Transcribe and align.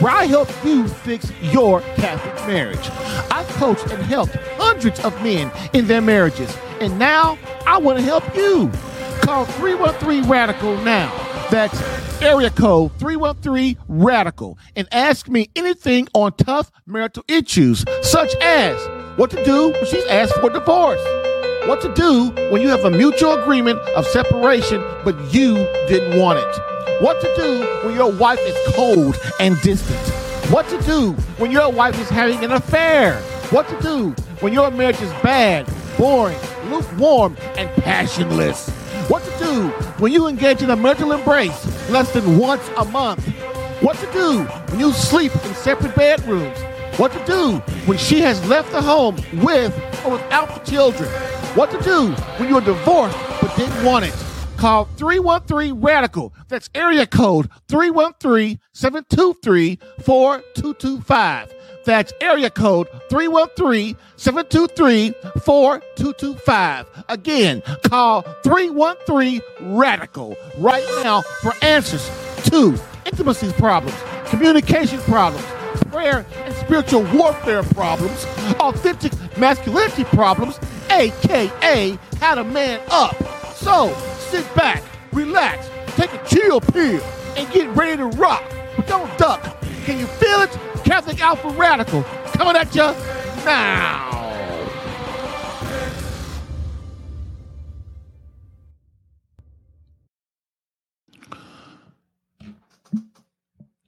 where 0.00 0.12
I 0.12 0.26
help 0.26 0.48
you 0.64 0.86
fix 0.88 1.32
your 1.40 1.80
Catholic 1.96 2.34
marriage. 2.46 2.88
I've 3.30 3.48
coached 3.48 3.90
and 3.90 4.02
helped 4.02 4.36
hundreds 4.56 5.00
of 5.04 5.20
men 5.22 5.50
in 5.72 5.86
their 5.86 6.00
marriages, 6.00 6.56
and 6.80 6.98
now 6.98 7.38
I 7.66 7.78
want 7.78 7.98
to 7.98 8.04
help 8.04 8.24
you. 8.36 8.70
Call 9.20 9.44
313 9.44 10.28
Radical 10.30 10.76
now. 10.82 11.12
That's 11.50 11.80
area 12.22 12.50
code 12.50 12.92
313 12.98 13.76
Radical 13.88 14.58
and 14.76 14.86
ask 14.92 15.28
me 15.28 15.48
anything 15.56 16.08
on 16.14 16.32
tough 16.32 16.70
marital 16.86 17.24
issues, 17.26 17.84
such 18.02 18.34
as 18.42 18.76
what 19.18 19.30
to 19.30 19.44
do 19.44 19.70
when 19.70 19.86
she's 19.86 20.04
asked 20.06 20.34
for 20.34 20.50
divorce, 20.50 21.00
what 21.66 21.80
to 21.80 21.92
do 21.94 22.30
when 22.52 22.62
you 22.62 22.68
have 22.68 22.84
a 22.84 22.90
mutual 22.90 23.32
agreement 23.32 23.78
of 23.96 24.06
separation 24.06 24.80
but 25.04 25.16
you 25.34 25.56
didn't 25.88 26.20
want 26.20 26.38
it, 26.38 26.77
what 27.00 27.20
to 27.20 27.32
do 27.36 27.86
when 27.86 27.94
your 27.94 28.12
wife 28.12 28.40
is 28.40 28.56
cold 28.74 29.18
and 29.40 29.60
distant, 29.62 29.98
what 30.52 30.68
to 30.68 30.80
do 30.82 31.12
when 31.38 31.50
your 31.50 31.70
wife 31.70 31.98
is 32.00 32.08
having 32.08 32.44
an 32.44 32.52
affair, 32.52 33.20
what 33.50 33.68
to 33.68 33.80
do 33.80 34.10
when 34.40 34.52
your 34.52 34.70
marriage 34.70 35.00
is 35.00 35.12
bad, 35.22 35.68
boring, 35.96 36.38
lukewarm, 36.70 37.36
and 37.56 37.70
passionless. 37.82 38.68
What 39.08 39.24
to 39.24 39.38
do 39.38 39.68
when 39.98 40.12
you 40.12 40.26
engage 40.26 40.62
in 40.62 40.70
a 40.70 40.76
marital 40.76 41.12
embrace 41.12 41.90
less 41.90 42.12
than 42.12 42.36
once 42.38 42.68
a 42.76 42.84
month. 42.84 43.26
What 43.80 43.96
to 43.98 44.12
do 44.12 44.42
when 44.42 44.80
you 44.80 44.92
sleep 44.92 45.32
in 45.46 45.54
separate 45.54 45.94
bedrooms. 45.94 46.58
What 46.98 47.12
to 47.12 47.24
do 47.24 47.58
when 47.86 47.96
she 47.96 48.20
has 48.20 48.44
left 48.48 48.72
the 48.72 48.82
home 48.82 49.16
with 49.42 49.72
or 50.04 50.12
without 50.12 50.52
the 50.52 50.70
children. 50.70 51.08
What 51.54 51.70
to 51.70 51.80
do 51.82 52.12
when 52.38 52.48
you're 52.48 52.60
divorced 52.60 53.16
but 53.40 53.56
didn't 53.56 53.84
want 53.84 54.04
it. 54.04 54.14
Call 54.58 54.86
313 54.96 55.80
Radical. 55.80 56.34
That's 56.48 56.68
area 56.74 57.06
code 57.06 57.48
313 57.68 58.58
723 58.72 59.78
4225. 60.02 61.54
That's 61.84 62.12
area 62.20 62.50
code 62.50 62.88
313 63.08 63.96
723 64.16 65.14
4225. 65.42 66.86
Again, 67.08 67.62
call 67.84 68.22
313 68.42 69.40
Radical 69.60 70.36
right 70.58 70.84
now 71.04 71.22
for 71.40 71.52
answers 71.62 72.10
to 72.46 72.76
intimacy 73.06 73.52
problems, 73.52 73.96
communication 74.26 74.98
problems, 75.02 75.46
prayer 75.92 76.26
and 76.44 76.54
spiritual 76.56 77.04
warfare 77.16 77.62
problems, 77.62 78.24
authentic 78.58 79.12
masculinity 79.38 80.02
problems, 80.02 80.58
aka 80.90 81.96
how 82.18 82.34
to 82.34 82.42
man 82.42 82.80
up. 82.90 83.14
So 83.54 83.94
sit 84.30 84.54
back, 84.54 84.82
relax, 85.12 85.70
take 85.96 86.12
a 86.12 86.22
chill 86.26 86.60
pill, 86.60 87.02
and 87.34 87.50
get 87.50 87.66
ready 87.70 87.96
to 87.96 88.06
rock. 88.18 88.44
But 88.76 88.86
don't 88.86 89.16
duck. 89.16 89.42
Can 89.84 89.98
you 89.98 90.06
feel 90.06 90.42
it? 90.42 90.50
Catholic 90.84 91.20
Alpha 91.22 91.48
Radical 91.48 92.02
coming 92.34 92.54
at 92.54 92.74
you 92.74 92.82
now. 93.46 94.06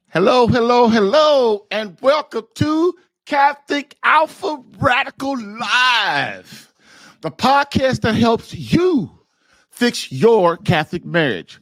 Hello, 0.09 0.47
hello, 0.47 0.87
hello, 0.87 1.67
and 1.69 1.97
welcome 2.01 2.47
to 2.55 2.93
Catholic 3.27 3.95
Alpha 4.03 4.61
Radical 4.79 5.39
Live, 5.39 6.73
the 7.21 7.31
podcast 7.31 8.01
that 8.01 8.15
helps 8.15 8.53
you 8.53 9.20
fix 9.81 10.11
your 10.11 10.57
Catholic 10.57 11.03
marriage. 11.03 11.59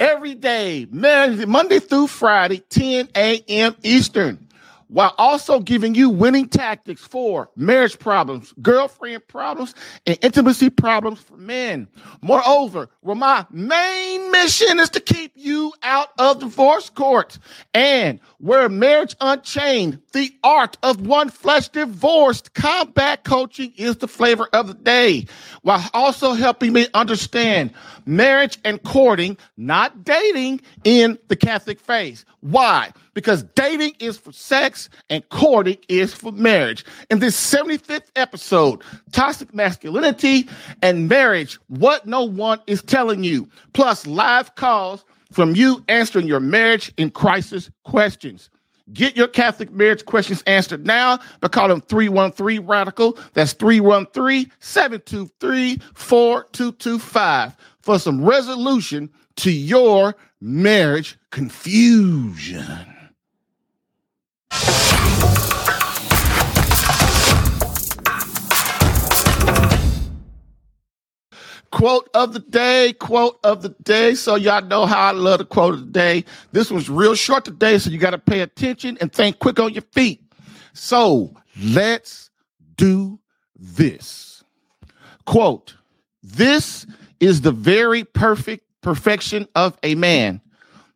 Every 0.00 0.34
day, 0.34 0.88
Monday 0.90 1.78
through 1.78 2.08
Friday, 2.08 2.58
10 2.58 3.10
a.m. 3.14 3.76
Eastern 3.84 4.48
while 4.92 5.14
also 5.16 5.58
giving 5.58 5.94
you 5.94 6.10
winning 6.10 6.46
tactics 6.46 7.00
for 7.00 7.48
marriage 7.56 7.98
problems, 7.98 8.52
girlfriend 8.60 9.26
problems, 9.26 9.74
and 10.06 10.18
intimacy 10.20 10.68
problems 10.68 11.18
for 11.18 11.38
men. 11.38 11.88
Moreover, 12.20 12.90
well, 13.00 13.16
my 13.16 13.46
main 13.50 14.30
mission 14.30 14.78
is 14.78 14.90
to 14.90 15.00
keep 15.00 15.32
you 15.34 15.72
out 15.82 16.08
of 16.18 16.40
divorce 16.40 16.90
court 16.90 17.38
and 17.72 18.20
where 18.36 18.68
marriage 18.68 19.16
unchained, 19.22 19.98
the 20.12 20.30
art 20.44 20.76
of 20.82 21.06
one 21.06 21.30
flesh 21.30 21.68
divorced 21.68 22.52
combat 22.52 23.24
coaching 23.24 23.72
is 23.76 23.96
the 23.96 24.08
flavor 24.08 24.46
of 24.52 24.66
the 24.66 24.74
day, 24.74 25.26
while 25.62 25.88
also 25.94 26.34
helping 26.34 26.74
me 26.74 26.86
understand 26.92 27.72
marriage 28.04 28.58
and 28.62 28.82
courting, 28.82 29.38
not 29.56 30.04
dating 30.04 30.60
in 30.84 31.18
the 31.28 31.36
Catholic 31.36 31.80
faith. 31.80 32.26
Why? 32.42 32.90
Because 33.14 33.44
dating 33.54 33.94
is 34.00 34.18
for 34.18 34.32
sex 34.32 34.88
and 35.08 35.26
courting 35.28 35.78
is 35.88 36.12
for 36.12 36.32
marriage. 36.32 36.84
In 37.08 37.20
this 37.20 37.36
75th 37.36 38.08
episode, 38.16 38.82
toxic 39.12 39.54
masculinity 39.54 40.48
and 40.82 41.08
marriage, 41.08 41.54
what 41.68 42.04
no 42.04 42.24
one 42.24 42.58
is 42.66 42.82
telling 42.82 43.22
you, 43.22 43.48
plus 43.74 44.08
live 44.08 44.56
calls 44.56 45.04
from 45.30 45.54
you 45.54 45.84
answering 45.86 46.26
your 46.26 46.40
marriage 46.40 46.92
in 46.96 47.12
crisis 47.12 47.70
questions. 47.84 48.50
Get 48.92 49.16
your 49.16 49.28
Catholic 49.28 49.70
marriage 49.70 50.04
questions 50.04 50.42
answered 50.44 50.84
now 50.84 51.20
by 51.40 51.46
calling 51.46 51.80
313 51.82 52.66
Radical. 52.66 53.16
That's 53.34 53.52
313 53.52 54.50
723 54.58 55.78
4225 55.94 57.56
for 57.80 57.98
some 58.00 58.24
resolution 58.24 59.10
to 59.36 59.52
your 59.52 60.16
marriage 60.40 61.16
confusion. 61.32 62.86
Quote 71.70 72.10
of 72.14 72.34
the 72.34 72.38
day, 72.38 72.92
quote 73.00 73.40
of 73.42 73.62
the 73.62 73.70
day. 73.82 74.14
So 74.14 74.34
y'all 74.36 74.62
know 74.62 74.84
how 74.84 75.08
I 75.08 75.10
love 75.12 75.38
the 75.38 75.46
quote 75.46 75.74
of 75.74 75.80
the 75.80 75.90
day. 75.90 76.24
This 76.52 76.70
was 76.70 76.90
real 76.90 77.14
short 77.14 77.46
today, 77.46 77.78
so 77.78 77.90
you 77.90 77.98
got 77.98 78.10
to 78.10 78.18
pay 78.18 78.40
attention 78.40 78.98
and 79.00 79.10
think 79.10 79.38
quick 79.38 79.58
on 79.58 79.72
your 79.72 79.82
feet. 79.90 80.22
So 80.74 81.34
let's 81.60 82.30
do 82.76 83.18
this. 83.56 84.44
Quote, 85.24 85.76
this 86.22 86.86
is 87.20 87.40
the 87.40 87.52
very 87.52 88.04
perfect 88.04 88.64
perfection 88.82 89.48
of 89.54 89.78
a 89.82 89.94
man 89.94 90.41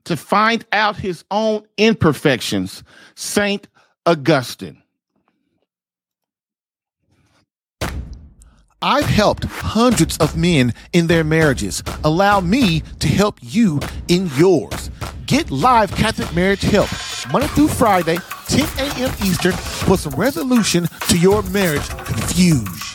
to 0.06 0.16
find 0.16 0.64
out 0.72 0.96
his 0.96 1.24
own 1.30 1.64
imperfections. 1.76 2.82
Saint 3.14 3.68
Augustine. 4.04 4.82
I've 8.82 9.06
helped 9.06 9.44
hundreds 9.44 10.16
of 10.18 10.36
men 10.36 10.74
in 10.92 11.06
their 11.06 11.24
marriages. 11.24 11.82
Allow 12.04 12.40
me 12.40 12.82
to 13.00 13.08
help 13.08 13.38
you 13.42 13.80
in 14.08 14.30
yours. 14.36 14.90
Get 15.26 15.50
live 15.50 15.90
Catholic 15.96 16.32
marriage 16.34 16.62
help 16.62 16.88
Monday 17.32 17.48
through 17.48 17.68
Friday, 17.68 18.18
10 18.46 18.60
a.m. 18.78 19.12
Eastern, 19.24 19.52
for 19.52 19.96
some 19.96 20.14
resolution 20.14 20.86
to 21.08 21.18
your 21.18 21.42
marriage 21.44 21.88
confusion. 21.88 22.85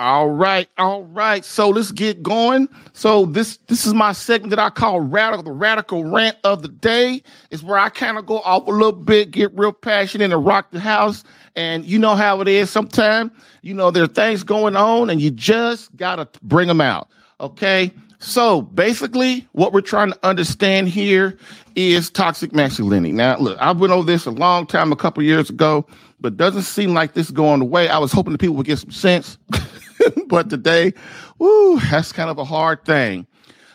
All 0.00 0.30
right, 0.30 0.66
all 0.78 1.02
right. 1.04 1.44
So 1.44 1.68
let's 1.68 1.92
get 1.92 2.22
going. 2.22 2.70
So 2.94 3.26
this 3.26 3.58
this 3.66 3.86
is 3.86 3.92
my 3.92 4.12
segment 4.12 4.48
that 4.48 4.58
I 4.58 4.70
call 4.70 4.98
radical 5.00 5.42
the 5.42 5.52
radical 5.52 6.04
rant 6.04 6.38
of 6.42 6.62
the 6.62 6.68
day. 6.68 7.22
Is 7.50 7.62
where 7.62 7.78
I 7.78 7.90
kind 7.90 8.16
of 8.16 8.24
go 8.24 8.38
off 8.38 8.66
a 8.66 8.70
little 8.70 8.92
bit, 8.92 9.30
get 9.30 9.52
real 9.52 9.74
passionate, 9.74 10.32
and 10.32 10.42
rock 10.42 10.70
the 10.70 10.80
house. 10.80 11.22
And 11.54 11.84
you 11.84 11.98
know 11.98 12.14
how 12.14 12.40
it 12.40 12.48
is. 12.48 12.70
Sometimes 12.70 13.30
you 13.60 13.74
know 13.74 13.90
there 13.90 14.04
are 14.04 14.06
things 14.06 14.42
going 14.42 14.74
on, 14.74 15.10
and 15.10 15.20
you 15.20 15.30
just 15.30 15.94
gotta 15.96 16.26
bring 16.42 16.68
them 16.68 16.80
out. 16.80 17.10
Okay. 17.38 17.92
So 18.20 18.62
basically, 18.62 19.46
what 19.52 19.74
we're 19.74 19.82
trying 19.82 20.12
to 20.12 20.18
understand 20.22 20.88
here 20.88 21.36
is 21.74 22.08
toxic 22.08 22.54
masculinity. 22.54 23.12
Now, 23.12 23.36
look, 23.36 23.58
I 23.58 23.72
went 23.72 23.92
over 23.92 24.06
this 24.06 24.24
a 24.24 24.30
long 24.30 24.66
time, 24.66 24.92
a 24.92 24.96
couple 24.96 25.22
years 25.22 25.50
ago, 25.50 25.86
but 26.20 26.38
doesn't 26.38 26.62
seem 26.62 26.94
like 26.94 27.12
this 27.12 27.30
going 27.30 27.60
away. 27.60 27.88
I 27.88 27.98
was 27.98 28.12
hoping 28.12 28.32
the 28.32 28.38
people 28.38 28.56
would 28.56 28.66
get 28.66 28.78
some 28.78 28.92
sense. 28.92 29.36
but 30.26 30.50
today, 30.50 30.92
woo, 31.38 31.78
that's 31.80 32.12
kind 32.12 32.30
of 32.30 32.38
a 32.38 32.44
hard 32.44 32.84
thing. 32.84 33.26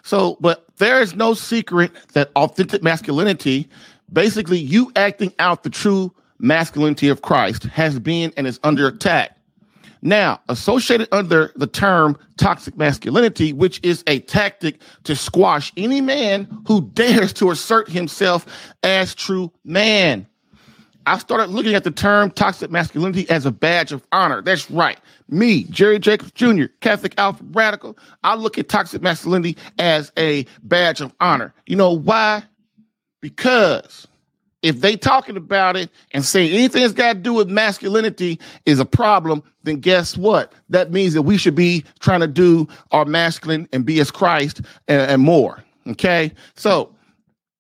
So, 0.04 0.38
but 0.40 0.66
there 0.78 1.02
is 1.02 1.16
no 1.16 1.34
secret 1.34 1.92
that 2.14 2.32
authentic 2.36 2.84
masculinity, 2.84 3.70
basically 4.12 4.60
you 4.60 4.92
acting 4.96 5.34
out 5.40 5.64
the 5.64 5.70
true 5.70 6.14
masculinity 6.40 7.10
of 7.10 7.22
Christ, 7.22 7.64
has 7.64 8.00
been 8.00 8.32
and 8.38 8.46
is 8.46 8.60
under 8.64 8.88
attack. 8.88 9.36
Now, 10.02 10.40
associated 10.50 11.08
under 11.12 11.52
the 11.56 11.66
term 11.66 12.20
toxic 12.38 12.78
masculinity, 12.78 13.54
which 13.54 13.80
is 13.82 14.04
a 14.06 14.20
tactic 14.20 14.80
to 15.04 15.16
squash 15.16 15.74
any 15.78 16.00
man 16.00 16.48
who 16.68 16.82
dares 16.94 17.34
to 17.34 17.50
assert 17.50 17.90
himself 17.90 18.46
as 18.84 19.16
true 19.16 19.52
man. 19.64 20.28
I 21.06 21.18
started 21.18 21.50
looking 21.50 21.76
at 21.76 21.84
the 21.84 21.92
term 21.92 22.32
toxic 22.32 22.72
masculinity 22.72 23.30
as 23.30 23.46
a 23.46 23.52
badge 23.52 23.92
of 23.92 24.06
honor. 24.12 24.42
That's 24.42 24.70
right. 24.72 25.00
Me, 25.30 25.64
Jerry 25.66 26.00
Jacobs 26.00 26.32
Jr., 26.32 26.66
Catholic 26.82 27.14
Alpha 27.18 27.44
Radical, 27.52 27.98
I 28.24 28.36
look 28.36 28.58
at 28.58 28.70
toxic 28.70 29.02
masculinity 29.02 29.58
as 29.78 30.12
a 30.18 30.46
badge 30.64 31.02
of 31.02 31.14
honor. 31.20 31.54
You 31.68 31.76
know 31.76 31.92
why? 31.92 32.44
Because 33.22 34.08
if 34.62 34.82
they 34.82 34.98
talking 34.98 35.38
about 35.38 35.78
it 35.78 35.92
and 36.12 36.26
say 36.26 36.50
anything 36.50 36.82
that's 36.82 36.94
got 36.94 37.14
to 37.14 37.20
do 37.20 37.34
with 37.34 37.50
masculinity 37.50 38.40
is 38.66 38.80
a 38.80 38.86
problem, 38.86 39.44
then 39.64 39.80
guess 39.80 40.18
what? 40.18 40.54
That 40.70 40.92
means 40.92 41.14
that 41.14 41.22
we 41.22 41.38
should 41.38 41.56
be 41.56 41.86
trying 42.00 42.22
to 42.22 42.28
do 42.28 42.68
our 42.92 43.06
masculine 43.06 43.68
and 43.74 43.86
be 43.86 44.00
as 44.00 44.10
Christ 44.10 44.62
and, 44.88 45.02
and 45.12 45.22
more. 45.22 45.64
Okay. 45.88 46.32
So 46.56 46.95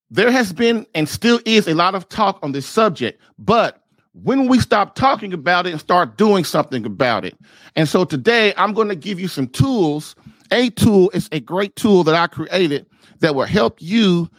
there 0.10 0.32
has 0.32 0.54
been 0.54 0.86
and 0.94 1.10
still 1.10 1.40
is 1.46 1.68
a 1.68 1.74
lot 1.74 1.96
of 1.96 2.08
talk 2.10 2.40
on 2.44 2.52
this 2.52 2.66
subject, 2.66 3.22
but 3.38 3.82
when 4.14 4.48
we 4.48 4.60
stop 4.60 4.96
talking 4.96 5.34
about 5.34 5.68
it 5.68 5.72
and 5.72 5.80
start 5.80 6.18
doing 6.18 6.46
something 6.46 6.86
about 6.86 7.26
it. 7.26 7.38
And 7.76 7.90
so 7.90 8.06
today 8.06 8.54
I'm 8.56 8.74
going 8.74 8.88
to 8.88 8.96
give 8.96 9.20
you 9.20 9.28
some 9.28 9.48
tools. 9.48 10.16
A 10.52 10.70
tool 10.70 11.10
is 11.14 11.28
a 11.32 11.40
great 11.42 11.76
tool 11.76 12.04
that 12.06 12.16
I 12.16 12.28
created 12.28 12.86
that 13.20 13.36
will 13.36 13.46
help 13.46 13.82
you 13.82 14.30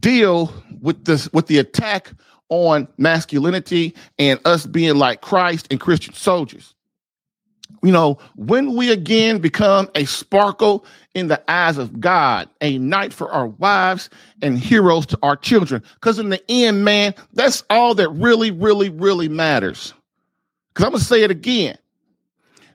deal 0.00 0.52
with 0.80 1.04
this 1.04 1.32
with 1.32 1.46
the 1.46 1.58
attack 1.58 2.12
on 2.48 2.88
masculinity 2.98 3.94
and 4.18 4.40
us 4.44 4.66
being 4.66 4.96
like 4.96 5.20
Christ 5.20 5.68
and 5.70 5.80
Christian 5.80 6.14
soldiers. 6.14 6.74
You 7.82 7.92
know, 7.92 8.18
when 8.34 8.74
we 8.74 8.90
again 8.90 9.38
become 9.38 9.88
a 9.94 10.04
sparkle 10.04 10.84
in 11.14 11.28
the 11.28 11.42
eyes 11.50 11.78
of 11.78 12.00
God, 12.00 12.48
a 12.60 12.78
knight 12.78 13.12
for 13.12 13.30
our 13.30 13.46
wives 13.46 14.10
and 14.42 14.58
heroes 14.58 15.06
to 15.06 15.18
our 15.22 15.36
children. 15.36 15.82
Because 15.94 16.18
in 16.18 16.28
the 16.28 16.42
end, 16.50 16.84
man, 16.84 17.14
that's 17.32 17.62
all 17.70 17.94
that 17.94 18.08
really, 18.10 18.50
really, 18.50 18.90
really 18.90 19.28
matters. 19.28 19.94
Because 20.72 20.86
I'm 20.86 20.90
going 20.92 21.00
to 21.00 21.06
say 21.06 21.22
it 21.22 21.30
again. 21.30 21.78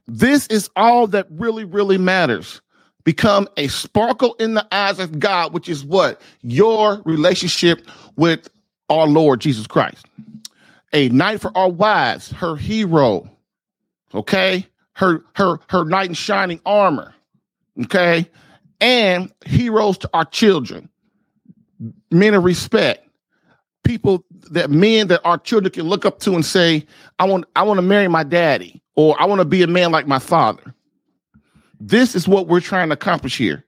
This 0.08 0.48
is 0.48 0.70
all 0.76 1.06
that 1.08 1.28
really, 1.30 1.66
really 1.66 1.98
matters 1.98 2.62
become 3.04 3.48
a 3.58 3.68
sparkle 3.68 4.36
in 4.36 4.54
the 4.54 4.68
eyes 4.72 5.00
of 5.00 5.20
God, 5.20 5.54
which 5.54 5.70
is 5.70 5.84
what? 5.84 6.22
Your 6.42 7.02
relationship 7.06 7.88
with 8.16 8.50
our 8.90 9.08
Lord 9.08 9.42
Jesus 9.42 9.68
Christ. 9.68 10.06
A 10.94 11.10
knight 11.10 11.42
for 11.42 11.56
our 11.56 11.70
wives, 11.70 12.32
her 12.32 12.56
hero. 12.56 13.30
Okay? 14.14 14.68
Her 14.94 15.24
her 15.36 15.60
her 15.70 15.86
knight 15.86 16.10
in 16.10 16.14
shining 16.14 16.60
armor. 16.66 17.14
Okay? 17.84 18.30
And 18.82 19.32
heroes 19.46 19.98
to 20.00 20.10
our 20.14 20.26
children. 20.26 20.90
Men 22.12 22.34
of 22.34 22.44
respect. 22.44 23.08
People 23.84 24.24
that 24.52 24.70
men 24.70 25.08
that 25.08 25.22
our 25.24 25.38
children 25.38 25.72
can 25.72 25.84
look 25.84 26.06
up 26.06 26.20
to 26.20 26.36
and 26.36 26.46
say, 26.46 26.86
I 27.18 27.26
want 27.26 27.46
I 27.56 27.64
want 27.64 27.78
to 27.78 27.82
marry 27.82 28.08
my 28.08 28.24
daddy, 28.24 28.82
or 28.96 29.20
I 29.20 29.26
want 29.26 29.40
to 29.40 29.46
be 29.46 29.64
a 29.64 29.68
man 29.68 29.92
like 29.92 30.06
my 30.06 30.20
father. 30.20 30.76
This 31.80 32.16
is 32.16 32.28
what 32.28 32.48
we're 32.48 32.60
trying 32.60 32.90
to 32.90 32.94
accomplish 32.94 33.38
here. 33.38 33.64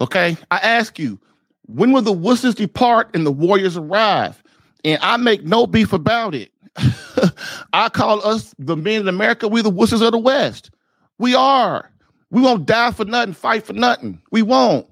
Okay. 0.00 0.36
I 0.50 0.58
ask 0.58 0.98
you, 0.98 1.18
when 1.62 1.92
will 1.92 2.02
the 2.02 2.12
wusses 2.14 2.54
depart 2.54 3.10
and 3.14 3.26
the 3.26 3.32
warriors 3.32 3.76
arrive? 3.76 4.42
And 4.84 4.98
I 5.02 5.16
make 5.16 5.42
no 5.44 5.66
beef 5.66 5.92
about 5.92 6.34
it. 6.34 6.52
I 7.72 7.88
call 7.88 8.24
us 8.26 8.54
the 8.58 8.76
men 8.76 9.02
in 9.02 9.08
America, 9.08 9.48
we 9.48 9.62
the 9.62 9.70
wusses 9.70 10.04
of 10.04 10.12
the 10.12 10.18
West. 10.18 10.70
We 11.18 11.34
are. 11.34 11.90
We 12.36 12.42
won't 12.42 12.66
die 12.66 12.90
for 12.90 13.06
nothing, 13.06 13.32
fight 13.32 13.64
for 13.64 13.72
nothing. 13.72 14.20
We 14.30 14.42
won't. 14.42 14.86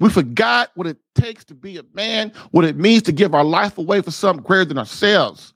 We 0.00 0.10
forgot 0.10 0.70
what 0.74 0.86
it 0.86 0.98
takes 1.14 1.46
to 1.46 1.54
be 1.54 1.78
a 1.78 1.82
man, 1.94 2.30
what 2.50 2.66
it 2.66 2.76
means 2.76 3.04
to 3.04 3.12
give 3.12 3.34
our 3.34 3.42
life 3.42 3.78
away 3.78 4.02
for 4.02 4.10
something 4.10 4.44
greater 4.44 4.66
than 4.66 4.76
ourselves. 4.76 5.54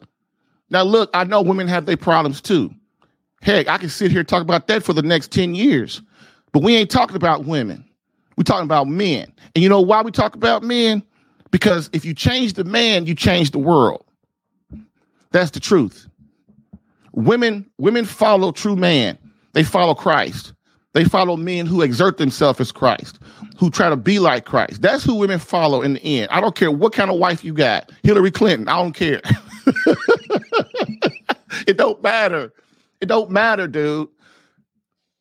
Now, 0.70 0.85
look, 0.85 1.11
I 1.12 1.25
know 1.25 1.43
women 1.43 1.69
have 1.69 1.85
their 1.85 1.99
problems 1.99 2.41
too. 2.41 2.73
Heck, 3.43 3.69
I 3.69 3.76
can 3.76 3.91
sit 3.91 4.11
here 4.11 4.20
and 4.20 4.29
talk 4.29 4.41
about 4.41 4.69
that 4.69 4.85
for 4.85 4.94
the 4.94 5.02
next 5.02 5.32
10 5.32 5.55
years. 5.55 6.00
But 6.52 6.62
we 6.62 6.76
ain't 6.76 6.91
talking 6.91 7.14
about 7.17 7.44
women. 7.44 7.85
We're 8.38 8.44
talking 8.44 8.64
about 8.64 8.88
men. 8.88 9.31
And 9.55 9.62
you 9.62 9.69
know 9.69 9.82
why 9.82 10.00
we 10.00 10.12
talk 10.12 10.35
about 10.35 10.62
men? 10.62 11.02
Because 11.50 11.91
if 11.93 12.06
you 12.06 12.14
change 12.14 12.55
the 12.55 12.64
man, 12.64 13.05
you 13.05 13.14
change 13.14 13.50
the 13.50 13.58
world. 13.58 14.06
That's 15.31 15.50
the 15.50 15.61
truth. 15.61 16.08
Women, 17.12 17.70
women 17.76 18.06
follow 18.06 18.50
true 18.50 18.76
man. 18.76 19.19
They 19.52 19.62
follow 19.62 19.94
Christ. 19.94 20.55
They 20.94 21.05
follow 21.05 21.37
men 21.37 21.67
who 21.67 21.82
exert 21.82 22.19
themselves 22.19 22.61
as 22.61 22.70
Christ, 22.73 23.19
who 23.58 23.69
try 23.69 23.91
to 23.91 23.96
be 23.96 24.20
like 24.20 24.44
Christ. 24.44 24.81
That's 24.81 25.02
who 25.05 25.17
women 25.17 25.41
follow 25.41 25.82
in 25.82 25.94
the 25.94 26.20
end. 26.20 26.29
I 26.31 26.41
don't 26.41 26.55
care 26.55 26.70
what 26.70 26.93
kind 26.93 27.11
of 27.11 27.19
wife 27.19 27.44
you 27.44 27.52
got. 27.52 27.91
Hillary 28.05 28.31
Clinton, 28.31 28.69
I 28.69 28.81
don't 28.81 28.93
care. 28.93 29.20
it 31.67 31.76
don't 31.76 32.00
matter. 32.00 32.52
It 33.00 33.06
don't 33.06 33.31
matter, 33.31 33.67
dude. 33.67 34.08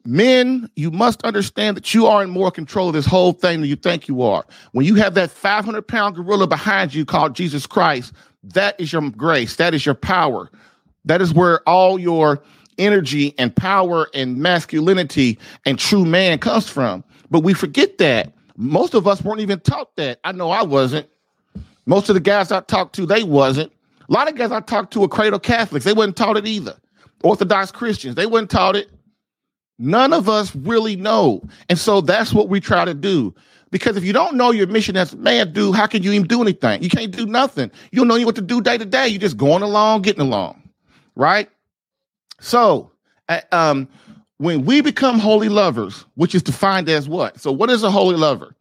Men, 0.06 0.70
you 0.75 0.92
must 0.92 1.24
understand 1.24 1.75
that 1.78 1.94
you 1.94 2.06
are 2.06 2.22
in 2.22 2.30
more 2.30 2.52
control 2.52 2.90
of 2.90 2.94
this 2.94 3.06
whole 3.06 3.31
thing 3.34 3.62
than 3.62 3.70
you 3.70 3.75
think 3.75 4.08
you 4.08 4.22
are. 4.22 4.46
When 4.74 4.86
you 4.86 4.96
have 4.96 5.16
that 5.16 5.31
500 5.31 5.81
pound 5.88 6.16
gorilla 6.16 6.46
behind 6.46 6.94
you 6.94 7.04
called 7.04 7.36
Jesus 7.36 7.66
Christ, 7.66 8.14
that 8.44 8.80
is 8.80 8.94
your 8.94 9.10
grace. 9.10 9.56
That 9.56 9.74
is 9.74 9.86
your 9.86 9.96
power. 9.96 10.52
That 11.06 11.22
is 11.22 11.34
where 11.34 11.68
all 11.68 11.98
your 11.98 12.44
energy 12.78 13.34
and 13.38 13.56
power 13.56 14.10
and 14.14 14.38
masculinity 14.38 15.40
and 15.66 15.80
true 15.80 16.06
man 16.06 16.40
comes 16.40 16.70
from. 16.70 17.04
But 17.31 17.42
we 17.42 17.54
forget 17.54 17.98
that. 17.98 18.31
Most 18.56 18.94
of 18.94 19.08
us 19.08 19.24
weren't 19.24 19.42
even 19.42 19.60
taught 19.60 19.96
that. 19.96 20.20
I 20.24 20.31
know 20.31 20.52
I 20.52 20.64
wasn't. 20.64 21.08
Most 21.86 22.10
of 22.10 22.16
the 22.16 22.22
guys 22.22 22.52
I 22.52 22.62
talked 22.62 22.96
to, 22.96 23.06
they 23.06 23.24
wasn't. 23.24 23.72
A 24.10 24.14
lot 24.14 24.30
of 24.30 24.36
guys 24.36 24.52
I 24.52 24.60
talked 24.60 24.94
to 24.94 25.00
were 25.00 25.08
cradle 25.08 25.40
Catholics. 25.40 25.86
They 25.86 25.94
wasn't 25.94 26.18
taught 26.18 26.38
it 26.38 26.46
either. 26.46 26.75
Orthodox 27.24 27.72
Christians, 27.72 28.15
they 28.15 28.25
wasn't 28.25 28.51
taught 28.51 28.75
it. 28.75 28.89
None 29.80 30.13
of 30.13 30.30
us 30.30 30.56
really 30.56 30.96
know. 30.96 31.42
And 31.70 31.80
so 31.80 32.01
that's 32.01 32.34
what 32.34 32.50
we 32.50 32.60
try 32.60 32.86
to 32.86 32.94
do. 32.94 33.34
Because 33.72 33.98
if 33.98 34.03
you 34.03 34.13
don't 34.13 34.36
know 34.36 34.51
your 34.51 34.68
mission 34.68 34.96
as 34.96 35.13
a 35.13 35.18
man, 35.18 35.51
dude, 35.51 35.75
how 35.75 35.88
can 35.88 36.03
you 36.03 36.12
even 36.12 36.27
do 36.27 36.42
anything? 36.42 36.84
You 36.84 36.89
can't 36.89 37.12
do 37.12 37.25
nothing. 37.25 37.72
You 37.92 37.98
don't 37.98 38.08
know 38.08 38.24
what 38.24 38.36
to 38.36 38.42
do 38.42 38.62
day 38.62 38.77
to 38.77 38.86
day. 38.86 39.08
You're 39.08 39.20
just 39.20 39.36
going 39.36 39.63
along, 39.63 40.03
getting 40.03 40.22
along. 40.22 40.62
Right? 41.15 41.50
So, 42.43 42.91
um, 43.53 43.88
when 44.38 44.65
we 44.65 44.81
become 44.81 45.17
holy 45.17 45.47
lovers, 45.47 46.03
which 46.15 46.35
is 46.35 46.43
defined 46.43 46.89
as 46.89 47.07
what? 47.07 47.39
So, 47.39 47.53
what 47.53 47.69
is 47.69 47.83
a 47.83 47.89
holy 47.89 48.17
lover? 48.17 48.53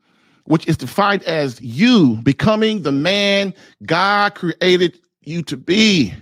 Which 0.45 0.69
is 0.69 0.77
defined 0.77 1.25
as 1.25 1.61
you 1.61 2.17
becoming 2.23 2.83
the 2.83 2.93
man 2.93 3.53
God 3.85 4.37
created 4.37 5.01
you 5.23 5.43
to 5.43 5.57
be, 5.57 6.15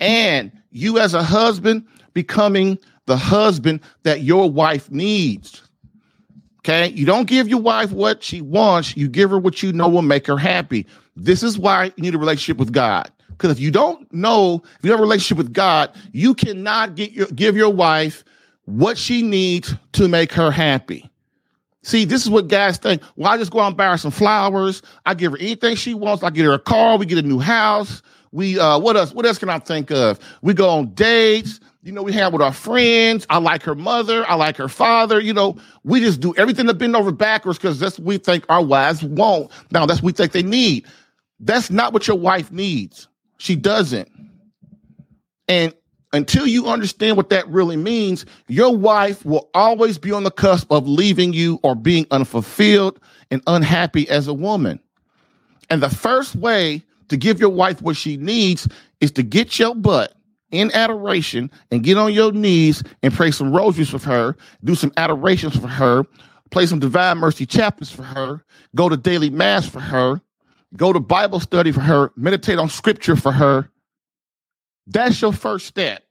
and 0.00 0.50
you 0.70 0.98
as 0.98 1.12
a 1.12 1.22
husband 1.22 1.86
becoming 2.14 2.78
the 3.04 3.18
husband 3.18 3.80
that 4.04 4.22
your 4.22 4.50
wife 4.50 4.90
needs. 4.90 5.62
Okay. 6.60 6.88
You 6.88 7.04
don't 7.04 7.26
give 7.26 7.48
your 7.48 7.60
wife 7.60 7.92
what 7.92 8.22
she 8.22 8.40
wants, 8.40 8.96
you 8.96 9.08
give 9.08 9.28
her 9.28 9.38
what 9.38 9.62
you 9.62 9.74
know 9.74 9.88
will 9.88 10.00
make 10.00 10.26
her 10.26 10.38
happy. 10.38 10.86
This 11.16 11.42
is 11.42 11.58
why 11.58 11.92
you 11.96 12.02
need 12.02 12.14
a 12.14 12.18
relationship 12.18 12.56
with 12.56 12.72
God. 12.72 13.10
Because 13.36 13.52
if 13.52 13.60
you 13.60 13.70
don't 13.70 14.10
know, 14.12 14.62
if 14.78 14.84
you 14.84 14.90
have 14.90 15.00
a 15.00 15.02
relationship 15.02 15.38
with 15.38 15.52
God, 15.52 15.94
you 16.12 16.34
cannot 16.34 16.94
get 16.94 17.12
your, 17.12 17.26
give 17.28 17.56
your 17.56 17.70
wife 17.70 18.24
what 18.64 18.96
she 18.96 19.22
needs 19.22 19.74
to 19.92 20.08
make 20.08 20.32
her 20.32 20.50
happy. 20.50 21.08
See, 21.82 22.04
this 22.04 22.22
is 22.22 22.30
what 22.30 22.48
guys 22.48 22.78
think. 22.78 23.02
Well, 23.16 23.30
I 23.30 23.36
just 23.36 23.50
go 23.50 23.60
out 23.60 23.68
and 23.68 23.76
buy 23.76 23.90
her 23.90 23.98
some 23.98 24.10
flowers. 24.10 24.80
I 25.04 25.14
give 25.14 25.32
her 25.32 25.38
anything 25.38 25.76
she 25.76 25.92
wants. 25.92 26.22
I 26.22 26.30
get 26.30 26.46
her 26.46 26.54
a 26.54 26.58
car. 26.58 26.96
We 26.96 27.04
get 27.04 27.18
a 27.18 27.22
new 27.22 27.40
house. 27.40 28.02
We 28.32 28.58
uh, 28.58 28.78
what 28.78 28.96
else? 28.96 29.12
What 29.12 29.26
else 29.26 29.38
can 29.38 29.50
I 29.50 29.58
think 29.58 29.90
of? 29.90 30.18
We 30.40 30.54
go 30.54 30.68
on 30.70 30.94
dates 30.94 31.60
you 31.84 31.92
know, 31.92 32.02
we 32.02 32.12
have 32.14 32.32
with 32.32 32.40
our 32.40 32.52
friends. 32.52 33.26
I 33.28 33.38
like 33.38 33.62
her 33.62 33.74
mother. 33.74 34.28
I 34.28 34.34
like 34.36 34.56
her 34.56 34.68
father. 34.68 35.20
You 35.20 35.34
know, 35.34 35.56
we 35.84 36.00
just 36.00 36.18
do 36.18 36.34
everything 36.36 36.66
to 36.66 36.74
bend 36.74 36.96
over 36.96 37.12
backwards 37.12 37.58
because 37.58 37.78
that's 37.78 37.98
what 37.98 38.06
we 38.06 38.16
think 38.18 38.44
our 38.48 38.64
wives 38.64 39.02
won't. 39.02 39.52
Now, 39.70 39.84
that's 39.84 40.00
what 40.00 40.06
we 40.06 40.12
think 40.12 40.32
they 40.32 40.42
need. 40.42 40.86
That's 41.40 41.70
not 41.70 41.92
what 41.92 42.08
your 42.08 42.16
wife 42.16 42.50
needs. 42.50 43.06
She 43.38 43.56
doesn't. 43.56 44.10
And 45.48 45.74
until 46.12 46.46
you 46.46 46.68
understand 46.68 47.16
what 47.16 47.28
that 47.30 47.48
really 47.48 47.76
means, 47.76 48.24
your 48.48 48.74
wife 48.74 49.24
will 49.24 49.50
always 49.52 49.98
be 49.98 50.12
on 50.12 50.22
the 50.22 50.30
cusp 50.30 50.70
of 50.70 50.86
leaving 50.86 51.32
you 51.32 51.58
or 51.62 51.74
being 51.74 52.06
unfulfilled 52.10 53.00
and 53.30 53.42
unhappy 53.46 54.08
as 54.08 54.28
a 54.28 54.34
woman. 54.34 54.78
And 55.70 55.82
the 55.82 55.90
first 55.90 56.36
way 56.36 56.82
to 57.08 57.16
give 57.16 57.40
your 57.40 57.50
wife 57.50 57.82
what 57.82 57.96
she 57.96 58.16
needs 58.16 58.68
is 59.00 59.10
to 59.12 59.22
get 59.22 59.58
your 59.58 59.74
butt 59.74 60.14
in 60.52 60.70
adoration 60.72 61.50
and 61.70 61.82
get 61.82 61.98
on 61.98 62.12
your 62.12 62.30
knees 62.30 62.82
and 63.02 63.12
pray 63.12 63.32
some 63.32 63.52
rosaries 63.52 63.90
for 63.90 63.98
her, 63.98 64.36
do 64.62 64.74
some 64.76 64.92
adorations 64.96 65.56
for 65.56 65.66
her, 65.66 66.04
play 66.50 66.66
some 66.66 66.78
divine 66.78 67.18
mercy 67.18 67.44
chaplets 67.44 67.90
for 67.90 68.04
her, 68.04 68.44
go 68.76 68.88
to 68.88 68.96
daily 68.96 69.30
mass 69.30 69.68
for 69.68 69.80
her, 69.80 70.20
go 70.76 70.92
to 70.92 71.00
Bible 71.00 71.40
study 71.40 71.72
for 71.72 71.80
her, 71.80 72.12
meditate 72.16 72.58
on 72.58 72.68
scripture 72.68 73.16
for 73.16 73.32
her. 73.32 73.68
That's 74.86 75.20
your 75.20 75.32
first 75.32 75.66
step. 75.66 76.04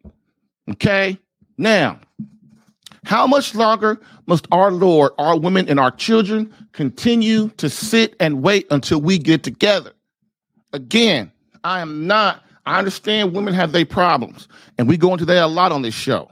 Okay? 0.69 1.17
Now, 1.57 1.99
how 3.05 3.27
much 3.27 3.53
longer 3.53 3.99
must 4.25 4.47
our 4.51 4.71
Lord, 4.71 5.11
our 5.17 5.37
women, 5.37 5.67
and 5.67 5.79
our 5.79 5.91
children 5.91 6.53
continue 6.71 7.49
to 7.57 7.69
sit 7.69 8.15
and 8.19 8.41
wait 8.41 8.65
until 8.71 9.01
we 9.01 9.17
get 9.17 9.43
together? 9.43 9.91
Again, 10.71 11.31
I 11.63 11.81
am 11.81 12.07
not, 12.07 12.43
I 12.65 12.79
understand 12.79 13.33
women 13.33 13.53
have 13.53 13.73
their 13.73 13.85
problems, 13.85 14.47
and 14.77 14.87
we 14.87 14.97
go 14.97 15.11
into 15.11 15.25
that 15.25 15.43
a 15.43 15.47
lot 15.47 15.71
on 15.71 15.81
this 15.81 15.93
show. 15.93 16.31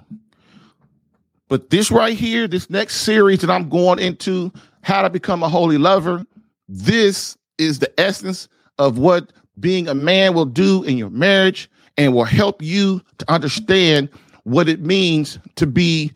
But 1.50 1.70
this 1.70 1.92
right 1.92 2.18
here, 2.18 2.48
this 2.48 2.70
next 2.70 2.98
series 3.02 3.40
that 3.42 3.50
I'm 3.50 3.68
going 3.68 4.00
into, 4.00 4.54
How 4.82 5.02
to 5.02 5.10
Become 5.10 5.44
a 5.44 5.50
Holy 5.50 5.78
Lover, 5.78 6.26
this 6.70 7.38
is 7.58 7.80
the 7.80 8.00
essence 8.00 8.48
of 8.78 8.98
what 8.98 9.32
being 9.60 9.88
a 9.88 9.94
man 9.94 10.34
will 10.34 10.46
do 10.46 10.84
in 10.84 10.98
your 10.98 11.10
marriage 11.10 11.70
and 11.98 12.14
will 12.14 12.24
help 12.24 12.62
you 12.62 13.02
to 13.20 13.32
understand 13.32 14.10
what 14.44 14.68
it 14.68 14.82
means 14.82 15.38
to 15.56 15.68
be 15.68 16.12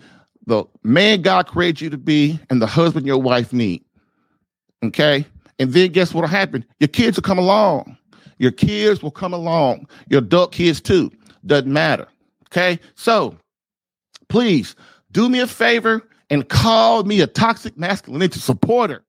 the 0.48 0.64
man 0.84 1.22
God 1.22 1.48
created 1.48 1.82
you 1.82 1.90
to 1.90 1.98
be 1.98 2.40
and 2.50 2.62
the 2.62 2.68
husband 2.68 3.06
your 3.06 3.22
wife 3.22 3.52
need. 3.52 3.84
Okay? 4.84 5.26
And 5.60 5.74
then 5.74 5.92
guess 5.92 6.14
what'll 6.14 6.30
happen? 6.30 6.66
Your 6.80 6.88
kids 6.88 7.18
will 7.18 7.24
come 7.24 7.40
along. 7.40 7.98
Your 8.38 8.52
kids 8.52 9.02
will 9.02 9.12
come 9.12 9.34
along. 9.34 9.88
Your 10.10 10.20
adult 10.20 10.52
kids 10.52 10.82
too. 10.82 11.12
Doesn't 11.46 11.72
matter. 11.72 12.08
Okay? 12.52 12.80
So 12.96 13.38
please 14.30 14.76
do 15.12 15.30
me 15.30 15.40
a 15.40 15.48
favor 15.48 16.08
and 16.30 16.48
call 16.48 17.04
me 17.04 17.22
a 17.22 17.28
toxic 17.28 17.78
masculinity 17.78 18.40
supporter. 18.40 19.04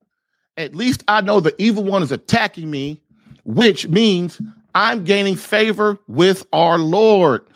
At 0.57 0.75
least 0.75 1.05
I 1.09 1.21
know 1.21 1.41
the 1.41 1.55
evil 1.61 1.85
one 1.85 2.03
is 2.03 2.13
attacking 2.13 2.71
me, 2.71 3.01
which 3.45 3.89
means 3.89 4.41
I'm 4.75 5.05
gaining 5.05 5.37
favor 5.37 5.99
with 6.09 6.47
our 6.53 6.79
Lord. 6.79 7.47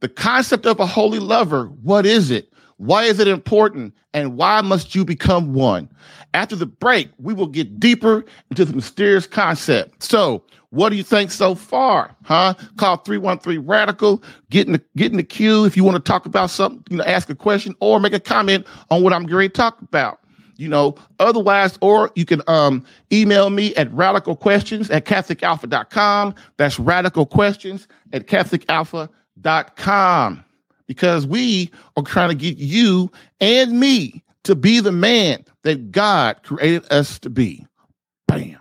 The 0.00 0.08
concept 0.08 0.66
of 0.66 0.80
a 0.80 0.86
holy 0.86 1.18
lover, 1.18 1.66
what 1.82 2.06
is 2.06 2.30
it? 2.30 2.52
Why 2.76 3.04
is 3.04 3.18
it 3.18 3.28
important? 3.28 3.94
And 4.14 4.36
why 4.36 4.60
must 4.62 4.94
you 4.94 5.04
become 5.04 5.52
one? 5.52 5.88
After 6.34 6.56
the 6.56 6.66
break, 6.66 7.10
we 7.18 7.34
will 7.34 7.46
get 7.46 7.78
deeper 7.80 8.24
into 8.50 8.64
the 8.64 8.74
mysterious 8.74 9.26
concept. 9.26 10.02
So, 10.02 10.42
what 10.70 10.90
do 10.90 10.96
you 10.96 11.02
think 11.02 11.30
so 11.30 11.54
far? 11.54 12.14
Huh? 12.24 12.54
Call 12.76 12.98
313 12.98 13.66
Radical. 13.66 14.22
Get 14.50 14.66
in 14.66 14.74
the 14.74 14.82
get 14.96 15.10
in 15.10 15.16
the 15.16 15.22
queue 15.22 15.64
if 15.64 15.76
you 15.76 15.84
want 15.84 15.96
to 15.96 16.12
talk 16.12 16.26
about 16.26 16.50
something, 16.50 16.82
you 16.90 16.98
know, 16.98 17.04
ask 17.04 17.30
a 17.30 17.34
question 17.34 17.74
or 17.80 18.00
make 18.00 18.12
a 18.12 18.20
comment 18.20 18.66
on 18.90 19.02
what 19.02 19.12
I'm 19.12 19.26
going 19.26 19.48
to 19.48 19.54
talk 19.54 19.80
about. 19.80 20.20
You 20.58 20.68
know, 20.68 20.96
otherwise, 21.20 21.78
or 21.80 22.10
you 22.16 22.26
can 22.26 22.42
um, 22.48 22.84
email 23.12 23.48
me 23.48 23.74
at 23.76 23.90
radical 23.92 24.34
questions 24.36 24.90
at 24.90 25.06
catholicalpha.com. 25.06 26.34
That's 26.56 26.80
radical 26.80 27.26
questions 27.26 27.86
at 28.12 28.26
catholicalpha.com 28.26 30.44
because 30.88 31.26
we 31.26 31.70
are 31.96 32.02
trying 32.02 32.30
to 32.30 32.34
get 32.34 32.58
you 32.58 33.12
and 33.40 33.78
me 33.78 34.24
to 34.44 34.54
be 34.56 34.80
the 34.80 34.90
man 34.90 35.44
that 35.62 35.92
God 35.92 36.42
created 36.42 36.92
us 36.92 37.20
to 37.20 37.30
be. 37.30 37.64
Bam. 38.26 38.56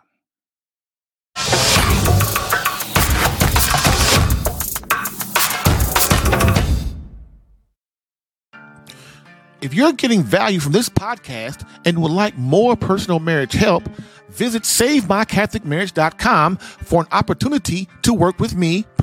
If 9.59 9.73
you're 9.73 9.93
getting 9.93 10.21
value 10.21 10.59
from 10.59 10.73
this 10.73 10.87
podcast 10.87 11.67
and 11.83 11.99
would 12.01 12.11
like 12.11 12.37
more 12.37 12.75
personal 12.75 13.19
marriage 13.19 13.53
help, 13.53 13.89
visit 14.29 14.61
SaveMyCatholicMarriage.com 14.63 16.57
for 16.57 17.01
an 17.01 17.07
opportunity 17.11 17.89
to 18.03 18.13
work 18.13 18.39
with 18.39 18.55
me 18.55 18.85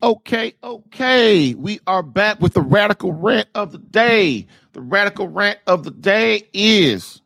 Okay, 0.00 0.54
okay. 0.62 1.54
We 1.54 1.80
are 1.88 2.04
back 2.04 2.40
with 2.40 2.54
the 2.54 2.60
radical 2.60 3.12
rant 3.12 3.48
of 3.56 3.72
the 3.72 3.78
day. 3.78 4.46
The 4.72 4.80
radical 4.80 5.26
rant 5.26 5.58
of 5.66 5.82
the 5.82 5.90
day 5.90 6.44
is 6.52 7.20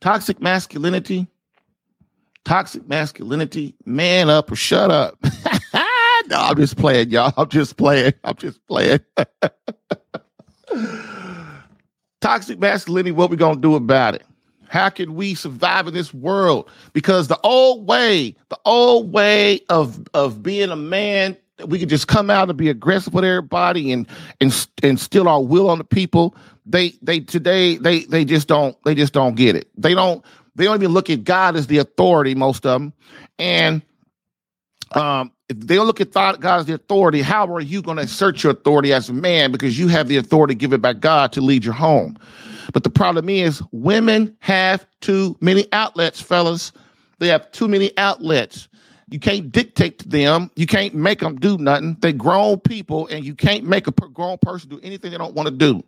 toxic 0.00 0.40
masculinity. 0.40 1.28
Toxic 2.44 2.88
masculinity, 2.88 3.76
man 3.84 4.28
up 4.28 4.50
or 4.50 4.56
shut 4.56 4.90
up. 4.90 5.22
no, 6.26 6.36
I'm 6.36 6.56
just 6.56 6.76
playing, 6.76 7.10
y'all. 7.10 7.32
I'm 7.36 7.48
just 7.48 7.76
playing. 7.76 8.14
I'm 8.24 8.36
just 8.36 8.66
playing. 8.66 9.00
toxic 12.20 12.58
masculinity, 12.58 13.12
what 13.12 13.30
we 13.30 13.36
gonna 13.36 13.60
do 13.60 13.74
about 13.74 14.14
it? 14.14 14.24
How 14.68 14.90
can 14.90 15.14
we 15.14 15.34
survive 15.34 15.86
in 15.86 15.94
this 15.94 16.12
world? 16.12 16.68
Because 16.92 17.28
the 17.28 17.40
old 17.42 17.86
way, 17.86 18.36
the 18.50 18.58
old 18.64 19.12
way 19.12 19.60
of 19.68 20.06
of 20.14 20.42
being 20.42 20.70
a 20.70 20.76
man, 20.76 21.36
we 21.66 21.78
could 21.78 21.88
just 21.88 22.06
come 22.06 22.30
out 22.30 22.48
and 22.48 22.58
be 22.58 22.68
aggressive 22.68 23.14
with 23.14 23.24
everybody 23.24 23.92
and 23.92 24.06
and 24.40 24.68
and 24.82 25.00
steal 25.00 25.28
our 25.28 25.42
will 25.42 25.70
on 25.70 25.78
the 25.78 25.84
people. 25.84 26.36
They 26.66 26.90
they 27.02 27.20
today 27.20 27.76
they 27.76 28.00
they 28.00 28.24
just 28.24 28.46
don't 28.46 28.76
they 28.84 28.94
just 28.94 29.14
don't 29.14 29.36
get 29.36 29.56
it. 29.56 29.68
They 29.76 29.94
don't 29.94 30.22
they 30.54 30.64
don't 30.64 30.82
even 30.82 30.92
look 30.92 31.08
at 31.08 31.24
God 31.24 31.56
as 31.56 31.66
the 31.66 31.78
authority. 31.78 32.34
Most 32.34 32.66
of 32.66 32.80
them, 32.80 32.92
and 33.38 33.80
um, 34.92 35.32
if 35.48 35.58
they 35.58 35.78
look 35.78 36.00
at 36.00 36.12
God 36.12 36.44
as 36.44 36.66
the 36.66 36.74
authority, 36.74 37.22
how 37.22 37.52
are 37.52 37.60
you 37.60 37.80
going 37.80 37.96
to 37.96 38.02
assert 38.02 38.42
your 38.42 38.52
authority 38.52 38.92
as 38.92 39.08
a 39.08 39.14
man? 39.14 39.50
Because 39.50 39.78
you 39.78 39.88
have 39.88 40.08
the 40.08 40.18
authority 40.18 40.54
given 40.54 40.80
by 40.80 40.92
God 40.92 41.32
to 41.32 41.40
lead 41.40 41.64
your 41.64 41.74
home. 41.74 42.18
But 42.72 42.84
the 42.84 42.90
problem 42.90 43.28
is, 43.30 43.62
women 43.72 44.36
have 44.40 44.86
too 45.00 45.36
many 45.40 45.66
outlets, 45.72 46.20
fellas. 46.20 46.72
They 47.18 47.28
have 47.28 47.50
too 47.52 47.66
many 47.66 47.96
outlets. 47.96 48.68
You 49.10 49.18
can't 49.18 49.50
dictate 49.50 49.98
to 50.00 50.08
them. 50.08 50.50
You 50.54 50.66
can't 50.66 50.94
make 50.94 51.20
them 51.20 51.36
do 51.36 51.56
nothing. 51.56 51.96
They're 52.00 52.12
grown 52.12 52.60
people, 52.60 53.06
and 53.06 53.24
you 53.24 53.34
can't 53.34 53.64
make 53.64 53.86
a 53.86 53.92
grown 53.92 54.36
person 54.36 54.68
do 54.68 54.80
anything 54.82 55.12
they 55.12 55.18
don't 55.18 55.34
want 55.34 55.48
to 55.48 55.54
do. 55.54 55.82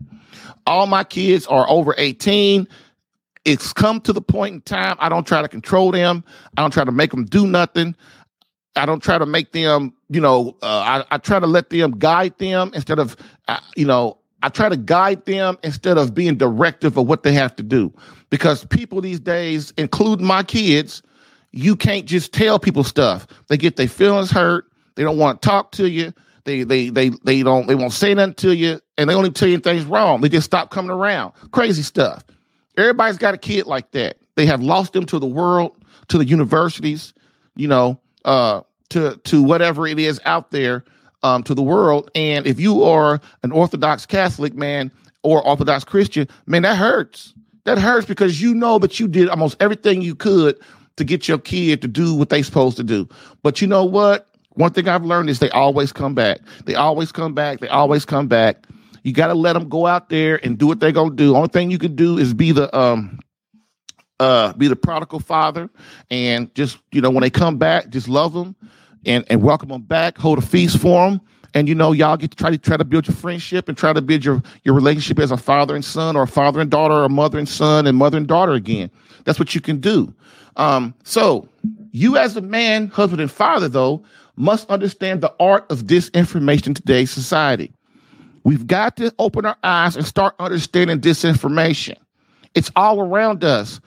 All 0.66 0.86
my 0.86 1.04
kids 1.04 1.46
are 1.46 1.68
over 1.68 1.94
18. 1.98 2.66
It's 3.44 3.74
come 3.74 4.00
to 4.02 4.14
the 4.14 4.22
point 4.22 4.54
in 4.54 4.60
time. 4.62 4.96
I 5.00 5.10
don't 5.10 5.26
try 5.26 5.42
to 5.42 5.48
control 5.48 5.90
them. 5.90 6.24
I 6.56 6.62
don't 6.62 6.72
try 6.72 6.84
to 6.84 6.92
make 6.92 7.10
them 7.10 7.26
do 7.26 7.46
nothing. 7.46 7.94
I 8.76 8.86
don't 8.86 9.02
try 9.02 9.18
to 9.18 9.26
make 9.26 9.52
them, 9.52 9.92
you 10.08 10.20
know, 10.20 10.56
uh, 10.62 11.02
I, 11.10 11.14
I, 11.14 11.18
try 11.18 11.40
to 11.40 11.46
let 11.46 11.70
them 11.70 11.92
guide 11.98 12.38
them 12.38 12.70
instead 12.74 12.98
of, 12.98 13.16
uh, 13.48 13.58
you 13.76 13.84
know, 13.84 14.18
I 14.42 14.48
try 14.48 14.68
to 14.68 14.76
guide 14.76 15.26
them 15.26 15.58
instead 15.62 15.98
of 15.98 16.14
being 16.14 16.36
directive 16.36 16.96
of 16.96 17.06
what 17.06 17.22
they 17.22 17.32
have 17.32 17.54
to 17.56 17.62
do. 17.62 17.92
Because 18.30 18.64
people 18.66 19.00
these 19.00 19.20
days, 19.20 19.72
including 19.76 20.26
my 20.26 20.42
kids, 20.42 21.02
you 21.52 21.76
can't 21.76 22.06
just 22.06 22.32
tell 22.32 22.58
people 22.58 22.84
stuff. 22.84 23.26
They 23.48 23.56
get 23.56 23.76
their 23.76 23.88
feelings 23.88 24.30
hurt. 24.30 24.66
They 24.94 25.02
don't 25.02 25.18
want 25.18 25.42
to 25.42 25.48
talk 25.48 25.72
to 25.72 25.88
you. 25.88 26.12
They 26.44 26.62
they 26.62 26.90
they 26.90 27.10
they 27.24 27.42
don't 27.42 27.66
they 27.66 27.74
won't 27.74 27.92
say 27.92 28.14
nothing 28.14 28.34
to 28.34 28.54
you, 28.54 28.80
and 28.96 29.10
they 29.10 29.14
only 29.14 29.30
tell 29.30 29.48
you 29.48 29.58
things 29.58 29.84
wrong. 29.84 30.20
They 30.20 30.28
just 30.28 30.46
stop 30.46 30.70
coming 30.70 30.90
around. 30.90 31.32
Crazy 31.50 31.82
stuff. 31.82 32.24
Everybody's 32.76 33.18
got 33.18 33.34
a 33.34 33.38
kid 33.38 33.66
like 33.66 33.90
that. 33.90 34.16
They 34.36 34.46
have 34.46 34.62
lost 34.62 34.92
them 34.92 35.04
to 35.06 35.18
the 35.18 35.26
world, 35.26 35.76
to 36.08 36.18
the 36.18 36.24
universities, 36.24 37.12
you 37.56 37.68
know, 37.68 38.00
uh, 38.24 38.62
to 38.90 39.16
to 39.24 39.42
whatever 39.42 39.86
it 39.86 39.98
is 39.98 40.20
out 40.24 40.50
there, 40.50 40.84
um, 41.22 41.42
to 41.44 41.54
the 41.54 41.62
world. 41.62 42.10
And 42.14 42.46
if 42.46 42.60
you 42.60 42.84
are 42.84 43.20
an 43.42 43.52
Orthodox 43.52 44.06
Catholic 44.06 44.54
man 44.54 44.90
or 45.22 45.46
Orthodox 45.46 45.84
Christian, 45.84 46.28
man, 46.46 46.62
that 46.62 46.76
hurts. 46.76 47.34
That 47.64 47.78
hurts 47.78 48.06
because 48.06 48.40
you 48.40 48.54
know 48.54 48.78
that 48.78 48.98
you 48.98 49.06
did 49.06 49.28
almost 49.28 49.56
everything 49.60 50.00
you 50.02 50.14
could 50.14 50.58
to 50.96 51.04
get 51.04 51.28
your 51.28 51.38
kid 51.38 51.82
to 51.82 51.88
do 51.88 52.14
what 52.14 52.30
they 52.30 52.42
supposed 52.42 52.76
to 52.78 52.82
do. 52.82 53.08
But 53.42 53.60
you 53.60 53.66
know 53.66 53.84
what? 53.84 54.28
One 54.54 54.72
thing 54.72 54.88
I've 54.88 55.04
learned 55.04 55.30
is 55.30 55.38
they 55.38 55.50
always 55.50 55.92
come 55.92 56.14
back. 56.14 56.40
They 56.64 56.74
always 56.74 57.12
come 57.12 57.34
back. 57.34 57.60
They 57.60 57.68
always 57.68 58.04
come 58.04 58.28
back. 58.28 58.66
You 59.02 59.12
got 59.12 59.28
to 59.28 59.34
let 59.34 59.54
them 59.54 59.68
go 59.68 59.86
out 59.86 60.08
there 60.08 60.44
and 60.44 60.58
do 60.58 60.66
what 60.66 60.80
they're 60.80 60.92
gonna 60.92 61.14
do. 61.14 61.36
Only 61.36 61.48
thing 61.48 61.70
you 61.70 61.78
can 61.78 61.96
do 61.96 62.18
is 62.18 62.34
be 62.34 62.52
the 62.52 62.74
um 62.76 63.20
uh 64.20 64.52
be 64.52 64.68
the 64.68 64.76
prodigal 64.76 65.18
father 65.18 65.68
and 66.10 66.54
just 66.54 66.78
you 66.92 67.00
know 67.00 67.10
when 67.10 67.22
they 67.22 67.30
come 67.30 67.58
back, 67.58 67.88
just 67.88 68.08
love 68.08 68.32
them 68.32 68.54
and 69.04 69.24
and 69.28 69.42
welcome 69.42 69.68
them 69.68 69.82
back. 69.82 70.18
Hold 70.18 70.38
a 70.38 70.42
feast 70.42 70.78
for 70.78 71.10
them. 71.10 71.20
And 71.52 71.68
you 71.68 71.74
know, 71.74 71.90
y'all 71.90 72.16
get 72.16 72.30
to 72.30 72.36
try 72.36 72.50
to 72.50 72.58
try 72.58 72.76
to 72.76 72.84
build 72.84 73.08
your 73.08 73.16
friendship 73.16 73.68
and 73.68 73.76
try 73.76 73.92
to 73.92 74.00
build 74.00 74.24
your 74.24 74.42
your 74.62 74.74
relationship 74.74 75.18
as 75.18 75.32
a 75.32 75.36
father 75.36 75.74
and 75.74 75.84
son, 75.84 76.14
or 76.14 76.22
a 76.22 76.28
father 76.28 76.60
and 76.60 76.70
daughter, 76.70 76.94
or 76.94 77.04
a 77.04 77.08
mother 77.08 77.38
and 77.38 77.48
son, 77.48 77.86
and 77.86 77.98
mother 77.98 78.18
and 78.18 78.28
daughter 78.28 78.52
again. 78.52 78.90
That's 79.24 79.38
what 79.38 79.54
you 79.54 79.60
can 79.60 79.80
do. 79.80 80.14
Um, 80.56 80.94
so 81.02 81.48
you 81.90 82.16
as 82.16 82.36
a 82.36 82.40
man, 82.40 82.88
husband, 82.88 83.20
and 83.20 83.30
father, 83.30 83.68
though, 83.68 84.04
must 84.36 84.68
understand 84.70 85.20
the 85.20 85.34
art 85.40 85.66
of 85.70 85.82
disinformation 85.82 86.68
in 86.68 86.74
today's 86.74 87.10
society. 87.10 87.72
We've 88.44 88.66
got 88.66 88.96
to 88.96 89.12
open 89.18 89.44
our 89.44 89.56
eyes 89.64 89.96
and 89.96 90.06
start 90.06 90.34
understanding 90.38 91.00
disinformation. 91.00 91.96
It's 92.54 92.70
all 92.74 93.00
around 93.00 93.44
us. 93.44 93.80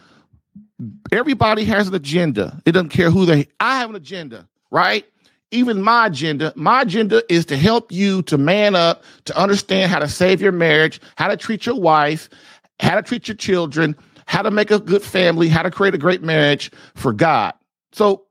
Everybody 1.11 1.65
has 1.65 1.87
an 1.87 1.95
agenda. 1.95 2.61
It 2.65 2.73
doesn't 2.73 2.89
care 2.89 3.09
who 3.09 3.25
they 3.25 3.47
I 3.59 3.79
have 3.79 3.89
an 3.89 3.95
agenda, 3.95 4.47
right? 4.71 5.05
Even 5.51 5.81
my 5.81 6.07
agenda, 6.07 6.51
my 6.55 6.81
agenda 6.81 7.21
is 7.31 7.45
to 7.45 7.57
help 7.57 7.91
you 7.91 8.23
to 8.23 8.37
man 8.37 8.75
up, 8.75 9.03
to 9.25 9.37
understand 9.37 9.91
how 9.91 9.99
to 9.99 10.07
save 10.07 10.41
your 10.41 10.51
marriage, 10.51 10.99
how 11.15 11.27
to 11.27 11.37
treat 11.37 11.65
your 11.65 11.79
wife, 11.79 12.27
how 12.79 12.95
to 12.95 13.03
treat 13.03 13.27
your 13.27 13.37
children, 13.37 13.95
how 14.25 14.41
to 14.41 14.49
make 14.49 14.71
a 14.71 14.79
good 14.79 15.03
family, 15.03 15.47
how 15.47 15.61
to 15.61 15.69
create 15.69 15.93
a 15.93 15.97
great 15.99 16.23
marriage 16.23 16.71
for 16.95 17.13
God. 17.13 17.53
So, 17.91 18.23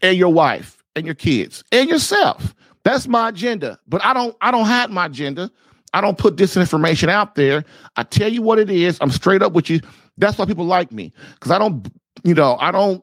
and 0.00 0.16
your 0.16 0.32
wife 0.32 0.82
and 0.96 1.04
your 1.04 1.14
kids 1.14 1.62
and 1.72 1.88
yourself. 1.88 2.54
That's 2.84 3.06
my 3.06 3.28
agenda. 3.28 3.78
But 3.86 4.04
I 4.04 4.14
don't 4.14 4.36
I 4.40 4.50
don't 4.50 4.64
hide 4.64 4.90
my 4.90 5.06
agenda. 5.06 5.50
I 5.92 6.00
don't 6.00 6.18
put 6.18 6.36
disinformation 6.36 7.08
out 7.08 7.34
there. 7.34 7.64
I 7.96 8.04
tell 8.04 8.32
you 8.32 8.42
what 8.42 8.58
it 8.58 8.70
is. 8.70 8.96
I'm 9.00 9.10
straight 9.10 9.42
up 9.42 9.52
with 9.52 9.68
you. 9.68 9.80
That's 10.20 10.38
why 10.38 10.44
people 10.44 10.66
like 10.66 10.92
me. 10.92 11.12
Because 11.34 11.50
I 11.50 11.58
don't, 11.58 11.88
you 12.22 12.34
know, 12.34 12.56
I 12.60 12.70
don't 12.70 13.02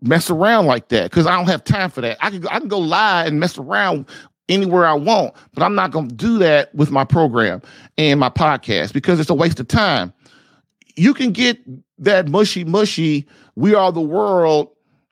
mess 0.00 0.30
around 0.30 0.66
like 0.66 0.88
that. 0.88 1.10
Because 1.10 1.26
I 1.26 1.36
don't 1.36 1.48
have 1.48 1.64
time 1.64 1.90
for 1.90 2.00
that. 2.00 2.18
I 2.20 2.30
can 2.30 2.46
I 2.48 2.58
can 2.58 2.68
go 2.68 2.78
lie 2.78 3.26
and 3.26 3.38
mess 3.38 3.58
around 3.58 4.06
anywhere 4.48 4.86
I 4.86 4.94
want, 4.94 5.34
but 5.54 5.62
I'm 5.62 5.74
not 5.74 5.90
gonna 5.90 6.08
do 6.08 6.38
that 6.38 6.74
with 6.74 6.90
my 6.90 7.04
program 7.04 7.62
and 7.96 8.18
my 8.20 8.28
podcast 8.28 8.92
because 8.92 9.20
it's 9.20 9.30
a 9.30 9.34
waste 9.34 9.60
of 9.60 9.68
time. 9.68 10.12
You 10.96 11.14
can 11.14 11.32
get 11.32 11.58
that 11.98 12.28
mushy 12.28 12.64
mushy, 12.64 13.26
we 13.56 13.74
are 13.74 13.92
the 13.92 14.00
world, 14.00 14.70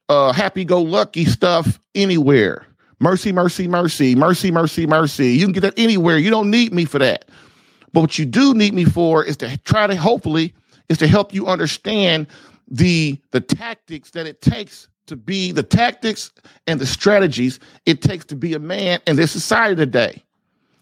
uh, 0.09 0.33
happy 0.33 0.64
go 0.64 0.83
lucky 0.83 1.25
stuff 1.25 1.80
anywhere. 1.95 2.66
Mercy, 2.99 3.33
mercy, 3.33 3.66
mercy, 3.66 4.14
mercy, 4.14 4.50
mercy, 4.50 4.87
mercy. 4.87 5.28
You 5.28 5.47
can 5.47 5.52
get 5.52 5.61
that 5.61 5.78
anywhere. 5.78 6.19
You 6.19 6.28
don't 6.28 6.50
need 6.50 6.75
me 6.75 6.85
for 6.85 6.99
that. 6.99 7.25
But 7.92 8.00
what 8.02 8.19
you 8.19 8.26
do 8.26 8.52
need 8.52 8.75
me 8.75 8.85
for 8.85 9.25
is 9.25 9.38
to 9.38 9.57
try 9.59 9.87
to 9.87 9.97
hopefully 9.97 10.52
is 10.90 10.99
to 10.99 11.06
help 11.06 11.32
you 11.32 11.47
understand 11.47 12.26
the 12.68 13.18
the 13.30 13.40
tactics 13.40 14.11
that 14.11 14.26
it 14.26 14.42
takes 14.42 14.88
to 15.06 15.16
be 15.16 15.50
the 15.50 15.62
tactics 15.62 16.30
and 16.67 16.78
the 16.78 16.86
strategies 16.86 17.58
it 17.86 18.02
takes 18.02 18.26
to 18.26 18.36
be 18.36 18.52
a 18.52 18.58
man 18.58 19.00
in 19.06 19.17
this 19.17 19.32
society 19.32 19.75
today. 19.75 20.23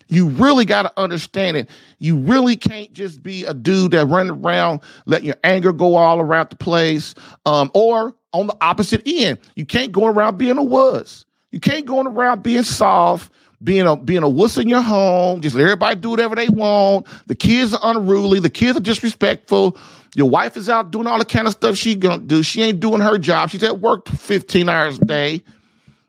You 0.09 0.29
really 0.29 0.65
got 0.65 0.83
to 0.83 0.93
understand 0.97 1.57
it. 1.59 1.69
You 1.99 2.17
really 2.17 2.57
can't 2.57 2.93
just 2.93 3.23
be 3.23 3.45
a 3.45 3.53
dude 3.53 3.93
that 3.93 4.07
run 4.07 4.31
around 4.31 4.81
letting 5.05 5.27
your 5.27 5.37
anger 5.45 5.73
go 5.73 5.95
all 5.95 6.19
around 6.19 6.49
the 6.51 6.57
place, 6.57 7.15
um, 7.45 7.71
or 7.75 8.15
on 8.33 8.47
the 8.47 8.57
opposite 8.61 9.03
end, 9.07 9.39
you 9.55 9.67
can't 9.67 9.93
go 9.93 10.07
around 10.07 10.39
being 10.39 10.59
a 10.59 10.63
wuss. 10.63 11.25
You 11.53 11.61
can't 11.61 11.87
go 11.87 12.03
around 12.03 12.43
being 12.43 12.63
soft, 12.63 13.33
being 13.63 13.87
a 13.87 13.97
being 13.97 14.23
a 14.23 14.29
wuss 14.29 14.57
in 14.57 14.69
your 14.69 14.83
home. 14.83 15.41
Just 15.41 15.55
let 15.57 15.65
everybody 15.65 15.97
do 15.97 16.11
whatever 16.11 16.35
they 16.35 16.49
want. 16.49 17.07
The 17.27 17.35
kids 17.35 17.75
are 17.75 17.81
unruly. 17.83 18.41
The 18.41 18.51
kids 18.51 18.79
are 18.79 18.83
disrespectful. 18.83 19.77
Your 20.15 20.31
wife 20.31 20.57
is 20.57 20.69
out 20.69 20.91
doing 20.91 21.07
all 21.07 21.19
the 21.19 21.25
kind 21.25 21.47
of 21.47 21.53
stuff 21.53 21.77
she 21.77 21.95
gonna 21.95 22.23
do. 22.23 22.43
She 22.43 22.63
ain't 22.63 22.81
doing 22.81 23.01
her 23.01 23.19
job. 23.19 23.51
She's 23.51 23.63
at 23.63 23.81
work 23.81 24.09
15 24.09 24.69
hours 24.69 24.99
a 24.99 25.05
day. 25.05 25.43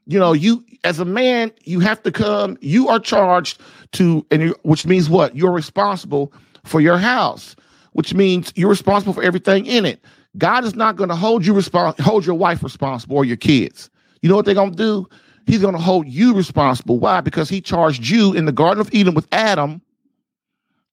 You 0.05 0.19
know, 0.19 0.33
you 0.33 0.63
as 0.83 0.99
a 0.99 1.05
man, 1.05 1.51
you 1.63 1.79
have 1.79 2.01
to 2.03 2.11
come. 2.11 2.57
You 2.61 2.87
are 2.87 2.99
charged 2.99 3.59
to, 3.93 4.25
and 4.31 4.41
you, 4.41 4.55
which 4.63 4.85
means 4.85 5.09
what? 5.09 5.35
You're 5.35 5.51
responsible 5.51 6.33
for 6.63 6.81
your 6.81 6.97
house, 6.97 7.55
which 7.93 8.13
means 8.13 8.53
you're 8.55 8.69
responsible 8.69 9.13
for 9.13 9.23
everything 9.23 9.65
in 9.65 9.85
it. 9.85 10.03
God 10.37 10.63
is 10.63 10.75
not 10.75 10.95
going 10.95 11.09
to 11.09 11.15
hold 11.15 11.45
you 11.45 11.53
respons- 11.53 11.99
hold 11.99 12.25
your 12.25 12.35
wife 12.35 12.63
responsible 12.63 13.17
or 13.17 13.25
your 13.25 13.37
kids. 13.37 13.89
You 14.21 14.29
know 14.29 14.35
what 14.35 14.45
they're 14.45 14.55
going 14.55 14.71
to 14.71 14.77
do? 14.77 15.09
He's 15.49 15.61
going 15.61 15.73
to 15.73 15.81
hold 15.81 16.07
you 16.07 16.35
responsible. 16.35 16.99
Why? 16.99 17.21
Because 17.21 17.49
he 17.49 17.59
charged 17.59 18.07
you 18.07 18.33
in 18.33 18.45
the 18.45 18.51
Garden 18.51 18.79
of 18.79 18.93
Eden 18.93 19.15
with 19.15 19.27
Adam 19.31 19.81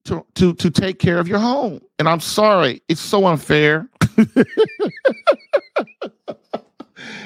to, 0.04 0.24
to, 0.36 0.54
to 0.54 0.70
take 0.70 0.98
care 0.98 1.18
of 1.18 1.28
your 1.28 1.38
home. 1.38 1.82
And 1.98 2.08
I'm 2.08 2.20
sorry, 2.20 2.80
it's 2.88 3.02
so 3.02 3.26
unfair. 3.26 3.86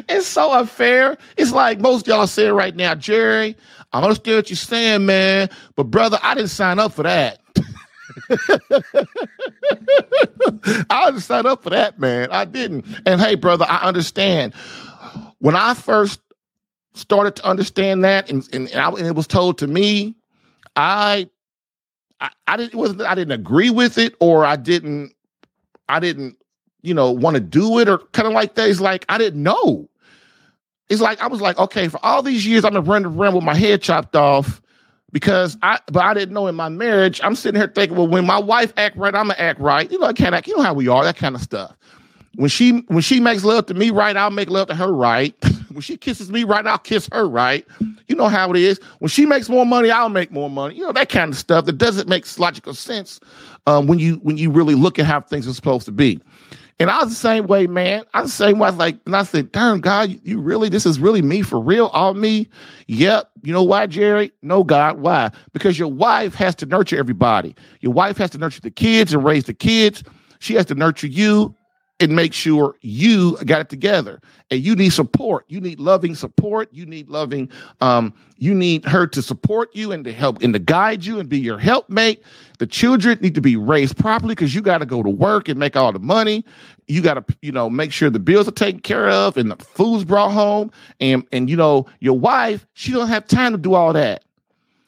it's 0.08 0.26
so 0.26 0.52
unfair. 0.52 1.16
It's 1.36 1.52
like 1.52 1.78
most 1.78 2.08
y'all 2.08 2.26
saying 2.26 2.54
right 2.54 2.74
now, 2.74 2.96
Jerry, 2.96 3.56
I 3.92 4.02
understand 4.02 4.38
what 4.38 4.50
you're 4.50 4.56
saying, 4.56 5.06
man, 5.06 5.50
but 5.76 5.84
brother, 5.84 6.18
I 6.24 6.34
didn't 6.34 6.50
sign 6.50 6.80
up 6.80 6.94
for 6.94 7.04
that. 7.04 7.38
I 10.90 11.04
didn't 11.04 11.20
sign 11.20 11.46
up 11.46 11.62
for 11.62 11.70
that, 11.70 11.96
man. 12.00 12.32
I 12.32 12.44
didn't. 12.44 12.86
And 13.06 13.20
hey, 13.20 13.36
brother, 13.36 13.66
I 13.68 13.86
understand. 13.86 14.52
When 15.38 15.54
I 15.54 15.74
first 15.74 16.18
started 17.00 17.36
to 17.36 17.46
understand 17.46 18.04
that, 18.04 18.30
and, 18.30 18.48
and, 18.52 18.70
I, 18.74 18.88
and 18.90 19.06
it 19.06 19.14
was 19.14 19.26
told 19.26 19.58
to 19.58 19.66
me, 19.66 20.14
I, 20.76 21.28
I, 22.20 22.30
I 22.46 22.56
didn't 22.56 22.78
wasn't 22.78 23.02
I 23.02 23.14
didn't 23.14 23.32
agree 23.32 23.70
with 23.70 23.98
it, 23.98 24.14
or 24.20 24.44
I 24.44 24.56
didn't, 24.56 25.12
I 25.88 26.00
didn't, 26.00 26.36
you 26.82 26.94
know, 26.94 27.10
want 27.10 27.34
to 27.34 27.40
do 27.40 27.78
it, 27.78 27.88
or 27.88 27.98
kind 28.12 28.28
of 28.28 28.34
like 28.34 28.54
that. 28.54 28.68
It's 28.68 28.80
like 28.80 29.04
I 29.08 29.18
didn't 29.18 29.42
know. 29.42 29.88
It's 30.88 31.00
like 31.00 31.20
I 31.20 31.28
was 31.28 31.40
like, 31.40 31.58
okay, 31.58 31.88
for 31.88 32.04
all 32.04 32.22
these 32.22 32.46
years 32.46 32.64
I've 32.64 32.72
been 32.72 32.84
running 32.84 33.12
around 33.16 33.34
with 33.34 33.44
my 33.44 33.54
head 33.54 33.80
chopped 33.80 34.16
off 34.16 34.60
because 35.12 35.56
I, 35.62 35.78
but 35.86 36.02
I 36.02 36.14
didn't 36.14 36.34
know 36.34 36.46
in 36.46 36.54
my 36.54 36.68
marriage. 36.68 37.20
I'm 37.22 37.34
sitting 37.34 37.60
here 37.60 37.70
thinking, 37.72 37.96
well, 37.96 38.08
when 38.08 38.26
my 38.26 38.38
wife 38.38 38.72
act 38.76 38.96
right, 38.96 39.14
I'm 39.14 39.28
gonna 39.28 39.38
act 39.38 39.60
right. 39.60 39.90
You 39.90 39.98
know, 39.98 40.06
I 40.06 40.12
can't 40.12 40.34
act. 40.34 40.46
You 40.46 40.56
know 40.56 40.62
how 40.62 40.74
we 40.74 40.88
are, 40.88 41.04
that 41.04 41.16
kind 41.16 41.34
of 41.34 41.42
stuff. 41.42 41.76
When 42.36 42.48
she 42.48 42.80
when 42.88 43.02
she 43.02 43.20
makes 43.20 43.44
love 43.44 43.66
to 43.66 43.74
me 43.74 43.90
right, 43.90 44.16
I'll 44.16 44.30
make 44.30 44.50
love 44.50 44.68
to 44.68 44.74
her 44.74 44.92
right. 44.92 45.34
when 45.70 45.82
she 45.82 45.96
kisses 45.96 46.30
me 46.30 46.44
right, 46.44 46.66
I'll 46.66 46.78
kiss 46.78 47.08
her 47.12 47.28
right. 47.28 47.66
You 48.08 48.16
know 48.16 48.28
how 48.28 48.50
it 48.50 48.56
is. 48.56 48.80
When 48.98 49.08
she 49.08 49.26
makes 49.26 49.48
more 49.48 49.66
money, 49.66 49.90
I'll 49.90 50.08
make 50.08 50.30
more 50.32 50.50
money. 50.50 50.74
You 50.74 50.82
know 50.82 50.92
that 50.92 51.08
kind 51.08 51.32
of 51.32 51.38
stuff 51.38 51.66
that 51.66 51.78
doesn't 51.78 52.08
make 52.08 52.26
logical 52.38 52.74
sense 52.74 53.20
um, 53.66 53.86
when 53.86 53.98
you 53.98 54.16
when 54.16 54.36
you 54.36 54.50
really 54.50 54.74
look 54.74 54.98
at 54.98 55.06
how 55.06 55.20
things 55.20 55.46
are 55.48 55.54
supposed 55.54 55.86
to 55.86 55.92
be. 55.92 56.20
And 56.80 56.90
I 56.90 57.00
was 57.00 57.10
the 57.10 57.14
same 57.14 57.46
way, 57.46 57.66
man. 57.66 58.04
I 58.14 58.22
was 58.22 58.30
the 58.30 58.44
same 58.44 58.58
way. 58.58 58.68
I 58.68 58.70
was 58.70 58.78
like, 58.78 58.96
and 59.04 59.14
I 59.14 59.22
said, 59.22 59.52
darn 59.52 59.80
God, 59.80 60.18
you 60.24 60.40
really, 60.40 60.70
this 60.70 60.86
is 60.86 60.98
really 60.98 61.20
me 61.20 61.42
for 61.42 61.60
real, 61.60 61.88
all 61.88 62.14
me? 62.14 62.48
Yep. 62.86 63.30
You 63.42 63.52
know 63.52 63.62
why, 63.62 63.86
Jerry? 63.86 64.32
No, 64.40 64.64
God. 64.64 64.98
Why? 64.98 65.30
Because 65.52 65.78
your 65.78 65.88
wife 65.88 66.34
has 66.36 66.54
to 66.56 66.64
nurture 66.64 66.96
everybody. 66.96 67.54
Your 67.80 67.92
wife 67.92 68.16
has 68.16 68.30
to 68.30 68.38
nurture 68.38 68.62
the 68.62 68.70
kids 68.70 69.12
and 69.12 69.22
raise 69.22 69.44
the 69.44 69.52
kids. 69.52 70.02
She 70.38 70.54
has 70.54 70.64
to 70.66 70.74
nurture 70.74 71.06
you 71.06 71.54
and 72.00 72.16
make 72.16 72.32
sure 72.32 72.76
you 72.80 73.36
got 73.44 73.60
it 73.60 73.68
together. 73.68 74.20
And 74.50 74.64
you 74.64 74.74
need 74.74 74.90
support. 74.90 75.44
You 75.48 75.60
need 75.60 75.78
loving 75.78 76.14
support. 76.14 76.68
You 76.72 76.86
need 76.86 77.08
loving, 77.08 77.50
um, 77.80 78.12
you 78.38 78.54
need 78.54 78.84
her 78.86 79.06
to 79.06 79.22
support 79.22 79.68
you 79.76 79.92
and 79.92 80.02
to 80.04 80.12
help 80.12 80.42
and 80.42 80.52
to 80.54 80.58
guide 80.58 81.04
you 81.04 81.20
and 81.20 81.28
be 81.28 81.38
your 81.38 81.58
helpmate. 81.58 82.22
The 82.58 82.66
children 82.66 83.18
need 83.20 83.34
to 83.34 83.40
be 83.40 83.56
raised 83.56 83.96
properly 83.98 84.34
because 84.34 84.54
you 84.54 84.62
got 84.62 84.78
to 84.78 84.86
go 84.86 85.02
to 85.02 85.10
work 85.10 85.48
and 85.48 85.58
make 85.58 85.76
all 85.76 85.92
the 85.92 86.00
money. 86.00 86.44
You 86.88 87.02
got 87.02 87.14
to, 87.14 87.36
you 87.42 87.52
know, 87.52 87.70
make 87.70 87.92
sure 87.92 88.10
the 88.10 88.18
bills 88.18 88.48
are 88.48 88.52
taken 88.52 88.80
care 88.80 89.08
of 89.10 89.36
and 89.36 89.50
the 89.50 89.56
food's 89.56 90.04
brought 90.04 90.32
home. 90.32 90.72
And 91.00 91.24
and 91.32 91.48
you 91.50 91.56
know, 91.56 91.86
your 92.00 92.18
wife, 92.18 92.66
she 92.72 92.92
don't 92.92 93.08
have 93.08 93.26
time 93.26 93.52
to 93.52 93.58
do 93.58 93.74
all 93.74 93.92
that. 93.92 94.24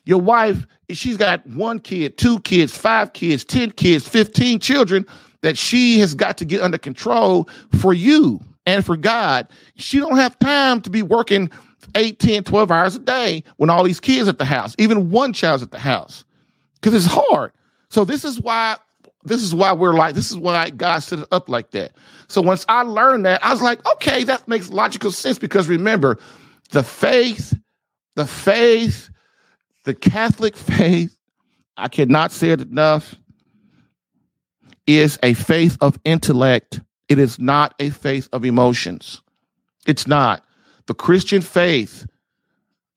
Your 0.05 0.21
wife, 0.21 0.67
she's 0.91 1.17
got 1.17 1.47
one 1.47 1.79
kid, 1.79 2.19
two 2.19 2.41
kids, 2.41 2.77
five 2.77 3.13
kids, 3.13 3.45
10 3.45 3.71
kids, 3.73 4.09
15 4.09 4.59
children 4.59 5.07
that 5.43 5.59
she 5.59 5.99
has 6.01 6.15
got 6.15 6.39
to 6.39 6.45
get 6.45 6.63
under 6.63 6.79
control 6.79 7.49
for 7.79 7.93
you 7.93 8.41
and 8.67 8.85
for 8.85 8.97
God. 8.97 9.49
She 9.77 9.99
don't 9.99 10.17
have 10.17 10.39
time 10.39 10.81
to 10.83 10.91
be 10.91 11.03
working 11.03 11.51
8, 11.95 12.19
10, 12.19 12.45
12 12.45 12.71
hours 12.71 12.97
a 12.97 13.01
day 13.01 13.45
when 13.57 13.71
all 13.71 13.85
these 13.85 14.01
kids 14.01 14.29
at 14.29 14.39
the 14.39 14.45
house, 14.45 14.75
even 14.79 15.11
one 15.11 15.33
child's 15.33 15.63
at 15.63 15.71
the 15.71 15.79
house, 15.79 16.25
because 16.81 16.95
it's 16.95 17.13
hard. 17.13 17.53
So 17.91 18.05
this 18.05 18.25
is 18.25 18.41
why 18.41 18.77
this 19.25 19.43
is 19.43 19.55
why 19.55 19.73
we're 19.73 19.95
like, 19.95 20.15
this 20.15 20.31
is 20.31 20.37
why 20.37 20.71
God 20.71 21.01
set 21.01 21.21
it 21.21 21.29
up 21.31 21.49
like 21.49 21.71
that. 21.71 21.93
So 22.29 22.43
once 22.43 22.65
I 22.69 22.83
learned 22.83 23.25
that, 23.27 23.45
I 23.45 23.53
was 23.53 23.63
like, 23.63 23.85
okay, 23.95 24.25
that 24.25 24.49
makes 24.49 24.71
logical 24.71 25.13
sense 25.13 25.39
because 25.39 25.69
remember, 25.69 26.19
the 26.71 26.83
faith, 26.83 27.57
the 28.17 28.27
faith, 28.27 29.11
the 29.85 29.95
Catholic 29.95 30.57
faith, 30.79 31.17
I 31.77 31.89
cannot 31.89 32.33
say 32.33 32.51
it 32.51 32.61
enough, 32.61 33.15
is 34.87 35.19
a 35.23 35.35
faith 35.35 35.77
of 35.81 35.99
intellect. 36.05 36.81
It 37.09 37.19
is 37.19 37.39
not 37.39 37.75
a 37.79 37.91
faith 37.91 38.29
of 38.33 38.45
emotions. 38.45 39.21
It's 39.87 40.07
not. 40.07 40.45
The 40.87 40.95
Christian 40.95 41.41
faith, 41.41 42.07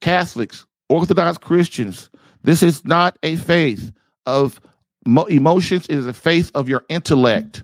Catholics, 0.02 0.66
Orthodox 0.90 1.38
Christians, 1.38 2.10
this 2.44 2.62
is 2.62 2.86
not 2.86 3.18
a 3.24 3.36
faith 3.38 3.92
of 4.26 4.60
emotions. 5.06 5.86
It 5.88 5.96
is 5.96 6.08
a 6.08 6.14
faith 6.14 6.52
of 6.56 6.70
your 6.70 6.84
intellect. 6.90 7.64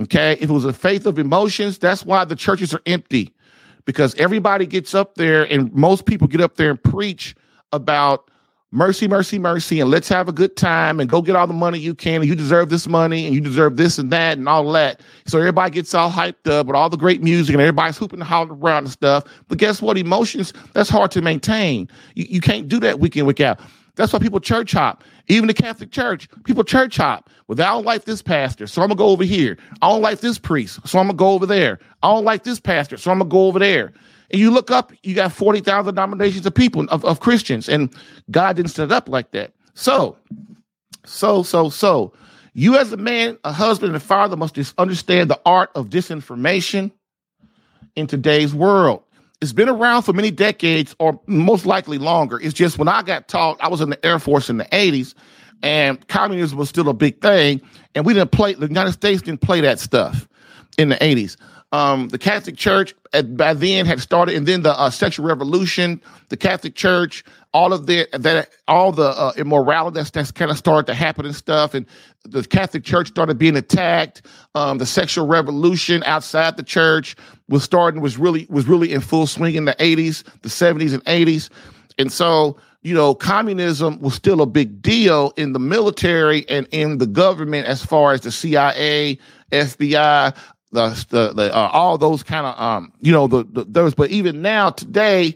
Okay. 0.00 0.32
If 0.34 0.42
it 0.42 0.50
was 0.50 0.64
a 0.64 0.72
faith 0.72 1.06
of 1.06 1.18
emotions, 1.18 1.78
that's 1.78 2.04
why 2.04 2.24
the 2.24 2.36
churches 2.36 2.74
are 2.74 2.82
empty 2.86 3.34
because 3.84 4.14
everybody 4.16 4.66
gets 4.66 4.94
up 4.94 5.14
there 5.16 5.44
and 5.44 5.72
most 5.74 6.06
people 6.06 6.26
get 6.26 6.40
up 6.40 6.56
there 6.56 6.70
and 6.70 6.82
preach 6.82 7.34
about 7.72 8.30
mercy, 8.74 9.06
mercy, 9.06 9.38
mercy, 9.38 9.80
and 9.80 9.88
let's 9.88 10.08
have 10.08 10.28
a 10.28 10.32
good 10.32 10.56
time 10.56 10.98
and 10.98 11.08
go 11.08 11.22
get 11.22 11.36
all 11.36 11.46
the 11.46 11.54
money 11.54 11.78
you 11.78 11.94
can. 11.94 12.16
And 12.16 12.26
you 12.26 12.34
deserve 12.34 12.68
this 12.70 12.88
money 12.88 13.24
and 13.24 13.34
you 13.34 13.40
deserve 13.40 13.76
this 13.76 13.98
and 13.98 14.10
that 14.10 14.36
and 14.36 14.48
all 14.48 14.70
that. 14.72 15.00
So 15.26 15.38
everybody 15.38 15.70
gets 15.70 15.94
all 15.94 16.10
hyped 16.10 16.50
up 16.50 16.66
with 16.66 16.74
all 16.74 16.90
the 16.90 16.96
great 16.96 17.22
music 17.22 17.54
and 17.54 17.62
everybody's 17.62 17.96
hooping 17.96 18.18
and 18.18 18.28
hollering 18.28 18.60
around 18.60 18.84
and 18.84 18.92
stuff. 18.92 19.24
But 19.48 19.58
guess 19.58 19.80
what? 19.80 19.96
Emotions, 19.96 20.52
that's 20.72 20.90
hard 20.90 21.12
to 21.12 21.22
maintain. 21.22 21.88
You, 22.14 22.26
you 22.28 22.40
can't 22.40 22.68
do 22.68 22.80
that 22.80 22.98
week 22.98 23.16
in, 23.16 23.26
week 23.26 23.40
out. 23.40 23.60
That's 23.94 24.12
why 24.12 24.18
people 24.18 24.40
church 24.40 24.72
hop. 24.72 25.04
Even 25.28 25.46
the 25.46 25.54
Catholic 25.54 25.92
Church, 25.92 26.28
people 26.42 26.64
church 26.64 26.96
hop. 26.96 27.30
Well, 27.46 27.60
I 27.60 27.70
don't 27.70 27.84
like 27.84 28.04
this 28.04 28.22
pastor, 28.22 28.66
so 28.66 28.82
I'm 28.82 28.88
gonna 28.88 28.98
go 28.98 29.08
over 29.08 29.22
here. 29.22 29.56
I 29.82 29.88
don't 29.88 30.02
like 30.02 30.18
this 30.18 30.36
priest, 30.36 30.80
so 30.84 30.98
I'm 30.98 31.06
gonna 31.06 31.16
go 31.16 31.30
over 31.30 31.46
there. 31.46 31.78
I 32.02 32.12
don't 32.12 32.24
like 32.24 32.42
this 32.42 32.58
pastor, 32.58 32.96
so 32.96 33.12
I'm 33.12 33.18
gonna 33.18 33.30
go 33.30 33.46
over 33.46 33.60
there. 33.60 33.92
And 34.30 34.40
you 34.40 34.50
look 34.50 34.70
up, 34.70 34.92
you 35.02 35.14
got 35.14 35.32
40,000 35.32 35.94
denominations 35.94 36.46
of 36.46 36.54
people, 36.54 36.86
of, 36.88 37.04
of 37.04 37.20
Christians, 37.20 37.68
and 37.68 37.94
God 38.30 38.56
didn't 38.56 38.70
set 38.70 38.84
it 38.84 38.92
up 38.92 39.08
like 39.08 39.30
that. 39.32 39.52
So, 39.74 40.16
so, 41.04 41.42
so, 41.42 41.68
so, 41.68 42.12
you 42.54 42.76
as 42.76 42.92
a 42.92 42.96
man, 42.96 43.38
a 43.44 43.52
husband, 43.52 43.88
and 43.88 43.96
a 43.96 44.04
father 44.04 44.36
must 44.36 44.58
understand 44.78 45.28
the 45.28 45.40
art 45.44 45.70
of 45.74 45.88
disinformation 45.88 46.92
in 47.96 48.06
today's 48.06 48.54
world. 48.54 49.02
It's 49.40 49.52
been 49.52 49.68
around 49.68 50.02
for 50.02 50.12
many 50.12 50.30
decades, 50.30 50.94
or 50.98 51.20
most 51.26 51.66
likely 51.66 51.98
longer. 51.98 52.40
It's 52.40 52.54
just 52.54 52.78
when 52.78 52.88
I 52.88 53.02
got 53.02 53.28
taught, 53.28 53.60
I 53.60 53.68
was 53.68 53.80
in 53.80 53.90
the 53.90 54.06
Air 54.06 54.18
Force 54.18 54.48
in 54.48 54.56
the 54.56 54.64
80s, 54.66 55.14
and 55.62 56.06
communism 56.08 56.56
was 56.56 56.68
still 56.68 56.88
a 56.88 56.94
big 56.94 57.20
thing, 57.20 57.60
and 57.94 58.06
we 58.06 58.14
didn't 58.14 58.30
play, 58.30 58.54
the 58.54 58.68
United 58.68 58.92
States 58.92 59.22
didn't 59.22 59.40
play 59.40 59.60
that 59.60 59.80
stuff 59.80 60.28
in 60.78 60.88
the 60.88 60.96
80s 60.96 61.36
um, 61.74 62.08
the 62.08 62.18
Catholic 62.18 62.56
Church 62.56 62.94
at, 63.12 63.36
by 63.36 63.52
then 63.52 63.84
had 63.84 64.00
started, 64.00 64.36
and 64.36 64.46
then 64.46 64.62
the 64.62 64.78
uh, 64.78 64.90
sexual 64.90 65.26
revolution, 65.26 66.00
the 66.28 66.36
Catholic 66.36 66.76
Church, 66.76 67.24
all 67.52 67.72
of 67.72 67.86
the 67.86 68.06
that 68.12 68.50
all 68.68 68.92
the 68.92 69.08
uh, 69.08 69.32
immorality 69.36 69.96
that's, 69.96 70.10
that's 70.10 70.30
kind 70.30 70.52
of 70.52 70.56
started 70.56 70.86
to 70.86 70.94
happen 70.94 71.26
and 71.26 71.34
stuff, 71.34 71.74
and 71.74 71.84
the 72.22 72.44
Catholic 72.44 72.84
Church 72.84 73.08
started 73.08 73.38
being 73.38 73.56
attacked. 73.56 74.22
Um, 74.54 74.78
the 74.78 74.86
sexual 74.86 75.26
revolution 75.26 76.04
outside 76.04 76.56
the 76.56 76.62
church 76.62 77.16
was 77.48 77.64
starting 77.64 78.00
was 78.00 78.18
really 78.18 78.46
was 78.48 78.68
really 78.68 78.92
in 78.92 79.00
full 79.00 79.26
swing 79.26 79.56
in 79.56 79.64
the 79.64 79.74
eighties, 79.80 80.22
the 80.42 80.50
seventies 80.50 80.92
and 80.92 81.02
eighties, 81.08 81.50
and 81.98 82.12
so 82.12 82.56
you 82.84 82.94
know, 82.94 83.14
communism 83.14 83.98
was 84.00 84.14
still 84.14 84.42
a 84.42 84.46
big 84.46 84.82
deal 84.82 85.32
in 85.38 85.54
the 85.54 85.58
military 85.58 86.46
and 86.50 86.68
in 86.70 86.98
the 86.98 87.06
government 87.06 87.66
as 87.66 87.82
far 87.82 88.12
as 88.12 88.20
the 88.20 88.30
CIA, 88.30 89.18
FBI, 89.50 90.36
the, 90.74 91.06
the, 91.08 91.32
the 91.32 91.56
uh, 91.56 91.70
all 91.72 91.96
those 91.96 92.22
kind 92.22 92.46
of 92.46 92.60
um 92.60 92.92
you 93.00 93.12
know 93.12 93.26
the, 93.26 93.44
the 93.44 93.64
those 93.64 93.94
but 93.94 94.10
even 94.10 94.42
now 94.42 94.70
today 94.70 95.34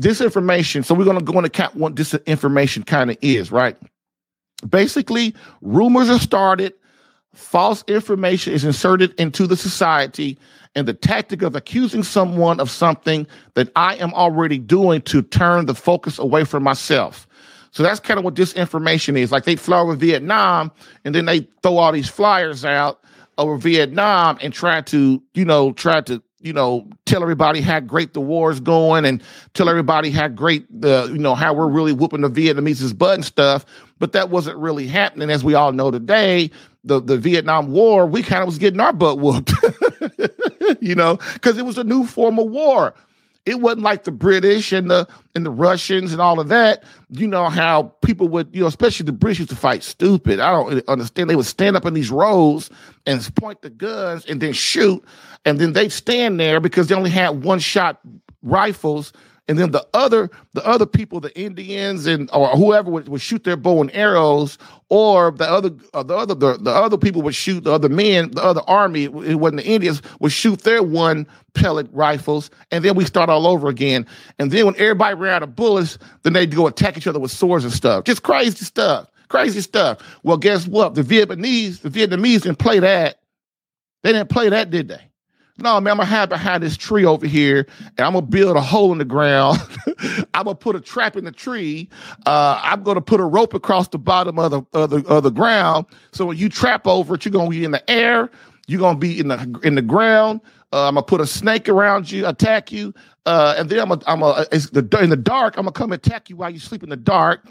disinformation 0.00 0.84
so 0.84 0.94
we're 0.94 1.04
going 1.04 1.18
to 1.18 1.24
go 1.24 1.38
into 1.38 1.50
count 1.50 1.74
what 1.74 1.94
disinformation 1.94 2.84
kind 2.86 3.10
of 3.10 3.16
is 3.22 3.52
right 3.52 3.76
basically 4.68 5.34
rumors 5.60 6.10
are 6.10 6.18
started 6.18 6.72
false 7.34 7.84
information 7.86 8.52
is 8.52 8.64
inserted 8.64 9.14
into 9.14 9.46
the 9.46 9.56
society 9.56 10.38
and 10.74 10.86
the 10.86 10.94
tactic 10.94 11.42
of 11.42 11.56
accusing 11.56 12.02
someone 12.02 12.60
of 12.60 12.70
something 12.70 13.26
that 13.54 13.70
I 13.76 13.96
am 13.96 14.12
already 14.14 14.58
doing 14.58 15.02
to 15.02 15.22
turn 15.22 15.66
the 15.66 15.74
focus 15.74 16.18
away 16.18 16.44
from 16.44 16.62
myself. 16.62 17.26
So 17.70 17.82
that's 17.82 18.00
kind 18.00 18.18
of 18.18 18.24
what 18.24 18.34
disinformation 18.34 19.16
is. 19.18 19.30
Like 19.30 19.44
they 19.44 19.56
fly 19.56 19.78
over 19.78 19.94
Vietnam 19.94 20.72
and 21.04 21.14
then 21.14 21.26
they 21.26 21.48
throw 21.62 21.76
all 21.78 21.92
these 21.92 22.08
flyers 22.08 22.64
out 22.64 23.00
over 23.38 23.56
Vietnam 23.56 24.36
and 24.42 24.52
try 24.52 24.82
to, 24.82 25.22
you 25.32 25.44
know, 25.44 25.72
try 25.72 26.00
to, 26.02 26.22
you 26.40 26.52
know, 26.52 26.88
tell 27.06 27.22
everybody 27.22 27.60
how 27.60 27.80
great 27.80 28.12
the 28.12 28.20
war 28.20 28.50
is 28.50 28.60
going 28.60 29.04
and 29.04 29.22
tell 29.54 29.68
everybody 29.68 30.10
how 30.10 30.28
great 30.28 30.66
the, 30.80 31.08
you 31.10 31.18
know, 31.18 31.34
how 31.34 31.54
we're 31.54 31.68
really 31.68 31.92
whooping 31.92 32.20
the 32.20 32.28
Vietnamese's 32.28 32.92
butt 32.92 33.14
and 33.14 33.24
stuff. 33.24 33.64
But 33.98 34.12
that 34.12 34.30
wasn't 34.30 34.58
really 34.58 34.86
happening. 34.86 35.30
As 35.30 35.42
we 35.42 35.54
all 35.54 35.72
know 35.72 35.90
today, 35.90 36.50
the, 36.84 37.00
the 37.00 37.16
Vietnam 37.16 37.72
War, 37.72 38.06
we 38.06 38.22
kind 38.22 38.42
of 38.42 38.46
was 38.46 38.58
getting 38.58 38.80
our 38.80 38.92
butt 38.92 39.18
whooped, 39.18 39.52
you 40.80 40.94
know, 40.94 41.18
because 41.34 41.58
it 41.58 41.64
was 41.64 41.78
a 41.78 41.84
new 41.84 42.06
form 42.06 42.38
of 42.38 42.48
war. 42.48 42.94
It 43.48 43.60
wasn't 43.60 43.82
like 43.82 44.04
the 44.04 44.12
British 44.12 44.72
and 44.72 44.90
the 44.90 45.08
and 45.34 45.46
the 45.46 45.50
Russians 45.50 46.12
and 46.12 46.20
all 46.20 46.38
of 46.38 46.48
that. 46.48 46.84
You 47.10 47.26
know 47.26 47.48
how 47.48 47.94
people 48.02 48.28
would, 48.28 48.48
you 48.52 48.60
know, 48.60 48.66
especially 48.66 49.04
the 49.04 49.12
British 49.12 49.38
used 49.38 49.50
to 49.50 49.56
fight 49.56 49.82
stupid. 49.82 50.38
I 50.38 50.50
don't 50.50 50.86
understand. 50.88 51.30
They 51.30 51.36
would 51.36 51.46
stand 51.46 51.76
up 51.76 51.86
in 51.86 51.94
these 51.94 52.10
rows 52.10 52.68
and 53.06 53.34
point 53.36 53.62
the 53.62 53.70
guns 53.70 54.26
and 54.26 54.40
then 54.40 54.52
shoot, 54.52 55.02
and 55.44 55.58
then 55.58 55.72
they'd 55.72 55.92
stand 55.92 56.38
there 56.38 56.60
because 56.60 56.88
they 56.88 56.94
only 56.94 57.10
had 57.10 57.42
one 57.42 57.58
shot 57.58 58.00
rifles 58.42 59.12
and 59.48 59.58
then 59.58 59.70
the 59.70 59.86
other 59.94 60.30
the 60.52 60.64
other 60.66 60.86
people 60.86 61.20
the 61.20 61.36
indians 61.38 62.06
and 62.06 62.30
or 62.32 62.48
whoever 62.50 62.90
would, 62.90 63.08
would 63.08 63.20
shoot 63.20 63.44
their 63.44 63.56
bow 63.56 63.80
and 63.80 63.90
arrows 63.94 64.58
or 64.90 65.30
the 65.32 65.48
other 65.48 65.70
uh, 65.94 66.02
the 66.02 66.14
other 66.14 66.34
the, 66.34 66.58
the 66.58 66.70
other 66.70 66.98
people 66.98 67.22
would 67.22 67.34
shoot 67.34 67.64
the 67.64 67.72
other 67.72 67.88
men 67.88 68.30
the 68.32 68.42
other 68.42 68.60
army 68.66 69.04
it 69.04 69.40
wasn't 69.40 69.60
the 69.60 69.66
indians 69.66 70.02
would 70.20 70.32
shoot 70.32 70.60
their 70.60 70.82
one 70.82 71.26
pellet 71.54 71.88
rifles. 71.92 72.50
And 72.70 72.84
then 72.84 72.94
we 72.94 73.04
start 73.04 73.28
all 73.28 73.46
over 73.46 73.68
again. 73.68 74.06
And 74.38 74.50
then 74.50 74.66
when 74.66 74.76
everybody 74.76 75.14
ran 75.14 75.34
out 75.34 75.42
of 75.42 75.56
bullets 75.56 75.98
then 76.22 76.32
they'd 76.34 76.54
go 76.54 76.66
attack 76.66 76.96
each 76.96 77.06
other 77.06 77.18
with 77.18 77.30
swords 77.30 77.64
and 77.64 77.72
stuff. 77.72 78.04
Just 78.04 78.22
crazy 78.22 78.64
stuff. 78.64 79.10
Crazy 79.28 79.60
stuff. 79.60 79.98
Well 80.22 80.36
guess 80.36 80.66
what? 80.66 80.94
The 80.94 81.02
vietnamese 81.02 81.80
the 81.80 81.90
vietnamese 81.90 82.42
didn't 82.42 82.58
play 82.58 82.78
that. 82.80 83.20
They 84.02 84.12
didn't 84.12 84.30
play 84.30 84.48
that 84.48 84.70
did 84.70 84.88
they 84.88 85.07
no, 85.58 85.80
man, 85.80 85.92
I'm 85.92 85.96
gonna 85.98 86.04
hide 86.04 86.28
behind 86.28 86.62
this 86.62 86.76
tree 86.76 87.04
over 87.04 87.26
here, 87.26 87.66
and 87.80 88.06
I'm 88.06 88.12
gonna 88.12 88.26
build 88.26 88.56
a 88.56 88.60
hole 88.60 88.92
in 88.92 88.98
the 88.98 89.04
ground. 89.04 89.60
I'm 90.34 90.44
gonna 90.44 90.54
put 90.54 90.76
a 90.76 90.80
trap 90.80 91.16
in 91.16 91.24
the 91.24 91.32
tree. 91.32 91.88
Uh, 92.26 92.60
I'm 92.62 92.84
gonna 92.84 93.00
put 93.00 93.20
a 93.20 93.24
rope 93.24 93.54
across 93.54 93.88
the 93.88 93.98
bottom 93.98 94.38
of 94.38 94.50
the, 94.52 94.62
of 94.72 94.90
the 94.90 95.04
of 95.06 95.24
the 95.24 95.30
ground. 95.30 95.86
So 96.12 96.26
when 96.26 96.36
you 96.36 96.48
trap 96.48 96.86
over 96.86 97.16
it, 97.16 97.24
you're 97.24 97.32
gonna 97.32 97.50
be 97.50 97.64
in 97.64 97.72
the 97.72 97.90
air. 97.90 98.30
You're 98.68 98.80
gonna 98.80 98.98
be 98.98 99.18
in 99.18 99.28
the 99.28 99.60
in 99.64 99.74
the 99.74 99.82
ground. 99.82 100.42
Uh, 100.72 100.86
I'm 100.86 100.94
gonna 100.94 101.06
put 101.06 101.20
a 101.20 101.26
snake 101.26 101.68
around 101.68 102.10
you, 102.10 102.26
attack 102.26 102.70
you, 102.70 102.94
uh, 103.26 103.54
and 103.58 103.68
then 103.68 103.80
I'm 103.80 103.88
gonna 103.88 104.02
I'm 104.06 104.20
gonna 104.20 104.44
the 104.50 104.98
in 105.02 105.10
the 105.10 105.16
dark. 105.16 105.56
I'm 105.56 105.64
gonna 105.64 105.72
come 105.72 105.92
attack 105.92 106.30
you 106.30 106.36
while 106.36 106.50
you 106.50 106.60
sleep 106.60 106.84
in 106.84 106.90
the 106.90 106.96
dark. 106.96 107.44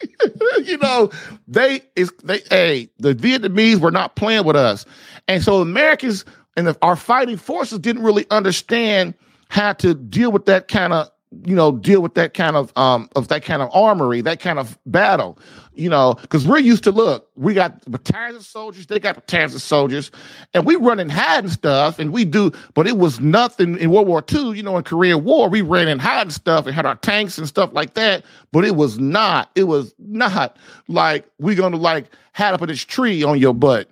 you 0.64 0.78
know, 0.78 1.10
they 1.46 1.82
is 1.96 2.12
they 2.24 2.40
hey 2.50 2.88
the 2.98 3.14
Vietnamese 3.14 3.78
were 3.78 3.90
not 3.90 4.16
playing 4.16 4.44
with 4.44 4.56
us, 4.56 4.86
and 5.28 5.42
so 5.42 5.60
Americans 5.60 6.24
and 6.56 6.76
our 6.82 6.96
fighting 6.96 7.36
forces 7.36 7.78
didn't 7.78 8.02
really 8.02 8.26
understand 8.30 9.14
how 9.48 9.72
to 9.74 9.94
deal 9.94 10.32
with 10.32 10.46
that 10.46 10.68
kind 10.68 10.92
of 10.92 11.10
you 11.44 11.54
know 11.54 11.72
deal 11.72 12.00
with 12.00 12.14
that 12.14 12.34
kind 12.34 12.56
of 12.56 12.72
um 12.76 13.08
of 13.16 13.28
that 13.28 13.44
kind 13.44 13.62
of 13.62 13.70
armory 13.72 14.20
that 14.20 14.40
kind 14.40 14.58
of 14.58 14.78
battle 14.86 15.38
you 15.74 15.88
know 15.88 16.14
because 16.20 16.46
we're 16.46 16.58
used 16.58 16.84
to 16.84 16.90
look 16.90 17.28
we 17.36 17.54
got 17.54 17.80
battalions 17.90 18.36
of 18.36 18.44
soldiers 18.44 18.86
they 18.86 19.00
got 19.00 19.14
battalions 19.14 19.54
of 19.54 19.62
soldiers 19.62 20.10
and 20.54 20.66
we 20.66 20.76
run 20.76 21.00
and 21.00 21.10
hide 21.10 21.44
and 21.44 21.52
stuff 21.52 21.98
and 21.98 22.12
we 22.12 22.24
do 22.24 22.52
but 22.74 22.86
it 22.86 22.98
was 22.98 23.20
nothing 23.20 23.78
in 23.78 23.90
world 23.90 24.06
war 24.06 24.24
ii 24.32 24.56
you 24.56 24.62
know 24.62 24.76
in 24.76 24.84
korean 24.84 25.24
war 25.24 25.48
we 25.48 25.62
ran 25.62 25.88
and 25.88 26.00
hide 26.00 26.22
and 26.22 26.32
stuff 26.32 26.66
and 26.66 26.74
had 26.74 26.86
our 26.86 26.96
tanks 26.96 27.38
and 27.38 27.48
stuff 27.48 27.72
like 27.72 27.94
that 27.94 28.24
but 28.52 28.64
it 28.64 28.76
was 28.76 28.98
not 28.98 29.50
it 29.54 29.64
was 29.64 29.94
not 29.98 30.56
like 30.88 31.26
we're 31.38 31.56
gonna 31.56 31.76
like 31.76 32.06
hide 32.34 32.54
up 32.54 32.62
in 32.62 32.68
this 32.68 32.84
tree 32.84 33.22
on 33.22 33.38
your 33.38 33.54
butt 33.54 33.88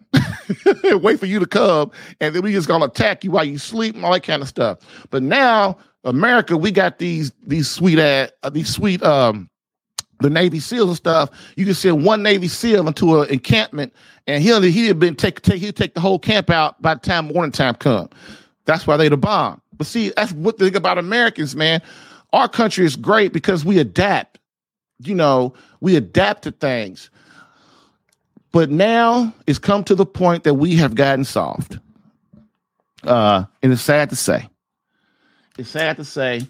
wait 0.85 1.19
for 1.19 1.27
you 1.27 1.39
to 1.39 1.47
come, 1.47 1.91
and 2.21 2.35
then 2.35 2.43
we 2.43 2.53
just 2.53 2.69
gonna 2.69 2.87
attack 2.87 3.25
you 3.25 3.31
while 3.31 3.45
you 3.45 3.59
sleep 3.59 3.95
and 3.95 4.05
all 4.05 4.13
that 4.13 4.23
kind 4.23 4.43
of 4.43 4.49
stuff. 4.49 4.79
But 5.11 5.23
now, 5.23 5.79
America, 6.05 6.57
we 6.57 6.71
got 6.73 6.99
these 6.99 7.33
these 7.47 7.69
sweet 7.71 7.99
ass 7.99 8.31
uh, 8.43 8.51
these 8.51 8.73
sweet 8.75 9.03
um 9.03 9.51
the 10.21 10.31
Navy 10.31 10.61
SEALs 10.61 10.89
and 10.89 10.97
stuff. 10.97 11.31
You 11.57 11.65
can 11.65 11.75
send 11.75 12.05
one 12.05 12.23
Navy 12.23 12.49
SEAL 12.49 12.89
into 12.89 13.23
an 13.23 13.31
encampment, 13.31 13.95
and 14.27 14.43
he'll 14.43 14.63
he 14.63 14.87
had 14.87 14.99
been 14.99 15.17
take 15.17 15.43
take 15.43 15.61
he'll 15.61 15.73
take 15.73 15.95
the 15.95 16.01
whole 16.01 16.19
camp 16.19 16.51
out 16.51 16.81
by 16.83 16.95
the 16.95 17.01
time 17.01 17.29
morning 17.29 17.53
time 17.53 17.75
come. 17.75 18.11
That's 18.67 18.87
why 18.87 18.97
they 18.97 19.09
the 19.09 19.17
bomb. 19.17 19.63
But 19.77 19.87
see, 19.87 20.13
that's 20.17 20.33
what 20.33 20.59
the 20.59 20.67
thing 20.67 20.77
about 20.77 20.99
Americans, 20.99 21.57
man. 21.57 21.83
Our 22.33 22.49
country 22.49 22.87
is 22.87 22.97
great 22.97 23.33
because 23.33 23.65
we 23.65 23.79
adapt. 23.79 24.39
You 25.01 25.15
know, 25.15 25.55
we 25.81 25.97
adapt 25.97 26.43
to 26.45 26.53
things 26.53 27.11
But 28.53 28.71
now 28.71 29.35
it's 29.47 29.59
come 29.59 29.85
to 29.85 29.95
the 29.95 30.07
point 30.07 30.45
that 30.45 30.55
we 30.55 30.77
have 30.77 30.95
gotten 30.95 31.25
soft. 31.25 31.79
Uh, 33.05 33.45
and 33.63 33.73
it's 33.73 33.83
sad 33.83 34.11
to 34.11 34.17
say. 34.17 34.49
It's 35.61 35.69
sad 35.69 35.99
to 35.99 36.07
say 36.07 36.47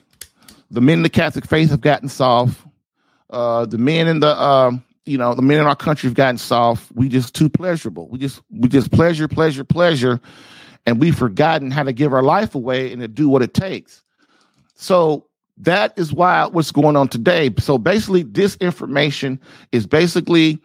the 0.71 0.81
men 0.81 0.99
in 0.99 1.03
the 1.03 1.11
Catholic 1.11 1.45
faith 1.45 1.71
have 1.71 1.81
gotten 1.81 2.09
soft. 2.09 2.65
Uh, 3.29 3.67
the 3.67 3.77
men 3.77 4.07
in 4.07 4.21
the 4.21 4.41
um, 4.41 4.85
you 5.05 5.19
know, 5.19 5.35
the 5.35 5.43
men 5.43 5.59
in 5.59 5.67
our 5.67 5.75
country 5.75 6.07
have 6.07 6.15
gotten 6.15 6.39
soft. 6.39 6.93
We 6.95 7.09
just 7.09 7.35
too 7.35 7.49
pleasurable. 7.49 8.07
We 8.07 8.21
just 8.21 8.41
we 8.51 8.69
just 8.69 8.93
pleasure, 8.93 9.27
pleasure, 9.27 9.65
pleasure, 9.65 10.21
and 10.87 11.01
we've 11.01 11.17
forgotten 11.17 11.73
how 11.73 11.83
to 11.83 11.93
give 11.93 12.13
our 12.13 12.23
life 12.23 12.55
away 12.55 12.93
and 12.93 13.03
to 13.03 13.09
do 13.09 13.29
what 13.29 13.43
it 13.43 13.53
takes. 13.53 14.05
So 14.77 15.27
that 15.57 15.93
is 15.99 16.13
why 16.13 16.47
what's 16.47 16.71
going 16.71 16.95
on 16.95 17.09
today. 17.09 17.51
So 17.59 17.79
basically, 17.79 18.23
disinformation 18.23 19.41
is 19.73 19.89
basically 19.89 20.61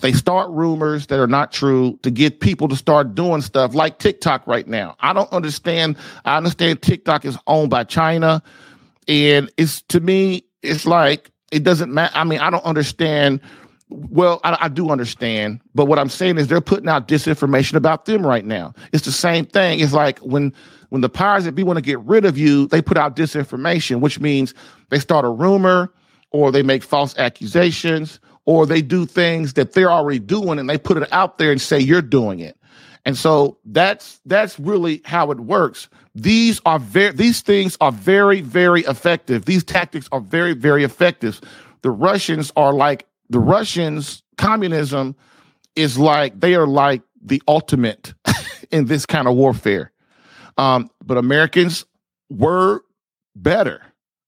they 0.00 0.12
start 0.12 0.50
rumors 0.50 1.06
that 1.08 1.18
are 1.18 1.26
not 1.26 1.52
true 1.52 1.98
to 2.02 2.10
get 2.10 2.40
people 2.40 2.68
to 2.68 2.76
start 2.76 3.14
doing 3.14 3.42
stuff 3.42 3.74
like 3.74 3.98
TikTok 3.98 4.46
right 4.46 4.66
now. 4.66 4.96
I 5.00 5.12
don't 5.12 5.30
understand. 5.32 5.96
I 6.24 6.36
understand 6.36 6.82
TikTok 6.82 7.24
is 7.24 7.36
owned 7.46 7.70
by 7.70 7.84
China, 7.84 8.42
and 9.06 9.50
it's 9.56 9.82
to 9.82 10.00
me, 10.00 10.44
it's 10.62 10.86
like 10.86 11.30
it 11.52 11.62
doesn't 11.62 11.92
matter. 11.92 12.16
I 12.16 12.24
mean, 12.24 12.40
I 12.40 12.50
don't 12.50 12.64
understand. 12.64 13.40
Well, 13.88 14.40
I, 14.44 14.56
I, 14.60 14.68
do 14.68 14.90
understand, 14.90 15.60
but 15.74 15.86
what 15.86 15.98
I'm 15.98 16.08
saying 16.08 16.38
is 16.38 16.46
they're 16.46 16.60
putting 16.60 16.88
out 16.88 17.08
disinformation 17.08 17.74
about 17.74 18.04
them 18.04 18.24
right 18.24 18.44
now. 18.44 18.72
It's 18.92 19.04
the 19.04 19.10
same 19.10 19.46
thing. 19.46 19.80
It's 19.80 19.92
like 19.92 20.20
when 20.20 20.54
when 20.90 21.00
the 21.00 21.08
powers 21.08 21.44
that 21.44 21.56
be 21.56 21.64
want 21.64 21.76
to 21.76 21.82
get 21.82 21.98
rid 22.00 22.24
of 22.24 22.38
you, 22.38 22.68
they 22.68 22.82
put 22.82 22.96
out 22.96 23.16
disinformation, 23.16 24.00
which 24.00 24.20
means 24.20 24.54
they 24.90 25.00
start 25.00 25.24
a 25.24 25.28
rumor 25.28 25.92
or 26.30 26.52
they 26.52 26.62
make 26.62 26.84
false 26.84 27.18
accusations 27.18 28.20
or 28.46 28.66
they 28.66 28.82
do 28.82 29.06
things 29.06 29.54
that 29.54 29.72
they're 29.72 29.90
already 29.90 30.18
doing 30.18 30.58
and 30.58 30.68
they 30.68 30.78
put 30.78 30.96
it 30.96 31.12
out 31.12 31.38
there 31.38 31.52
and 31.52 31.60
say 31.60 31.78
you're 31.78 32.02
doing 32.02 32.40
it. 32.40 32.56
And 33.04 33.16
so 33.16 33.58
that's 33.64 34.20
that's 34.26 34.58
really 34.58 35.00
how 35.04 35.30
it 35.30 35.40
works. 35.40 35.88
These 36.14 36.60
are 36.66 36.78
very 36.78 37.12
these 37.12 37.40
things 37.40 37.76
are 37.80 37.92
very 37.92 38.40
very 38.40 38.82
effective. 38.82 39.46
These 39.46 39.64
tactics 39.64 40.08
are 40.12 40.20
very 40.20 40.52
very 40.54 40.84
effective. 40.84 41.40
The 41.82 41.90
Russians 41.90 42.52
are 42.56 42.72
like 42.72 43.06
the 43.30 43.38
Russians 43.38 44.22
communism 44.36 45.16
is 45.76 45.98
like 45.98 46.38
they 46.38 46.54
are 46.54 46.66
like 46.66 47.02
the 47.22 47.42
ultimate 47.48 48.12
in 48.70 48.86
this 48.86 49.06
kind 49.06 49.28
of 49.28 49.34
warfare. 49.34 49.92
Um, 50.58 50.90
but 51.04 51.16
Americans 51.16 51.86
were 52.28 52.82
better. 53.34 53.82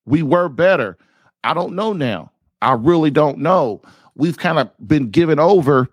We 0.07 0.23
were 0.23 0.49
better. 0.49 0.97
I 1.45 1.55
don't 1.55 1.75
know 1.75 1.93
now. 1.93 2.33
I 2.63 2.75
really 2.75 3.11
don't 3.11 3.39
know. 3.39 3.83
We've 4.15 4.37
kind 4.37 4.59
of 4.59 4.71
been 4.87 5.11
given 5.11 5.39
over. 5.39 5.89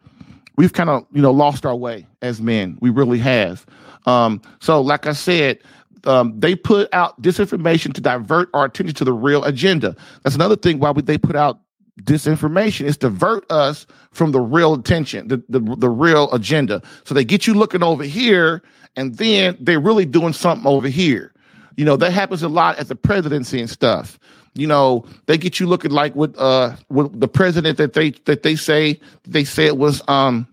We've 0.58 0.74
kind 0.74 0.90
of, 0.90 1.06
you 1.12 1.22
know, 1.22 1.32
lost 1.32 1.66
our 1.66 1.76
way 1.76 2.06
as 2.22 2.42
men. 2.42 2.78
We 2.82 2.90
really 2.90 3.20
have. 3.20 3.66
Um, 4.06 4.42
so, 4.60 4.82
like 4.82 5.06
I 5.06 5.14
said, 5.14 5.60
um, 6.06 6.40
they 6.40 6.56
put 6.56 6.94
out 6.94 7.22
disinformation 7.22 7.94
to 7.94 8.02
divert 8.02 8.50
our 8.54 8.66
attention 8.66 8.96
to 8.96 9.04
the 9.04 9.14
real 9.14 9.44
agenda. 9.44 9.96
That's 10.24 10.36
another 10.36 10.56
thing 10.56 10.80
why 10.80 10.94
they 10.94 11.18
put 11.18 11.36
out 11.36 11.60
disinformation 12.04 12.86
is 12.86 12.98
divert 12.98 13.50
us 13.52 13.86
from 14.12 14.32
the 14.32 14.40
real 14.40 14.74
attention, 14.74 15.28
the, 15.28 15.44
the, 15.50 15.60
the 15.60 15.90
real 15.90 16.32
agenda. 16.34 16.82
So 17.04 17.14
they 17.14 17.26
get 17.26 17.48
you 17.48 17.54
looking 17.54 17.84
over 17.84 18.04
here 18.04 18.64
and 18.96 19.16
then 19.16 19.58
they're 19.60 19.80
really 19.80 20.06
doing 20.06 20.34
something 20.34 20.68
over 20.68 20.88
here. 20.88 21.34
You 21.76 21.86
know, 21.86 21.96
that 21.98 22.12
happens 22.12 22.44
a 22.44 22.50
lot 22.50 22.78
at 22.80 22.88
the 22.88 22.96
presidency 22.96 23.60
and 23.60 23.70
stuff. 23.70 24.20
You 24.54 24.68
know, 24.68 25.06
they 25.26 25.38
get 25.38 25.60
you 25.60 25.68
looking 25.68 25.92
like 25.92 26.16
with 26.16 26.38
uh 26.38 26.76
with 26.90 27.20
the 27.20 27.28
president 27.28 27.78
that 27.78 27.94
they 27.94 28.12
that 28.26 28.44
they 28.44 28.56
say 28.56 29.00
they 29.24 29.44
said 29.44 29.74
was 29.74 30.02
um 30.08 30.48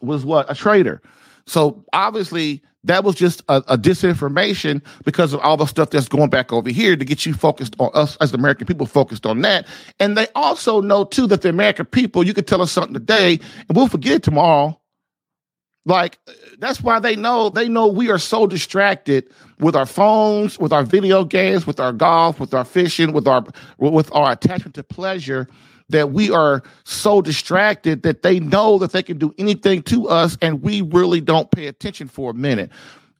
was 0.00 0.24
what 0.24 0.50
a 0.50 0.54
traitor. 0.54 1.00
So 1.46 1.84
obviously 1.92 2.62
that 2.86 3.04
was 3.04 3.16
just 3.16 3.42
a, 3.48 3.56
a, 3.68 3.76
disinformation 3.76 4.80
because 5.04 5.32
of 5.32 5.40
all 5.40 5.56
the 5.56 5.66
stuff 5.66 5.90
that's 5.90 6.08
going 6.08 6.30
back 6.30 6.52
over 6.52 6.70
here 6.70 6.96
to 6.96 7.04
get 7.04 7.26
you 7.26 7.34
focused 7.34 7.74
on 7.78 7.90
us 7.94 8.16
as 8.20 8.30
the 8.30 8.38
American 8.38 8.66
people 8.66 8.86
focused 8.86 9.26
on 9.26 9.40
that. 9.42 9.66
And 9.98 10.16
they 10.16 10.28
also 10.36 10.80
know 10.80 11.04
too 11.04 11.26
that 11.26 11.42
the 11.42 11.48
American 11.48 11.86
people, 11.86 12.24
you 12.24 12.32
could 12.32 12.46
tell 12.46 12.62
us 12.62 12.70
something 12.70 12.94
today 12.94 13.40
and 13.68 13.76
we'll 13.76 13.88
forget 13.88 14.12
it 14.14 14.22
tomorrow. 14.22 14.80
Like 15.86 16.18
that's 16.58 16.82
why 16.82 16.98
they 16.98 17.14
know 17.16 17.48
they 17.48 17.68
know 17.68 17.86
we 17.86 18.10
are 18.10 18.18
so 18.18 18.46
distracted 18.46 19.30
with 19.60 19.76
our 19.76 19.86
phones, 19.86 20.58
with 20.58 20.72
our 20.72 20.82
video 20.82 21.24
games, 21.24 21.66
with 21.66 21.78
our 21.80 21.92
golf, 21.92 22.40
with 22.40 22.52
our 22.52 22.64
fishing, 22.64 23.12
with 23.12 23.26
our 23.28 23.44
with 23.78 24.12
our 24.12 24.32
attachment 24.32 24.74
to 24.74 24.82
pleasure 24.82 25.48
that 25.88 26.10
we 26.10 26.28
are 26.30 26.64
so 26.82 27.22
distracted 27.22 28.02
that 28.02 28.22
they 28.22 28.40
know 28.40 28.78
that 28.78 28.90
they 28.90 29.02
can 29.02 29.16
do 29.16 29.32
anything 29.38 29.80
to 29.84 30.08
us 30.08 30.36
and 30.42 30.60
we 30.60 30.82
really 30.82 31.20
don't 31.20 31.52
pay 31.52 31.68
attention 31.68 32.08
for 32.08 32.32
a 32.32 32.34
minute. 32.34 32.70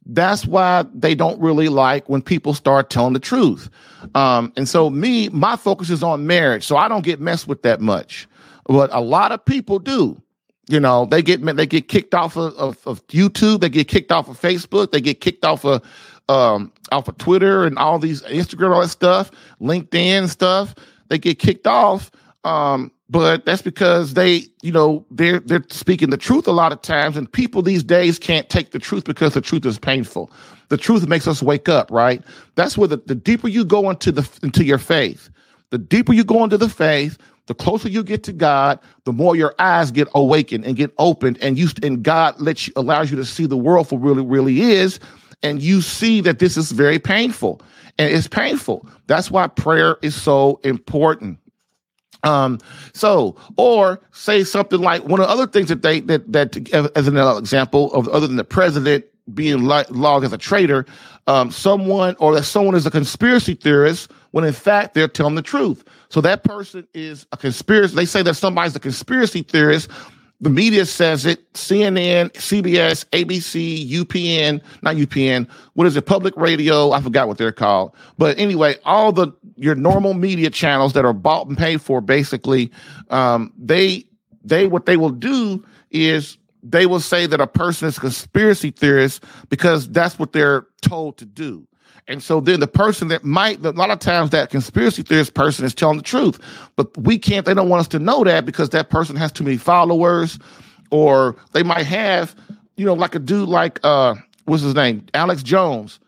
That's 0.04 0.44
why 0.44 0.84
they 0.92 1.14
don't 1.14 1.40
really 1.40 1.68
like 1.68 2.08
when 2.08 2.22
people 2.22 2.54
start 2.54 2.90
telling 2.90 3.12
the 3.12 3.20
truth. 3.20 3.70
Um, 4.16 4.52
and 4.56 4.68
so 4.68 4.90
me, 4.90 5.28
my 5.28 5.54
focus 5.56 5.90
is 5.90 6.02
on 6.02 6.26
marriage. 6.26 6.64
So 6.64 6.76
I 6.76 6.88
don't 6.88 7.04
get 7.04 7.20
messed 7.20 7.46
with 7.46 7.62
that 7.62 7.80
much. 7.80 8.28
But 8.66 8.90
a 8.92 9.00
lot 9.00 9.30
of 9.30 9.44
people 9.44 9.78
do. 9.78 10.20
You 10.68 10.80
know, 10.80 11.06
they 11.06 11.22
get 11.22 11.44
they 11.44 11.66
get 11.66 11.88
kicked 11.88 12.14
off 12.14 12.36
of, 12.36 12.54
of, 12.54 12.78
of, 12.86 13.06
YouTube, 13.06 13.60
they 13.60 13.68
get 13.68 13.86
kicked 13.86 14.10
off 14.10 14.28
of 14.28 14.40
Facebook, 14.40 14.90
they 14.90 15.00
get 15.00 15.20
kicked 15.20 15.44
off 15.44 15.64
of 15.64 15.82
um 16.28 16.72
off 16.90 17.06
of 17.06 17.16
Twitter 17.18 17.64
and 17.64 17.78
all 17.78 17.98
these 17.98 18.22
Instagram, 18.22 18.74
all 18.74 18.80
that 18.80 18.88
stuff, 18.88 19.30
LinkedIn 19.60 20.28
stuff. 20.28 20.74
They 21.08 21.18
get 21.18 21.38
kicked 21.38 21.66
off. 21.66 22.10
Um, 22.44 22.90
but 23.08 23.44
that's 23.44 23.62
because 23.62 24.14
they, 24.14 24.44
you 24.62 24.72
know, 24.72 25.06
they're 25.10 25.40
they're 25.40 25.64
speaking 25.70 26.10
the 26.10 26.16
truth 26.16 26.48
a 26.48 26.52
lot 26.52 26.72
of 26.72 26.82
times, 26.82 27.16
and 27.16 27.30
people 27.30 27.62
these 27.62 27.84
days 27.84 28.18
can't 28.18 28.48
take 28.48 28.72
the 28.72 28.78
truth 28.78 29.04
because 29.04 29.34
the 29.34 29.40
truth 29.40 29.64
is 29.64 29.78
painful. 29.78 30.30
The 30.68 30.76
truth 30.76 31.06
makes 31.06 31.28
us 31.28 31.42
wake 31.42 31.68
up, 31.68 31.90
right? 31.92 32.22
That's 32.56 32.76
where 32.76 32.88
the, 32.88 32.96
the 32.96 33.14
deeper 33.14 33.46
you 33.46 33.64
go 33.64 33.88
into 33.90 34.10
the 34.10 34.28
into 34.42 34.64
your 34.64 34.78
faith, 34.78 35.30
the 35.70 35.78
deeper 35.78 36.12
you 36.12 36.24
go 36.24 36.42
into 36.42 36.58
the 36.58 36.68
faith, 36.68 37.18
the 37.46 37.54
closer 37.54 37.88
you 37.88 38.02
get 38.02 38.22
to 38.24 38.32
God, 38.32 38.78
the 39.04 39.12
more 39.12 39.36
your 39.36 39.54
eyes 39.58 39.90
get 39.90 40.08
awakened 40.14 40.64
and 40.64 40.76
get 40.76 40.92
opened, 40.98 41.38
and 41.40 41.56
you 41.58 41.68
and 41.82 42.02
God 42.02 42.40
lets 42.40 42.66
you 42.66 42.72
allows 42.76 43.10
you 43.10 43.16
to 43.16 43.24
see 43.24 43.46
the 43.46 43.56
world 43.56 43.88
for 43.88 43.98
really, 43.98 44.24
really 44.24 44.60
is, 44.60 44.98
and 45.42 45.62
you 45.62 45.80
see 45.80 46.20
that 46.22 46.38
this 46.38 46.56
is 46.56 46.72
very 46.72 46.98
painful, 46.98 47.60
and 47.98 48.12
it's 48.12 48.28
painful. 48.28 48.88
That's 49.06 49.30
why 49.30 49.46
prayer 49.46 49.96
is 50.02 50.20
so 50.20 50.60
important. 50.64 51.38
Um, 52.24 52.58
so, 52.92 53.36
or 53.56 54.00
say 54.10 54.42
something 54.42 54.80
like 54.80 55.04
one 55.04 55.20
of 55.20 55.28
the 55.28 55.32
other 55.32 55.46
things 55.46 55.68
that 55.68 55.82
they 55.82 56.00
that 56.00 56.32
that 56.32 56.72
as 56.96 57.06
an 57.06 57.16
example 57.16 57.92
of 57.92 58.08
other 58.08 58.26
than 58.26 58.36
the 58.36 58.44
president 58.44 59.04
being 59.34 59.64
logged 59.64 60.24
as 60.24 60.32
a 60.32 60.38
traitor, 60.38 60.86
um, 61.26 61.50
someone 61.50 62.16
or 62.18 62.34
that 62.34 62.44
someone 62.44 62.74
is 62.74 62.86
a 62.86 62.90
conspiracy 62.90 63.54
theorist 63.54 64.10
when 64.32 64.44
in 64.44 64.52
fact 64.52 64.94
they're 64.94 65.08
telling 65.08 65.34
the 65.36 65.42
truth. 65.42 65.84
So 66.16 66.22
that 66.22 66.44
person 66.44 66.88
is 66.94 67.26
a 67.32 67.36
conspiracy. 67.36 67.94
They 67.94 68.06
say 68.06 68.22
that 68.22 68.36
somebody's 68.36 68.74
a 68.74 68.80
conspiracy 68.80 69.42
theorist. 69.42 69.90
The 70.40 70.48
media 70.48 70.86
says 70.86 71.26
it. 71.26 71.52
CNN, 71.52 72.32
CBS, 72.32 73.04
ABC, 73.10 73.86
UPN, 73.86 74.62
not 74.80 74.96
UPN. 74.96 75.46
What 75.74 75.86
is 75.86 75.94
it? 75.94 76.06
Public 76.06 76.34
radio. 76.38 76.92
I 76.92 77.02
forgot 77.02 77.28
what 77.28 77.36
they're 77.36 77.52
called. 77.52 77.94
But 78.16 78.38
anyway, 78.38 78.76
all 78.86 79.12
the 79.12 79.30
your 79.56 79.74
normal 79.74 80.14
media 80.14 80.48
channels 80.48 80.94
that 80.94 81.04
are 81.04 81.12
bought 81.12 81.48
and 81.48 81.58
paid 81.58 81.82
for, 81.82 82.00
basically, 82.00 82.72
um, 83.10 83.52
they 83.58 84.06
they 84.42 84.68
what 84.68 84.86
they 84.86 84.96
will 84.96 85.10
do 85.10 85.62
is 85.90 86.38
they 86.62 86.86
will 86.86 87.00
say 87.00 87.26
that 87.26 87.42
a 87.42 87.46
person 87.46 87.88
is 87.88 87.98
a 87.98 88.00
conspiracy 88.00 88.70
theorist 88.70 89.22
because 89.50 89.86
that's 89.90 90.18
what 90.18 90.32
they're 90.32 90.66
told 90.80 91.18
to 91.18 91.26
do. 91.26 91.68
And 92.08 92.22
so 92.22 92.40
then 92.40 92.60
the 92.60 92.68
person 92.68 93.08
that 93.08 93.24
might, 93.24 93.64
a 93.64 93.70
lot 93.70 93.90
of 93.90 93.98
times 93.98 94.30
that 94.30 94.50
conspiracy 94.50 95.02
theorist 95.02 95.34
person 95.34 95.64
is 95.64 95.74
telling 95.74 95.96
the 95.96 96.04
truth, 96.04 96.38
but 96.76 96.96
we 96.96 97.18
can't, 97.18 97.44
they 97.44 97.54
don't 97.54 97.68
want 97.68 97.80
us 97.80 97.88
to 97.88 97.98
know 97.98 98.22
that 98.24 98.46
because 98.46 98.70
that 98.70 98.90
person 98.90 99.16
has 99.16 99.32
too 99.32 99.42
many 99.42 99.56
followers 99.56 100.38
or 100.90 101.36
they 101.52 101.64
might 101.64 101.86
have, 101.86 102.36
you 102.76 102.86
know, 102.86 102.94
like 102.94 103.14
a 103.16 103.18
dude 103.18 103.48
like, 103.48 103.80
uh, 103.82 104.14
what's 104.44 104.62
his 104.62 104.74
name? 104.74 105.04
Alex 105.14 105.42
Jones. 105.42 105.98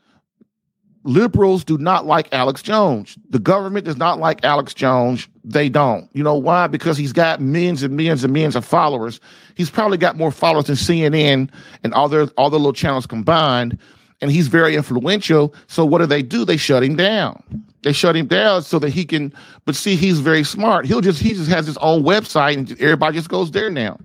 Liberals 1.05 1.65
do 1.65 1.79
not 1.79 2.07
like 2.07 2.29
Alex 2.33 2.61
Jones. 2.61 3.17
The 3.31 3.39
government 3.39 3.87
does 3.87 3.97
not 3.97 4.19
like 4.19 4.45
Alex 4.45 4.75
Jones. 4.75 5.27
They 5.43 5.69
don't. 5.69 6.09
You 6.13 6.23
know 6.23 6.35
why? 6.35 6.67
Because 6.67 6.99
he's 6.99 7.13
got 7.13 7.41
millions 7.41 7.83
and 7.83 7.97
millions 7.97 8.25
and 8.25 8.33
millions 8.33 8.57
of 8.57 8.65
followers. 8.65 9.19
He's 9.55 9.71
probably 9.71 9.97
got 9.97 10.17
more 10.17 10.31
followers 10.31 10.67
than 10.67 10.77
CNN 10.77 11.49
and 11.83 11.95
all 11.95 12.09
their 12.09 12.27
all 12.37 12.51
the 12.51 12.59
little 12.59 12.73
channels 12.75 13.07
combined 13.07 13.79
and 14.21 14.31
he's 14.31 14.49
very 14.49 14.75
influential. 14.75 15.55
So 15.67 15.85
what 15.85 15.99
do 15.99 16.07
they 16.07 16.23
do? 16.23 16.45
They 16.45 16.57
shut 16.57 16.83
him 16.83 16.97
down. 16.97 17.43
They 17.83 17.93
shut 17.93 18.17
him 18.17 18.27
down 18.27 18.63
so 18.63 18.79
that 18.81 18.91
he 18.91 19.05
can. 19.05 19.33
But 19.65 19.77
see, 19.77 19.97
he's 19.97 20.21
very 20.21 20.45
smart. 20.45 20.87
He'll 20.87 21.01
just 21.01 21.21
he 21.21 21.35
just 21.35 21.51
has 21.51 21.67
his 21.67 21.77
own 21.79 22.03
website, 22.03 22.57
and 22.57 22.71
everybody 22.81 23.17
just 23.17 23.29
goes 23.29 23.51
there 23.51 23.71
now. 23.71 23.99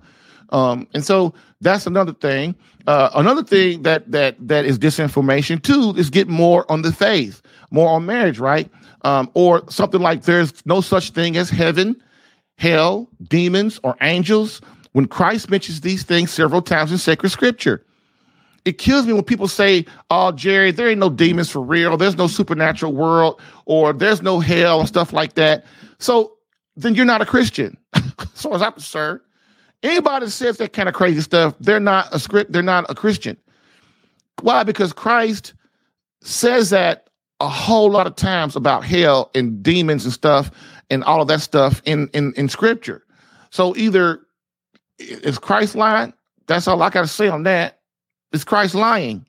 Um, 0.50 0.86
and 0.94 1.04
so 1.04 1.34
that's 1.60 1.86
another 1.86 2.12
thing. 2.12 2.54
Uh, 2.86 3.10
another 3.14 3.42
thing 3.42 3.82
that 3.82 4.10
that 4.12 4.36
that 4.46 4.64
is 4.64 4.78
disinformation 4.78 5.60
too 5.62 5.94
is 5.96 6.10
get 6.10 6.28
more 6.28 6.70
on 6.70 6.82
the 6.82 6.92
faith, 6.92 7.42
more 7.70 7.88
on 7.88 8.06
marriage, 8.06 8.38
right? 8.38 8.70
Um, 9.02 9.30
or 9.34 9.62
something 9.68 10.00
like 10.00 10.22
there's 10.22 10.64
no 10.66 10.80
such 10.80 11.10
thing 11.10 11.36
as 11.36 11.50
heaven, 11.50 12.00
hell, 12.56 13.08
demons, 13.28 13.80
or 13.82 13.96
angels 14.00 14.60
when 14.92 15.06
Christ 15.06 15.50
mentions 15.50 15.80
these 15.80 16.04
things 16.04 16.30
several 16.30 16.62
times 16.62 16.92
in 16.92 16.98
sacred 16.98 17.30
scripture. 17.30 17.84
It 18.64 18.78
kills 18.78 19.06
me 19.06 19.12
when 19.12 19.24
people 19.24 19.48
say, 19.48 19.84
Oh, 20.10 20.32
Jerry, 20.32 20.70
there 20.70 20.88
ain't 20.88 21.00
no 21.00 21.10
demons 21.10 21.50
for 21.50 21.60
real. 21.60 21.96
There's 21.96 22.16
no 22.16 22.26
supernatural 22.26 22.92
world 22.92 23.40
or 23.66 23.92
there's 23.92 24.22
no 24.22 24.40
hell 24.40 24.80
and 24.80 24.88
stuff 24.88 25.12
like 25.12 25.34
that. 25.34 25.64
So 25.98 26.34
then 26.76 26.94
you're 26.94 27.04
not 27.04 27.22
a 27.22 27.26
Christian, 27.26 27.76
as 27.94 28.42
far 28.42 28.54
as 28.54 28.62
I'm 28.62 28.72
concerned. 28.72 29.20
Anybody 29.82 30.26
that 30.26 30.32
says 30.32 30.56
that 30.58 30.72
kind 30.72 30.88
of 30.88 30.94
crazy 30.94 31.20
stuff, 31.20 31.54
they're 31.60 31.78
not 31.78 32.08
a 32.12 32.18
script, 32.18 32.52
they're 32.52 32.62
not 32.62 32.90
a 32.90 32.94
Christian. 32.94 33.36
Why? 34.40 34.64
Because 34.64 34.92
Christ 34.92 35.54
says 36.22 36.70
that 36.70 37.08
a 37.40 37.48
whole 37.48 37.90
lot 37.90 38.06
of 38.06 38.16
times 38.16 38.56
about 38.56 38.84
hell 38.84 39.30
and 39.34 39.62
demons 39.62 40.04
and 40.04 40.12
stuff 40.12 40.50
and 40.90 41.04
all 41.04 41.20
of 41.20 41.28
that 41.28 41.40
stuff 41.40 41.82
in 41.84 42.08
in, 42.14 42.32
in 42.34 42.48
scripture. 42.48 43.04
So 43.50 43.76
either 43.76 44.20
is 44.98 45.38
Christ 45.38 45.74
lying? 45.74 46.14
That's 46.46 46.66
all 46.66 46.82
I 46.82 46.90
gotta 46.90 47.08
say 47.08 47.28
on 47.28 47.42
that. 47.44 47.80
Is 48.34 48.44
Christ 48.44 48.74
lying? 48.74 49.24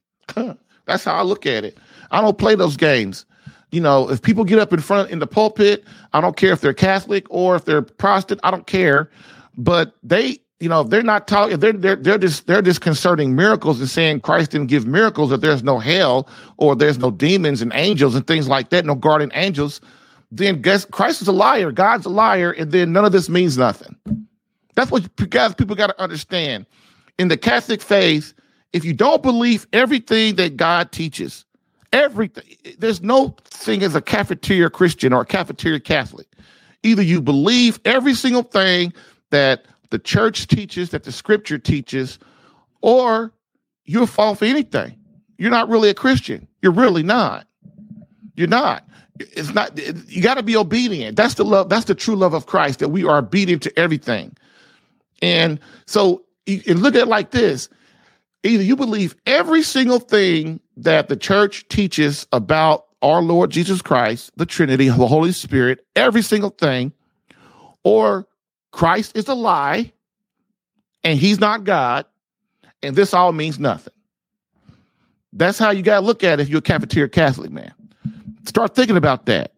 That's 0.86 1.04
how 1.04 1.13
I 1.13 1.22
look 1.22 1.46
at 1.46 1.63
it. 1.63 1.78
I 2.12 2.22
don't 2.22 2.38
play 2.38 2.56
those 2.56 2.76
games. 2.76 3.26
You 3.72 3.82
know, 3.82 4.10
if 4.10 4.22
people 4.22 4.44
get 4.44 4.60
up 4.60 4.74
in 4.74 4.80
front 4.80 5.12
in 5.12 5.20
the 5.20 5.28
pulpit, 5.28 5.84
I 6.13 6.22
don't 6.22 6.36
care 6.36 6.52
if 6.52 6.62
they're 6.62 6.74
Catholic 6.74 7.26
or 7.30 7.56
if 7.56 7.65
they're 7.65 7.82
Protestant, 7.82 8.39
I 8.44 8.52
don't 8.52 8.68
care. 8.68 9.10
But 9.58 9.96
they 10.04 10.39
you 10.60 10.70
know, 10.70 10.82
if 10.82 10.89
they're 10.89 11.04
not 11.04 11.28
talking. 11.28 11.60
They're 11.60 11.74
they're 11.74 11.98
they're 11.98 12.18
just 12.18 12.48
they're 12.48 12.62
just 12.62 12.82
concerning 12.82 13.36
miracles 13.36 13.80
and 13.80 13.89
saying 13.89 14.22
Christ 14.22 14.52
didn't 14.52 14.68
give 14.68 14.88
miracles. 14.88 15.30
That 15.30 15.41
there's 15.41 15.63
no 15.63 15.80
hell 15.80 16.30
or 16.58 16.76
there's 16.76 16.98
no 16.98 17.12
demons 17.12 17.62
and 17.62 17.72
angels 17.76 18.15
and 18.15 18.26
things 18.26 18.48
like 18.48 18.70
that. 18.70 18.86
No 18.86 18.96
guardian 18.96 19.32
angels. 19.34 19.82
Then 20.32 20.62
guess 20.62 20.86
Christ 20.86 21.22
is 21.22 21.28
a 21.28 21.34
liar. 21.34 21.72
God's 21.72 22.06
a 22.06 22.10
liar, 22.10 22.52
and 22.52 22.72
then 22.72 22.94
none 22.94 23.06
of 23.06 23.12
this 23.12 23.30
means 23.30 23.58
nothing. 23.58 23.96
That's 24.76 24.91
what 24.91 25.04
you 25.04 25.28
guys 25.28 25.54
people 25.54 25.76
got 25.76 25.88
to 25.88 26.02
understand. 26.02 26.65
In 27.18 27.28
the 27.28 27.38
Catholic 27.38 27.82
faith, 27.82 28.34
if 28.76 28.84
you 28.84 28.92
don't 28.92 29.24
believe 29.24 29.66
everything 29.72 30.36
that 30.36 30.58
God 30.58 30.92
teaches, 30.92 31.46
everything, 31.94 32.44
there's 32.78 33.02
no 33.02 33.34
thing 33.46 33.82
as 33.84 33.96
a 33.96 34.02
cafeteria 34.02 34.70
Christian 34.70 35.14
or 35.14 35.22
a 35.22 35.26
cafeteria 35.26 35.80
Catholic. 35.80 36.28
Either 36.84 37.02
you 37.02 37.22
believe 37.22 37.80
every 37.86 38.14
single 38.14 38.44
thing 38.44 38.92
that 39.30 39.64
the 39.92 39.98
church 39.98 40.48
teaches, 40.48 40.90
that 40.90 41.06
the 41.06 41.14
scripture 41.14 41.58
teaches, 41.58 42.20
or 42.82 43.32
you'll 43.86 44.08
fall 44.08 44.36
for 44.36 44.44
anything. 44.44 45.00
You're 45.38 45.52
not 45.52 45.70
really 45.70 45.88
a 45.88 45.94
Christian. 45.94 46.46
You're 46.62 46.74
really 46.74 47.04
not. 47.04 47.48
You're 48.36 48.50
not. 48.50 48.86
It's 49.22 49.54
not, 49.54 49.80
you 50.10 50.22
got 50.22 50.34
to 50.34 50.44
be 50.44 50.58
obedient. 50.58 51.16
That's 51.16 51.36
the 51.36 51.46
love, 51.46 51.70
that's 51.70 51.86
the 51.86 51.96
true 51.96 52.18
love 52.18 52.34
of 52.34 52.46
Christ, 52.46 52.80
that 52.80 52.90
we 52.90 53.06
are 53.06 53.20
obedient 53.20 53.64
to 53.64 53.80
everything. 53.80 54.36
And 55.22 55.62
so, 55.86 56.24
and 56.46 56.82
look 56.82 56.94
at 56.96 57.04
it 57.04 57.08
like 57.08 57.32
this 57.32 57.70
either 58.46 58.64
you 58.64 58.76
believe 58.76 59.16
every 59.26 59.64
single 59.64 60.00
thing 60.00 60.60
that 60.78 61.10
the 61.10 61.16
church 61.16 61.68
teaches 61.68 62.28
about 62.32 62.86
our 63.02 63.22
Lord 63.22 63.50
Jesus 63.52 63.82
Christ, 63.82 64.32
the 64.36 64.46
Trinity, 64.46 64.90
the 64.90 65.08
Holy 65.08 65.32
Spirit, 65.32 65.86
every 65.96 66.22
single 66.22 66.50
thing, 66.50 66.92
or 67.84 68.28
Christ 68.72 69.16
is 69.16 69.28
a 69.28 69.34
lie 69.34 69.92
and 71.04 71.20
he's 71.20 71.40
not 71.40 71.64
God, 71.64 72.06
and 72.82 72.96
this 72.96 73.14
all 73.14 73.32
means 73.32 73.60
nothing. 73.60 73.94
That's 75.34 75.60
how 75.60 75.72
you 75.72 75.84
got 75.84 76.00
to 76.00 76.06
look 76.06 76.24
at 76.24 76.40
it 76.40 76.44
if 76.44 76.50
you're 76.50 76.60
a 76.60 76.64
cafeteria 76.64 77.10
Catholic, 77.10 77.52
man. 77.52 77.74
Start 78.46 78.74
thinking 78.74 78.98
about 78.98 79.26
that. 79.26 79.52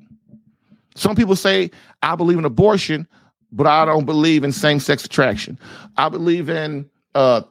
Some 0.95 1.15
people 1.15 1.35
say, 1.35 1.71
I 2.01 2.15
believe 2.15 2.37
in 2.37 2.45
abortion, 2.45 3.07
but 3.51 3.67
I 3.67 3.85
don't 3.85 4.05
believe 4.05 4.43
in 4.43 4.51
same 4.51 4.79
sex 4.79 5.05
attraction. 5.05 5.57
I 5.95 6.09
believe 6.09 6.49
in 6.49 6.89
uh, 7.15 7.43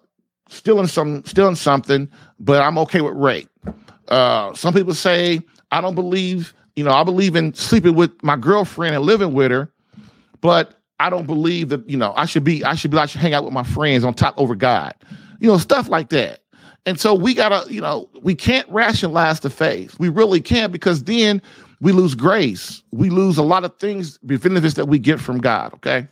stealing 0.48 0.86
some 0.86 1.24
stealing 1.24 1.56
something, 1.56 2.08
but 2.38 2.62
I'm 2.62 2.78
okay 2.78 3.00
with 3.00 3.14
rape. 3.14 3.48
Uh, 4.08 4.54
some 4.54 4.72
people 4.74 4.94
say 4.94 5.40
I 5.70 5.80
don't 5.80 5.94
believe, 5.94 6.54
you 6.76 6.84
know, 6.84 6.92
I 6.92 7.04
believe 7.04 7.36
in 7.36 7.54
sleeping 7.54 7.94
with 7.94 8.10
my 8.22 8.36
girlfriend 8.36 8.94
and 8.94 9.04
living 9.04 9.32
with 9.32 9.50
her, 9.50 9.70
but 10.40 10.80
I 10.98 11.10
don't 11.10 11.26
believe 11.26 11.68
that, 11.70 11.88
you 11.88 11.96
know, 11.96 12.14
I 12.16 12.26
should 12.26 12.44
be, 12.44 12.64
I 12.64 12.74
should 12.74 12.90
be, 12.90 12.98
I 12.98 13.06
should 13.06 13.20
hang 13.20 13.34
out 13.34 13.44
with 13.44 13.52
my 13.52 13.64
friends 13.64 14.04
on 14.04 14.14
top 14.14 14.34
over 14.38 14.54
God, 14.54 14.94
you 15.40 15.48
know, 15.48 15.58
stuff 15.58 15.88
like 15.88 16.08
that. 16.10 16.40
And 16.86 17.00
so 17.00 17.14
we 17.14 17.34
gotta, 17.34 17.70
you 17.72 17.80
know, 17.80 18.08
we 18.22 18.34
can't 18.34 18.68
rationalize 18.70 19.40
the 19.40 19.50
faith. 19.50 19.98
We 19.98 20.08
really 20.08 20.40
can't 20.40 20.72
because 20.72 21.02
then 21.04 21.42
we 21.80 21.92
lose 21.92 22.14
grace. 22.14 22.82
We 22.92 23.10
lose 23.10 23.36
a 23.36 23.42
lot 23.42 23.64
of 23.64 23.76
things, 23.78 24.18
benefits 24.18 24.74
that 24.74 24.86
we 24.86 24.98
get 24.98 25.20
from 25.20 25.38
God. 25.38 25.74
Okay. 25.74 26.06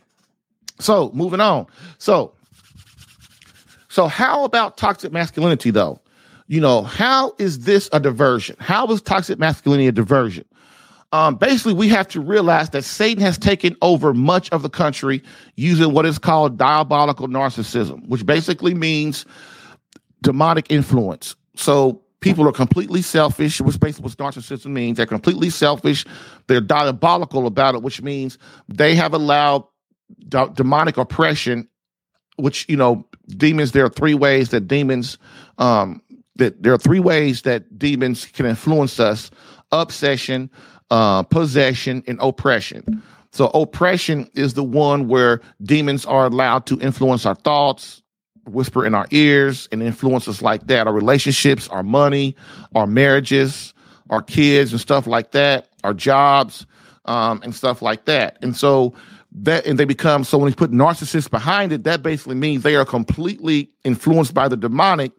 So 0.79 1.11
moving 1.13 1.39
on. 1.39 1.67
So, 1.97 2.33
so 3.95 4.07
how 4.07 4.43
about 4.43 4.77
toxic 4.77 5.11
masculinity 5.11 5.71
though? 5.71 5.99
You 6.47 6.61
know, 6.61 6.83
how 6.83 7.33
is 7.39 7.59
this 7.59 7.89
a 7.93 7.99
diversion? 7.99 8.55
How 8.59 8.85
is 8.91 9.01
toxic 9.01 9.39
masculinity 9.39 9.87
a 9.87 9.91
diversion? 9.91 10.45
um, 11.15 11.35
basically, 11.35 11.73
we 11.73 11.87
have 11.89 12.09
to 12.09 12.19
realize 12.19 12.71
that 12.71 12.83
Satan 12.83 13.23
has 13.23 13.37
taken 13.37 13.77
over 13.81 14.13
much 14.13 14.49
of 14.49 14.63
the 14.63 14.69
country 14.69 15.23
using 15.55 15.93
what 15.93 16.05
is 16.05 16.19
called 16.19 16.57
diabolical 16.57 17.29
narcissism, 17.29 18.05
which 18.09 18.25
basically 18.25 18.73
means 18.73 19.25
demonic 20.23 20.69
influence. 20.69 21.37
So 21.55 22.01
people 22.19 22.45
are 22.49 22.51
completely 22.51 23.01
selfish, 23.01 23.61
which 23.61 23.79
basically 23.79 24.03
what 24.03 24.17
narcissism 24.17 24.71
means. 24.71 24.97
They're 24.97 25.05
completely 25.05 25.49
selfish. 25.49 26.03
They're 26.47 26.59
diabolical 26.59 27.47
about 27.47 27.75
it, 27.75 27.81
which 27.81 28.01
means 28.01 28.37
they 28.67 28.93
have 28.95 29.13
allowed 29.13 29.63
d- 30.27 30.47
demonic 30.53 30.97
oppression, 30.97 31.69
which, 32.37 32.65
you 32.67 32.77
know, 32.77 33.05
demons, 33.29 33.71
there 33.71 33.85
are 33.85 33.89
three 33.89 34.13
ways 34.13 34.49
that 34.49 34.67
demons, 34.67 35.17
um, 35.57 36.01
that 36.35 36.61
there 36.61 36.73
are 36.73 36.77
three 36.77 36.99
ways 36.99 37.43
that 37.43 37.77
demons 37.77 38.25
can 38.25 38.45
influence 38.45 38.99
us 38.99 39.31
obsession, 39.71 40.49
uh, 40.91 41.23
possession, 41.23 42.03
and 42.07 42.19
oppression. 42.21 43.01
So, 43.31 43.47
oppression 43.47 44.29
is 44.33 44.53
the 44.53 44.63
one 44.63 45.07
where 45.07 45.41
demons 45.63 46.05
are 46.05 46.25
allowed 46.27 46.65
to 46.67 46.79
influence 46.79 47.25
our 47.25 47.35
thoughts, 47.35 48.01
whisper 48.45 48.85
in 48.85 48.95
our 48.95 49.07
ears, 49.11 49.67
and 49.71 49.83
influence 49.83 50.27
us 50.27 50.41
like 50.41 50.67
that. 50.67 50.87
Our 50.87 50.93
relationships, 50.93 51.67
our 51.67 51.83
money, 51.83 52.35
our 52.75 52.87
marriages, 52.87 53.73
our 54.09 54.21
kids, 54.21 54.71
and 54.71 54.79
stuff 54.79 55.07
like 55.07 55.31
that, 55.31 55.67
our 55.83 55.93
jobs, 55.93 56.65
um, 57.05 57.41
and 57.43 57.53
stuff 57.53 57.81
like 57.81 58.05
that. 58.05 58.37
And 58.41 58.55
so, 58.55 58.93
that 59.43 59.65
and 59.65 59.77
they 59.77 59.85
become 59.85 60.23
so 60.23 60.37
when 60.37 60.49
you 60.49 60.55
put 60.55 60.71
narcissists 60.71 61.29
behind 61.29 61.71
it, 61.71 61.83
that 61.83 62.01
basically 62.01 62.35
means 62.35 62.63
they 62.63 62.75
are 62.75 62.85
completely 62.85 63.69
influenced 63.83 64.33
by 64.33 64.47
the 64.47 64.57
demonic 64.57 65.11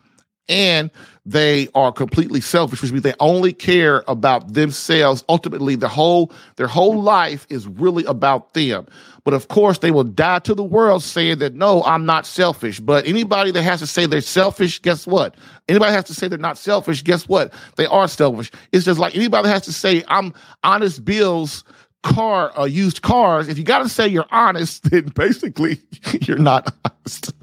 and 0.49 0.91
they 1.25 1.69
are 1.75 1.91
completely 1.91 2.41
selfish, 2.41 2.81
which 2.81 2.93
means 2.93 3.03
they 3.03 3.15
only 3.19 3.53
care 3.53 4.05
about 4.07 4.53
themselves. 4.53 5.25
Ultimately, 5.29 5.75
the 5.75 5.89
whole 5.89 6.33
their 6.57 6.69
whole 6.69 7.03
life 7.03 7.47
is 7.51 7.67
really 7.67 8.05
about 8.05 8.55
them. 8.55 8.87
But 9.25 9.35
of 9.35 9.49
course, 9.49 9.79
they 9.79 9.91
will 9.91 10.05
die 10.05 10.39
to 10.41 10.55
the 10.55 10.63
world 10.63 11.03
saying 11.03 11.39
that 11.39 11.55
no, 11.55 11.83
I'm 11.83 12.07
not 12.07 12.27
selfish. 12.27 12.79
But 12.79 13.07
anybody 13.07 13.51
that 13.51 13.63
has 13.63 13.81
to 13.81 13.87
say 13.87 14.07
they're 14.07 14.21
selfish, 14.21 14.81
guess 14.81 15.05
what? 15.07 15.35
Anybody 15.69 15.93
has 15.93 16.05
to 16.05 16.15
say 16.15 16.29
they're 16.29 16.39
not 16.39 16.59
selfish, 16.59 17.03
guess 17.03 17.29
what? 17.29 17.53
They 17.75 17.87
are 17.87 18.07
selfish. 18.07 18.53
It's 18.71 18.85
just 18.85 19.01
like 19.01 19.17
anybody 19.17 19.49
has 19.49 19.63
to 19.63 19.73
say 19.73 20.05
I'm 20.07 20.33
honest 20.63 21.05
bills 21.05 21.65
car 22.03 22.57
uh, 22.59 22.65
used 22.65 23.03
cars 23.03 23.49
if 23.49 23.59
you 23.59 23.65
got 23.65 23.81
to 23.81 23.89
say 23.89 24.07
you're 24.07 24.27
honest 24.31 24.83
then 24.91 25.07
basically 25.09 25.81
you're 26.23 26.39
not 26.39 26.75
honest. 26.85 27.33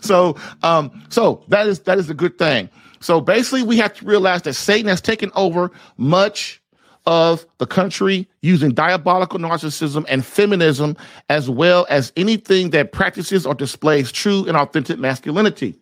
So 0.00 0.36
um 0.62 1.04
so 1.10 1.44
that 1.48 1.66
is 1.66 1.80
that 1.80 1.98
is 1.98 2.08
a 2.08 2.14
good 2.14 2.38
thing. 2.38 2.70
So 3.00 3.20
basically 3.20 3.62
we 3.62 3.76
have 3.78 3.92
to 3.94 4.04
realize 4.06 4.42
that 4.42 4.54
satan 4.54 4.88
has 4.88 5.00
taken 5.00 5.30
over 5.34 5.70
much 5.98 6.62
of 7.06 7.44
the 7.58 7.66
country 7.66 8.26
using 8.40 8.70
diabolical 8.70 9.38
narcissism 9.38 10.06
and 10.08 10.24
feminism 10.24 10.96
as 11.28 11.50
well 11.50 11.86
as 11.90 12.12
anything 12.16 12.70
that 12.70 12.92
practices 12.92 13.44
or 13.44 13.54
displays 13.54 14.10
true 14.10 14.46
and 14.46 14.56
authentic 14.56 14.98
masculinity 14.98 15.78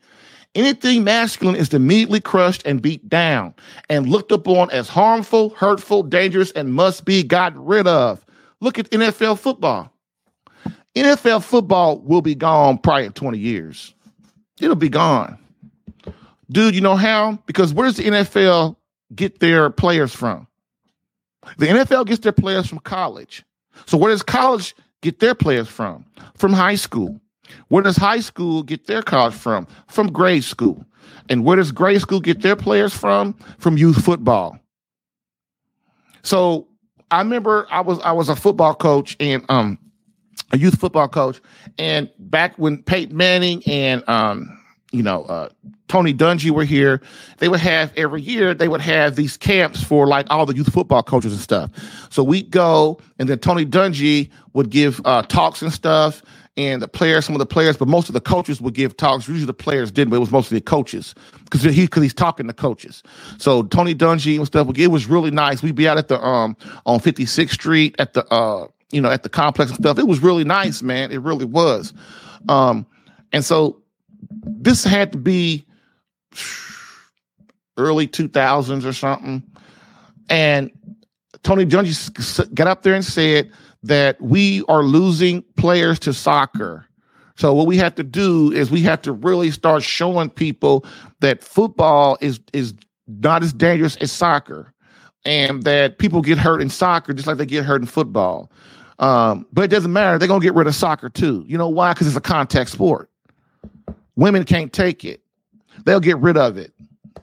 Anything 0.55 1.03
masculine 1.03 1.57
is 1.57 1.73
immediately 1.73 2.21
crushed 2.21 2.63
and 2.67 2.83
beat 2.83 3.09
down 3.09 3.55
and 3.89 4.09
looked 4.09 4.33
upon 4.33 4.71
as 4.71 4.89
harmful, 4.89 5.51
hurtful, 5.51 6.03
dangerous, 6.03 6.51
and 6.53 6.75
must 6.75 7.07
be 7.07 7.23
got 7.23 7.57
rid 7.57 7.87
of. 7.87 8.25
Look 8.61 8.79
at 8.79 8.91
NFL 8.91 9.39
football. 9.39 9.91
NFL 10.95 11.43
football 11.43 12.01
will 12.01 12.21
be 12.21 12.35
gone 12.35 12.77
probably 12.77 13.07
in 13.07 13.13
20 13.13 13.39
years. 13.39 13.95
It'll 14.61 14.77
be 14.77 14.91
gone. 14.91 15.39
Dude, 16.51 16.75
you 16.75 16.83
know 16.83 16.97
how? 16.97 17.39
Because 17.47 17.73
where 17.73 17.87
does 17.87 17.97
the 17.97 18.05
NFL 18.05 18.77
get 19.15 19.41
their 19.41 19.71
players 19.71 20.15
from? 20.15 20.47
The 21.57 21.67
NFL 21.67 22.07
gets 22.07 22.21
their 22.21 22.33
players 22.33 22.67
from 22.67 22.81
college. 22.81 23.43
So 23.87 23.97
where 23.97 24.11
does 24.11 24.23
college 24.23 24.77
get 25.01 25.19
their 25.19 25.35
players 25.35 25.69
from? 25.69 26.05
From 26.37 26.53
high 26.53 26.75
school. 26.75 27.22
Where 27.69 27.83
does 27.83 27.97
high 27.97 28.21
school 28.21 28.63
get 28.63 28.87
their 28.87 29.03
college 29.03 29.35
from? 29.35 29.67
From 29.89 30.13
grade 30.13 30.45
school. 30.45 30.85
And 31.29 31.45
where 31.45 31.57
does 31.57 31.73
grade 31.73 32.01
school 32.01 32.21
get 32.21 32.43
their 32.43 32.57
players 32.57 32.95
from? 32.95 33.35
From 33.59 33.77
youth 33.77 34.05
football. 34.05 34.59
So 36.23 36.69
I 37.11 37.19
remember 37.19 37.67
I 37.71 37.81
was 37.81 37.99
I 38.01 38.13
was 38.13 38.29
a 38.29 38.37
football 38.37 38.75
coach 38.75 39.17
and 39.21 39.45
um 39.49 39.79
a 40.53 40.59
youth 40.59 40.79
football 40.79 41.09
coach. 41.09 41.41
And 41.79 42.11
back 42.19 42.57
when 42.57 42.83
Peyton 42.83 43.17
Manning 43.17 43.63
and 43.67 44.07
um, 44.09 44.59
you 44.93 45.03
know, 45.03 45.25
uh, 45.25 45.49
Tony 45.89 46.13
Dungy 46.13 46.51
were 46.51 46.65
here. 46.65 47.01
They 47.39 47.49
would 47.49 47.61
have 47.61 47.93
every 47.97 48.21
year, 48.21 48.55
they 48.55 48.69
would 48.69 48.83
have 48.83 49.17
these 49.17 49.37
camps 49.37 49.83
for 49.83 50.07
like 50.07 50.27
all 50.31 50.47
the 50.47 50.55
youth 50.55 50.73
football 50.73 51.03
coaches 51.03 51.33
and 51.33 51.41
stuff. 51.41 51.71
So 52.11 52.23
we'd 52.23 52.51
go, 52.51 53.01
and 53.19 53.29
then 53.29 53.39
Tony 53.39 53.65
Dungy 53.65 54.31
would 54.53 54.71
give 54.71 55.01
uh, 55.05 55.23
talks 55.23 55.63
and 55.63 55.73
stuff, 55.73 56.23
and 56.57 56.83
the 56.83 56.89
players, 56.89 57.25
some 57.25 57.35
of 57.35 57.39
the 57.39 57.47
players, 57.47 57.77
but 57.77 57.89
most 57.89 58.09
of 58.09 58.13
the 58.13 58.21
coaches 58.21 58.61
would 58.61 58.75
give 58.75 58.97
talks. 58.97 59.27
Usually 59.27 59.47
the 59.47 59.55
players 59.55 59.91
didn't, 59.91 60.11
but 60.11 60.17
it 60.17 60.21
was 60.21 60.31
mostly 60.31 60.59
the 60.59 60.65
coaches 60.65 61.15
because 61.45 61.63
he 61.63 61.83
because 61.83 62.03
he's 62.03 62.15
talking 62.15 62.47
to 62.47 62.53
coaches. 62.53 63.03
So 63.39 63.63
Tony 63.65 63.95
Dungy 63.95 64.37
and 64.37 64.47
stuff, 64.47 64.69
it 64.77 64.89
was 64.89 65.07
really 65.07 65.31
nice. 65.31 65.63
We'd 65.63 65.75
be 65.75 65.89
out 65.89 65.97
at 65.97 66.09
the 66.09 66.23
um 66.23 66.57
on 66.85 67.01
56th 67.01 67.51
Street 67.51 67.95
at 67.99 68.13
the 68.13 68.27
uh 68.33 68.67
you 68.91 69.01
know 69.01 69.11
at 69.11 69.23
the 69.23 69.29
complex 69.31 69.71
and 69.71 69.81
stuff. 69.81 69.99
It 69.99 70.07
was 70.07 70.21
really 70.21 70.45
nice, 70.45 70.83
man. 70.83 71.11
It 71.11 71.23
really 71.23 71.47
was. 71.47 71.95
Um, 72.49 72.87
and 73.33 73.45
so 73.45 73.81
this 74.45 74.85
had 74.85 75.13
to 75.13 75.19
be 75.19 75.65
early 77.79 78.07
2000s 78.07 78.85
or 78.85 78.93
something. 78.93 79.43
And 80.29 80.71
Tony 81.43 81.65
Dungy 81.65 82.55
got 82.55 82.67
up 82.67 82.83
there 82.83 82.95
and 82.95 83.05
said 83.05 83.51
that 83.83 84.21
we 84.21 84.63
are 84.69 84.83
losing 84.83 85.43
players 85.57 85.99
to 86.01 86.13
soccer. 86.13 86.87
So 87.37 87.53
what 87.55 87.67
we 87.67 87.77
have 87.79 87.95
to 87.97 88.05
do 88.05 88.53
is 88.53 88.71
we 88.71 88.83
have 88.83 89.03
to 89.03 89.13
really 89.13 89.51
start 89.51 89.83
showing 89.83 90.31
people 90.31 90.85
that 91.21 91.43
football 91.43 92.19
is 92.21 92.41
is 92.53 92.75
not 93.09 93.43
as 93.43 93.53
dangerous 93.53 93.97
as 93.97 94.13
soccer, 94.13 94.73
and 95.25 95.63
that 95.65 95.99
people 95.99 96.23
get 96.23 96.39
hurt 96.39 96.63
in 96.63 96.69
soccer 96.69 97.13
just 97.13 97.27
like 97.27 97.39
they 97.39 97.47
get 97.47 97.65
hurt 97.65 97.81
in 97.81 97.87
football. 97.87 98.53
Um, 98.99 99.47
but 99.53 99.63
it 99.63 99.69
doesn't 99.69 99.93
matter; 99.93 100.19
they're 100.19 100.29
gonna 100.29 100.45
get 100.45 100.55
rid 100.55 100.67
of 100.67 100.75
soccer 100.75 101.09
too. 101.09 101.45
You 101.49 101.59
know 101.59 101.69
why? 101.69 101.93
Because 101.93 102.07
it's 102.07 102.17
a 102.17 102.21
contact 102.21 102.71
sport. 102.71 103.11
Women 104.15 104.45
can't 104.45 104.73
take 104.73 105.05
it. 105.05 105.23
They'll 105.85 106.01
get 106.01 106.19
rid 106.19 106.37
of 106.37 106.59
it, 106.59 106.73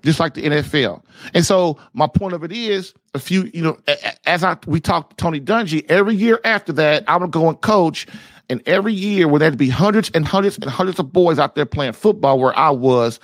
just 0.03 0.19
like 0.19 0.33
the 0.33 0.43
NFL. 0.43 1.01
And 1.33 1.45
so 1.45 1.77
my 1.93 2.07
point 2.07 2.33
of 2.33 2.43
it 2.43 2.51
is 2.51 2.93
a 3.13 3.19
few, 3.19 3.49
you 3.53 3.61
know, 3.61 3.77
as 4.25 4.43
I 4.43 4.57
we 4.65 4.79
talked 4.79 5.11
to 5.11 5.15
Tony 5.17 5.39
Dungy, 5.39 5.85
every 5.89 6.15
year 6.15 6.39
after 6.43 6.73
that, 6.73 7.03
I 7.07 7.17
would 7.17 7.31
go 7.31 7.49
and 7.49 7.59
coach. 7.61 8.07
And 8.51 8.67
every 8.67 8.93
year 8.93 9.27
where 9.27 9.37
there'd 9.37 9.59
be 9.59 9.69
hundreds 9.69 10.09
and 10.15 10.27
hundreds 10.27 10.55
and 10.57 10.65
hundreds 10.65 10.97
of 10.97 11.13
boys 11.13 11.37
out 11.37 11.53
there 11.53 11.67
playing 11.67 11.93
football 11.93 12.39
where 12.39 12.57
I 12.57 12.71
was, 12.71 13.19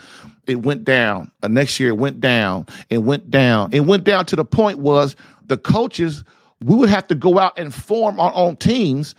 it 0.45 0.57
went 0.57 0.83
down. 0.83 1.31
The 1.41 1.49
next 1.49 1.79
year 1.79 1.89
it 1.89 1.97
went 1.97 2.19
down. 2.19 2.67
It 2.91 2.99
went 2.99 3.31
down. 3.31 3.73
It 3.73 3.81
went 3.81 4.03
down 4.03 4.27
to 4.27 4.35
the 4.35 4.45
point 4.45 4.77
was 4.77 5.15
the 5.47 5.57
coaches, 5.57 6.23
we 6.63 6.75
would 6.75 6.89
have 6.89 7.07
to 7.07 7.15
go 7.15 7.39
out 7.39 7.57
and 7.57 7.73
form 7.73 8.19
our 8.19 8.31
own 8.35 8.55
teams 8.57 9.15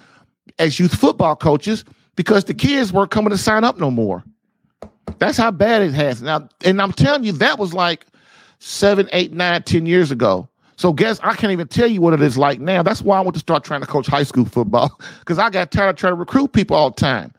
as 0.58 0.78
youth 0.78 0.94
football 0.94 1.36
coaches 1.36 1.84
because 2.14 2.44
the 2.44 2.54
kids 2.54 2.92
weren't 2.92 3.10
coming 3.10 3.30
to 3.30 3.38
sign 3.38 3.64
up 3.64 3.78
no 3.78 3.90
more. 3.90 4.24
That's 5.18 5.38
how 5.38 5.50
bad 5.50 5.82
it 5.82 5.94
has 5.94 6.22
now. 6.22 6.48
And 6.64 6.80
I'm 6.80 6.92
telling 6.92 7.24
you, 7.24 7.32
that 7.32 7.58
was 7.58 7.72
like 7.72 8.06
seven, 8.58 9.08
eight, 9.12 9.32
nine, 9.32 9.62
ten 9.62 9.86
years 9.86 10.10
ago. 10.10 10.48
So 10.76 10.92
guess 10.92 11.18
I 11.22 11.34
can't 11.34 11.52
even 11.52 11.68
tell 11.68 11.86
you 11.86 12.00
what 12.00 12.12
it 12.12 12.20
is 12.20 12.36
like 12.36 12.60
now. 12.60 12.82
That's 12.82 13.00
why 13.00 13.16
I 13.16 13.20
want 13.22 13.34
to 13.34 13.40
start 13.40 13.64
trying 13.64 13.80
to 13.80 13.86
coach 13.86 14.06
high 14.06 14.24
school 14.24 14.44
football 14.44 14.98
because 15.20 15.38
I 15.38 15.50
got 15.50 15.70
tired 15.70 15.90
of 15.90 15.96
trying 15.96 16.12
to 16.12 16.16
recruit 16.16 16.52
people 16.52 16.76
all 16.76 16.90
the 16.90 17.00
time. 17.00 17.32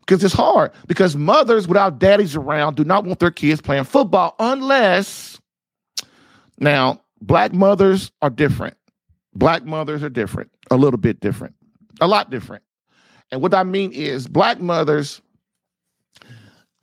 Because 0.00 0.22
it's 0.22 0.34
hard. 0.34 0.70
Because 0.86 1.16
mothers 1.16 1.66
without 1.66 1.98
daddies 1.98 2.36
around 2.36 2.76
do 2.76 2.84
not 2.84 3.04
want 3.04 3.18
their 3.18 3.32
kids 3.32 3.60
playing 3.60 3.84
football 3.84 4.36
unless 4.38 5.40
now 6.58 7.00
black 7.20 7.52
mothers 7.52 8.12
are 8.22 8.30
different. 8.30 8.76
Black 9.34 9.64
mothers 9.64 10.04
are 10.04 10.08
different, 10.08 10.52
a 10.70 10.76
little 10.76 10.98
bit 10.98 11.18
different, 11.18 11.56
a 12.00 12.06
lot 12.06 12.30
different. 12.30 12.62
And 13.32 13.42
what 13.42 13.52
I 13.52 13.64
mean 13.64 13.90
is 13.90 14.28
black 14.28 14.60
mothers 14.60 15.20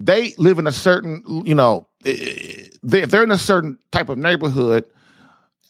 they 0.06 0.34
live 0.38 0.60
in 0.60 0.68
a 0.68 0.72
certain, 0.72 1.24
you 1.46 1.56
know, 1.56 1.88
eh, 2.06 2.68
they, 2.84 3.06
they're 3.06 3.24
in 3.24 3.32
a 3.32 3.38
certain 3.38 3.78
type 3.92 4.10
of 4.10 4.18
neighborhood. 4.18 4.86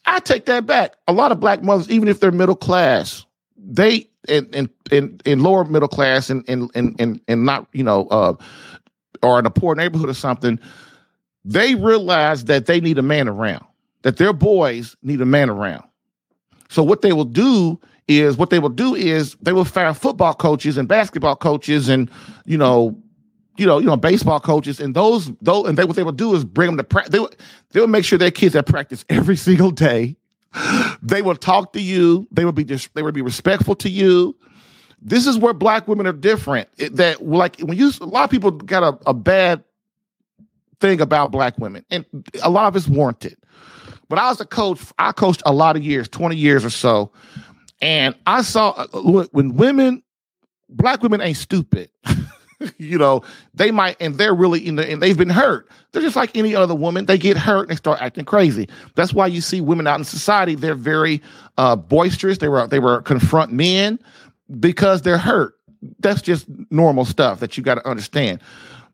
I 0.05 0.19
take 0.19 0.45
that 0.45 0.65
back. 0.65 0.95
A 1.07 1.13
lot 1.13 1.31
of 1.31 1.39
black 1.39 1.61
mothers, 1.63 1.89
even 1.89 2.07
if 2.07 2.19
they're 2.19 2.31
middle 2.31 2.55
class, 2.55 3.25
they 3.57 4.07
in 4.27 4.45
in 4.53 4.69
in, 4.91 5.19
in 5.25 5.43
lower 5.43 5.63
middle 5.65 5.87
class 5.87 6.29
and 6.29 6.43
and 6.47 6.69
and 6.75 7.21
and 7.27 7.45
not 7.45 7.67
you 7.73 7.83
know 7.83 8.07
uh, 8.07 8.33
or 9.21 9.39
in 9.39 9.45
a 9.45 9.51
poor 9.51 9.75
neighborhood 9.75 10.09
or 10.09 10.13
something, 10.13 10.59
they 11.45 11.75
realize 11.75 12.45
that 12.45 12.65
they 12.65 12.79
need 12.79 12.97
a 12.97 13.03
man 13.03 13.27
around. 13.27 13.65
That 14.03 14.17
their 14.17 14.33
boys 14.33 14.95
need 15.03 15.21
a 15.21 15.25
man 15.25 15.49
around. 15.49 15.83
So 16.69 16.81
what 16.81 17.01
they 17.01 17.13
will 17.13 17.25
do 17.25 17.79
is 18.07 18.37
what 18.37 18.49
they 18.49 18.59
will 18.59 18.69
do 18.69 18.95
is 18.95 19.35
they 19.41 19.53
will 19.53 19.65
fire 19.65 19.93
football 19.93 20.33
coaches 20.33 20.77
and 20.77 20.87
basketball 20.87 21.35
coaches 21.35 21.87
and 21.87 22.09
you 22.45 22.57
know 22.57 22.97
you 23.57 23.65
know, 23.65 23.79
you 23.79 23.85
know, 23.85 23.97
baseball 23.97 24.39
coaches, 24.39 24.79
and 24.79 24.95
those, 24.95 25.31
those, 25.41 25.67
and 25.67 25.77
they 25.77 25.83
what 25.83 25.95
they 25.95 26.03
would 26.03 26.17
do 26.17 26.33
is 26.35 26.43
bring 26.43 26.67
them 26.67 26.77
to 26.77 26.83
practice. 26.83 27.11
They 27.11 27.19
would, 27.19 27.35
they 27.71 27.79
would 27.81 27.89
make 27.89 28.05
sure 28.05 28.17
their 28.17 28.31
kids 28.31 28.55
at 28.55 28.65
practice 28.65 29.05
every 29.09 29.35
single 29.37 29.71
day. 29.71 30.15
They 31.01 31.21
would 31.21 31.39
talk 31.41 31.73
to 31.73 31.81
you. 31.81 32.27
They 32.31 32.43
would 32.43 32.55
be 32.55 32.65
just, 32.65 32.93
they 32.93 33.03
would 33.03 33.13
be 33.13 33.21
respectful 33.21 33.75
to 33.75 33.89
you. 33.89 34.35
This 35.01 35.25
is 35.25 35.37
where 35.37 35.53
black 35.53 35.87
women 35.87 36.05
are 36.05 36.13
different. 36.13 36.69
It, 36.77 36.95
that 36.97 37.25
like 37.25 37.59
when 37.59 37.77
you, 37.77 37.91
a 38.01 38.05
lot 38.05 38.23
of 38.23 38.29
people 38.29 38.51
got 38.51 38.83
a, 38.83 39.09
a 39.09 39.13
bad 39.13 39.63
thing 40.79 41.01
about 41.01 41.31
black 41.31 41.57
women, 41.57 41.85
and 41.89 42.05
a 42.43 42.49
lot 42.49 42.67
of 42.67 42.75
it's 42.75 42.87
warranted. 42.87 43.37
But 44.09 44.19
I 44.19 44.29
was 44.29 44.41
a 44.41 44.45
coach. 44.45 44.79
I 44.99 45.11
coached 45.13 45.41
a 45.45 45.53
lot 45.53 45.75
of 45.75 45.83
years, 45.83 46.09
twenty 46.09 46.35
years 46.35 46.65
or 46.65 46.69
so, 46.69 47.11
and 47.81 48.13
I 48.27 48.41
saw 48.41 48.71
uh, 48.71 49.27
when 49.31 49.55
women, 49.55 50.03
black 50.69 51.01
women 51.01 51.21
ain't 51.21 51.37
stupid. 51.37 51.89
you 52.77 52.97
know, 52.97 53.23
they 53.53 53.71
might, 53.71 53.97
and 53.99 54.15
they're 54.15 54.33
really 54.33 54.65
in 54.65 54.75
the, 54.75 54.89
and 54.89 55.01
they've 55.01 55.17
been 55.17 55.29
hurt. 55.29 55.69
They're 55.91 56.01
just 56.01 56.15
like 56.15 56.35
any 56.35 56.55
other 56.55 56.75
woman. 56.75 57.05
They 57.05 57.17
get 57.17 57.37
hurt 57.37 57.61
and 57.61 57.69
they 57.69 57.75
start 57.75 58.01
acting 58.01 58.25
crazy. 58.25 58.67
That's 58.95 59.13
why 59.13 59.27
you 59.27 59.41
see 59.41 59.61
women 59.61 59.87
out 59.87 59.99
in 59.99 60.05
society. 60.05 60.55
They're 60.55 60.75
very 60.75 61.21
uh, 61.57 61.75
boisterous. 61.75 62.37
They 62.37 62.47
were, 62.47 62.67
they 62.67 62.79
were 62.79 63.01
confront 63.01 63.51
men 63.51 63.99
because 64.59 65.01
they're 65.01 65.17
hurt. 65.17 65.57
That's 65.99 66.21
just 66.21 66.45
normal 66.69 67.05
stuff 67.05 67.39
that 67.39 67.57
you 67.57 67.63
got 67.63 67.75
to 67.75 67.87
understand. 67.87 68.39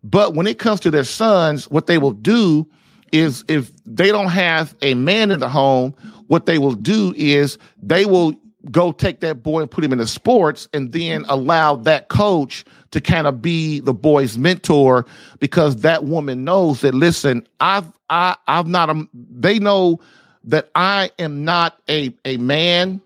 But 0.03 0.33
when 0.35 0.47
it 0.47 0.59
comes 0.59 0.79
to 0.81 0.91
their 0.91 1.03
sons, 1.03 1.69
what 1.69 1.87
they 1.87 1.97
will 1.97 2.11
do 2.11 2.67
is 3.11 3.43
if 3.47 3.71
they 3.85 4.11
don't 4.11 4.29
have 4.29 4.75
a 4.81 4.93
man 4.93 5.31
in 5.31 5.39
the 5.39 5.49
home, 5.49 5.93
what 6.27 6.45
they 6.45 6.57
will 6.57 6.73
do 6.73 7.13
is 7.17 7.57
they 7.81 8.05
will 8.05 8.33
go 8.71 8.91
take 8.91 9.19
that 9.21 9.43
boy 9.43 9.61
and 9.61 9.71
put 9.71 9.83
him 9.83 9.93
into 9.93 10.07
sports 10.07 10.67
and 10.73 10.91
then 10.91 11.25
allow 11.27 11.75
that 11.75 12.09
coach 12.09 12.65
to 12.91 13.01
kind 13.01 13.27
of 13.27 13.41
be 13.41 13.79
the 13.79 13.93
boy's 13.93 14.37
mentor 14.37 15.05
because 15.39 15.77
that 15.77 16.05
woman 16.05 16.43
knows 16.43 16.81
that 16.81 16.93
listen 16.93 17.45
i've 17.59 17.85
i 18.09 18.35
i've 18.47 18.67
not 18.67 18.89
a 18.89 19.07
they 19.13 19.59
know 19.59 19.99
that 20.43 20.69
i 20.75 21.09
am 21.19 21.43
not 21.43 21.79
a 21.89 22.13
a 22.25 22.37
man 22.37 23.01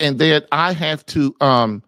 and 0.00 0.18
that 0.18 0.46
i 0.52 0.72
have 0.72 1.04
to 1.06 1.34
um 1.40 1.82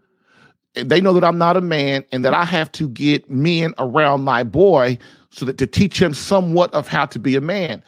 they 0.75 1.01
know 1.01 1.12
that 1.12 1.25
i'm 1.25 1.39
not 1.39 1.57
a 1.57 1.61
man 1.61 2.05
and 2.12 2.25
that 2.25 2.35
i 2.35 2.45
have 2.45 2.71
to 2.73 2.89
get 2.89 3.29
men 3.31 3.75
around 3.79 4.23
my 4.23 4.43
boy 4.43 4.99
so 5.31 5.45
that 5.47 5.59
to 5.59 5.66
teach 5.66 6.01
him 6.01 6.12
somewhat 6.12 6.73
of 6.75 6.89
how 6.89 7.07
to 7.07 7.18
be 7.18 7.37
a 7.37 7.41
man. 7.41 7.83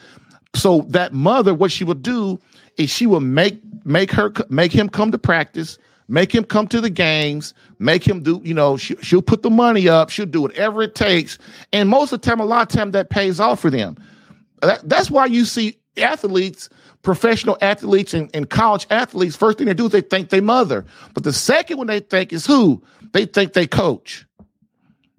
So 0.55 0.83
that 0.89 1.13
mother 1.13 1.55
what 1.55 1.73
she 1.73 1.85
would 1.85 2.03
do 2.03 2.41
is 2.77 2.91
she 2.91 3.07
will 3.07 3.21
make 3.21 3.61
make 3.85 4.11
her 4.13 4.33
make 4.49 4.73
him 4.73 4.89
come 4.89 5.13
to 5.13 5.19
practice, 5.19 5.79
make 6.09 6.35
him 6.35 6.45
come 6.45 6.69
to 6.69 6.81
the 6.81 6.91
games, 6.91 7.55
make 7.79 8.07
him 8.07 8.23
do, 8.23 8.41
you 8.45 8.55
know, 8.55 8.77
she, 8.77 8.97
she'll 9.03 9.23
put 9.23 9.43
the 9.43 9.51
money 9.51 9.89
up, 9.89 10.11
she'll 10.11 10.27
do 10.27 10.43
whatever 10.43 10.83
it 10.83 10.95
takes. 10.95 11.39
And 11.73 11.89
most 11.89 12.13
of 12.13 12.21
the 12.21 12.31
time, 12.31 12.41
a 12.41 12.45
lot 12.45 12.63
of 12.63 12.69
time 12.69 12.91
that 12.93 13.11
pays 13.11 13.41
off 13.41 13.61
for 13.61 13.71
them. 13.71 13.97
That, 14.61 14.89
that's 14.89 15.11
why 15.11 15.27
you 15.27 15.45
see 15.45 15.79
athletes, 15.97 16.69
professional 17.03 17.59
athletes 17.61 18.15
and, 18.15 18.31
and 18.35 18.49
college 18.49 18.87
athletes, 18.91 19.37
first 19.37 19.59
thing 19.59 19.67
they 19.67 19.75
do 19.75 19.87
is 19.87 19.93
they 19.93 20.01
think 20.01 20.29
they 20.29 20.41
mother. 20.41 20.85
But 21.15 21.25
the 21.25 21.33
second 21.33 21.79
one 21.79 21.87
they 21.87 22.01
think 22.01 22.33
is 22.33 22.47
who? 22.47 22.83
They 23.13 23.27
think 23.27 23.55
they 23.55 23.67
coach. 23.67 24.27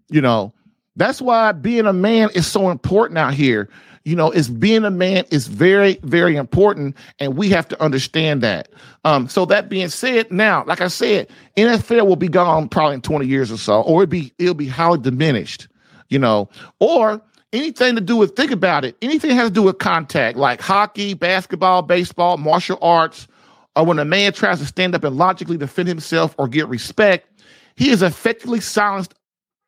You 0.09 0.21
know, 0.21 0.53
that's 0.95 1.21
why 1.21 1.51
being 1.53 1.87
a 1.87 1.93
man 1.93 2.29
is 2.35 2.47
so 2.47 2.69
important 2.69 3.17
out 3.17 3.33
here 3.33 3.69
you 4.05 4.15
know, 4.15 4.31
is 4.31 4.49
being 4.49 4.83
a 4.83 4.91
man 4.91 5.25
is 5.31 5.47
very, 5.47 5.97
very 6.03 6.35
important, 6.35 6.95
and 7.19 7.37
we 7.37 7.49
have 7.49 7.67
to 7.69 7.81
understand 7.81 8.41
that. 8.41 8.69
Um, 9.05 9.29
so 9.29 9.45
that 9.45 9.69
being 9.69 9.89
said, 9.89 10.31
now, 10.31 10.65
like 10.65 10.81
I 10.81 10.89
said, 10.89 11.29
NFL 11.55 12.07
will 12.07 12.17
be 12.17 12.27
gone 12.27 12.67
probably 12.67 12.95
in 12.95 13.01
20 13.01 13.25
years 13.25 13.51
or 13.51 13.57
so, 13.57 13.81
or 13.81 14.03
it'll 14.03 14.11
be 14.11 14.33
it'll 14.37 14.53
be 14.53 14.67
highly 14.67 14.99
diminished, 14.99 15.67
you 16.09 16.19
know, 16.19 16.49
or 16.79 17.21
anything 17.53 17.95
to 17.95 18.01
do 18.01 18.17
with 18.17 18.35
think 18.35 18.51
about 18.51 18.83
it, 18.83 18.97
anything 19.01 19.31
has 19.31 19.47
to 19.49 19.53
do 19.53 19.61
with 19.61 19.77
contact, 19.77 20.37
like 20.37 20.59
hockey, 20.59 21.13
basketball, 21.13 21.81
baseball, 21.81 22.37
martial 22.37 22.77
arts, 22.81 23.27
or 23.75 23.85
when 23.85 23.99
a 23.99 24.05
man 24.05 24.33
tries 24.33 24.59
to 24.59 24.65
stand 24.65 24.95
up 24.95 25.03
and 25.03 25.15
logically 25.15 25.57
defend 25.57 25.87
himself 25.87 26.35
or 26.37 26.47
get 26.47 26.67
respect, 26.67 27.29
he 27.75 27.89
is 27.89 28.01
effectively 28.01 28.59
silenced 28.59 29.13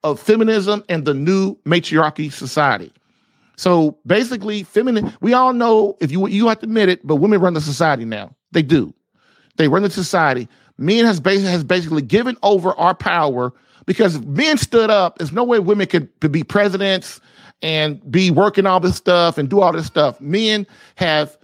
of 0.04 0.20
feminism 0.20 0.84
and 0.90 1.06
the 1.06 1.14
new 1.14 1.58
matriarchy 1.66 2.30
society. 2.30 2.92
So 3.58 3.98
basically, 4.06 4.64
feminine. 4.64 5.14
We 5.22 5.34
all 5.34 5.54
know 5.54 5.98
if 6.00 6.12
you 6.12 6.28
you 6.28 6.48
have 6.48 6.60
to 6.60 6.66
admit 6.66 6.90
it, 6.90 7.06
but 7.06 7.18
women 7.18 7.40
run 7.40 7.54
the 7.54 7.62
society 7.62 8.06
now. 8.06 8.36
They 8.52 8.62
do. 8.62 8.94
They 9.58 9.68
run 9.68 9.84
the 9.84 9.90
society. 9.90 10.48
Men 10.78 11.06
has 11.06 11.20
basically 11.20 11.52
has 11.52 11.64
basically 11.64 12.02
given 12.02 12.38
over 12.44 12.74
our 12.74 12.94
power 12.94 13.54
because 13.86 14.20
men 14.22 14.58
stood 14.58 14.90
up. 14.90 15.18
There's 15.18 15.32
no 15.32 15.44
way 15.44 15.60
women 15.60 15.88
could, 15.88 16.10
could 16.20 16.32
be 16.32 16.44
presidents 16.44 17.22
and 17.62 18.12
be 18.12 18.32
working 18.32 18.66
all 18.66 18.80
this 18.80 18.98
stuff 18.98 19.38
and 19.38 19.50
do 19.50 19.62
all 19.62 19.72
this 19.72 19.86
stuff. 19.86 20.20
Men 20.20 20.68
have 20.96 21.38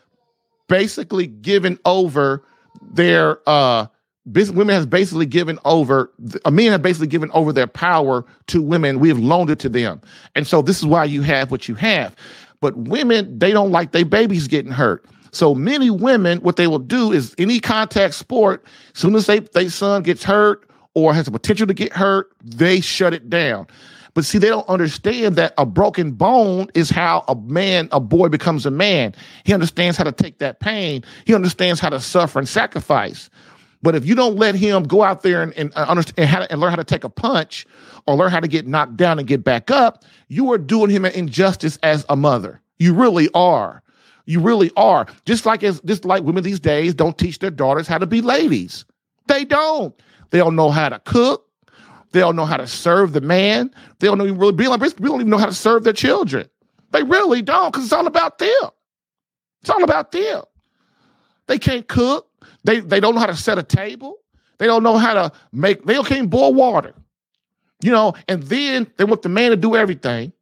basically 0.68 1.28
given 1.28 1.80
over 1.86 2.44
their 2.82 3.38
uh 3.48 3.86
women 4.26 4.70
has 4.70 4.86
basically 4.86 5.26
given 5.26 5.58
over 5.66 6.12
men 6.50 6.72
have 6.72 6.82
basically 6.82 7.08
given 7.08 7.32
over 7.32 7.52
their 7.52 7.68
power 7.68 8.26
to 8.48 8.62
women 8.62 9.00
we 9.00 9.10
have 9.10 9.20
loaned 9.20 9.50
it 9.50 9.60
to 9.60 9.70
them 9.70 10.00
and 10.36 10.46
so 10.46 10.62
this 10.62 10.78
is 10.78 10.86
why 10.86 11.04
you 11.04 11.22
have 11.22 11.50
what 11.50 11.68
you 11.68 11.76
have 11.76 12.16
but 12.60 12.76
women 12.78 13.38
they 13.40 13.52
don't 13.52 13.72
like 13.72 13.92
their 13.92 14.06
babies 14.06 14.48
getting 14.48 14.72
hurt 14.72 15.04
so 15.32 15.56
many 15.56 15.90
women 15.90 16.40
what 16.40 16.56
they 16.56 16.68
will 16.68 16.80
do 16.80 17.12
is 17.12 17.34
any 17.40 17.60
contact 17.60 18.14
sport 18.14 18.64
soon 18.94 19.16
as 19.16 19.26
they 19.26 19.40
their 19.40 19.70
son 19.70 20.04
gets 20.04 20.24
hurt 20.24 20.70
or 20.94 21.14
has 21.14 21.26
the 21.26 21.32
potential 21.32 21.66
to 21.66 21.74
get 21.74 21.92
hurt 21.92 22.32
they 22.44 22.80
shut 22.80 23.14
it 23.14 23.30
down 23.30 23.66
but 24.14 24.26
see, 24.26 24.38
they 24.38 24.50
don't 24.50 24.68
understand 24.68 25.36
that 25.38 25.54
a 25.58 25.66
broken 25.66 26.12
bone 26.12 26.68
is 26.74 26.90
how 26.90 27.24
a 27.28 27.36
man, 27.36 27.88
a 27.92 28.00
boy 28.00 28.28
becomes 28.28 28.66
a 28.66 28.72
man. 28.72 29.16
He 29.46 29.54
understands 29.54 29.98
how 29.98 30.04
to 30.04 30.12
take 30.12 30.40
that 30.40 30.60
pain. 30.60 31.04
He 31.26 31.34
understands 31.34 31.80
how 31.80 31.90
to 31.90 32.00
suffer 32.00 32.40
and 32.40 32.48
sacrifice. 32.48 33.30
But 33.84 33.96
if 33.96 34.06
you 34.06 34.16
don't 34.16 34.36
let 34.36 34.56
him 34.56 34.84
go 34.84 35.04
out 35.04 35.24
there 35.24 35.42
and, 35.42 35.54
and 35.54 35.72
uh, 35.76 35.86
understand 35.88 36.20
and, 36.20 36.30
how 36.30 36.40
to, 36.40 36.52
and 36.52 36.62
learn 36.62 36.70
how 36.70 36.76
to 36.76 36.84
take 36.84 37.04
a 37.04 37.10
punch 37.10 37.66
or 38.06 38.16
learn 38.16 38.32
how 38.32 38.40
to 38.40 38.48
get 38.48 38.68
knocked 38.68 38.98
down 38.98 39.18
and 39.20 39.28
get 39.28 39.44
back 39.44 39.72
up, 39.72 40.04
you 40.28 40.52
are 40.52 40.58
doing 40.58 40.90
him 40.90 41.06
an 41.06 41.12
injustice 41.14 41.78
as 41.84 42.06
a 42.10 42.16
mother. 42.16 42.62
You 42.80 42.94
really 42.94 43.30
are. 43.34 43.82
You 44.26 44.40
really 44.40 44.72
are. 44.78 45.08
Just 45.26 45.46
like 45.46 45.64
as 45.64 45.82
just 45.82 46.06
like 46.06 46.24
women 46.24 46.44
these 46.44 46.60
days 46.60 46.94
don't 46.94 47.18
teach 47.18 47.40
their 47.40 47.52
daughters 47.52 47.88
how 47.88 47.98
to 47.98 48.06
be 48.06 48.22
ladies. 48.22 48.86
They 49.28 49.46
don't. 49.46 50.00
They 50.30 50.38
don't 50.38 50.56
know 50.56 50.70
how 50.70 50.90
to 50.90 51.00
cook. 51.00 51.48
They 52.12 52.20
don't 52.20 52.36
know 52.36 52.46
how 52.46 52.58
to 52.58 52.68
serve 52.68 53.14
the 53.14 53.22
man. 53.22 53.74
They 54.00 54.08
don't 54.08 54.22
even 54.22 54.38
really 54.38 54.54
be 54.54 54.68
like, 54.68 54.82
we 54.82 54.90
don't 54.90 55.22
even 55.22 55.30
know 55.30 55.38
how 55.38 55.46
to 55.46 55.54
serve 55.54 55.84
their 55.84 55.94
children. 55.94 56.48
They 56.92 57.04
really 57.04 57.42
don't, 57.42 57.72
because 57.72 57.86
it's 57.86 57.94
all 57.94 58.08
about 58.08 58.38
them. 58.38 58.70
It's 59.62 59.70
all 59.70 59.84
about 59.84 60.12
them. 60.12 60.44
They 61.48 61.58
can't 61.58 61.88
cook. 61.88 62.28
They 62.64 62.80
they 62.80 63.00
don't 63.00 63.16
know 63.16 63.22
how 63.22 63.28
to 63.28 63.36
set 63.36 63.58
a 63.58 63.64
table. 63.64 64.18
They 64.58 64.68
don't 64.68 64.84
know 64.84 64.98
how 64.98 65.14
to 65.14 65.32
make. 65.52 65.86
They 65.86 66.02
can't 66.04 66.30
boil 66.30 66.54
water. 66.54 66.94
You 67.84 67.92
know, 67.92 68.14
and 68.28 68.44
then 68.44 68.92
they 68.98 69.06
want 69.06 69.24
the 69.24 69.30
man 69.30 69.50
to 69.52 69.58
do 69.58 69.76
everything. 69.76 70.34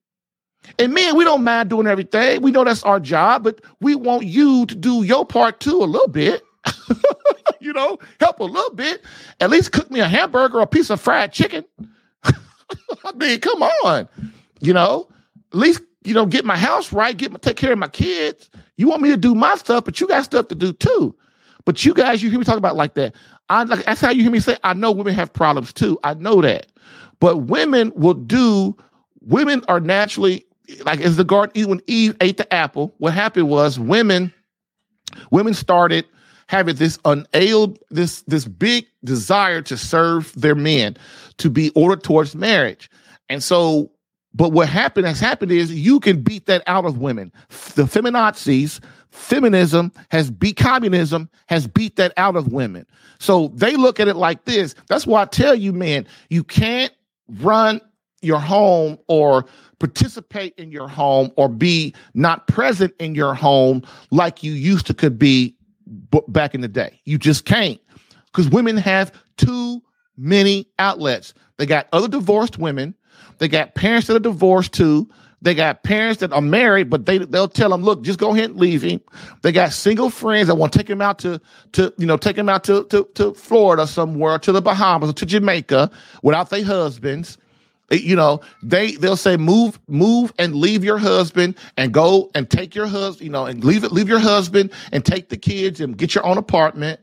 And 0.78 0.93
man, 0.93 1.15
we 1.15 1.24
don't 1.24 1.43
mind 1.43 1.70
doing 1.70 1.88
everything. 1.88 2.41
We 2.41 2.51
know 2.51 2.63
that's 2.63 2.84
our 2.84 2.99
job, 2.99 3.43
but 3.43 3.61
we 3.80 3.95
want 3.95 4.26
you 4.26 4.65
to 4.65 4.76
do 4.76 5.03
your 5.03 5.26
part 5.26 5.59
too 5.59 5.78
a 5.82 5.86
little 5.86 6.09
bit. 6.09 6.43
you 7.59 7.74
know, 7.74 7.97
help 8.20 8.39
a 8.39 8.43
little 8.43 8.76
bit. 8.76 9.03
At 9.39 9.49
least 9.49 9.72
cook 9.72 9.89
me 9.89 10.01
a 10.01 10.07
hamburger 10.07 10.57
or 10.59 10.61
a 10.63 10.67
piece 10.67 10.89
of 10.89 10.99
fried 10.99 11.32
chicken. 11.32 11.63
I 12.24 13.11
mean, 13.15 13.39
come 13.39 13.63
on. 13.63 14.07
You 14.59 14.74
know, 14.74 15.07
at 15.53 15.57
least, 15.57 15.82
you 16.03 16.13
know, 16.13 16.26
get 16.26 16.45
my 16.45 16.57
house 16.57 16.91
right, 16.91 17.15
get 17.15 17.32
my, 17.32 17.39
take 17.39 17.57
care 17.57 17.72
of 17.72 17.80
my 17.80 17.88
kids. 17.88 18.49
You 18.78 18.88
want 18.88 19.01
me 19.01 19.09
to 19.09 19.17
do 19.17 19.34
my 19.34 19.55
stuff, 19.55 19.86
but 19.86 19.99
you 19.99 20.07
got 20.07 20.26
stuff 20.26 20.49
to 20.49 20.55
do 20.55 20.74
too. 20.74 21.15
But 21.66 21.86
you 21.86 21.93
guys, 21.93 22.24
you 22.24 22.30
hear 22.30 22.39
me 22.39 22.45
talk 22.45 22.57
about 22.57 22.76
like 22.76 22.93
that. 22.95 23.16
I 23.49 23.64
like 23.64 23.86
that's 23.86 24.01
how 24.01 24.12
you 24.12 24.24
hear 24.24 24.32
me 24.32 24.39
say, 24.39 24.57
I 24.64 24.74
know 24.74 24.91
women 24.91 25.14
have 25.16 25.32
problems 25.34 25.74
too. 25.74 25.99
I 26.03 26.14
know 26.14 26.41
that. 26.41 26.68
But 27.20 27.38
women 27.38 27.91
will 27.95 28.14
do, 28.14 28.78
women 29.22 29.64
are 29.68 29.80
naturally 29.80 30.45
like 30.86 31.01
as 31.01 31.18
the 31.18 31.24
garden 31.24 31.70
when 31.70 31.82
Eve 31.88 32.16
ate 32.22 32.38
the 32.38 32.51
apple, 32.53 32.93
what 32.97 33.14
happened 33.14 33.49
was 33.49 33.80
women, 33.80 34.34
women 35.32 35.53
started 35.53 36.05
having 36.47 36.76
this 36.76 36.99
unailed, 37.05 37.80
this 37.89 38.22
this 38.24 38.45
big 38.45 38.86
desire 39.03 39.62
to 39.62 39.78
serve 39.78 40.34
their 40.39 40.55
men, 40.55 40.97
to 41.38 41.49
be 41.49 41.70
ordered 41.72 42.03
towards 42.03 42.36
marriage. 42.36 42.89
And 43.30 43.43
so, 43.43 43.91
but 44.34 44.51
what 44.51 44.70
happened 44.70 45.05
has 45.07 45.20
happened 45.20 45.51
is 45.51 45.72
you 45.74 45.99
can 45.99 46.22
beat 46.22 46.45
that 46.47 46.64
out 46.68 46.86
of 46.86 46.97
women. 46.97 47.32
The 47.76 47.84
feminazis, 47.84 48.80
feminism 49.12 49.91
has 50.10 50.30
beat 50.32 50.57
communism, 50.57 51.30
has 51.47 51.68
beat 51.68 51.95
that 51.95 52.14
out 52.18 52.36
of 52.36 52.51
women. 52.51 52.86
So 53.20 53.49
they 53.49 53.76
look 53.76 53.99
at 53.99 54.07
it 54.07 54.16
like 54.16 54.45
this. 54.45 54.76
That's 54.88 55.07
why 55.07 55.22
I 55.22 55.26
tell 55.26 55.55
you, 55.55 55.74
man, 55.74 56.07
you 56.30 56.43
can't 56.43 56.93
run 57.39 57.82
your 58.22 58.39
home 58.39 58.97
or 59.07 59.45
participate 59.80 60.53
in 60.57 60.72
your 60.72 60.88
home 60.88 61.32
or 61.38 61.47
be 61.47 61.93
not 62.14 62.47
present 62.47 62.93
in 62.99 63.16
your 63.16 63.34
home 63.34 63.82
like 64.12 64.43
you 64.43 64.51
used 64.51 64.86
to 64.88 64.93
could 64.93 65.18
be 65.18 65.55
back 66.28 66.53
in 66.53 66.62
the 66.62 66.68
day. 66.68 66.99
You 67.05 67.18
just 67.18 67.45
can't 67.45 67.80
because 68.28 68.49
women 68.49 68.78
have 68.78 69.12
too 69.38 69.82
many 70.18 70.68
outlets. 70.78 71.34
They 71.57 71.66
got 71.66 71.88
other 71.93 72.07
divorced 72.07 72.57
women. 72.57 72.93
They 73.38 73.47
got 73.47 73.76
parents 73.76 74.07
that 74.07 74.16
are 74.16 74.20
divorced 74.20 74.74
too. 74.74 75.10
They 75.41 75.55
got 75.55 75.83
parents 75.83 76.19
that 76.19 76.33
are 76.33 76.41
married, 76.41 76.89
but 76.89 77.05
they 77.05 77.19
they'll 77.19 77.47
tell 77.47 77.69
them, 77.69 77.81
look, 77.81 78.01
just 78.01 78.19
go 78.19 78.33
ahead 78.33 78.51
and 78.51 78.59
leave 78.59 78.81
him. 78.81 78.99
They 79.41 79.51
got 79.51 79.71
single 79.71 80.09
friends 80.09 80.47
that 80.47 80.55
want 80.55 80.73
to 80.73 80.79
take 80.79 80.89
him 80.89 81.01
out 81.01 81.19
to 81.19 81.39
to 81.73 81.93
you 81.97 82.05
know 82.05 82.17
take 82.17 82.37
him 82.37 82.49
out 82.49 82.63
to 82.65 82.83
to 82.85 83.07
to 83.15 83.33
Florida 83.33 83.87
somewhere, 83.87 84.37
to 84.39 84.51
the 84.51 84.61
Bahamas, 84.61 85.09
or 85.09 85.13
to 85.13 85.25
Jamaica 85.25 85.91
without 86.23 86.49
their 86.49 86.63
husbands. 86.63 87.37
You 87.89 88.15
know 88.15 88.41
they 88.61 88.91
they'll 88.91 89.15
say 89.15 89.37
move 89.37 89.79
move 89.87 90.33
and 90.37 90.55
leave 90.55 90.83
your 90.83 90.97
husband 90.97 91.55
and 91.77 91.93
go 91.93 92.29
and 92.35 92.49
take 92.49 92.75
your 92.75 92.85
husband 92.85 93.25
you 93.25 93.31
know 93.31 93.45
and 93.45 93.63
leave 93.63 93.83
it 93.83 93.91
leave 93.91 94.09
your 94.09 94.19
husband 94.19 94.71
and 94.91 95.03
take 95.03 95.29
the 95.29 95.37
kids 95.37 95.79
and 95.79 95.97
get 95.97 96.13
your 96.13 96.25
own 96.25 96.37
apartment. 96.37 96.99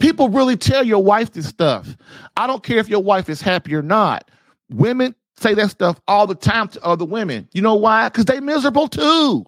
People 0.00 0.28
really 0.30 0.56
tell 0.56 0.84
your 0.84 1.02
wife 1.02 1.32
this 1.32 1.46
stuff. 1.46 1.96
I 2.36 2.46
don't 2.46 2.62
care 2.62 2.78
if 2.78 2.88
your 2.88 3.02
wife 3.02 3.28
is 3.28 3.40
happy 3.40 3.74
or 3.74 3.82
not. 3.82 4.28
Women 4.70 5.14
say 5.36 5.54
that 5.54 5.70
stuff 5.70 6.00
all 6.08 6.26
the 6.26 6.34
time 6.34 6.68
to 6.68 6.82
other 6.82 7.04
women 7.04 7.48
you 7.52 7.62
know 7.62 7.74
why 7.74 8.08
because 8.08 8.24
they 8.24 8.40
miserable 8.40 8.88
too 8.88 9.44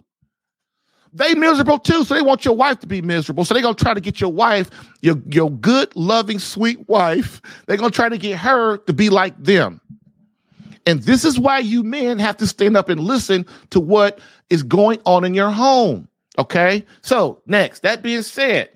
they 1.13 1.33
miserable 1.33 1.79
too 1.79 2.03
so 2.03 2.13
they 2.13 2.21
want 2.21 2.43
your 2.45 2.55
wife 2.55 2.79
to 2.79 2.87
be 2.87 3.01
miserable 3.01 3.45
so 3.45 3.53
they're 3.53 3.63
to 3.63 3.83
try 3.83 3.93
to 3.93 4.01
get 4.01 4.19
your 4.19 4.31
wife 4.31 4.69
your, 5.01 5.15
your 5.29 5.49
good 5.51 5.93
loving 5.95 6.39
sweet 6.39 6.87
wife 6.89 7.41
they're 7.65 7.77
to 7.77 7.95
try 7.95 8.09
to 8.09 8.17
get 8.17 8.37
her 8.37 8.77
to 8.79 8.93
be 8.93 9.09
like 9.09 9.37
them 9.41 9.79
and 10.87 11.03
this 11.03 11.25
is 11.25 11.37
why 11.37 11.59
you 11.59 11.83
men 11.83 12.17
have 12.17 12.37
to 12.37 12.47
stand 12.47 12.77
up 12.77 12.87
and 12.87 13.01
listen 13.01 13.45
to 13.71 13.79
what 13.79 14.19
is 14.49 14.63
going 14.63 15.01
on 15.05 15.25
in 15.25 15.33
your 15.33 15.51
home. 15.51 16.07
Okay. 16.39 16.85
So, 17.01 17.41
next, 17.45 17.81
that 17.81 18.01
being 18.01 18.21
said, 18.21 18.69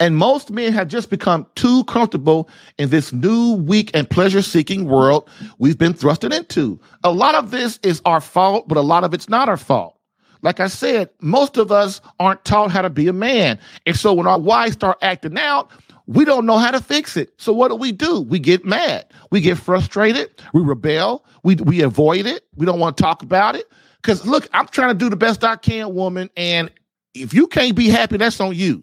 and 0.00 0.16
most 0.16 0.50
men 0.50 0.72
have 0.72 0.88
just 0.88 1.10
become 1.10 1.46
too 1.54 1.84
comfortable 1.84 2.48
in 2.78 2.90
this 2.90 3.12
new, 3.12 3.54
weak, 3.54 3.90
and 3.94 4.08
pleasure 4.08 4.42
seeking 4.42 4.86
world 4.86 5.28
we've 5.58 5.78
been 5.78 5.94
thrusted 5.94 6.34
into. 6.34 6.78
A 7.04 7.12
lot 7.12 7.34
of 7.34 7.50
this 7.50 7.78
is 7.82 8.02
our 8.04 8.20
fault, 8.20 8.68
but 8.68 8.76
a 8.76 8.82
lot 8.82 9.04
of 9.04 9.14
it's 9.14 9.28
not 9.28 9.48
our 9.48 9.56
fault. 9.56 9.98
Like 10.42 10.60
I 10.60 10.68
said, 10.68 11.10
most 11.20 11.56
of 11.56 11.72
us 11.72 12.00
aren't 12.20 12.44
taught 12.44 12.70
how 12.70 12.82
to 12.82 12.90
be 12.90 13.08
a 13.08 13.12
man. 13.12 13.58
And 13.86 13.96
so 13.96 14.12
when 14.12 14.26
our 14.26 14.38
wives 14.38 14.74
start 14.74 14.98
acting 15.02 15.36
out, 15.36 15.70
we 16.06 16.24
don't 16.24 16.46
know 16.46 16.58
how 16.58 16.70
to 16.70 16.80
fix 16.80 17.16
it. 17.16 17.32
So 17.36 17.52
what 17.52 17.68
do 17.68 17.74
we 17.74 17.92
do? 17.92 18.22
We 18.22 18.38
get 18.38 18.64
mad. 18.64 19.06
We 19.30 19.40
get 19.40 19.58
frustrated. 19.58 20.30
We 20.54 20.62
rebel. 20.62 21.24
We 21.42 21.56
we 21.56 21.82
avoid 21.82 22.26
it. 22.26 22.46
We 22.56 22.64
don't 22.64 22.80
want 22.80 22.96
to 22.96 23.02
talk 23.02 23.22
about 23.22 23.56
it. 23.56 23.70
Cause 24.02 24.24
look, 24.26 24.48
I'm 24.54 24.66
trying 24.68 24.88
to 24.88 24.94
do 24.94 25.10
the 25.10 25.16
best 25.16 25.44
I 25.44 25.56
can, 25.56 25.94
woman. 25.94 26.30
And 26.36 26.70
if 27.14 27.34
you 27.34 27.46
can't 27.46 27.74
be 27.74 27.88
happy, 27.88 28.16
that's 28.16 28.40
on 28.40 28.54
you. 28.54 28.82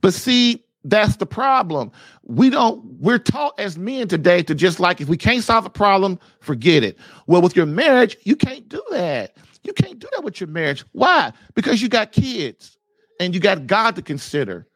But 0.00 0.14
see, 0.14 0.64
that's 0.84 1.16
the 1.16 1.26
problem. 1.26 1.90
We 2.22 2.50
don't, 2.50 2.84
we're 3.00 3.18
taught 3.18 3.58
as 3.58 3.76
men 3.76 4.08
today 4.08 4.42
to 4.44 4.54
just 4.54 4.80
like, 4.80 5.00
if 5.00 5.08
we 5.08 5.16
can't 5.16 5.42
solve 5.42 5.66
a 5.66 5.70
problem, 5.70 6.18
forget 6.40 6.84
it. 6.84 6.98
Well, 7.26 7.42
with 7.42 7.56
your 7.56 7.66
marriage, 7.66 8.16
you 8.22 8.36
can't 8.36 8.68
do 8.68 8.82
that. 8.90 9.36
You 9.64 9.72
can't 9.72 9.98
do 9.98 10.08
that 10.14 10.24
with 10.24 10.40
your 10.40 10.48
marriage. 10.48 10.84
Why? 10.92 11.32
Because 11.54 11.82
you 11.82 11.88
got 11.88 12.12
kids 12.12 12.78
and 13.20 13.34
you 13.34 13.40
got 13.40 13.66
God 13.66 13.96
to 13.96 14.02
consider, 14.02 14.66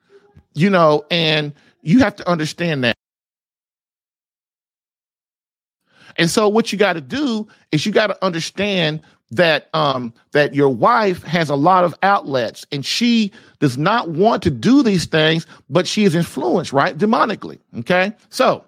you 0.54 0.68
know, 0.68 1.04
and 1.10 1.54
you 1.82 2.00
have 2.00 2.16
to 2.16 2.28
understand 2.28 2.84
that. 2.84 2.96
And 6.16 6.28
so 6.28 6.48
what 6.48 6.72
you 6.72 6.78
got 6.78 6.94
to 6.94 7.00
do 7.00 7.48
is 7.70 7.86
you 7.86 7.92
got 7.92 8.08
to 8.08 8.24
understand 8.24 9.00
that 9.32 9.68
um 9.74 10.12
that 10.32 10.54
your 10.54 10.68
wife 10.68 11.22
has 11.24 11.48
a 11.50 11.56
lot 11.56 11.84
of 11.84 11.94
outlets 12.02 12.66
and 12.70 12.84
she 12.86 13.32
does 13.58 13.76
not 13.78 14.10
want 14.10 14.42
to 14.42 14.50
do 14.50 14.82
these 14.82 15.06
things 15.06 15.46
but 15.70 15.86
she 15.86 16.04
is 16.04 16.14
influenced 16.14 16.72
right 16.72 16.98
demonically 16.98 17.58
okay 17.78 18.12
so 18.28 18.64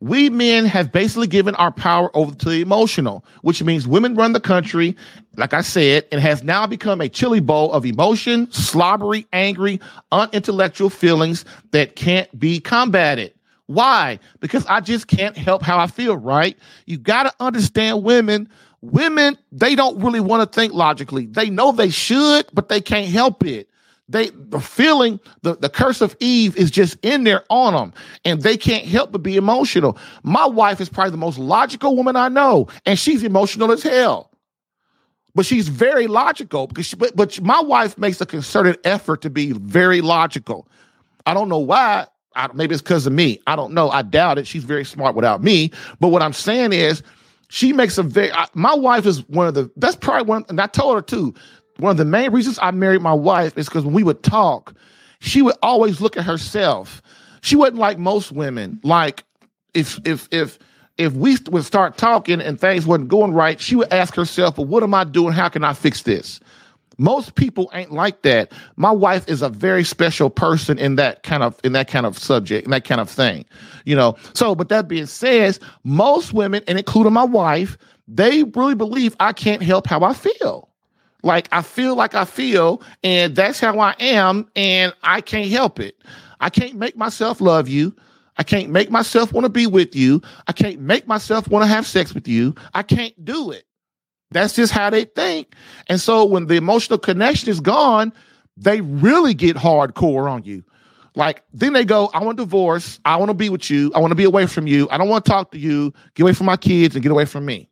we 0.00 0.30
men 0.30 0.64
have 0.64 0.92
basically 0.92 1.26
given 1.26 1.56
our 1.56 1.72
power 1.72 2.16
over 2.16 2.32
to 2.32 2.48
the 2.48 2.60
emotional, 2.60 3.24
which 3.42 3.62
means 3.64 3.88
women 3.88 4.14
run 4.14 4.32
the 4.32 4.40
country, 4.40 4.96
like 5.36 5.52
I 5.52 5.60
said, 5.60 6.06
and 6.12 6.20
has 6.20 6.44
now 6.44 6.68
become 6.68 7.00
a 7.00 7.08
chili 7.08 7.40
bowl 7.40 7.72
of 7.72 7.84
emotion, 7.84 8.50
slobbery, 8.52 9.26
angry, 9.32 9.80
unintellectual 10.12 10.88
feelings 10.88 11.44
that 11.72 11.96
can't 11.96 12.38
be 12.38 12.60
combated. 12.60 13.34
Why? 13.66 14.20
Because 14.40 14.64
I 14.66 14.80
just 14.80 15.08
can't 15.08 15.36
help 15.36 15.62
how 15.62 15.78
I 15.78 15.88
feel, 15.88 16.16
right? 16.16 16.56
You 16.86 16.96
got 16.96 17.24
to 17.24 17.34
understand 17.40 18.04
women. 18.04 18.48
Women, 18.80 19.36
they 19.50 19.74
don't 19.74 20.00
really 20.02 20.20
want 20.20 20.50
to 20.50 20.54
think 20.60 20.72
logically. 20.72 21.26
They 21.26 21.50
know 21.50 21.72
they 21.72 21.90
should, 21.90 22.46
but 22.52 22.68
they 22.68 22.80
can't 22.80 23.08
help 23.08 23.44
it. 23.44 23.68
they 24.08 24.30
the 24.30 24.60
feeling 24.60 25.18
the, 25.42 25.56
the 25.56 25.68
curse 25.68 26.00
of 26.00 26.16
eve 26.20 26.56
is 26.56 26.70
just 26.70 26.96
in 27.02 27.24
there 27.24 27.44
on 27.50 27.74
them 27.74 27.92
and 28.24 28.42
they 28.42 28.56
can't 28.56 28.84
help 28.86 29.12
but 29.12 29.22
be 29.22 29.36
emotional. 29.36 29.98
My 30.22 30.46
wife 30.46 30.80
is 30.80 30.88
probably 30.88 31.10
the 31.10 31.16
most 31.16 31.38
logical 31.38 31.96
woman 31.96 32.16
i 32.16 32.28
know 32.28 32.68
and 32.86 32.98
she's 32.98 33.22
emotional 33.24 33.72
as 33.72 33.82
hell. 33.82 34.30
But 35.34 35.46
she's 35.46 35.68
very 35.68 36.06
logical 36.06 36.66
because 36.66 36.86
she, 36.86 36.96
but, 36.96 37.14
but 37.14 37.40
my 37.42 37.60
wife 37.60 37.98
makes 37.98 38.20
a 38.20 38.26
concerted 38.26 38.78
effort 38.84 39.20
to 39.22 39.30
be 39.30 39.52
very 39.52 40.00
logical. 40.00 40.66
I 41.26 41.34
don't 41.34 41.48
know 41.48 41.58
why. 41.58 42.06
I, 42.34 42.48
maybe 42.54 42.74
it's 42.74 42.82
because 42.82 43.06
of 43.06 43.12
me. 43.12 43.40
I 43.46 43.54
don't 43.54 43.72
know. 43.72 43.90
I 43.90 44.02
doubt 44.02 44.38
it. 44.38 44.46
She's 44.46 44.64
very 44.64 44.84
smart 44.84 45.14
without 45.14 45.42
me. 45.42 45.70
But 46.00 46.08
what 46.08 46.22
i'm 46.22 46.32
saying 46.32 46.72
is 46.72 47.02
she 47.48 47.72
makes 47.72 47.98
a 47.98 48.02
very 48.02 48.32
I, 48.32 48.46
my 48.54 48.74
wife 48.74 49.06
is 49.06 49.26
one 49.28 49.46
of 49.46 49.54
the 49.54 49.70
that's 49.76 49.96
probably 49.96 50.28
one 50.28 50.44
and 50.48 50.60
i 50.60 50.66
told 50.66 50.96
her 50.96 51.02
too 51.02 51.34
one 51.78 51.92
of 51.92 51.96
the 51.96 52.04
main 52.04 52.32
reasons 52.32 52.58
I 52.60 52.70
married 52.72 53.02
my 53.02 53.12
wife 53.12 53.56
is 53.56 53.66
because 53.66 53.84
when 53.84 53.94
we 53.94 54.02
would 54.02 54.22
talk, 54.22 54.74
she 55.20 55.42
would 55.42 55.54
always 55.62 56.00
look 56.00 56.16
at 56.16 56.24
herself. 56.24 57.00
She 57.40 57.56
wasn't 57.56 57.78
like 57.78 57.98
most 57.98 58.32
women. 58.32 58.80
Like 58.82 59.24
if 59.74 59.98
if 60.04 60.28
if 60.30 60.58
if 60.96 61.12
we 61.12 61.36
would 61.50 61.64
start 61.64 61.96
talking 61.96 62.40
and 62.40 62.60
things 62.60 62.84
wasn't 62.84 63.08
going 63.08 63.32
right, 63.32 63.60
she 63.60 63.76
would 63.76 63.92
ask 63.92 64.14
herself, 64.14 64.58
"Well, 64.58 64.66
what 64.66 64.82
am 64.82 64.92
I 64.92 65.04
doing? 65.04 65.32
How 65.32 65.48
can 65.48 65.62
I 65.62 65.72
fix 65.72 66.02
this?" 66.02 66.40
Most 66.98 67.36
people 67.36 67.70
ain't 67.72 67.92
like 67.92 68.22
that. 68.22 68.52
My 68.76 68.90
wife 68.90 69.28
is 69.28 69.40
a 69.40 69.48
very 69.48 69.84
special 69.84 70.30
person 70.30 70.78
in 70.78 70.96
that 70.96 71.22
kind 71.22 71.42
of 71.42 71.58
in 71.62 71.72
that 71.72 71.88
kind 71.88 72.04
of 72.06 72.18
subject, 72.18 72.64
in 72.64 72.72
that 72.72 72.84
kind 72.84 73.00
of 73.00 73.08
thing. 73.08 73.44
You 73.84 73.96
know. 73.96 74.16
So, 74.34 74.54
but 74.54 74.68
that 74.68 74.88
being 74.88 75.06
said, 75.06 75.58
most 75.84 76.32
women, 76.32 76.62
and 76.66 76.76
including 76.76 77.12
my 77.12 77.24
wife, 77.24 77.78
they 78.08 78.42
really 78.42 78.74
believe 78.74 79.14
I 79.20 79.32
can't 79.32 79.62
help 79.62 79.86
how 79.86 80.02
I 80.02 80.12
feel. 80.12 80.68
Like 81.22 81.48
I 81.52 81.62
feel 81.62 81.94
like 81.94 82.14
I 82.14 82.24
feel, 82.24 82.82
and 83.02 83.34
that's 83.34 83.60
how 83.60 83.78
I 83.78 83.94
am, 84.00 84.48
and 84.56 84.92
I 85.02 85.20
can't 85.20 85.50
help 85.50 85.80
it. 85.80 85.96
I 86.40 86.50
can't 86.50 86.76
make 86.76 86.96
myself 86.96 87.40
love 87.40 87.68
you. 87.68 87.94
I 88.38 88.44
can't 88.44 88.70
make 88.70 88.90
myself 88.90 89.32
want 89.32 89.44
to 89.44 89.50
be 89.50 89.66
with 89.66 89.96
you. 89.96 90.22
I 90.46 90.52
can't 90.52 90.80
make 90.80 91.06
myself 91.08 91.48
want 91.48 91.64
to 91.64 91.66
have 91.66 91.86
sex 91.86 92.14
with 92.14 92.28
you. 92.28 92.54
I 92.74 92.82
can't 92.82 93.24
do 93.24 93.50
it. 93.50 93.64
That's 94.30 94.54
just 94.54 94.72
how 94.72 94.90
they 94.90 95.04
think. 95.04 95.54
And 95.88 96.00
so 96.00 96.24
when 96.24 96.46
the 96.46 96.56
emotional 96.56 96.98
connection 96.98 97.48
is 97.48 97.60
gone, 97.60 98.12
they 98.56 98.80
really 98.80 99.34
get 99.34 99.56
hardcore 99.56 100.30
on 100.30 100.44
you. 100.44 100.64
Like 101.14 101.42
then 101.52 101.72
they 101.72 101.84
go, 101.84 102.10
I 102.12 102.22
want 102.22 102.38
divorce. 102.38 103.00
I 103.04 103.16
want 103.16 103.30
to 103.30 103.34
be 103.34 103.48
with 103.48 103.70
you. 103.70 103.90
I 103.94 103.98
want 103.98 104.10
to 104.12 104.16
be 104.16 104.24
away 104.24 104.46
from 104.46 104.66
you. 104.66 104.88
I 104.90 104.98
don't 104.98 105.08
want 105.08 105.24
to 105.24 105.30
talk 105.30 105.50
to 105.52 105.58
you. 105.58 105.92
Get 106.14 106.22
away 106.22 106.32
from 106.32 106.46
my 106.46 106.56
kids 106.56 106.94
and 106.94 107.02
get 107.02 107.10
away 107.10 107.24
from 107.24 107.44
me. 107.44 107.68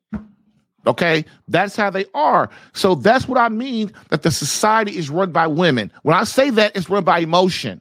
Okay, 0.87 1.25
that's 1.49 1.75
how 1.75 1.91
they 1.91 2.07
are. 2.15 2.49
So 2.73 2.95
that's 2.95 3.27
what 3.27 3.39
I 3.39 3.49
mean 3.49 3.93
that 4.11 4.23
the 4.23 4.31
society 4.31 4.97
is 4.97 5.11
run 5.11 5.33
by 5.33 5.47
women. 5.49 5.93
When 6.03 6.17
I 6.17 6.25
say 6.25 6.51
that, 6.51 6.77
it's 6.77 6.89
run 6.89 7.05
by 7.05 7.19
emotion. 7.19 7.81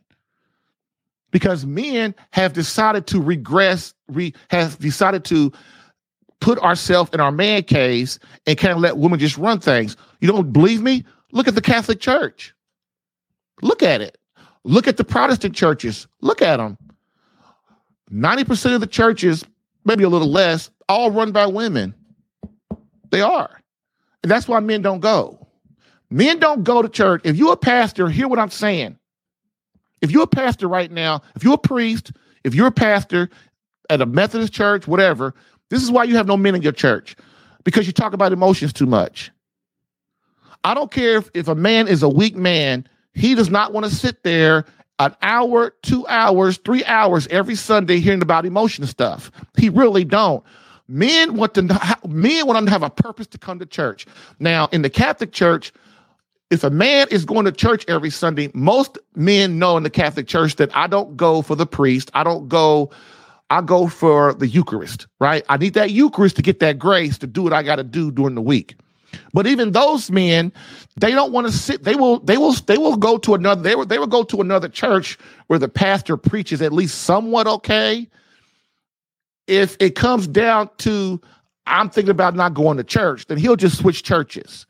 Because 1.32 1.66
men 1.66 2.16
have 2.32 2.54
decided 2.54 3.08
to 3.08 3.22
regress, 3.22 3.94
re, 4.08 4.34
have 4.50 4.80
decided 4.80 5.26
to 5.26 5.52
put 6.42 6.60
ourselves 6.60 7.10
in 7.14 7.20
our 7.20 7.32
man 7.32 7.64
caves 7.64 8.20
and 8.46 8.58
kind 8.58 8.74
of 8.74 8.80
let 8.80 8.98
women 8.98 9.20
just 9.20 9.38
run 9.38 9.60
things. 9.60 9.98
You 10.22 10.28
don't 10.28 10.52
believe 10.52 10.82
me? 10.82 11.04
Look 11.32 11.48
at 11.48 11.56
the 11.56 11.62
Catholic 11.62 12.00
Church. 12.00 12.54
Look 13.62 13.84
at 13.84 14.02
it. 14.02 14.18
Look 14.64 14.88
at 14.88 14.98
the 14.98 15.04
Protestant 15.04 15.56
churches. 15.56 16.08
Look 16.22 16.42
at 16.42 16.58
them. 16.58 16.78
90% 18.12 18.76
of 18.76 18.82
the 18.82 18.88
churches, 18.88 19.44
maybe 19.84 20.04
a 20.04 20.10
little 20.10 20.30
less, 20.30 20.70
all 20.90 21.12
run 21.12 21.32
by 21.32 21.46
women. 21.46 21.94
They 23.12 23.22
are. 23.22 23.62
And 24.24 24.32
that's 24.32 24.48
why 24.48 24.60
men 24.60 24.82
don't 24.82 25.00
go. 25.00 25.48
Men 26.10 26.40
don't 26.40 26.64
go 26.64 26.82
to 26.82 26.90
church. 26.90 27.22
If 27.24 27.36
you're 27.36 27.54
a 27.54 27.58
pastor, 27.58 28.10
hear 28.10 28.28
what 28.28 28.40
I'm 28.40 28.50
saying. 28.50 28.98
If 30.02 30.12
you're 30.12 30.24
a 30.24 30.28
pastor 30.28 30.68
right 30.68 30.92
now, 30.92 31.22
if 31.36 31.44
you're 31.44 31.56
a 31.56 31.60
priest, 31.60 32.12
if 32.44 32.54
you're 32.54 32.68
a 32.68 32.72
pastor 32.72 33.30
at 33.90 34.02
a 34.02 34.06
Methodist 34.06 34.54
church, 34.54 34.88
whatever, 34.88 35.34
this 35.76 35.84
is 35.84 35.92
why 35.92 36.06
you 36.06 36.16
have 36.16 36.26
no 36.26 36.38
men 36.38 36.56
in 36.56 36.62
your 36.62 36.72
church 36.72 37.18
because 37.66 37.86
you 37.86 37.92
talk 37.92 38.14
about 38.14 38.32
emotions 38.32 38.72
too 38.72 38.86
much. 38.86 39.30
I 40.64 40.74
don't 40.74 40.90
care 40.90 41.18
if, 41.18 41.30
if 41.34 41.50
a 41.50 41.56
man 41.56 41.90
is 41.90 42.02
a 42.02 42.08
weak 42.08 42.36
man, 42.36 42.88
he 43.14 43.36
does 43.36 43.50
not 43.50 43.74
want 43.74 43.86
to 43.86 43.94
sit 43.94 44.24
there 44.24 44.66
an 45.00 45.14
hour, 45.22 45.74
two 45.84 46.08
hours, 46.08 46.58
three 46.64 46.86
hours 46.86 47.28
every 47.28 47.56
Sunday 47.56 48.00
hearing 48.00 48.22
about 48.22 48.46
emotion 48.46 48.88
stuff. 48.88 49.32
He 49.58 49.68
really 49.68 50.06
don't. 50.06 50.44
Men 50.88 51.36
want 51.36 51.56
to 51.56 51.64
men 52.08 52.48
want 52.48 52.66
to 52.66 52.72
have 52.72 52.84
a 52.84 52.90
purpose 52.90 53.28
to 53.28 53.38
come 53.38 53.60
to 53.60 53.66
church. 53.66 54.06
Now, 54.40 54.70
in 54.72 54.82
the 54.82 54.90
Catholic 54.90 55.34
Church, 55.34 55.74
if 56.52 56.64
a 56.64 56.70
man 56.70 57.08
is 57.12 57.26
going 57.26 57.46
to 57.46 57.52
church 57.52 57.84
every 57.88 58.12
Sunday, 58.12 58.50
most 58.54 58.98
men 59.16 59.60
know 59.60 59.76
in 59.76 59.84
the 59.84 59.90
Catholic 59.90 60.28
Church 60.28 60.56
that 60.56 60.74
I 60.76 60.88
don't 60.88 61.18
go 61.18 61.42
for 61.42 61.56
the 61.56 61.66
priest. 61.66 62.12
I 62.14 62.24
don't 62.24 62.48
go. 62.48 62.92
I 63.50 63.62
go 63.62 63.88
for 63.88 64.34
the 64.34 64.48
Eucharist, 64.48 65.08
right? 65.20 65.44
I 65.50 65.58
need 65.58 65.76
that 65.76 65.92
Eucharist 65.92 66.36
to 66.38 66.42
get 66.42 66.60
that 66.60 66.80
grace 66.80 67.18
to 67.20 67.28
do 67.28 67.44
what 67.44 67.54
I 67.54 67.64
got 67.64 67.76
to 67.76 67.84
do 67.84 68.12
during 68.12 68.36
the 68.36 68.42
week. 68.42 68.76
But 69.34 69.48
even 69.48 69.72
those 69.72 70.12
men, 70.12 70.52
they 70.98 71.12
don't 71.12 71.32
want 71.32 71.48
to 71.48 71.54
sit. 71.54 71.84
They 71.84 71.96
will. 71.96 72.20
They 72.20 72.38
will. 72.38 72.54
They 72.54 72.78
will 72.78 72.98
go 72.98 73.18
to 73.20 73.34
another. 73.34 73.62
They 73.62 73.76
will. 73.76 73.86
They 73.86 74.00
will 74.00 74.08
go 74.08 74.24
to 74.24 74.42
another 74.42 74.68
church 74.68 75.18
where 75.48 75.60
the 75.60 75.70
pastor 75.70 76.18
preaches 76.18 76.62
at 76.62 76.74
least 76.74 77.04
somewhat 77.04 77.48
okay 77.48 78.10
if 79.48 79.78
it 79.80 79.96
comes 79.96 80.28
down 80.28 80.70
to 80.80 81.22
I'm 81.68 81.90
thinking 81.90 82.12
about 82.12 82.36
not 82.36 82.54
going 82.54 82.78
to 82.78 82.84
church, 82.84 83.26
then 83.28 83.38
he'll 83.38 83.56
just 83.56 83.78
switch 83.78 84.04
churches. 84.04 84.66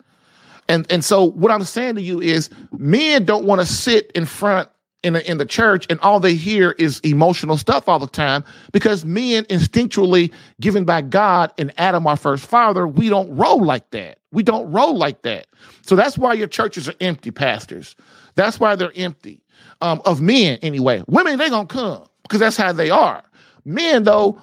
And 0.67 0.89
and 0.91 1.03
so 1.03 1.23
what 1.23 1.51
I'm 1.51 1.63
saying 1.63 1.95
to 1.95 2.01
you 2.01 2.21
is 2.21 2.49
men 2.77 3.25
don't 3.25 3.45
want 3.45 3.61
to 3.61 3.67
sit 3.67 4.11
in 4.15 4.25
front 4.25 4.69
in 5.05 5.13
the, 5.13 5.29
in 5.29 5.37
the 5.37 5.45
church 5.45 5.85
and 5.89 5.99
all 5.99 6.19
they 6.19 6.33
hear 6.33 6.71
is 6.71 6.99
emotional 7.01 7.57
stuff 7.57 7.87
all 7.87 7.99
the 7.99 8.07
time 8.07 8.43
because 8.71 9.05
men 9.05 9.43
instinctually 9.45 10.33
given 10.59 10.83
by 10.83 11.01
God 11.01 11.53
and 11.57 11.71
Adam 11.77 12.07
our 12.07 12.17
first 12.17 12.45
father, 12.45 12.87
we 12.87 13.07
don't 13.07 13.33
roll 13.35 13.63
like 13.63 13.89
that. 13.91 14.19
We 14.31 14.43
don't 14.43 14.69
roll 14.71 14.97
like 14.97 15.21
that. 15.21 15.47
So 15.81 15.95
that's 15.95 16.17
why 16.17 16.33
your 16.33 16.47
churches 16.47 16.89
are 16.89 16.95
empty, 16.99 17.31
pastors. 17.31 17.95
That's 18.33 18.59
why 18.59 18.75
they're 18.75 18.91
empty. 18.95 19.41
Um, 19.81 20.01
of 20.05 20.21
men 20.21 20.57
anyway. 20.61 21.03
Women, 21.07 21.37
they 21.37 21.49
gonna 21.49 21.67
come 21.67 22.07
because 22.23 22.39
that's 22.39 22.57
how 22.57 22.73
they 22.73 22.89
are. 22.89 23.23
Men, 23.65 24.03
though, 24.03 24.41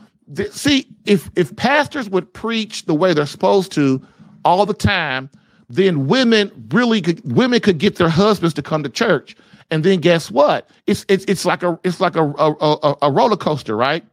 see 0.50 0.86
if 1.04 1.30
if 1.36 1.54
pastors 1.56 2.08
would 2.08 2.32
preach 2.32 2.86
the 2.86 2.94
way 2.94 3.12
they're 3.12 3.26
supposed 3.26 3.72
to 3.72 4.00
all 4.44 4.66
the 4.66 4.74
time 4.74 5.30
then 5.72 6.06
women 6.06 6.50
really 6.70 7.00
could 7.00 7.20
women 7.32 7.58
could 7.58 7.78
get 7.78 7.96
their 7.96 8.08
husbands 8.08 8.52
to 8.54 8.62
come 8.62 8.82
to 8.82 8.88
church 8.90 9.34
and 9.72 9.82
then 9.82 10.00
guess 10.00 10.30
what? 10.30 10.68
It's 10.86 11.06
it's 11.08 11.24
it's 11.24 11.46
like 11.46 11.62
a 11.62 11.80
it's 11.82 11.98
like 11.98 12.14
a 12.14 12.22
a, 12.22 12.96
a, 13.00 13.10
roller 13.10 13.38
coaster 13.38 13.74
right? 13.74 14.04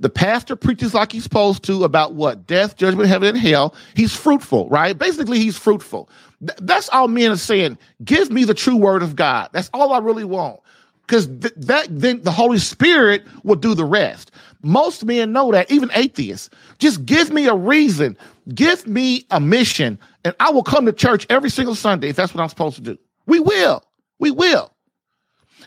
The 0.00 0.10
pastor 0.10 0.56
preaches 0.56 0.92
like 0.92 1.12
he's 1.12 1.22
supposed 1.22 1.62
to 1.64 1.84
about 1.84 2.14
what? 2.14 2.44
Death 2.44 2.76
judgment 2.76 3.08
heaven 3.08 3.28
and 3.28 3.38
hell. 3.38 3.76
He's 3.94 4.14
fruitful 4.14 4.68
right? 4.70 4.98
Basically 4.98 5.38
he's 5.38 5.56
fruitful. 5.56 6.10
Th- 6.40 6.58
that's 6.62 6.88
all 6.88 7.06
men 7.06 7.30
are 7.30 7.36
saying. 7.36 7.78
Give 8.04 8.30
me 8.32 8.42
the 8.42 8.54
true 8.54 8.76
word 8.76 9.04
of 9.04 9.14
god. 9.14 9.50
That's 9.52 9.70
all 9.72 9.92
i 9.92 9.98
really 9.98 10.24
want. 10.24 10.58
Because 11.06 11.28
th- 11.28 11.54
that 11.56 11.86
then 11.88 12.20
the 12.22 12.32
holy 12.32 12.58
spirit 12.58 13.24
will 13.44 13.56
do 13.56 13.72
the 13.72 13.84
rest. 13.84 14.32
Most 14.64 15.04
men 15.04 15.32
know 15.32 15.52
that, 15.52 15.70
even 15.70 15.90
atheists. 15.94 16.50
Just 16.80 17.06
give 17.06 17.30
me 17.32 17.46
a 17.46 17.54
reason, 17.54 18.18
give 18.52 18.84
me 18.88 19.24
a 19.30 19.38
mission, 19.38 19.96
and 20.24 20.34
I 20.40 20.50
will 20.50 20.64
come 20.64 20.86
to 20.86 20.92
church 20.92 21.24
every 21.30 21.50
single 21.50 21.76
Sunday 21.76 22.08
if 22.08 22.16
that's 22.16 22.34
what 22.34 22.42
I'm 22.42 22.48
supposed 22.48 22.74
to 22.76 22.82
do. 22.82 22.98
We 23.26 23.38
will. 23.38 23.84
We 24.18 24.30
will. 24.30 24.72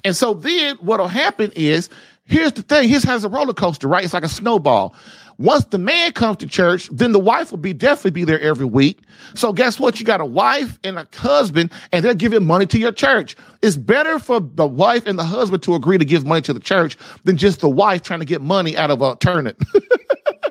And 0.03 0.15
so 0.15 0.33
then 0.33 0.77
what'll 0.77 1.07
happen 1.07 1.51
is 1.55 1.89
here's 2.25 2.53
the 2.53 2.61
thing, 2.63 2.89
his 2.89 3.03
has 3.03 3.23
a 3.23 3.29
roller 3.29 3.53
coaster, 3.53 3.87
right? 3.87 4.03
It's 4.03 4.13
like 4.13 4.23
a 4.23 4.29
snowball. 4.29 4.95
Once 5.37 5.65
the 5.65 5.77
man 5.79 6.11
comes 6.11 6.37
to 6.37 6.45
church, 6.45 6.87
then 6.91 7.13
the 7.13 7.19
wife 7.19 7.49
will 7.49 7.57
be 7.57 7.73
definitely 7.73 8.11
be 8.11 8.23
there 8.23 8.39
every 8.41 8.65
week. 8.65 8.99
So 9.33 9.51
guess 9.51 9.79
what? 9.79 9.99
You 9.99 10.05
got 10.05 10.21
a 10.21 10.25
wife 10.25 10.77
and 10.83 10.99
a 10.99 11.07
husband, 11.15 11.71
and 11.91 12.05
they're 12.05 12.13
giving 12.13 12.45
money 12.45 12.67
to 12.67 12.77
your 12.77 12.91
church. 12.91 13.35
It's 13.63 13.75
better 13.75 14.19
for 14.19 14.39
the 14.39 14.67
wife 14.67 15.07
and 15.07 15.17
the 15.17 15.23
husband 15.23 15.63
to 15.63 15.73
agree 15.73 15.97
to 15.97 16.05
give 16.05 16.25
money 16.25 16.41
to 16.43 16.53
the 16.53 16.59
church 16.59 16.95
than 17.23 17.37
just 17.37 17.61
the 17.61 17.69
wife 17.69 18.03
trying 18.03 18.19
to 18.19 18.25
get 18.25 18.41
money 18.41 18.77
out 18.77 18.91
of 18.91 19.01
a 19.01 19.15
turnip. 19.15 19.59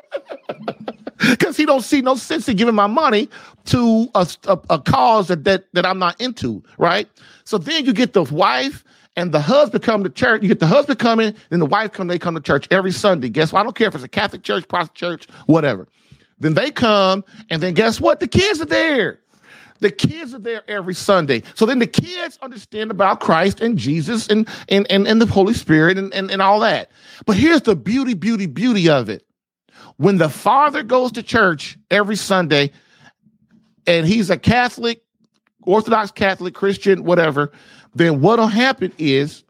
Because 1.29 1.57
he 1.57 1.67
don't 1.67 1.83
see 1.83 2.01
no 2.01 2.15
sense 2.15 2.49
in 2.49 2.57
giving 2.57 2.75
my 2.75 2.87
money 2.87 3.29
to 3.67 4.09
a, 4.15 4.27
a, 4.45 4.59
a 4.71 4.79
cause 4.79 5.29
that, 5.29 5.45
that 5.45 5.67
that 5.75 5.85
I'm 5.85 5.99
not 5.99 6.21
into, 6.21 6.63
right? 6.79 7.09
So 7.45 7.59
then 7.59 7.85
you 7.85 7.93
get 7.93 8.15
the 8.15 8.25
wife 8.25 8.85
and 9.17 9.33
the 9.33 9.41
husband 9.41 9.85
come 9.85 10.03
to 10.05 10.11
church. 10.11 10.43
You 10.43 10.49
get 10.49 10.61
the 10.61 10.67
husband 10.67 10.99
coming, 10.99 11.35
then 11.51 11.61
the 11.61 11.67
wife 11.67 11.93
come. 11.93 12.07
They 12.07 12.19
come 12.19 12.35
to 12.35 12.41
church 12.41 12.67
every 12.71 12.93
Sunday. 12.93 13.29
Guess 13.29 13.53
what? 13.53 13.61
I 13.61 13.63
don't 13.65 13.77
care 13.77 13.89
if 13.89 13.95
it's 13.95 14.05
a 14.05 14.09
Catholic 14.09 14.43
church, 14.43 14.67
Protestant 14.69 14.95
church, 14.95 15.29
whatever. 15.47 15.89
Then 16.39 16.55
they 16.55 16.71
come, 16.71 17.25
and 17.51 17.63
then 17.63 17.75
guess 17.75 18.01
what? 18.01 18.21
The 18.21 18.29
kids 18.29 18.61
are 18.63 18.67
there. 18.67 19.21
The 19.81 19.91
kids 19.91 20.35
are 20.35 20.39
there 20.39 20.63
every 20.69 20.95
Sunday. 20.95 21.43
So 21.55 21.67
then 21.67 21.79
the 21.79 21.87
kids 21.87 22.39
understand 22.43 22.91
about 22.91 23.21
Christ 23.21 23.61
and 23.61 23.79
Jesus 23.79 24.27
and 24.29 24.49
and 24.69 24.87
and, 24.91 25.07
and 25.07 25.21
the 25.21 25.27
Holy 25.27 25.55
Spirit 25.55 25.99
and, 25.99 26.13
and, 26.15 26.31
and 26.31 26.41
all 26.41 26.61
that. 26.61 26.91
But 27.27 27.37
here's 27.37 27.63
the 27.63 27.77
beauty, 27.77 28.15
beauty, 28.15 28.47
beauty 28.47 28.89
of 28.89 29.09
it. 29.09 29.25
When 30.01 30.17
the 30.17 30.31
father 30.31 30.83
goes 30.83 31.13
to 31.13 31.23
church 31.23 31.77
every 31.91 32.17
Sunday 32.17 32.71
and 33.87 34.07
he's 34.07 34.31
a 34.31 34.39
Catholic 34.39 35.03
Orthodox, 35.61 36.11
Catholic, 36.11 36.55
Christian, 36.55 37.05
whatever, 37.05 37.53
then 37.95 38.23
what'll 38.23 38.47
happen 38.47 38.95
is 38.97 39.45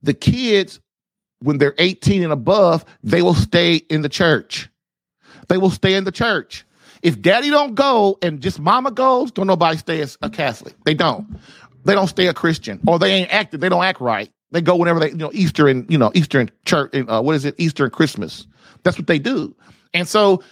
the 0.00 0.14
kids, 0.14 0.78
when 1.40 1.58
they're 1.58 1.74
18 1.78 2.22
and 2.22 2.32
above, 2.32 2.84
they 3.02 3.20
will 3.20 3.34
stay 3.34 3.78
in 3.90 4.02
the 4.02 4.08
church. 4.08 4.70
They 5.48 5.58
will 5.58 5.70
stay 5.70 5.94
in 5.94 6.04
the 6.04 6.12
church. 6.12 6.64
If 7.02 7.20
daddy 7.20 7.50
don't 7.50 7.74
go 7.74 8.16
and 8.22 8.40
just 8.40 8.60
mama 8.60 8.92
goes, 8.92 9.32
don't 9.32 9.48
nobody 9.48 9.76
stay 9.76 10.00
as 10.02 10.18
a 10.22 10.30
Catholic. 10.30 10.76
They 10.84 10.94
don't. 10.94 11.36
They 11.84 11.94
don't 11.94 12.06
stay 12.06 12.28
a 12.28 12.34
Christian 12.34 12.78
or 12.86 13.00
they 13.00 13.10
ain't 13.14 13.34
active. 13.34 13.58
They 13.58 13.70
don't 13.70 13.82
act 13.82 14.00
right. 14.00 14.30
They 14.52 14.60
go 14.60 14.76
whenever 14.76 15.00
they, 15.00 15.08
you 15.08 15.16
know, 15.16 15.32
Easter 15.34 15.66
and, 15.66 15.90
you 15.90 15.98
know, 15.98 16.12
Easter 16.14 16.38
and 16.38 16.52
church, 16.64 16.90
and, 16.92 17.10
uh, 17.10 17.20
what 17.20 17.34
is 17.34 17.44
it? 17.44 17.56
Easter 17.58 17.82
and 17.82 17.92
Christmas. 17.92 18.46
That's 18.82 18.98
what 18.98 19.06
they 19.06 19.18
do. 19.18 19.54
And 19.94 20.06
so, 20.08 20.42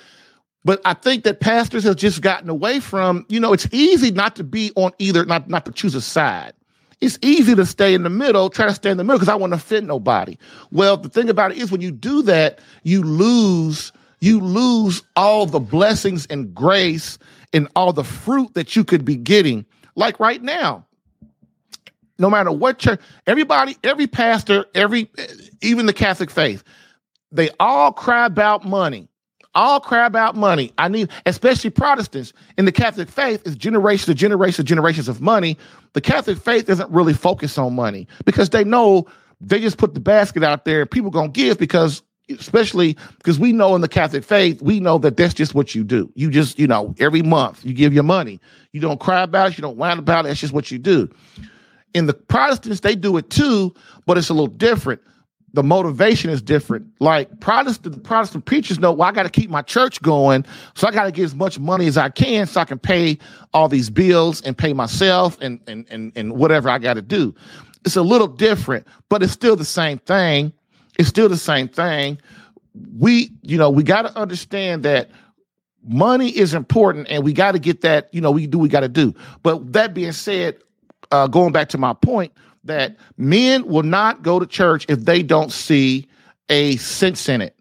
but 0.65 0.81
I 0.85 0.95
think 0.95 1.25
that 1.25 1.41
pastors 1.41 1.85
have 1.85 1.97
just 1.97 2.21
gotten 2.21 2.49
away 2.49 2.81
from, 2.81 3.25
you 3.29 3.41
know, 3.41 3.53
it's 3.53 3.69
easy 3.73 4.11
not 4.11 4.37
to 4.37 4.45
be 4.45 4.73
on 4.77 4.93
either, 4.99 5.25
not, 5.25 5.49
not 5.49 5.65
to 5.67 5.73
choose 5.73 5.95
a 5.95 6.01
side. 6.01 6.53
It's 7.01 7.19
easy 7.23 7.55
to 7.55 7.65
stay 7.65 7.95
in 7.95 8.03
the 8.03 8.11
middle, 8.11 8.51
try 8.51 8.67
to 8.67 8.75
stay 8.75 8.91
in 8.91 8.97
the 8.97 9.05
middle 9.05 9.19
because 9.19 9.29
I 9.29 9.37
want 9.37 9.53
to 9.53 9.57
offend 9.57 9.87
nobody. 9.87 10.37
Well, 10.73 10.97
the 10.97 11.09
thing 11.09 11.31
about 11.31 11.53
it 11.53 11.59
is 11.59 11.71
when 11.71 11.81
you 11.81 11.93
do 11.93 12.23
that, 12.23 12.59
you 12.83 13.03
lose 13.03 13.93
you 14.21 14.41
lose 14.41 15.03
all 15.17 15.47
the 15.47 15.61
blessings 15.61 16.27
and 16.27 16.55
grace 16.55 17.19
and 17.53 17.69
all 17.77 17.93
the 17.93 18.05
fruit 18.05 18.55
that 18.55 18.75
you 18.75 18.85
could 18.85 19.05
be 19.05 19.17
getting. 19.17 19.65
Like 19.95 20.19
right 20.21 20.43
now, 20.43 20.87
no 22.19 22.29
matter 22.29 22.51
what 22.51 22.79
church, 22.79 23.01
everybody, 23.27 23.77
every 23.85 24.07
pastor, 24.07 24.67
every 24.75 25.11
even 25.63 25.87
the 25.87 25.93
Catholic 25.93 26.31
faith, 26.31 26.65
they 27.33 27.51
all 27.61 27.93
cry 27.93 28.26
about 28.26 28.64
money. 28.64 29.09
All 29.55 29.81
cry 29.81 30.07
about 30.07 30.37
money. 30.37 30.72
I 30.79 30.89
need, 30.89 31.11
especially 31.26 31.70
Protestants 31.70 32.33
in 32.59 32.64
the 32.64 32.72
Catholic 32.72 33.09
faith, 33.09 33.47
is 33.47 33.57
generations 33.57 34.09
of 34.09 34.16
generations 34.16 34.68
generations 34.68 35.09
of 35.09 35.20
money. 35.20 35.59
The 35.95 36.01
Catholic 36.01 36.39
faith 36.39 36.66
doesn't 36.66 36.91
really 36.91 37.14
focus 37.14 37.59
on 37.59 37.74
money 37.74 38.07
because 38.24 38.51
they 38.51 38.62
know 38.62 39.07
they 39.41 39.61
just 39.61 39.79
put 39.79 39.95
the 39.95 40.01
basket 40.01 40.45
out 40.45 40.64
there. 40.64 40.87
People 40.87 41.11
gonna 41.11 41.29
give 41.29 41.59
because 41.59 42.03
especially 42.31 42.97
because 43.16 43.39
we 43.39 43.53
know 43.53 43.74
in 43.74 43.81
the 43.81 43.89
Catholic 43.89 44.24
faith, 44.24 44.61
we 44.61 44.81
know 44.81 44.99
that 44.99 45.16
that's 45.16 45.35
just 45.35 45.55
what 45.55 45.74
you 45.74 45.83
do. 45.85 46.11
You 46.14 46.31
just, 46.31 46.59
you 46.59 46.66
know, 46.66 46.95
every 46.99 47.22
month 47.22 47.64
you 47.64 47.72
give 47.72 47.95
your 47.95 48.03
money. 48.03 48.41
You 48.72 48.81
don't 48.81 49.01
cry 49.01 49.22
about 49.22 49.53
it, 49.53 49.59
you 49.59 49.62
don't 49.62 49.76
whine 49.76 49.99
about 49.99 50.24
it. 50.24 50.29
That's 50.29 50.41
just 50.41 50.53
what 50.53 50.70
you 50.70 50.79
do. 50.79 51.09
In 51.95 52.07
the 52.07 52.14
Protestants, 52.14 52.81
they 52.81 52.95
do 52.95 53.16
it 53.16 53.31
too, 53.31 53.74
but 54.07 54.18
it's 54.18 54.29
a 54.29 54.35
little 54.35 54.47
different. 54.47 55.01
The 55.55 55.62
motivation 55.62 56.30
is 56.30 56.42
different. 56.42 56.86
Like 57.01 57.40
Protestant 57.40 58.05
Protestant 58.05 58.44
preachers 58.44 58.78
know, 58.78 58.92
well, 58.92 59.09
I 59.09 59.12
got 59.12 59.22
to 59.22 59.30
keep 59.30 59.51
my 59.51 59.62
church 59.62 60.01
going, 60.03 60.44
so 60.74 60.86
I 60.86 60.90
got 60.90 61.05
to 61.05 61.12
get 61.12 61.24
as 61.24 61.34
much 61.34 61.59
money 61.59 61.86
as 61.86 61.96
I 61.96 62.11
can 62.11 62.46
so 62.46 62.61
I 62.61 62.64
can 62.64 62.78
pay 62.78 63.18
all 63.55 63.68
these 63.68 63.90
bills 63.90 64.42
and 64.42 64.57
pay 64.57 64.72
myself 64.72 65.38
and 65.40 65.61
and 65.66 65.86
and, 65.90 66.12
and 66.14 66.32
whatever 66.34 66.68
I 66.68 66.78
got 66.78 66.94
to 66.94 67.03
do. 67.03 67.34
It's 67.84 67.96
a 67.96 68.03
little 68.03 68.26
different, 68.26 68.86
but 69.09 69.22
it's 69.22 69.32
still 69.32 69.57
the 69.57 69.64
same 69.64 69.99
thing 69.99 70.53
it's 70.99 71.09
still 71.09 71.28
the 71.28 71.38
same 71.38 71.68
thing. 71.68 72.20
We, 72.99 73.30
you 73.42 73.57
know, 73.57 73.70
we 73.70 73.82
got 73.84 74.03
to 74.03 74.16
understand 74.18 74.82
that 74.82 75.11
money 75.84 76.28
is 76.30 76.53
important 76.53 77.07
and 77.09 77.24
we 77.24 77.32
got 77.32 77.53
to 77.53 77.59
get 77.59 77.80
that, 77.82 78.12
you 78.12 78.20
know, 78.20 78.30
we 78.30 78.46
do, 78.46 78.59
we 78.59 78.68
got 78.68 78.80
to 78.80 78.88
do. 78.88 79.14
But 79.42 79.72
that 79.72 79.94
being 79.94 80.12
said, 80.12 80.59
uh, 81.11 81.28
going 81.28 81.53
back 81.53 81.70
to 81.70 81.78
my 81.78 81.94
point, 81.94 82.32
that 82.69 82.97
men 83.16 83.66
will 83.66 83.83
not 83.83 84.23
go 84.23 84.39
to 84.39 84.47
church 84.47 84.87
if 84.89 85.05
they 85.05 85.23
don't 85.23 85.53
see 85.53 86.07
a 86.49 86.77
sense 86.77 87.29
in 87.29 87.43
it. 87.43 87.55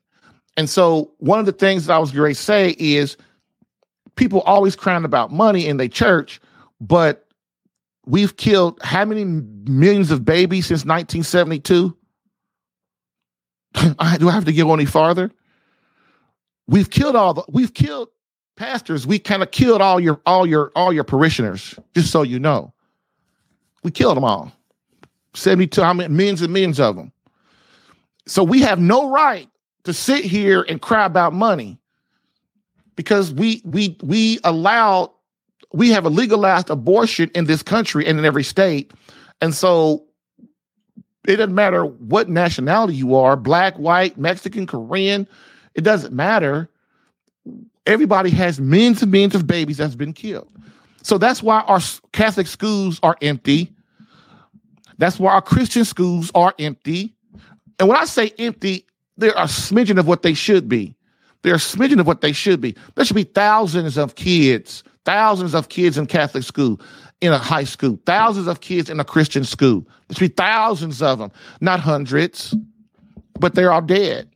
And 0.55 0.69
so 0.69 1.11
one 1.17 1.39
of 1.39 1.45
the 1.45 1.51
things 1.51 1.85
that 1.85 1.93
I 1.93 1.99
was 1.99 2.11
going 2.11 2.33
to 2.33 2.39
say 2.39 2.75
is 2.79 3.17
people 4.15 4.41
always 4.41 4.75
crying 4.75 5.05
about 5.05 5.31
money 5.31 5.67
in 5.67 5.77
their 5.77 5.87
church, 5.87 6.39
but 6.79 7.27
we've 8.05 8.37
killed 8.37 8.79
how 8.81 9.05
many 9.05 9.25
millions 9.25 10.11
of 10.11 10.25
babies 10.25 10.67
since 10.67 10.85
1972? 10.85 11.95
do 14.19 14.29
I 14.29 14.31
have 14.31 14.45
to 14.45 14.53
go 14.53 14.73
any 14.73 14.85
farther? 14.85 15.31
We've 16.67 16.89
killed 16.89 17.15
all 17.15 17.33
the 17.33 17.43
we've 17.47 17.73
killed 17.73 18.09
pastors. 18.55 19.07
We 19.07 19.19
kind 19.19 19.43
of 19.43 19.51
killed 19.51 19.81
all 19.81 19.99
your 19.99 20.19
all 20.25 20.45
your 20.45 20.71
all 20.75 20.91
your 20.91 21.03
parishioners, 21.03 21.75
just 21.95 22.11
so 22.11 22.23
you 22.23 22.39
know. 22.39 22.73
We 23.83 23.91
killed 23.91 24.17
them 24.17 24.25
all. 24.25 24.51
72, 25.37 25.81
how 25.81 25.93
many 25.93 26.13
millions 26.13 26.41
and 26.41 26.51
millions 26.51 26.79
of 26.79 26.95
them. 26.95 27.11
So 28.25 28.43
we 28.43 28.61
have 28.61 28.79
no 28.79 29.09
right 29.09 29.49
to 29.83 29.93
sit 29.93 30.25
here 30.25 30.65
and 30.67 30.81
cry 30.81 31.05
about 31.05 31.33
money 31.33 31.77
because 32.95 33.33
we 33.33 33.61
we 33.63 33.97
we 34.01 34.39
allow 34.43 35.13
we 35.71 35.89
have 35.91 36.05
a 36.05 36.09
legalized 36.09 36.69
abortion 36.69 37.31
in 37.35 37.45
this 37.45 37.63
country 37.63 38.05
and 38.05 38.19
in 38.19 38.25
every 38.25 38.43
state. 38.43 38.91
And 39.41 39.53
so 39.53 40.03
it 41.25 41.37
doesn't 41.37 41.55
matter 41.55 41.85
what 41.85 42.29
nationality 42.29 42.95
you 42.95 43.15
are 43.15 43.35
black, 43.35 43.77
white, 43.77 44.17
Mexican, 44.17 44.65
Korean. 44.65 45.27
It 45.75 45.81
doesn't 45.81 46.13
matter. 46.13 46.69
Everybody 47.85 48.29
has 48.31 48.59
millions 48.59 49.01
and 49.01 49.11
millions 49.11 49.35
of 49.35 49.47
babies 49.47 49.77
that's 49.77 49.95
been 49.95 50.13
killed. 50.13 50.49
So 51.03 51.17
that's 51.17 51.41
why 51.41 51.61
our 51.61 51.79
Catholic 52.11 52.47
schools 52.47 52.99
are 53.03 53.15
empty. 53.21 53.73
That's 54.97 55.19
why 55.19 55.33
our 55.33 55.41
Christian 55.41 55.85
schools 55.85 56.31
are 56.33 56.53
empty. 56.59 57.15
And 57.79 57.87
when 57.87 57.97
I 57.97 58.05
say 58.05 58.31
empty, 58.39 58.85
they're 59.17 59.31
a 59.31 59.45
smidgen 59.45 59.99
of 59.99 60.07
what 60.07 60.21
they 60.21 60.33
should 60.33 60.67
be. 60.67 60.95
They're 61.43 61.55
a 61.55 61.59
smidgen 61.59 61.99
of 61.99 62.07
what 62.07 62.21
they 62.21 62.31
should 62.31 62.61
be. 62.61 62.75
There 62.95 63.05
should 63.05 63.15
be 63.15 63.23
thousands 63.23 63.97
of 63.97 64.15
kids, 64.15 64.83
thousands 65.05 65.53
of 65.53 65.69
kids 65.69 65.97
in 65.97 66.07
Catholic 66.07 66.43
school 66.43 66.79
in 67.21 67.33
a 67.33 67.37
high 67.37 67.63
school, 67.63 67.99
thousands 68.05 68.47
of 68.47 68.61
kids 68.61 68.89
in 68.89 68.99
a 68.99 69.03
Christian 69.03 69.43
school. 69.43 69.87
There 70.07 70.15
should 70.15 70.35
be 70.35 70.43
thousands 70.43 71.01
of 71.01 71.19
them, 71.19 71.31
not 71.61 71.79
hundreds, 71.79 72.55
but 73.39 73.55
they're 73.55 73.71
all 73.71 73.81
dead. 73.81 74.29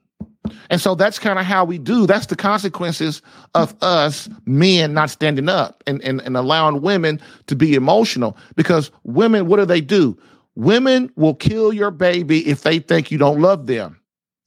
And 0.69 0.81
so 0.81 0.95
that's 0.95 1.19
kind 1.19 1.37
of 1.37 1.45
how 1.45 1.63
we 1.65 1.77
do. 1.77 2.07
That's 2.07 2.25
the 2.25 2.35
consequences 2.35 3.21
of 3.53 3.75
us 3.83 4.27
men 4.45 4.93
not 4.93 5.09
standing 5.09 5.49
up 5.49 5.83
and, 5.85 6.01
and, 6.01 6.21
and 6.21 6.35
allowing 6.35 6.81
women 6.81 7.19
to 7.47 7.55
be 7.55 7.75
emotional. 7.75 8.37
Because 8.55 8.89
women, 9.03 9.47
what 9.47 9.57
do 9.57 9.65
they 9.65 9.81
do? 9.81 10.17
Women 10.55 11.11
will 11.15 11.35
kill 11.35 11.71
your 11.71 11.91
baby 11.91 12.47
if 12.47 12.61
they 12.61 12.79
think 12.79 13.11
you 13.11 13.17
don't 13.17 13.41
love 13.41 13.67
them. 13.67 13.99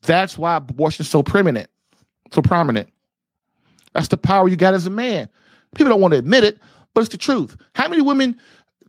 That's 0.03 0.37
why 0.37 0.57
abortion 0.57 1.03
is 1.03 1.09
so 1.09 1.23
prominent, 1.23 1.71
so 2.33 2.43
prominent. 2.43 2.91
That's 3.95 4.09
the 4.09 4.17
power 4.17 4.49
you 4.49 4.57
got 4.57 4.75
as 4.75 4.87
a 4.87 4.91
man. 4.91 5.29
People 5.75 5.91
don't 5.91 6.01
want 6.01 6.13
to 6.13 6.19
admit 6.19 6.45
it, 6.45 6.59
but 6.93 7.01
it's 7.01 7.11
the 7.11 7.17
truth. 7.19 7.57
How 7.75 7.89
many 7.89 8.03
women 8.03 8.39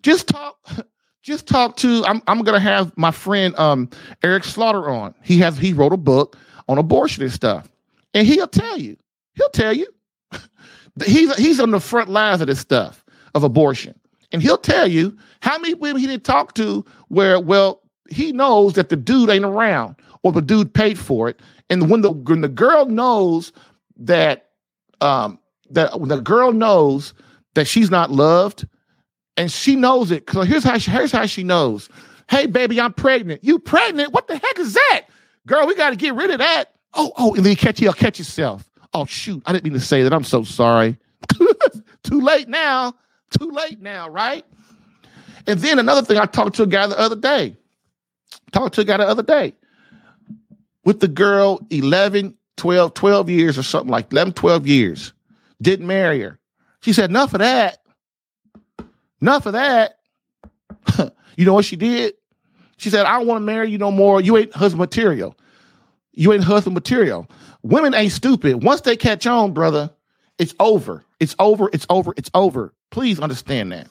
just 0.01 0.27
talk? 0.27 0.57
Just 1.23 1.47
talk 1.47 1.75
to. 1.77 2.05
I'm 2.05 2.21
I'm 2.27 2.43
gonna 2.43 2.59
have 2.59 2.95
my 2.99 3.09
friend 3.09 3.57
um 3.57 3.89
Eric 4.21 4.43
Slaughter 4.43 4.91
on. 4.91 5.15
He 5.23 5.39
has 5.39 5.57
he 5.57 5.73
wrote 5.73 5.91
a 5.91 5.97
book 5.97 6.37
on 6.69 6.77
abortion 6.77 7.23
and 7.23 7.31
stuff, 7.31 7.67
and 8.13 8.27
he'll 8.27 8.45
tell 8.45 8.77
you. 8.77 8.95
He'll 9.33 9.49
tell 9.49 9.73
you. 9.73 9.87
he's 11.03 11.35
he's 11.35 11.59
on 11.59 11.71
the 11.71 11.79
front 11.79 12.09
lines 12.09 12.41
of 12.41 12.47
this 12.47 12.59
stuff 12.59 13.03
of 13.33 13.43
abortion, 13.43 13.99
and 14.31 14.43
he'll 14.43 14.59
tell 14.59 14.87
you 14.87 15.17
how 15.45 15.59
many 15.59 15.75
women 15.75 16.01
he 16.01 16.07
didn't 16.07 16.23
talk 16.23 16.55
to 16.55 16.83
where 17.09 17.39
well 17.39 17.81
he 18.09 18.31
knows 18.31 18.73
that 18.73 18.89
the 18.89 18.95
dude 18.95 19.29
ain't 19.29 19.45
around 19.45 19.95
or 20.23 20.31
the 20.31 20.41
dude 20.41 20.73
paid 20.73 20.97
for 20.97 21.29
it, 21.29 21.39
and 21.69 21.89
when 21.89 22.01
the 22.01 22.11
when 22.11 22.41
the 22.41 22.49
girl 22.49 22.87
knows 22.87 23.53
that 23.97 24.49
um 25.01 25.37
that 25.69 25.99
when 25.99 26.09
the 26.09 26.19
girl 26.19 26.51
knows 26.51 27.13
that 27.53 27.67
she's 27.67 27.91
not 27.91 28.09
loved, 28.09 28.67
and 29.37 29.51
she 29.51 29.75
knows 29.75 30.09
it. 30.09 30.27
So 30.31 30.41
here's 30.41 30.63
how 30.63 30.79
she, 30.79 30.89
here's 30.89 31.11
how 31.11 31.27
she 31.27 31.43
knows. 31.43 31.89
Hey, 32.27 32.47
baby, 32.47 32.81
I'm 32.81 32.93
pregnant. 32.93 33.43
You 33.43 33.59
pregnant? 33.59 34.13
What 34.13 34.27
the 34.27 34.37
heck 34.37 34.57
is 34.57 34.73
that, 34.73 35.05
girl? 35.45 35.67
We 35.67 35.75
got 35.75 35.91
to 35.91 35.95
get 35.95 36.15
rid 36.15 36.31
of 36.31 36.39
that. 36.39 36.73
Oh, 36.95 37.13
oh, 37.17 37.35
and 37.35 37.45
then 37.45 37.51
you 37.51 37.57
catch 37.57 37.79
you'll 37.79 37.93
catch 37.93 38.17
yourself. 38.17 38.67
Oh 38.95 39.05
shoot, 39.05 39.43
I 39.45 39.51
didn't 39.51 39.65
mean 39.65 39.73
to 39.73 39.79
say 39.79 40.01
that. 40.01 40.11
I'm 40.11 40.23
so 40.23 40.43
sorry. 40.43 40.97
Too 42.03 42.21
late 42.21 42.49
now. 42.49 42.95
Too 43.37 43.51
late 43.51 43.79
now, 43.79 44.09
right? 44.09 44.43
And 45.47 45.59
then 45.59 45.79
another 45.79 46.01
thing, 46.01 46.17
I 46.17 46.25
talked 46.25 46.55
to 46.57 46.63
a 46.63 46.67
guy 46.67 46.87
the 46.87 46.99
other 46.99 47.15
day. 47.15 47.55
Talked 48.51 48.75
to 48.75 48.81
a 48.81 48.85
guy 48.85 48.97
the 48.97 49.07
other 49.07 49.23
day 49.23 49.53
with 50.85 50.99
the 50.99 51.07
girl 51.07 51.59
11, 51.71 52.35
12, 52.57 52.93
12 52.93 53.29
years 53.29 53.57
or 53.57 53.63
something 53.63 53.91
like 53.91 54.11
11, 54.11 54.33
12 54.33 54.67
years. 54.67 55.13
Didn't 55.61 55.87
marry 55.87 56.21
her. 56.21 56.39
She 56.81 56.93
said, 56.93 57.09
enough 57.09 57.33
of 57.33 57.39
that. 57.39 57.79
Enough 59.21 59.47
of 59.47 59.53
that. 59.53 59.97
you 61.35 61.45
know 61.45 61.53
what 61.53 61.65
she 61.65 61.75
did? 61.75 62.13
She 62.77 62.89
said, 62.89 63.05
I 63.05 63.17
don't 63.17 63.27
want 63.27 63.37
to 63.37 63.45
marry 63.45 63.71
you 63.71 63.77
no 63.77 63.91
more. 63.91 64.21
You 64.21 64.37
ain't 64.37 64.53
husband 64.53 64.79
material. 64.79 65.35
You 66.13 66.31
ain't 66.33 66.43
husband 66.43 66.75
material. 66.75 67.27
Women 67.63 67.93
ain't 67.93 68.11
stupid. 68.11 68.63
Once 68.63 68.81
they 68.81 68.95
catch 68.95 69.25
on, 69.25 69.53
brother, 69.53 69.89
it's 70.37 70.53
over. 70.59 71.03
It's 71.19 71.35
over. 71.39 71.69
It's 71.73 71.85
over. 71.89 72.13
It's 72.17 72.29
over. 72.33 72.73
Please 72.91 73.19
understand 73.19 73.71
that. 73.71 73.87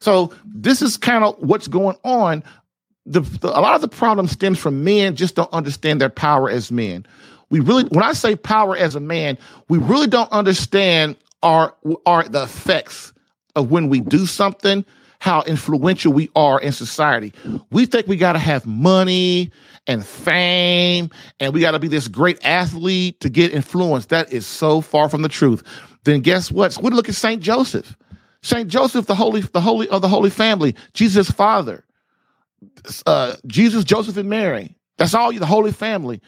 So 0.00 0.32
this 0.44 0.82
is 0.82 0.96
kind 0.96 1.24
of 1.24 1.36
what's 1.38 1.68
going 1.68 1.96
on. 2.04 2.42
The, 3.06 3.20
the, 3.20 3.48
a 3.48 3.60
lot 3.60 3.74
of 3.74 3.80
the 3.80 3.88
problem 3.88 4.28
stems 4.28 4.58
from 4.58 4.84
men 4.84 5.16
just 5.16 5.34
don't 5.34 5.52
understand 5.52 6.00
their 6.00 6.10
power 6.10 6.50
as 6.50 6.70
men. 6.70 7.06
We 7.50 7.60
really, 7.60 7.84
when 7.84 8.04
I 8.04 8.12
say 8.12 8.36
power 8.36 8.76
as 8.76 8.94
a 8.94 9.00
man, 9.00 9.38
we 9.68 9.78
really 9.78 10.06
don't 10.06 10.30
understand 10.30 11.16
our 11.42 11.74
are 12.04 12.24
the 12.24 12.42
effects 12.42 13.12
of 13.56 13.70
when 13.70 13.88
we 13.88 14.00
do 14.00 14.26
something, 14.26 14.84
how 15.20 15.42
influential 15.42 16.12
we 16.12 16.30
are 16.36 16.60
in 16.60 16.72
society. 16.72 17.32
We 17.70 17.86
think 17.86 18.06
we 18.06 18.16
got 18.16 18.32
to 18.34 18.38
have 18.38 18.66
money 18.66 19.50
and 19.86 20.06
fame 20.06 21.10
and 21.40 21.54
we 21.54 21.60
got 21.60 21.72
to 21.72 21.78
be 21.78 21.88
this 21.88 22.08
great 22.08 22.44
athlete 22.44 23.20
to 23.20 23.28
get 23.28 23.52
influence. 23.52 24.06
That 24.06 24.32
is 24.32 24.46
so 24.46 24.80
far 24.80 25.08
from 25.08 25.22
the 25.22 25.28
truth. 25.28 25.62
Then 26.04 26.20
guess 26.20 26.52
what? 26.52 26.76
we 26.82 26.90
look 26.90 27.08
at 27.08 27.14
Saint 27.14 27.42
Joseph. 27.42 27.96
Saint 28.42 28.68
Joseph, 28.68 29.06
the 29.06 29.14
holy, 29.14 29.40
the 29.40 29.60
holy 29.60 29.88
of 29.88 30.02
the 30.02 30.08
Holy 30.08 30.30
Family, 30.30 30.74
Jesus' 30.94 31.30
father, 31.30 31.84
uh, 33.06 33.34
Jesus, 33.46 33.84
Joseph, 33.84 34.16
and 34.16 34.28
Mary. 34.28 34.74
That's 34.96 35.14
all 35.14 35.32
you, 35.32 35.40
the 35.40 35.46
Holy 35.46 35.72
Family. 35.72 36.20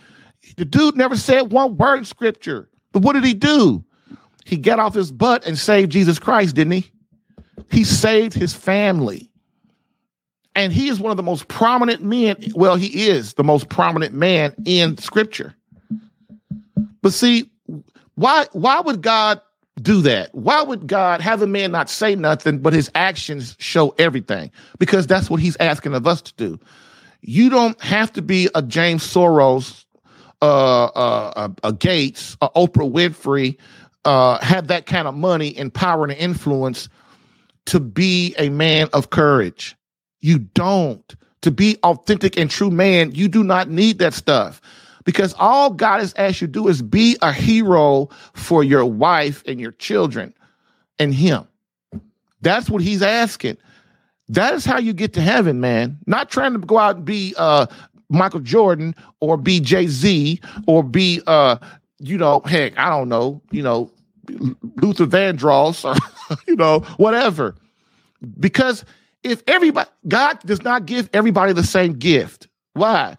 The 0.57 0.65
dude 0.65 0.97
never 0.97 1.17
said 1.17 1.53
one 1.53 1.77
word 1.77 1.99
in 1.99 2.05
Scripture, 2.05 2.69
but 2.93 3.03
what 3.03 3.13
did 3.13 3.25
he 3.25 3.35
do? 3.35 3.85
He 4.45 4.57
got 4.57 4.79
off 4.79 4.95
his 4.95 5.13
butt 5.13 5.47
and 5.47 5.59
saved 5.59 5.93
Jesus 5.93 6.19
Christ, 6.19 6.57
didn't 6.57 6.73
he? 6.73 6.91
He 7.71 7.85
saved 7.85 8.35
his 8.35 8.55
family. 8.55 9.31
And 10.57 10.73
he 10.73 10.89
is 10.89 10.99
one 10.99 11.13
of 11.13 11.17
the 11.17 11.23
most 11.23 11.47
prominent 11.47 12.03
men. 12.03 12.37
Well, 12.55 12.75
he 12.75 13.09
is 13.09 13.35
the 13.35 13.45
most 13.45 13.69
prominent 13.69 14.15
man 14.15 14.53
in 14.65 14.99
Scripture. 14.99 15.55
But 17.03 17.13
see, 17.13 17.49
why 18.17 18.47
why 18.53 18.81
would 18.81 19.03
God 19.03 19.41
do 19.83 20.03
that? 20.03 20.35
Why 20.35 20.63
would 20.63 20.87
God 20.87 21.21
have 21.21 21.43
a 21.43 21.47
man 21.47 21.73
not 21.73 21.91
say 21.91 22.15
nothing, 22.15 22.59
but 22.59 22.73
his 22.73 22.91
actions 22.95 23.57
show 23.59 23.95
everything? 23.99 24.51
Because 24.79 25.07
that's 25.07 25.31
what 25.31 25.41
he's 25.41 25.57
asking 25.59 25.95
of 25.95 26.07
us 26.07 26.23
to 26.23 26.35
do. 26.35 26.59
You 27.23 27.51
don't 27.51 27.81
have 27.81 28.13
to 28.15 28.23
be 28.23 28.49
a 28.55 28.63
James 28.63 29.03
Soros, 29.03 29.85
uh, 30.43 30.85
uh, 30.87 31.51
a, 31.63 31.69
a 31.69 31.73
Gates, 31.73 32.37
a 32.41 32.49
Oprah 32.51 32.91
Winfrey, 32.91 33.57
uh, 34.05 34.39
have 34.43 34.69
that 34.69 34.87
kind 34.87 35.07
of 35.07 35.15
money 35.15 35.57
and 35.57 35.73
power 35.73 36.05
and 36.05 36.13
influence 36.13 36.89
to 37.67 37.79
be 37.79 38.35
a 38.39 38.49
man 38.49 38.89
of 38.93 39.11
courage. 39.11 39.77
You 40.21 40.39
don't. 40.39 41.15
To 41.43 41.51
be 41.51 41.79
authentic 41.83 42.39
and 42.39 42.51
true 42.51 42.71
man, 42.71 43.15
you 43.15 43.27
do 43.29 43.43
not 43.43 43.71
need 43.71 43.99
that 43.99 44.13
stuff 44.13 44.61
because 45.11 45.35
all 45.41 45.71
God 45.71 45.99
has 45.99 46.15
asked 46.17 46.41
you 46.41 46.47
to 46.47 46.53
do 46.53 46.69
is 46.69 46.83
be 46.83 47.17
a 47.21 47.33
hero 47.33 48.09
for 48.33 48.63
your 48.63 48.85
wife 48.85 49.43
and 49.45 49.59
your 49.59 49.73
children 49.73 50.33
and 51.01 51.13
Him. 51.13 51.49
That's 52.43 52.71
what 52.71 52.81
He's 52.81 53.03
asking. 53.03 53.57
That 54.29 54.55
is 54.55 54.65
how 54.65 54.79
you 54.79 54.93
get 54.93 55.13
to 55.15 55.21
heaven, 55.21 55.61
man. 55.61 55.99
Not 56.07 56.31
trying 56.31 56.53
to 56.53 56.61
go 56.61 56.79
out 56.79 56.95
and 56.95 57.05
be 57.05 57.35
uh, 57.37 57.67
Michael 58.09 58.39
Jordan 58.39 58.95
or 59.19 59.37
be 59.37 59.59
Jay 59.59 59.89
Z 59.89 60.41
or 60.69 60.85
be, 60.85 61.21
uh, 61.27 61.57
you 61.99 62.17
know, 62.17 62.41
heck, 62.45 62.79
I 62.79 62.89
don't 62.89 63.09
know, 63.09 63.43
you 63.51 63.65
know, 63.65 63.91
Luther 64.29 65.07
Vandross 65.07 65.85
or, 65.85 66.37
you 66.47 66.55
know, 66.55 66.81
whatever. 66.99 67.57
Because 68.39 68.85
if 69.25 69.43
everybody, 69.49 69.91
God 70.07 70.39
does 70.47 70.63
not 70.63 70.87
give 70.87 71.11
everybody 71.13 71.53
the 71.53 71.65
same 71.65 71.95
gift. 71.95 72.47
Why? 72.75 73.17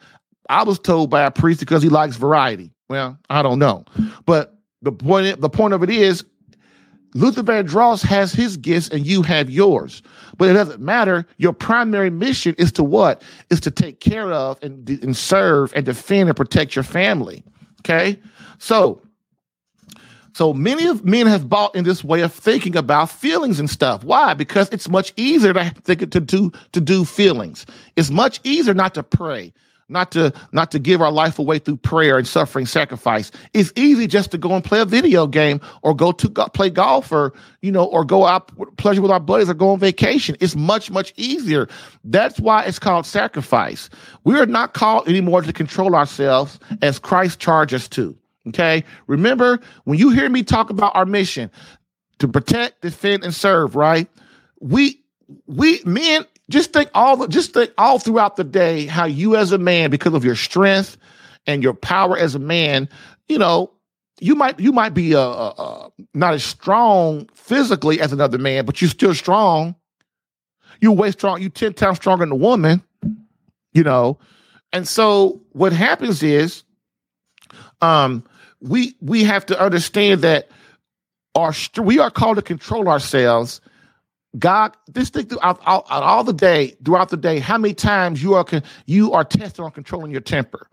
I 0.52 0.64
was 0.64 0.78
told 0.78 1.10
by 1.10 1.24
a 1.24 1.32
priest 1.32 1.62
because 1.62 1.82
he 1.82 1.89
likes 1.89 2.18
variety. 2.18 2.72
Well, 2.89 3.18
I 3.30 3.41
don't 3.41 3.58
know, 3.58 3.86
but 4.26 4.58
the 4.82 4.91
point 4.91 5.39
the 5.39 5.49
point 5.49 5.74
of 5.74 5.82
it 5.82 5.89
is, 5.89 6.26
Luther 7.14 7.41
Vandross 7.41 8.04
has 8.04 8.34
his 8.34 8.58
gifts 8.58 8.89
and 8.89 9.08
you 9.08 9.22
have 9.22 9.49
yours. 9.49 10.04
But 10.38 10.49
it 10.49 10.54
doesn't 10.54 10.82
matter. 10.82 11.26
Your 11.38 11.54
primary 11.54 12.10
mission 12.10 12.54
is 12.58 12.72
to 12.74 12.84
what? 12.84 13.22
Is 13.49 13.62
to 13.62 13.72
take 13.72 14.02
care 14.02 14.32
of 14.32 14.62
and, 14.62 14.89
and 14.89 15.16
serve 15.16 15.72
and 15.74 15.86
defend 15.86 16.28
and 16.28 16.36
protect 16.36 16.76
your 16.76 16.84
family. 16.84 17.43
Okay, 17.80 18.20
so 18.60 19.02
so 20.34 20.54
many 20.54 20.86
of 20.88 21.06
men 21.06 21.28
have 21.28 21.47
bought 21.47 21.76
in 21.76 21.86
this 21.86 22.04
way 22.04 22.22
of 22.22 22.34
thinking 22.34 22.76
about 22.76 23.10
feelings 23.10 23.58
and 23.58 23.70
stuff. 23.70 24.04
Why? 24.04 24.34
Because 24.34 24.68
it's 24.70 24.89
much 24.89 25.14
easier 25.16 25.54
to 25.54 25.74
think 25.84 26.12
to 26.12 26.20
do 26.20 26.52
to 26.74 26.82
do 26.82 27.06
feelings. 27.06 27.66
It's 27.95 28.10
much 28.10 28.41
easier 28.43 28.74
not 28.74 28.93
to 28.95 29.04
pray 29.04 29.54
not 29.92 30.12
to 30.12 30.34
not 30.52 30.72
to 30.72 30.80
give 30.80 31.02
our 31.02 31.12
life 31.12 31.38
away 31.38 31.60
through 31.60 31.78
prayer 31.78 32.18
and 32.18 32.28
suffering 32.28 32.66
sacrifice. 32.66 33.32
It's 33.54 33.72
easy 33.76 34.08
just 34.08 34.32
to 34.32 34.38
go 34.38 34.56
and 34.56 34.64
play 34.64 34.80
a 34.80 34.86
video 34.86 35.28
game 35.28 35.62
or 35.82 35.94
go 35.94 36.12
to 36.14 36.30
go, 36.30 36.48
play 36.48 36.70
golf 36.70 37.12
or 37.12 37.34
you 37.62 37.72
know 37.72 37.86
or 37.86 38.04
go 38.04 38.26
out 38.26 38.52
pleasure 38.78 39.02
with 39.02 39.12
our 39.12 39.20
buddies 39.20 39.50
or 39.50 39.54
go 39.54 39.70
on 39.70 39.80
vacation. 39.80 40.36
It's 40.39 40.56
much 40.56 40.89
much 40.89 41.14
easier. 41.18 41.68
That's 42.04 42.39
why 42.39 42.64
it's 42.64 42.80
called 42.80 43.06
sacrifice. 43.06 43.89
We 44.24 44.39
are 44.39 44.46
not 44.46 44.74
called 44.74 45.08
anymore 45.08 45.42
to 45.42 45.54
control 45.54 45.96
ourselves 45.96 46.60
as 46.82 46.98
Christ 46.98 47.39
charged 47.39 47.74
us 47.74 47.88
to. 47.89 48.18
Okay? 48.48 48.84
Remember 49.08 49.60
when 49.84 50.00
you 50.00 50.10
hear 50.10 50.30
me 50.30 50.44
talk 50.44 50.70
about 50.70 50.96
our 50.96 51.06
mission 51.06 51.52
to 52.20 52.28
protect, 52.28 52.82
defend 52.82 53.24
and 53.24 53.34
serve, 53.34 53.76
right? 53.76 54.08
We 54.60 55.02
we 55.48 55.82
men 55.86 56.26
just 56.52 56.74
think 56.74 56.89
all 56.93 57.28
just 57.28 57.54
think 57.54 57.72
all 57.78 57.99
throughout 57.99 58.36
the 58.36 58.43
day 58.43 58.86
how 58.86 59.06
you 59.06 59.36
as 59.36 59.52
a 59.52 59.58
man 59.58 59.89
because 59.89 60.14
of 60.14 60.24
your 60.24 60.36
strength 60.36 60.97
and 61.47 61.64
your 61.64 61.74
power 61.74 62.18
as 62.18 62.36
a 62.36 62.39
man 62.39 62.88
you 63.28 63.38
know 63.38 63.72
you 64.20 64.36
might 64.36 64.60
you 64.60 64.72
might 64.72 64.93
be 64.93 65.16
uh, 65.16 65.20
uh, 65.20 65.54
uh, 65.58 65.89
not 66.14 66.34
as 66.36 66.43
strong 66.43 67.28
physically 67.34 67.99
as 67.99 68.14
another 68.14 68.38
man 68.38 68.66
but 68.66 68.82
you're 68.82 68.89
still 68.89 69.16
strong. 69.16 69.76
You're 70.80 70.93
way 70.93 71.12
strong 71.12 71.41
you 71.41 71.49
10 71.49 71.74
times 71.74 71.97
stronger 71.97 72.24
than 72.24 72.32
a 72.32 72.36
woman 72.36 72.84
you 73.74 73.84
know? 73.84 74.20
And 74.74 74.88
so 74.88 75.41
what 75.52 75.74
happens 75.74 76.24
is 76.24 76.64
um 77.82 78.24
we 78.62 78.95
we 79.02 79.24
have 79.24 79.45
to 79.47 79.60
understand 79.60 80.22
that 80.22 80.49
our 81.36 81.54
we 81.82 81.99
are 81.99 82.12
called 82.12 82.38
to 82.38 82.41
control 82.41 82.88
ourselves 82.88 83.60
God, 84.39 84.75
this 84.88 85.09
thing 85.09 85.25
throughout 85.25 85.59
all, 85.65 85.86
all, 85.89 86.23
the 86.23 86.34
day, 86.34 86.75
throughout 86.86 87.09
the 87.09 87.17
day, 87.17 87.39
how 87.39 87.57
many 87.57 87.73
times 87.73 88.23
you 88.23 88.34
are 88.34 88.45
you 88.86 89.11
are 89.11 89.25
tested 89.25 89.59
on 89.59 89.71
controlling 89.71 90.11
your 90.11 90.21
temper, 90.21 90.67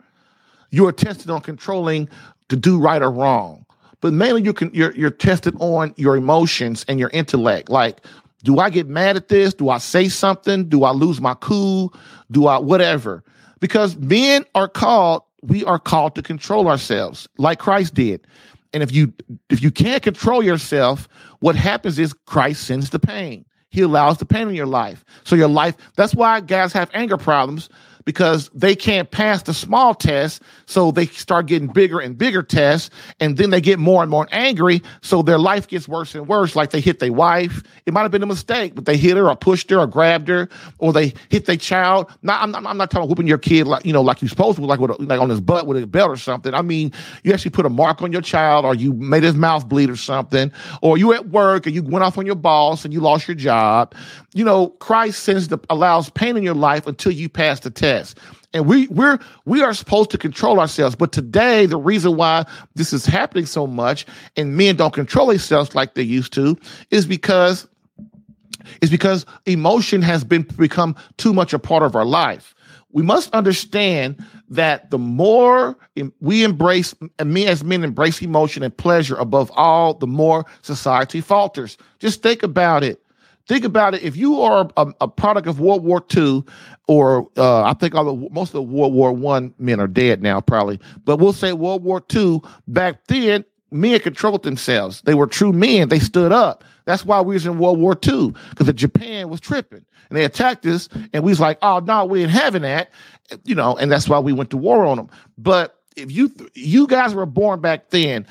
you 0.70 0.86
are 0.86 0.92
tested 0.92 1.28
on 1.30 1.40
controlling 1.40 2.08
to 2.50 2.56
do 2.56 2.78
right 2.78 3.02
or 3.02 3.10
wrong, 3.10 3.66
but 4.00 4.12
mainly 4.12 4.42
you 4.42 4.52
can 4.52 4.70
you're 4.72 4.94
you're 4.94 5.10
tested 5.10 5.56
on 5.58 5.92
your 5.96 6.16
emotions 6.16 6.84
and 6.88 7.00
your 7.00 7.10
intellect. 7.10 7.68
Like, 7.68 8.00
do 8.44 8.60
I 8.60 8.70
get 8.70 8.86
mad 8.86 9.16
at 9.16 9.28
this? 9.28 9.54
Do 9.54 9.70
I 9.70 9.78
say 9.78 10.08
something? 10.08 10.68
Do 10.68 10.84
I 10.84 10.92
lose 10.92 11.20
my 11.20 11.34
cool? 11.34 11.92
Do 12.30 12.46
I 12.46 12.58
whatever? 12.58 13.24
Because 13.58 13.96
men 13.96 14.44
are 14.54 14.68
called, 14.68 15.22
we 15.42 15.64
are 15.64 15.80
called 15.80 16.14
to 16.14 16.22
control 16.22 16.68
ourselves, 16.68 17.28
like 17.38 17.58
Christ 17.58 17.94
did. 17.94 18.24
And 18.72 18.82
if 18.82 18.92
you 18.92 19.12
if 19.50 19.62
you 19.62 19.70
can't 19.70 20.02
control 20.02 20.42
yourself, 20.42 21.08
what 21.40 21.56
happens 21.56 21.98
is 21.98 22.12
Christ 22.12 22.64
sends 22.64 22.90
the 22.90 22.98
pain. 22.98 23.44
He 23.70 23.82
allows 23.82 24.18
the 24.18 24.24
pain 24.24 24.48
in 24.48 24.54
your 24.54 24.66
life. 24.66 25.04
So 25.24 25.36
your 25.36 25.48
life, 25.48 25.76
that's 25.96 26.14
why 26.14 26.40
guys 26.40 26.72
have 26.72 26.90
anger 26.94 27.16
problems 27.16 27.68
because 28.08 28.48
they 28.54 28.74
can't 28.74 29.10
pass 29.10 29.42
the 29.42 29.52
small 29.52 29.94
test. 29.94 30.40
So 30.64 30.90
they 30.90 31.04
start 31.08 31.44
getting 31.44 31.68
bigger 31.68 32.00
and 32.00 32.16
bigger 32.16 32.42
tests. 32.42 32.88
And 33.20 33.36
then 33.36 33.50
they 33.50 33.60
get 33.60 33.78
more 33.78 34.00
and 34.00 34.10
more 34.10 34.26
angry. 34.32 34.82
So 35.02 35.20
their 35.20 35.38
life 35.38 35.68
gets 35.68 35.86
worse 35.86 36.14
and 36.14 36.26
worse. 36.26 36.56
Like 36.56 36.70
they 36.70 36.80
hit 36.80 37.00
their 37.00 37.12
wife. 37.12 37.62
It 37.84 37.92
might 37.92 38.00
have 38.04 38.10
been 38.10 38.22
a 38.22 38.26
mistake, 38.26 38.74
but 38.74 38.86
they 38.86 38.96
hit 38.96 39.18
her 39.18 39.28
or 39.28 39.36
pushed 39.36 39.68
her 39.68 39.78
or 39.78 39.86
grabbed 39.86 40.28
her 40.28 40.48
or 40.78 40.94
they 40.94 41.12
hit 41.28 41.44
their 41.44 41.58
child. 41.58 42.10
Not, 42.22 42.42
I'm, 42.42 42.54
I'm 42.66 42.78
not 42.78 42.90
talking 42.90 43.02
about 43.02 43.10
whooping 43.10 43.26
your 43.26 43.36
kid 43.36 43.66
like, 43.66 43.84
you 43.84 43.92
know, 43.92 44.00
like 44.00 44.22
you're 44.22 44.30
supposed 44.30 44.56
to, 44.56 44.64
like, 44.64 44.80
with 44.80 44.92
a, 44.92 45.02
like 45.02 45.20
on 45.20 45.28
his 45.28 45.42
butt 45.42 45.66
with 45.66 45.82
a 45.82 45.86
belt 45.86 46.08
or 46.08 46.16
something. 46.16 46.54
I 46.54 46.62
mean, 46.62 46.94
you 47.24 47.34
actually 47.34 47.50
put 47.50 47.66
a 47.66 47.68
mark 47.68 48.00
on 48.00 48.10
your 48.10 48.22
child 48.22 48.64
or 48.64 48.74
you 48.74 48.94
made 48.94 49.22
his 49.22 49.34
mouth 49.34 49.68
bleed 49.68 49.90
or 49.90 49.96
something, 49.96 50.50
or 50.80 50.96
you 50.96 51.12
at 51.12 51.28
work 51.28 51.66
and 51.66 51.74
you 51.74 51.82
went 51.82 52.02
off 52.02 52.16
on 52.16 52.24
your 52.24 52.36
boss 52.36 52.86
and 52.86 52.94
you 52.94 53.00
lost 53.00 53.28
your 53.28 53.34
job. 53.34 53.94
You 54.32 54.44
know, 54.44 54.68
Christ 54.68 55.24
sends 55.24 55.48
the, 55.48 55.58
allows 55.68 56.08
pain 56.08 56.38
in 56.38 56.42
your 56.42 56.54
life 56.54 56.86
until 56.86 57.12
you 57.12 57.28
pass 57.28 57.60
the 57.60 57.70
test. 57.70 57.97
And 58.54 58.66
we 58.66 58.88
we're 58.88 59.18
we 59.44 59.62
are 59.62 59.74
supposed 59.74 60.10
to 60.10 60.18
control 60.18 60.58
ourselves. 60.60 60.96
But 60.96 61.12
today, 61.12 61.66
the 61.66 61.76
reason 61.76 62.16
why 62.16 62.46
this 62.74 62.92
is 62.92 63.04
happening 63.04 63.46
so 63.46 63.66
much 63.66 64.06
and 64.36 64.56
men 64.56 64.76
don't 64.76 64.94
control 64.94 65.26
themselves 65.26 65.74
like 65.74 65.94
they 65.94 66.02
used 66.02 66.32
to 66.34 66.56
is 66.90 67.06
because 67.06 67.66
is 68.80 68.90
because 68.90 69.26
emotion 69.46 70.02
has 70.02 70.24
been 70.24 70.42
become 70.42 70.96
too 71.16 71.32
much 71.32 71.52
a 71.52 71.58
part 71.58 71.82
of 71.82 71.94
our 71.94 72.04
life. 72.04 72.54
We 72.90 73.02
must 73.02 73.32
understand 73.34 74.24
that 74.48 74.90
the 74.90 74.98
more 74.98 75.76
we 76.20 76.42
embrace, 76.42 76.94
and 77.18 77.32
me 77.32 77.46
as 77.46 77.62
men 77.62 77.84
embrace 77.84 78.22
emotion 78.22 78.62
and 78.62 78.74
pleasure 78.74 79.16
above 79.16 79.52
all, 79.54 79.94
the 79.94 80.06
more 80.06 80.46
society 80.62 81.20
falters. 81.20 81.76
Just 81.98 82.22
think 82.22 82.42
about 82.42 82.82
it. 82.82 83.02
Think 83.48 83.64
about 83.64 83.94
it. 83.94 84.02
If 84.02 84.14
you 84.14 84.42
are 84.42 84.70
a, 84.76 84.86
a 85.00 85.08
product 85.08 85.48
of 85.48 85.58
World 85.58 85.82
War 85.82 86.04
II, 86.14 86.44
or 86.86 87.28
uh, 87.38 87.62
I 87.62 87.72
think 87.72 87.94
all 87.94 88.04
the, 88.04 88.28
most 88.30 88.50
of 88.50 88.52
the 88.54 88.62
World 88.62 88.92
War 88.92 89.10
One 89.12 89.54
men 89.58 89.80
are 89.80 89.88
dead 89.88 90.22
now, 90.22 90.40
probably, 90.40 90.78
but 91.04 91.16
we'll 91.16 91.32
say 91.32 91.54
World 91.54 91.82
War 91.82 92.02
II. 92.14 92.42
Back 92.68 93.06
then, 93.06 93.46
men 93.70 93.98
controlled 94.00 94.42
themselves. 94.42 95.00
They 95.02 95.14
were 95.14 95.26
true 95.26 95.52
men. 95.52 95.88
They 95.88 95.98
stood 95.98 96.30
up. 96.30 96.62
That's 96.84 97.06
why 97.06 97.22
we 97.22 97.34
was 97.34 97.46
in 97.46 97.58
World 97.58 97.78
War 97.78 97.98
II 98.06 98.34
because 98.50 98.72
Japan 98.74 99.30
was 99.30 99.40
tripping 99.40 99.84
and 100.10 100.16
they 100.16 100.24
attacked 100.24 100.64
us, 100.66 100.88
and 101.12 101.24
we 101.24 101.32
was 101.32 101.40
like, 101.40 101.58
"Oh 101.62 101.78
no, 101.78 102.04
we 102.04 102.22
ain't 102.22 102.30
having 102.30 102.62
that," 102.62 102.90
you 103.44 103.54
know. 103.54 103.76
And 103.76 103.90
that's 103.90 104.08
why 104.08 104.18
we 104.18 104.32
went 104.32 104.50
to 104.50 104.58
war 104.58 104.84
on 104.84 104.98
them. 104.98 105.08
But 105.38 105.78
if 105.96 106.12
you 106.12 106.32
you 106.54 106.86
guys 106.86 107.14
were 107.14 107.26
born 107.26 107.60
back 107.60 107.90
then, 107.90 108.26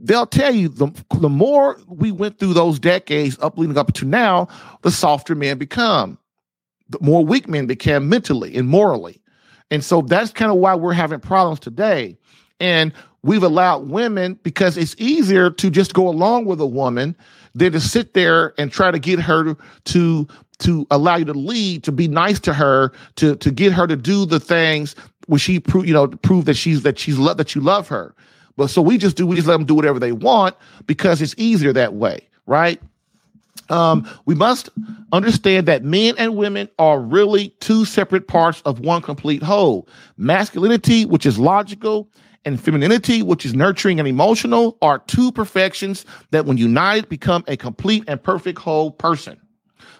they'll 0.00 0.26
tell 0.26 0.54
you 0.54 0.68
the, 0.68 0.90
the 1.20 1.28
more 1.28 1.78
we 1.86 2.12
went 2.12 2.38
through 2.38 2.54
those 2.54 2.78
decades 2.78 3.38
up 3.40 3.58
leading 3.58 3.78
up 3.78 3.92
to 3.94 4.04
now, 4.04 4.48
the 4.82 4.90
softer 4.90 5.34
men 5.34 5.58
become, 5.58 6.18
the 6.88 6.98
more 7.00 7.24
weak 7.24 7.48
men 7.48 7.66
became 7.66 8.08
mentally 8.08 8.56
and 8.56 8.68
morally. 8.68 9.20
And 9.70 9.84
so 9.84 10.02
that's 10.02 10.32
kind 10.32 10.50
of 10.50 10.58
why 10.58 10.74
we're 10.74 10.92
having 10.92 11.20
problems 11.20 11.60
today. 11.60 12.16
And 12.60 12.92
we've 13.22 13.42
allowed 13.42 13.88
women 13.88 14.38
because 14.42 14.76
it's 14.76 14.94
easier 14.98 15.50
to 15.50 15.70
just 15.70 15.94
go 15.94 16.08
along 16.08 16.44
with 16.44 16.60
a 16.60 16.66
woman 16.66 17.16
than 17.54 17.72
to 17.72 17.80
sit 17.80 18.14
there 18.14 18.54
and 18.58 18.70
try 18.70 18.90
to 18.90 18.98
get 18.98 19.18
her 19.18 19.56
to 19.84 20.28
to 20.58 20.86
allow 20.92 21.16
you 21.16 21.24
to 21.24 21.32
lead, 21.32 21.82
to 21.82 21.90
be 21.90 22.06
nice 22.06 22.38
to 22.40 22.52
her, 22.52 22.92
to 23.16 23.36
to 23.36 23.50
get 23.50 23.72
her 23.72 23.86
to 23.86 23.96
do 23.96 24.26
the 24.26 24.38
things 24.40 24.94
where 25.26 25.38
she 25.38 25.58
prove 25.60 25.86
you 25.86 25.94
know 25.94 26.08
prove 26.08 26.44
that 26.44 26.54
she's 26.54 26.82
that 26.82 26.98
she's 26.98 27.18
love 27.18 27.36
that 27.36 27.54
you 27.54 27.60
love 27.60 27.88
her. 27.88 28.14
But 28.56 28.68
so 28.68 28.82
we 28.82 28.98
just 28.98 29.16
do 29.16 29.26
we 29.26 29.36
just 29.36 29.48
let 29.48 29.54
them 29.54 29.66
do 29.66 29.74
whatever 29.74 29.98
they 29.98 30.12
want 30.12 30.56
because 30.86 31.22
it's 31.22 31.34
easier 31.36 31.72
that 31.72 31.94
way, 31.94 32.28
right? 32.46 32.80
Um, 33.68 34.08
we 34.26 34.34
must 34.34 34.68
understand 35.12 35.66
that 35.66 35.84
men 35.84 36.14
and 36.18 36.36
women 36.36 36.68
are 36.78 37.00
really 37.00 37.50
two 37.60 37.84
separate 37.84 38.28
parts 38.28 38.60
of 38.62 38.80
one 38.80 39.02
complete 39.02 39.42
whole. 39.42 39.88
Masculinity, 40.16 41.06
which 41.06 41.24
is 41.24 41.38
logical, 41.38 42.08
and 42.44 42.60
femininity, 42.60 43.22
which 43.22 43.46
is 43.46 43.54
nurturing 43.54 43.98
and 43.98 44.08
emotional, 44.08 44.76
are 44.82 44.98
two 45.00 45.30
perfections 45.32 46.04
that, 46.30 46.44
when 46.44 46.56
united, 46.56 47.08
become 47.08 47.44
a 47.46 47.56
complete 47.56 48.04
and 48.08 48.22
perfect 48.22 48.58
whole 48.58 48.90
person. 48.90 49.40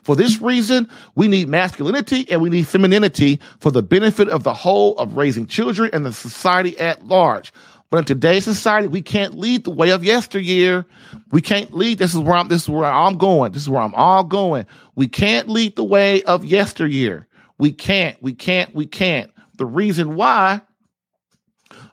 For 0.02 0.16
this 0.16 0.40
reason, 0.40 0.90
we 1.14 1.28
need 1.28 1.48
masculinity 1.48 2.28
and 2.28 2.40
we 2.40 2.50
need 2.50 2.66
femininity 2.66 3.38
for 3.60 3.70
the 3.70 3.82
benefit 3.82 4.28
of 4.28 4.42
the 4.42 4.52
whole 4.52 4.96
of 4.98 5.16
raising 5.16 5.46
children 5.46 5.90
and 5.92 6.04
the 6.04 6.12
society 6.12 6.76
at 6.78 7.06
large. 7.06 7.52
But 7.92 7.98
in 7.98 8.04
today's 8.06 8.44
society, 8.44 8.88
we 8.88 9.02
can't 9.02 9.36
lead 9.36 9.64
the 9.64 9.70
way 9.70 9.90
of 9.90 10.02
yesteryear. 10.02 10.86
We 11.30 11.42
can't 11.42 11.74
lead. 11.74 11.98
This 11.98 12.14
is 12.14 12.20
where 12.20 12.36
I'm. 12.36 12.48
This 12.48 12.62
is 12.62 12.68
where 12.70 12.86
I'm 12.86 13.18
going. 13.18 13.52
This 13.52 13.60
is 13.60 13.68
where 13.68 13.82
I'm 13.82 13.94
all 13.94 14.24
going. 14.24 14.64
We 14.94 15.06
can't 15.06 15.46
lead 15.50 15.76
the 15.76 15.84
way 15.84 16.22
of 16.22 16.42
yesteryear. 16.42 17.28
We 17.58 17.70
can't. 17.70 18.16
We 18.22 18.32
can't. 18.32 18.74
We 18.74 18.86
can't. 18.86 19.30
The 19.58 19.66
reason 19.66 20.14
why. 20.14 20.62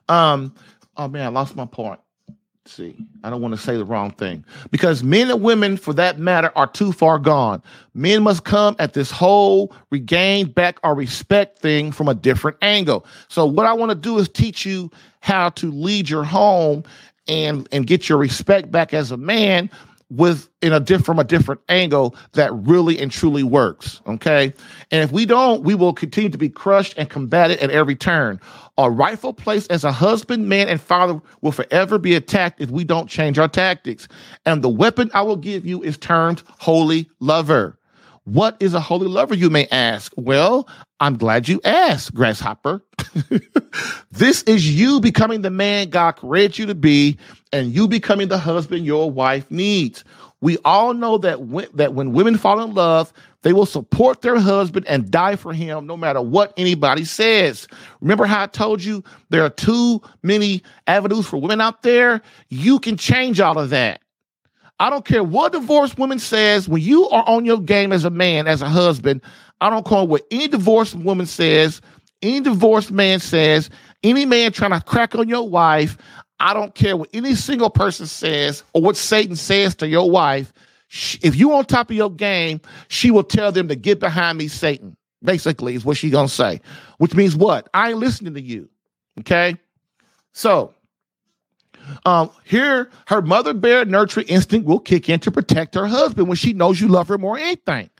Um. 0.08 0.54
Oh 0.96 1.06
man, 1.06 1.26
I 1.26 1.28
lost 1.28 1.54
my 1.54 1.66
point 1.66 2.00
see, 2.70 2.96
I 3.24 3.30
don't 3.30 3.42
want 3.42 3.54
to 3.54 3.60
say 3.60 3.76
the 3.76 3.84
wrong 3.84 4.12
thing 4.12 4.44
because 4.70 5.02
men 5.02 5.30
and 5.30 5.42
women, 5.42 5.76
for 5.76 5.92
that 5.94 6.18
matter, 6.18 6.52
are 6.56 6.66
too 6.66 6.92
far 6.92 7.18
gone. 7.18 7.62
Men 7.94 8.22
must 8.22 8.44
come 8.44 8.76
at 8.78 8.92
this 8.92 9.10
whole 9.10 9.74
regain 9.90 10.50
back 10.50 10.78
our 10.82 10.94
respect 10.94 11.58
thing 11.58 11.92
from 11.92 12.08
a 12.08 12.14
different 12.14 12.56
angle. 12.62 13.04
So, 13.28 13.44
what 13.44 13.66
I 13.66 13.72
want 13.72 13.90
to 13.90 13.96
do 13.96 14.18
is 14.18 14.28
teach 14.28 14.64
you 14.64 14.90
how 15.20 15.50
to 15.50 15.70
lead 15.70 16.08
your 16.08 16.24
home 16.24 16.84
and 17.28 17.68
and 17.72 17.86
get 17.86 18.08
your 18.08 18.18
respect 18.18 18.70
back 18.70 18.94
as 18.94 19.10
a 19.10 19.16
man 19.16 19.70
with 20.10 20.48
in 20.60 20.72
a 20.72 20.80
different 20.80 21.06
from 21.06 21.18
a 21.18 21.24
different 21.24 21.60
angle 21.68 22.14
that 22.32 22.52
really 22.52 22.98
and 22.98 23.10
truly 23.10 23.42
works 23.42 24.00
okay? 24.06 24.52
And 24.90 25.02
if 25.02 25.12
we 25.12 25.24
don't 25.24 25.62
we 25.62 25.74
will 25.74 25.92
continue 25.92 26.30
to 26.30 26.38
be 26.38 26.48
crushed 26.48 26.94
and 26.96 27.08
combated 27.08 27.58
at 27.60 27.70
every 27.70 27.94
turn. 27.96 28.40
Our 28.76 28.90
rightful 28.90 29.32
place 29.34 29.66
as 29.68 29.84
a 29.84 29.92
husband 29.92 30.48
man 30.48 30.68
and 30.68 30.80
father 30.80 31.20
will 31.42 31.52
forever 31.52 31.98
be 31.98 32.14
attacked 32.14 32.60
if 32.60 32.70
we 32.70 32.84
don't 32.84 33.08
change 33.08 33.38
our 33.38 33.48
tactics. 33.48 34.08
And 34.46 34.62
the 34.62 34.68
weapon 34.68 35.10
i 35.14 35.22
will 35.22 35.36
give 35.36 35.64
you 35.64 35.82
is 35.82 35.96
termed 35.96 36.42
holy 36.58 37.08
lover. 37.20 37.78
What 38.24 38.56
is 38.60 38.74
a 38.74 38.80
holy 38.80 39.08
lover 39.08 39.34
you 39.34 39.50
may 39.50 39.66
ask? 39.68 40.12
Well 40.16 40.68
i'm 41.00 41.16
glad 41.16 41.48
you 41.48 41.60
asked 41.64 42.14
grasshopper. 42.14 42.82
This 44.12 44.42
is 44.42 44.78
you 44.78 45.00
becoming 45.00 45.42
the 45.42 45.50
man 45.50 45.88
god 45.88 46.12
created 46.12 46.58
you 46.58 46.66
to 46.66 46.74
be 46.74 47.16
and 47.52 47.74
you 47.74 47.88
becoming 47.88 48.28
the 48.28 48.38
husband 48.38 48.86
your 48.86 49.10
wife 49.10 49.50
needs. 49.50 50.04
We 50.40 50.58
all 50.64 50.94
know 50.94 51.18
that 51.18 51.42
when, 51.42 51.66
that 51.74 51.94
when 51.94 52.12
women 52.12 52.38
fall 52.38 52.60
in 52.60 52.74
love, 52.74 53.12
they 53.42 53.52
will 53.52 53.66
support 53.66 54.22
their 54.22 54.38
husband 54.38 54.86
and 54.86 55.10
die 55.10 55.36
for 55.36 55.52
him 55.52 55.86
no 55.86 55.96
matter 55.96 56.20
what 56.20 56.52
anybody 56.56 57.04
says. 57.04 57.66
Remember 58.00 58.26
how 58.26 58.42
I 58.42 58.46
told 58.46 58.82
you 58.82 59.02
there 59.30 59.44
are 59.44 59.50
too 59.50 60.00
many 60.22 60.62
avenues 60.86 61.26
for 61.26 61.40
women 61.40 61.60
out 61.60 61.82
there? 61.82 62.22
You 62.48 62.78
can 62.78 62.96
change 62.96 63.40
all 63.40 63.58
of 63.58 63.70
that. 63.70 64.00
I 64.78 64.88
don't 64.88 65.04
care 65.04 65.22
what 65.22 65.52
divorced 65.52 65.98
woman 65.98 66.18
says 66.18 66.68
when 66.68 66.80
you 66.80 67.08
are 67.10 67.24
on 67.26 67.44
your 67.44 67.60
game 67.60 67.92
as 67.92 68.04
a 68.04 68.10
man, 68.10 68.46
as 68.46 68.62
a 68.62 68.68
husband. 68.68 69.20
I 69.60 69.68
don't 69.68 69.86
care 69.86 70.04
what 70.04 70.26
any 70.30 70.48
divorced 70.48 70.94
woman 70.94 71.26
says, 71.26 71.82
any 72.22 72.40
divorced 72.40 72.90
man 72.90 73.20
says, 73.20 73.68
any 74.02 74.24
man 74.24 74.52
trying 74.52 74.70
to 74.70 74.80
crack 74.80 75.14
on 75.14 75.28
your 75.28 75.46
wife. 75.46 75.98
I 76.40 76.54
don't 76.54 76.74
care 76.74 76.96
what 76.96 77.10
any 77.12 77.34
single 77.34 77.70
person 77.70 78.06
says 78.06 78.64
or 78.72 78.82
what 78.82 78.96
Satan 78.96 79.36
says 79.36 79.74
to 79.76 79.88
your 79.88 80.10
wife. 80.10 80.52
If 81.22 81.36
you 81.36 81.52
on 81.52 81.66
top 81.66 81.90
of 81.90 81.96
your 81.96 82.10
game, 82.10 82.60
she 82.88 83.10
will 83.10 83.22
tell 83.22 83.52
them 83.52 83.68
to 83.68 83.76
get 83.76 84.00
behind 84.00 84.38
me, 84.38 84.48
Satan. 84.48 84.96
Basically, 85.22 85.74
is 85.74 85.84
what 85.84 85.98
she 85.98 86.08
gonna 86.08 86.28
say. 86.28 86.60
Which 86.96 87.14
means 87.14 87.36
what? 87.36 87.68
I 87.74 87.90
ain't 87.90 87.98
listening 87.98 88.34
to 88.34 88.40
you. 88.40 88.68
Okay. 89.20 89.56
So 90.32 90.72
um, 92.06 92.30
here, 92.44 92.90
her 93.06 93.22
mother 93.22 93.52
bear 93.54 93.84
nurturing 93.84 94.26
instinct 94.28 94.66
will 94.66 94.80
kick 94.80 95.08
in 95.08 95.20
to 95.20 95.30
protect 95.30 95.74
her 95.74 95.86
husband 95.86 96.28
when 96.28 96.36
she 96.36 96.52
knows 96.52 96.80
you 96.80 96.88
love 96.88 97.08
her 97.08 97.18
more 97.18 97.36
than 97.36 97.46
anything. 97.46 97.90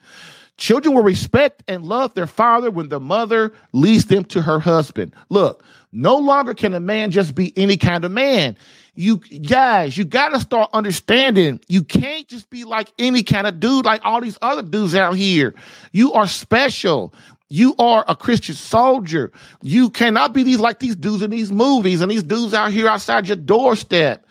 Children 0.60 0.94
will 0.94 1.02
respect 1.02 1.62
and 1.68 1.84
love 1.84 2.12
their 2.12 2.26
father 2.26 2.70
when 2.70 2.90
the 2.90 3.00
mother 3.00 3.54
leads 3.72 4.04
them 4.04 4.24
to 4.26 4.42
her 4.42 4.60
husband. 4.60 5.14
Look, 5.30 5.64
no 5.90 6.18
longer 6.18 6.52
can 6.52 6.74
a 6.74 6.80
man 6.80 7.10
just 7.10 7.34
be 7.34 7.56
any 7.56 7.78
kind 7.78 8.04
of 8.04 8.12
man. 8.12 8.58
You 8.94 9.16
guys, 9.16 9.96
you 9.96 10.04
got 10.04 10.28
to 10.28 10.40
start 10.40 10.68
understanding 10.74 11.60
you 11.68 11.82
can't 11.82 12.28
just 12.28 12.50
be 12.50 12.64
like 12.64 12.92
any 12.98 13.22
kind 13.22 13.46
of 13.46 13.58
dude 13.58 13.86
like 13.86 14.02
all 14.04 14.20
these 14.20 14.36
other 14.42 14.60
dudes 14.60 14.94
out 14.94 15.16
here. 15.16 15.54
You 15.92 16.12
are 16.12 16.28
special. 16.28 17.14
You 17.48 17.74
are 17.78 18.04
a 18.06 18.14
Christian 18.14 18.54
soldier. 18.54 19.32
You 19.62 19.88
cannot 19.88 20.34
be 20.34 20.42
these 20.42 20.60
like 20.60 20.78
these 20.78 20.94
dudes 20.94 21.22
in 21.22 21.30
these 21.30 21.50
movies 21.50 22.02
and 22.02 22.10
these 22.10 22.22
dudes 22.22 22.52
out 22.52 22.70
here 22.70 22.86
outside 22.86 23.26
your 23.28 23.36
doorstep 23.36 24.26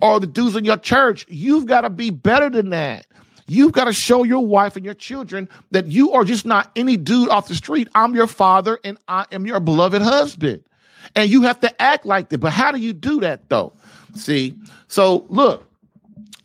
or 0.00 0.20
the 0.20 0.28
dudes 0.28 0.54
in 0.54 0.64
your 0.64 0.76
church. 0.76 1.26
You've 1.28 1.66
got 1.66 1.80
to 1.80 1.90
be 1.90 2.10
better 2.10 2.50
than 2.50 2.70
that. 2.70 3.05
You've 3.46 3.72
got 3.72 3.84
to 3.84 3.92
show 3.92 4.24
your 4.24 4.44
wife 4.44 4.76
and 4.76 4.84
your 4.84 4.94
children 4.94 5.48
that 5.70 5.86
you 5.86 6.12
are 6.12 6.24
just 6.24 6.44
not 6.44 6.70
any 6.74 6.96
dude 6.96 7.28
off 7.28 7.48
the 7.48 7.54
street. 7.54 7.88
I'm 7.94 8.14
your 8.14 8.26
father 8.26 8.78
and 8.82 8.98
I 9.08 9.26
am 9.30 9.46
your 9.46 9.60
beloved 9.60 10.02
husband 10.02 10.64
and 11.14 11.30
you 11.30 11.42
have 11.42 11.60
to 11.60 11.82
act 11.82 12.06
like 12.06 12.28
that. 12.30 12.38
But 12.38 12.52
how 12.52 12.72
do 12.72 12.78
you 12.78 12.92
do 12.92 13.20
that 13.20 13.48
though? 13.48 13.72
See, 14.14 14.54
so 14.88 15.26
look, 15.28 15.68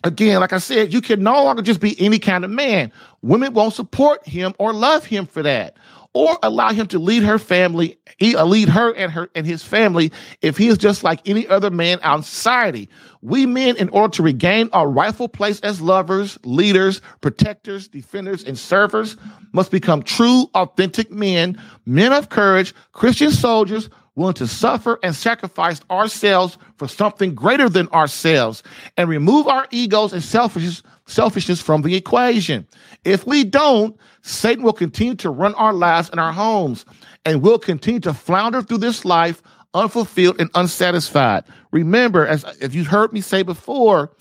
again, 0.03 0.39
like 0.39 0.53
I 0.53 0.59
said, 0.59 0.93
you 0.93 1.01
can 1.01 1.23
no 1.23 1.43
longer 1.43 1.61
just 1.61 1.79
be 1.79 1.99
any 1.99 2.19
kind 2.19 2.43
of 2.43 2.51
man. 2.51 2.91
Women 3.21 3.53
won't 3.53 3.73
support 3.73 4.27
him 4.27 4.53
or 4.57 4.73
love 4.73 5.05
him 5.05 5.25
for 5.25 5.43
that, 5.43 5.77
or 6.13 6.37
allow 6.43 6.73
him 6.73 6.87
to 6.87 6.99
lead 6.99 7.23
her 7.23 7.39
family, 7.39 7.97
uh, 8.21 8.43
lead 8.43 8.69
her 8.69 8.93
and 8.93 9.11
her 9.11 9.29
and 9.33 9.45
his 9.45 9.63
family 9.63 10.11
if 10.41 10.57
he 10.57 10.67
is 10.67 10.77
just 10.77 11.03
like 11.03 11.21
any 11.25 11.47
other 11.47 11.71
man 11.71 11.99
out 12.01 12.25
society. 12.25 12.89
We 13.21 13.45
men, 13.45 13.77
in 13.77 13.89
order 13.89 14.11
to 14.15 14.23
regain 14.23 14.69
our 14.73 14.89
rightful 14.89 15.29
place 15.29 15.59
as 15.61 15.79
lovers, 15.79 16.37
leaders, 16.43 17.01
protectors, 17.21 17.87
defenders, 17.87 18.43
and 18.43 18.57
servers, 18.57 19.15
must 19.53 19.71
become 19.71 20.03
true, 20.03 20.49
authentic 20.53 21.11
men, 21.11 21.61
men 21.85 22.11
of 22.11 22.29
courage, 22.29 22.73
Christian 22.91 23.31
soldiers 23.31 23.89
willing 24.15 24.33
to 24.33 24.47
suffer 24.47 24.99
and 25.03 25.15
sacrifice 25.15 25.79
ourselves 25.89 26.57
for 26.77 26.87
something 26.87 27.33
greater 27.33 27.69
than 27.69 27.87
ourselves 27.89 28.61
and 28.97 29.09
remove 29.09 29.47
our 29.47 29.67
egos 29.71 30.11
and 30.13 30.23
selfishness, 30.23 30.83
selfishness 31.11 31.61
from 31.61 31.81
the 31.81 31.95
equation. 31.95 32.67
If 33.03 33.27
we 33.27 33.43
don't, 33.43 33.97
Satan 34.21 34.63
will 34.63 34.73
continue 34.73 35.15
to 35.15 35.29
run 35.29 35.53
our 35.55 35.73
lives 35.73 36.09
and 36.09 36.19
our 36.19 36.31
homes 36.31 36.85
and 37.25 37.41
we'll 37.41 37.59
continue 37.59 37.99
to 38.01 38.13
flounder 38.13 38.61
through 38.61 38.79
this 38.79 39.05
life 39.05 39.41
unfulfilled 39.73 40.39
and 40.39 40.49
unsatisfied. 40.55 41.43
Remember, 41.71 42.25
as 42.25 42.45
if 42.59 42.75
you've 42.75 42.87
heard 42.87 43.13
me 43.13 43.21
say 43.21 43.43
before, 43.43 44.11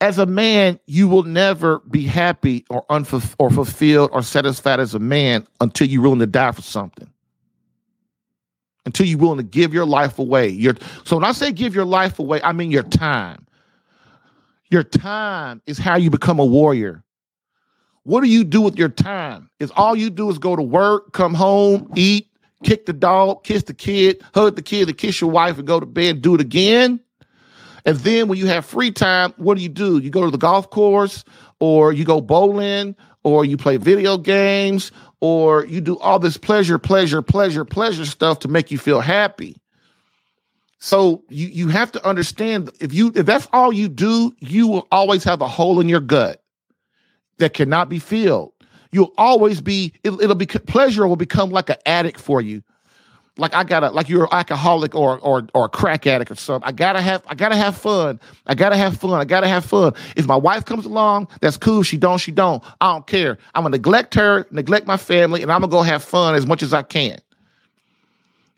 as 0.00 0.18
a 0.18 0.26
man, 0.26 0.78
you 0.86 1.08
will 1.08 1.22
never 1.22 1.80
be 1.90 2.04
happy 2.04 2.64
or 2.68 2.84
unfulfilled 2.90 3.36
or 3.38 3.50
fulfilled 3.50 4.10
or 4.12 4.22
satisfied 4.22 4.80
as 4.80 4.94
a 4.94 4.98
man 4.98 5.46
until 5.60 5.88
you're 5.88 6.02
willing 6.02 6.18
to 6.18 6.26
die 6.26 6.52
for 6.52 6.62
something 6.62 7.08
until 8.86 9.06
you're 9.06 9.18
willing 9.18 9.38
to 9.38 9.42
give 9.42 9.72
your 9.72 9.86
life 9.86 10.18
away. 10.18 10.48
Your, 10.48 10.74
so 11.04 11.16
when 11.16 11.24
I 11.24 11.32
say 11.32 11.52
give 11.52 11.74
your 11.74 11.84
life 11.84 12.18
away, 12.18 12.40
I 12.42 12.52
mean 12.52 12.70
your 12.70 12.82
time. 12.82 13.46
Your 14.74 14.82
time 14.82 15.62
is 15.68 15.78
how 15.78 15.94
you 15.96 16.10
become 16.10 16.40
a 16.40 16.44
warrior. 16.44 17.04
What 18.02 18.22
do 18.22 18.26
you 18.28 18.42
do 18.42 18.60
with 18.60 18.76
your 18.76 18.88
time? 18.88 19.48
Is 19.60 19.70
all 19.76 19.94
you 19.94 20.10
do 20.10 20.28
is 20.30 20.38
go 20.38 20.56
to 20.56 20.62
work, 20.62 21.12
come 21.12 21.32
home, 21.32 21.92
eat, 21.94 22.26
kick 22.64 22.84
the 22.84 22.92
dog, 22.92 23.44
kiss 23.44 23.62
the 23.62 23.72
kid, 23.72 24.20
hug 24.34 24.56
the 24.56 24.62
kid, 24.62 24.88
and 24.88 24.98
kiss 24.98 25.20
your 25.20 25.30
wife, 25.30 25.58
and 25.58 25.66
go 25.68 25.78
to 25.78 25.86
bed, 25.86 26.22
do 26.22 26.34
it 26.34 26.40
again. 26.40 26.98
And 27.86 27.98
then 27.98 28.26
when 28.26 28.36
you 28.36 28.48
have 28.48 28.66
free 28.66 28.90
time, 28.90 29.32
what 29.36 29.56
do 29.56 29.62
you 29.62 29.68
do? 29.68 29.98
You 29.98 30.10
go 30.10 30.24
to 30.24 30.30
the 30.32 30.38
golf 30.38 30.70
course, 30.70 31.24
or 31.60 31.92
you 31.92 32.04
go 32.04 32.20
bowling, 32.20 32.96
or 33.22 33.44
you 33.44 33.56
play 33.56 33.76
video 33.76 34.18
games, 34.18 34.90
or 35.20 35.66
you 35.66 35.80
do 35.80 35.96
all 36.00 36.18
this 36.18 36.36
pleasure, 36.36 36.80
pleasure, 36.80 37.22
pleasure, 37.22 37.64
pleasure 37.64 38.06
stuff 38.06 38.40
to 38.40 38.48
make 38.48 38.72
you 38.72 38.78
feel 38.78 39.00
happy. 39.00 39.54
So 40.84 41.22
you 41.30 41.46
you 41.46 41.68
have 41.68 41.92
to 41.92 42.06
understand 42.06 42.70
if 42.78 42.92
you 42.92 43.10
if 43.14 43.24
that's 43.24 43.48
all 43.54 43.72
you 43.72 43.88
do, 43.88 44.36
you 44.40 44.68
will 44.68 44.86
always 44.92 45.24
have 45.24 45.40
a 45.40 45.48
hole 45.48 45.80
in 45.80 45.88
your 45.88 46.00
gut 46.00 46.42
that 47.38 47.54
cannot 47.54 47.88
be 47.88 47.98
filled. 47.98 48.52
You'll 48.92 49.14
always 49.16 49.62
be 49.62 49.94
it, 50.02 50.10
will 50.10 50.34
be 50.34 50.44
pleasure 50.44 51.08
will 51.08 51.16
become 51.16 51.48
like 51.48 51.70
an 51.70 51.78
addict 51.86 52.20
for 52.20 52.42
you. 52.42 52.62
Like 53.38 53.54
I 53.54 53.64
gotta 53.64 53.92
like 53.92 54.10
you're 54.10 54.24
an 54.24 54.28
alcoholic 54.32 54.94
or 54.94 55.18
or 55.20 55.46
or 55.54 55.64
a 55.64 55.68
crack 55.70 56.06
addict 56.06 56.30
or 56.30 56.34
something. 56.34 56.68
I 56.68 56.72
gotta 56.72 57.00
have 57.00 57.22
I 57.28 57.34
gotta 57.34 57.56
have 57.56 57.78
fun. 57.78 58.20
I 58.46 58.54
gotta 58.54 58.76
have 58.76 58.98
fun. 58.98 59.14
I 59.14 59.24
gotta 59.24 59.48
have 59.48 59.64
fun. 59.64 59.94
If 60.16 60.26
my 60.26 60.36
wife 60.36 60.66
comes 60.66 60.84
along, 60.84 61.28
that's 61.40 61.56
cool. 61.56 61.82
She 61.82 61.96
don't, 61.96 62.18
she 62.18 62.30
don't. 62.30 62.62
I 62.82 62.92
don't 62.92 63.06
care. 63.06 63.38
I'm 63.54 63.62
gonna 63.62 63.78
neglect 63.78 64.12
her, 64.16 64.46
neglect 64.50 64.86
my 64.86 64.98
family, 64.98 65.40
and 65.40 65.50
I'm 65.50 65.62
gonna 65.62 65.70
go 65.70 65.80
have 65.80 66.04
fun 66.04 66.34
as 66.34 66.46
much 66.46 66.62
as 66.62 66.74
I 66.74 66.82
can. 66.82 67.18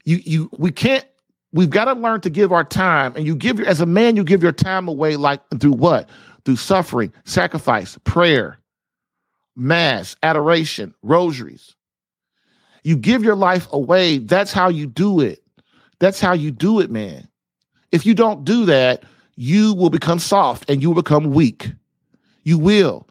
You 0.05 0.17
you 0.25 0.51
we 0.59 0.73
can't 0.73 1.05
We've 1.53 1.71
got 1.71 1.87
to 1.87 1.95
learn 1.95 2.21
to 2.23 2.31
give 2.31 2.53
our 2.53 2.65
time. 2.65 3.15
And 3.17 3.27
you 3.27 3.35
give 3.35 3.59
your, 3.59 3.69
as 3.69 3.81
a 3.81 3.87
man, 3.87 4.17
you 4.17 4.25
give 4.25 4.43
your 4.43 4.53
time 4.53 4.89
away 4.89 5.17
like 5.17 5.41
through 5.61 5.73
what? 5.73 6.09
Through 6.45 6.57
suffering, 6.57 7.13
sacrifice, 7.25 7.99
prayer, 8.05 8.59
mass, 9.57 10.17
adoration, 10.23 10.95
rosaries. 11.03 11.75
You 12.85 12.97
give 12.97 13.25
your 13.25 13.35
life 13.35 13.67
away. 13.73 14.19
That's 14.19 14.53
how 14.53 14.69
you 14.69 14.87
do 14.87 15.21
it. 15.21 15.43
That's 15.99 16.21
how 16.21 16.35
you 16.35 16.51
do 16.51 16.81
it, 16.81 16.91
man. 16.91 17.29
If 17.91 18.05
you 18.05 18.15
don't 18.15 18.45
do 18.45 18.67
that, 18.67 19.05
you 19.37 19.75
will 19.75 19.91
become 19.91 20.19
soft 20.19 20.69
and 20.71 20.83
you 20.83 20.91
will 20.91 21.03
become 21.03 21.33
weak. 21.33 21.73
You 22.45 22.59
will. 22.59 23.09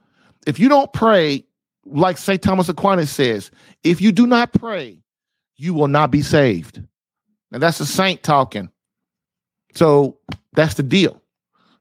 If 0.48 0.60
you 0.60 0.70
don't 0.70 0.94
pray, 0.94 1.44
like 1.86 2.18
St. 2.18 2.42
Thomas 2.42 2.70
Aquinas 2.70 3.12
says, 3.12 3.52
if 3.84 4.02
you 4.02 4.12
do 4.12 4.26
not 4.26 4.54
pray, 4.54 5.02
you 5.58 5.74
will 5.74 5.88
not 5.88 6.12
be 6.12 6.22
saved. 6.22 6.82
That's 7.62 7.80
a 7.80 7.86
saint 7.86 8.24
talking. 8.24 8.70
So 9.74 10.18
that's 10.54 10.76
the 10.76 10.84
deal. 10.84 11.22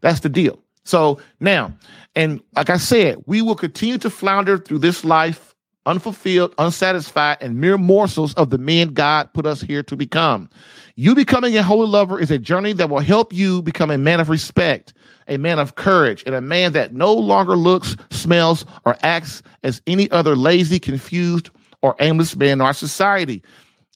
That's 0.01 0.21
the 0.21 0.29
deal. 0.29 0.59
So 0.85 1.21
now, 1.41 1.73
and 2.15 2.43
like 2.55 2.71
I 2.71 2.77
said, 2.77 3.23
we 3.27 3.41
will 3.41 3.55
continue 3.55 3.99
to 3.99 4.11
flounder 4.11 4.59
through 4.59 4.81
this 4.81 5.05
life 5.05 5.55
unfulfilled, 5.87 6.55
unsatisfied, 6.59 7.39
and 7.41 7.61
mere 7.61 7.77
morsels 7.77 8.35
of 8.35 8.51
the 8.51 8.59
men 8.59 8.89
God 8.89 9.33
put 9.35 9.47
us 9.47 9.61
here 9.61 9.83
to 9.85 9.97
become. 9.97 10.49
You 10.97 11.15
becoming 11.15 11.57
a 11.57 11.63
holy 11.63 11.89
lover 11.89 12.19
is 12.19 12.31
a 12.31 12.39
journey 12.39 12.73
that 12.75 12.89
will 12.89 13.01
help 13.01 13.33
you 13.33 13.63
become 13.63 13.91
a 13.91 13.99
man 13.99 14.21
of 14.21 14.29
respect, 14.29 14.95
a 15.29 15.37
man 15.37 15.59
of 15.59 15.75
courage, 15.75 16.23
and 16.27 16.35
a 16.35 16.41
man 16.41 16.73
that 16.73 16.95
no 16.95 17.13
longer 17.13 17.57
looks, 17.57 17.97
smells, 18.11 18.65
or 18.85 18.97
acts 19.03 19.43
as 19.63 19.83
any 19.87 20.11
other 20.11 20.37
lazy, 20.37 20.79
confused, 20.79 21.51
or 21.83 21.95
aimless 22.01 22.35
man 22.37 22.53
in 22.53 22.61
our 22.61 22.73
society 22.73 23.43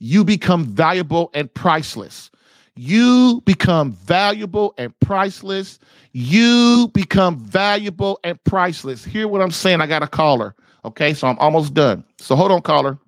you 0.01 0.25
become 0.25 0.65
valuable 0.65 1.31
and 1.35 1.53
priceless. 1.53 2.31
You 2.77 3.43
become 3.45 3.93
valuable 3.93 4.75
and 4.79 4.99
priceless. 5.01 5.79
You 6.13 6.91
become 6.95 7.37
valuable 7.37 8.21
and 8.23 8.43
priceless. 8.45 9.05
Hear 9.05 9.27
what 9.27 9.43
I'm 9.43 9.51
saying? 9.51 9.81
I 9.81 9.87
got 9.87 10.03
a 10.03 10.07
caller. 10.07 10.55
Okay, 10.85 11.13
so 11.13 11.27
I'm 11.27 11.39
almost 11.39 11.75
done. 11.75 12.05
So 12.19 12.37
hold 12.37 12.53
on, 12.53 12.63
caller. 12.63 12.99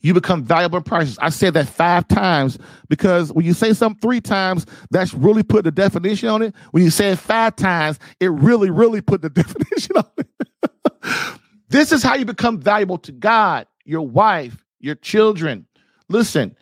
You 0.00 0.14
become 0.14 0.44
valuable 0.44 0.76
and 0.76 0.86
priceless. 0.86 1.18
I 1.18 1.30
said 1.30 1.54
that 1.54 1.66
five 1.66 2.06
times 2.08 2.58
because 2.88 3.32
when 3.32 3.44
you 3.44 3.54
say 3.54 3.72
something 3.72 4.00
three 4.00 4.20
times, 4.20 4.66
that's 4.90 5.14
really 5.14 5.42
put 5.42 5.64
the 5.64 5.72
definition 5.72 6.28
on 6.28 6.42
it. 6.42 6.54
When 6.70 6.84
you 6.84 6.90
say 6.90 7.10
it 7.10 7.18
five 7.18 7.56
times, 7.56 7.98
it 8.20 8.30
really, 8.30 8.70
really 8.70 9.00
put 9.00 9.22
the 9.22 9.30
definition 9.30 9.96
on 9.96 10.10
it. 10.18 11.40
this 11.70 11.90
is 11.90 12.02
how 12.02 12.14
you 12.14 12.24
become 12.24 12.60
valuable 12.60 12.98
to 12.98 13.12
God, 13.12 13.66
your 13.84 14.06
wife, 14.06 14.63
your 14.84 14.94
children. 14.96 15.66
Listen, 16.08 16.54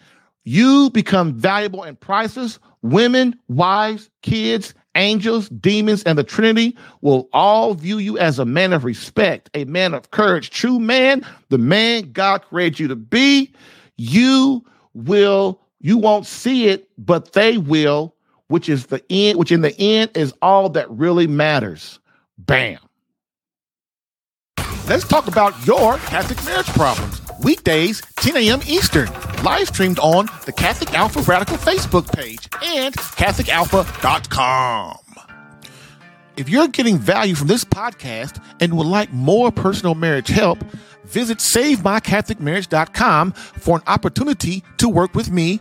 you 0.44 0.90
become 0.90 1.34
valuable 1.34 1.82
and 1.82 1.98
priceless. 1.98 2.58
Women, 2.82 3.36
wives, 3.48 4.10
kids, 4.22 4.74
angels, 4.94 5.48
demons, 5.48 6.02
and 6.04 6.18
the 6.18 6.24
Trinity 6.24 6.76
will 7.00 7.28
all 7.32 7.74
view 7.74 7.98
you 7.98 8.18
as 8.18 8.38
a 8.38 8.44
man 8.44 8.72
of 8.72 8.84
respect, 8.84 9.50
a 9.54 9.64
man 9.64 9.94
of 9.94 10.10
courage, 10.10 10.50
true 10.50 10.78
man, 10.78 11.24
the 11.48 11.58
man 11.58 12.12
God 12.12 12.42
created 12.42 12.80
you 12.80 12.88
to 12.88 12.96
be. 12.96 13.52
You 13.96 14.64
will, 14.94 15.60
you 15.80 15.96
won't 15.96 16.26
see 16.26 16.68
it, 16.68 16.88
but 16.98 17.32
they 17.32 17.56
will, 17.56 18.14
which 18.48 18.68
is 18.68 18.86
the 18.86 19.02
end, 19.10 19.38
which 19.38 19.52
in 19.52 19.60
the 19.60 19.78
end 19.80 20.10
is 20.16 20.34
all 20.42 20.68
that 20.70 20.90
really 20.90 21.26
matters. 21.26 22.00
Bam. 22.38 22.78
Let's 24.88 25.06
talk 25.06 25.28
about 25.28 25.66
your 25.66 25.96
Catholic 25.98 26.44
marriage 26.44 26.66
problems 26.66 27.21
weekdays, 27.42 28.00
10 28.16 28.36
a.m. 28.36 28.60
Eastern, 28.66 29.08
live 29.42 29.68
streamed 29.68 29.98
on 29.98 30.26
the 30.46 30.52
Catholic 30.52 30.94
Alpha 30.94 31.20
Radical 31.20 31.56
Facebook 31.56 32.12
page 32.12 32.48
and 32.64 32.94
CatholicAlpha.com. 32.94 34.98
If 36.36 36.48
you're 36.48 36.68
getting 36.68 36.98
value 36.98 37.34
from 37.34 37.48
this 37.48 37.64
podcast 37.64 38.42
and 38.60 38.76
would 38.76 38.86
like 38.86 39.12
more 39.12 39.50
personal 39.52 39.94
marriage 39.94 40.28
help, 40.28 40.64
visit 41.04 41.38
SaveMyCatholicMarriage.com 41.38 43.32
for 43.32 43.76
an 43.76 43.82
opportunity 43.86 44.64
to 44.78 44.88
work 44.88 45.14
with 45.14 45.30
me 45.30 45.60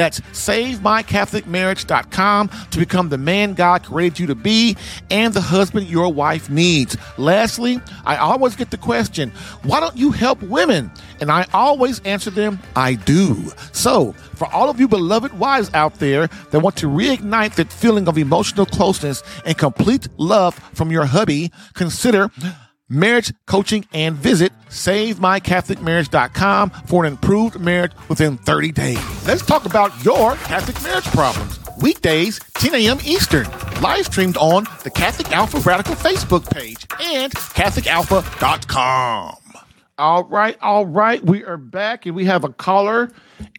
That's 0.00 0.20
SaveMyCatholicMarriage.com 0.20 2.50
to 2.70 2.78
become 2.78 3.10
the 3.10 3.18
man 3.18 3.52
God 3.52 3.84
created 3.84 4.18
you 4.18 4.26
to 4.28 4.34
be 4.34 4.78
and 5.10 5.34
the 5.34 5.42
husband 5.42 5.88
your 5.88 6.10
wife 6.10 6.48
needs. 6.48 6.96
Lastly, 7.18 7.82
I 8.06 8.16
always 8.16 8.56
get 8.56 8.70
the 8.70 8.78
question, 8.78 9.30
why 9.62 9.78
don't 9.78 9.98
you 9.98 10.10
help 10.10 10.42
women? 10.42 10.90
And 11.20 11.30
I 11.30 11.46
always 11.52 12.00
answer 12.00 12.30
them, 12.30 12.60
I 12.74 12.94
do. 12.94 13.52
So, 13.72 14.12
for 14.36 14.50
all 14.54 14.70
of 14.70 14.80
you 14.80 14.88
beloved 14.88 15.38
wives 15.38 15.70
out 15.74 15.96
there 15.96 16.28
that 16.50 16.60
want 16.60 16.76
to 16.76 16.86
reignite 16.86 17.56
that 17.56 17.70
feeling 17.70 18.08
of 18.08 18.16
emotional 18.16 18.64
closeness 18.64 19.22
and 19.44 19.58
complete 19.58 20.08
love 20.16 20.54
from 20.72 20.90
your 20.90 21.04
hubby, 21.04 21.52
consider 21.74 22.30
marriage 22.90 23.32
coaching 23.46 23.86
and 23.94 24.16
visit 24.16 24.52
SaveMyCatholicMarriage.com 24.68 26.70
for 26.86 27.04
an 27.04 27.12
improved 27.12 27.58
marriage 27.58 27.92
within 28.08 28.36
30 28.36 28.72
days. 28.72 29.26
Let's 29.26 29.46
talk 29.46 29.64
about 29.64 30.04
your 30.04 30.34
Catholic 30.36 30.82
marriage 30.82 31.06
problems. 31.06 31.58
Weekdays, 31.80 32.38
10 32.54 32.74
a.m. 32.74 32.98
Eastern, 33.04 33.46
live 33.80 34.06
streamed 34.06 34.36
on 34.36 34.64
the 34.84 34.90
Catholic 34.90 35.32
Alpha 35.32 35.58
Radical 35.60 35.94
Facebook 35.94 36.50
page 36.50 36.86
and 37.00 37.32
CatholicAlpha.com. 37.32 39.39
All 40.00 40.24
right, 40.24 40.56
all 40.62 40.86
right. 40.86 41.22
We 41.22 41.44
are 41.44 41.58
back 41.58 42.06
and 42.06 42.16
we 42.16 42.24
have 42.24 42.42
a 42.42 42.48
caller 42.48 43.12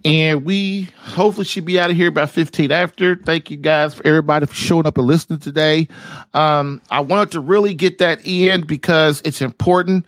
and 0.03 0.43
we 0.43 0.89
hopefully 0.97 1.45
should 1.45 1.65
be 1.65 1.79
out 1.79 1.91
of 1.91 1.95
here 1.95 2.09
by 2.09 2.25
15 2.25 2.71
after. 2.71 3.15
Thank 3.15 3.51
you 3.51 3.57
guys 3.57 3.93
for 3.93 4.07
everybody 4.07 4.47
for 4.47 4.55
showing 4.55 4.87
up 4.87 4.97
and 4.97 5.05
listening 5.05 5.37
today. 5.37 5.87
Um, 6.33 6.81
I 6.89 7.01
wanted 7.01 7.29
to 7.33 7.41
really 7.41 7.75
get 7.75 7.99
that 7.99 8.25
in 8.25 8.65
because 8.65 9.21
it's 9.23 9.39
important 9.39 10.07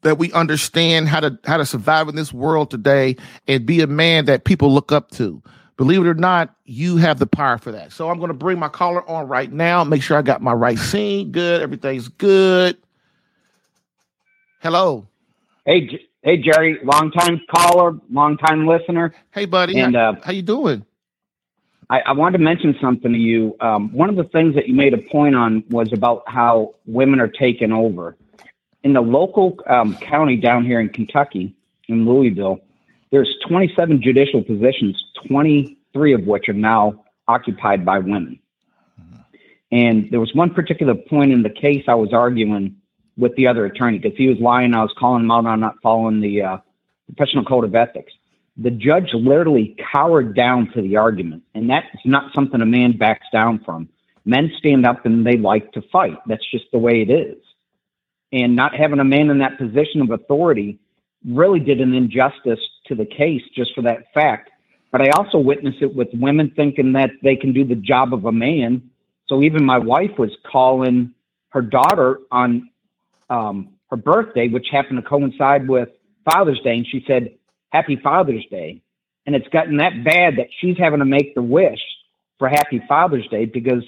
that 0.00 0.18
we 0.18 0.32
understand 0.32 1.08
how 1.08 1.20
to 1.20 1.38
how 1.44 1.58
to 1.58 1.64
survive 1.64 2.08
in 2.08 2.16
this 2.16 2.32
world 2.32 2.68
today 2.68 3.14
and 3.46 3.64
be 3.64 3.82
a 3.82 3.86
man 3.86 4.24
that 4.24 4.42
people 4.42 4.74
look 4.74 4.90
up 4.90 5.12
to. 5.12 5.40
Believe 5.76 6.04
it 6.04 6.08
or 6.08 6.14
not, 6.14 6.56
you 6.64 6.96
have 6.96 7.20
the 7.20 7.26
power 7.28 7.56
for 7.56 7.70
that. 7.70 7.92
So 7.92 8.10
I'm 8.10 8.18
going 8.18 8.32
to 8.32 8.34
bring 8.34 8.58
my 8.58 8.68
caller 8.68 9.08
on 9.08 9.28
right 9.28 9.52
now. 9.52 9.84
Make 9.84 10.02
sure 10.02 10.16
I 10.16 10.22
got 10.22 10.42
my 10.42 10.52
right 10.52 10.76
scene 10.76 11.30
good. 11.30 11.62
Everything's 11.62 12.08
good. 12.08 12.76
Hello. 14.58 15.06
Hey, 15.64 16.08
hey, 16.22 16.38
Jerry, 16.38 16.80
long 16.82 17.12
time 17.12 17.40
caller, 17.54 17.96
long 18.10 18.36
time 18.36 18.66
listener. 18.66 19.14
Hey, 19.30 19.44
buddy. 19.44 19.78
And 19.78 19.94
how, 19.94 20.10
uh, 20.10 20.14
how 20.24 20.32
you 20.32 20.42
doing? 20.42 20.84
I, 21.88 22.00
I, 22.00 22.12
wanted 22.12 22.38
to 22.38 22.44
mention 22.44 22.74
something 22.80 23.12
to 23.12 23.18
you. 23.18 23.56
Um, 23.60 23.92
one 23.92 24.08
of 24.08 24.16
the 24.16 24.24
things 24.24 24.56
that 24.56 24.66
you 24.66 24.74
made 24.74 24.92
a 24.92 24.98
point 24.98 25.36
on 25.36 25.62
was 25.70 25.92
about 25.92 26.24
how 26.26 26.74
women 26.86 27.20
are 27.20 27.28
taking 27.28 27.70
over. 27.70 28.16
In 28.82 28.94
the 28.94 29.00
local 29.00 29.56
um, 29.68 29.96
county 29.98 30.36
down 30.36 30.64
here 30.64 30.80
in 30.80 30.88
Kentucky, 30.88 31.54
in 31.88 32.06
Louisville, 32.06 32.58
there's 33.12 33.32
27 33.46 34.02
judicial 34.02 34.42
positions, 34.42 35.00
23 35.28 36.14
of 36.14 36.26
which 36.26 36.48
are 36.48 36.54
now 36.54 37.04
occupied 37.28 37.84
by 37.84 38.00
women. 38.00 38.40
And 39.70 40.10
there 40.10 40.18
was 40.20 40.34
one 40.34 40.52
particular 40.52 40.94
point 40.94 41.30
in 41.30 41.42
the 41.42 41.50
case 41.50 41.84
I 41.86 41.94
was 41.94 42.12
arguing 42.12 42.81
with 43.22 43.36
the 43.36 43.46
other 43.46 43.64
attorney 43.64 43.98
because 43.98 44.18
he 44.18 44.26
was 44.26 44.38
lying. 44.40 44.74
I 44.74 44.82
was 44.82 44.92
calling 44.98 45.22
him 45.22 45.30
out 45.30 45.46
on 45.46 45.60
not 45.60 45.76
following 45.80 46.20
the 46.20 46.42
uh, 46.42 46.56
professional 47.06 47.44
code 47.44 47.64
of 47.64 47.74
ethics. 47.74 48.12
the 48.56 48.70
judge 48.70 49.10
literally 49.14 49.76
cowered 49.92 50.34
down 50.34 50.70
to 50.74 50.82
the 50.82 50.96
argument. 50.96 51.42
And 51.54 51.70
that's 51.70 51.86
not 52.04 52.34
something 52.34 52.60
a 52.60 52.66
man 52.66 52.98
backs 52.98 53.26
down 53.32 53.60
from. 53.64 53.88
Men 54.24 54.52
stand 54.58 54.84
up 54.84 55.06
and 55.06 55.24
they 55.24 55.36
like 55.36 55.72
to 55.72 55.82
fight. 55.92 56.18
That's 56.26 56.44
just 56.50 56.64
the 56.72 56.78
way 56.78 57.00
it 57.00 57.10
is. 57.10 57.38
And 58.32 58.56
not 58.56 58.74
having 58.74 58.98
a 58.98 59.04
man 59.04 59.30
in 59.30 59.38
that 59.38 59.56
position 59.56 60.02
of 60.02 60.10
authority 60.10 60.80
really 61.24 61.60
did 61.60 61.80
an 61.80 61.94
injustice 61.94 62.60
to 62.86 62.94
the 62.96 63.06
case 63.06 63.42
just 63.54 63.72
for 63.74 63.82
that 63.82 64.12
fact. 64.12 64.50
But 64.90 65.02
I 65.02 65.10
also 65.10 65.38
witness 65.38 65.76
it 65.80 65.94
with 65.94 66.08
women 66.12 66.52
thinking 66.56 66.92
that 66.94 67.10
they 67.22 67.36
can 67.36 67.52
do 67.52 67.64
the 67.64 67.76
job 67.76 68.12
of 68.12 68.24
a 68.24 68.32
man. 68.32 68.90
So 69.28 69.42
even 69.42 69.64
my 69.64 69.78
wife 69.78 70.18
was 70.18 70.32
calling 70.50 71.14
her 71.50 71.62
daughter 71.62 72.18
on 72.30 72.68
um, 73.32 73.70
her 73.90 73.96
birthday, 73.96 74.48
which 74.48 74.68
happened 74.70 75.02
to 75.02 75.08
coincide 75.08 75.66
with 75.66 75.88
Father's 76.30 76.60
Day, 76.60 76.76
and 76.76 76.86
she 76.86 77.02
said, 77.06 77.34
Happy 77.70 77.96
Father's 77.96 78.44
Day. 78.50 78.82
And 79.24 79.34
it's 79.34 79.48
gotten 79.48 79.78
that 79.78 80.04
bad 80.04 80.36
that 80.36 80.48
she's 80.60 80.76
having 80.76 80.98
to 80.98 81.04
make 81.06 81.34
the 81.34 81.42
wish 81.42 81.80
for 82.38 82.48
Happy 82.48 82.82
Father's 82.86 83.26
Day 83.28 83.46
because 83.46 83.84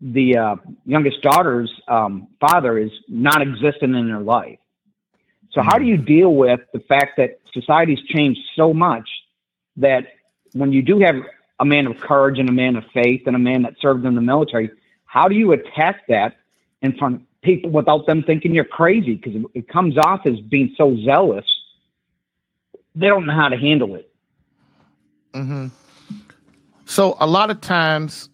the 0.00 0.36
uh, 0.36 0.56
youngest 0.84 1.22
daughter's 1.22 1.72
um, 1.88 2.28
father 2.40 2.76
is 2.76 2.90
non-existent 3.08 3.94
in 3.94 4.08
her 4.10 4.20
life. 4.20 4.58
So 5.52 5.62
how 5.62 5.78
do 5.78 5.84
you 5.84 5.96
deal 5.96 6.34
with 6.34 6.60
the 6.72 6.80
fact 6.80 7.18
that 7.18 7.38
society's 7.54 8.02
changed 8.08 8.40
so 8.56 8.74
much 8.74 9.08
that 9.76 10.06
when 10.54 10.72
you 10.72 10.82
do 10.82 10.98
have 11.00 11.16
a 11.60 11.64
man 11.64 11.86
of 11.86 11.98
courage 11.98 12.38
and 12.38 12.48
a 12.48 12.52
man 12.52 12.76
of 12.76 12.84
faith 12.92 13.22
and 13.26 13.36
a 13.36 13.38
man 13.38 13.62
that 13.62 13.74
served 13.80 14.04
in 14.04 14.14
the 14.14 14.20
military, 14.20 14.70
how 15.04 15.28
do 15.28 15.36
you 15.36 15.52
attack 15.52 16.02
that 16.08 16.36
in 16.82 16.96
front 16.96 17.16
of 17.16 17.22
people 17.42 17.70
without 17.70 18.06
them 18.06 18.22
thinking 18.22 18.54
you're 18.54 18.64
crazy? 18.64 19.16
Because 19.16 19.42
it 19.54 19.68
comes 19.68 19.96
off 19.98 20.26
as 20.26 20.40
being 20.40 20.74
so 20.76 20.96
zealous. 21.04 21.44
They 22.94 23.06
don't 23.06 23.26
know 23.26 23.34
how 23.34 23.48
to 23.48 23.56
handle 23.56 23.94
it. 23.94 24.12
Mm-hmm. 25.34 25.68
So 26.84 27.16
a 27.20 27.26
lot 27.26 27.50
of 27.50 27.60
times, 27.60 28.28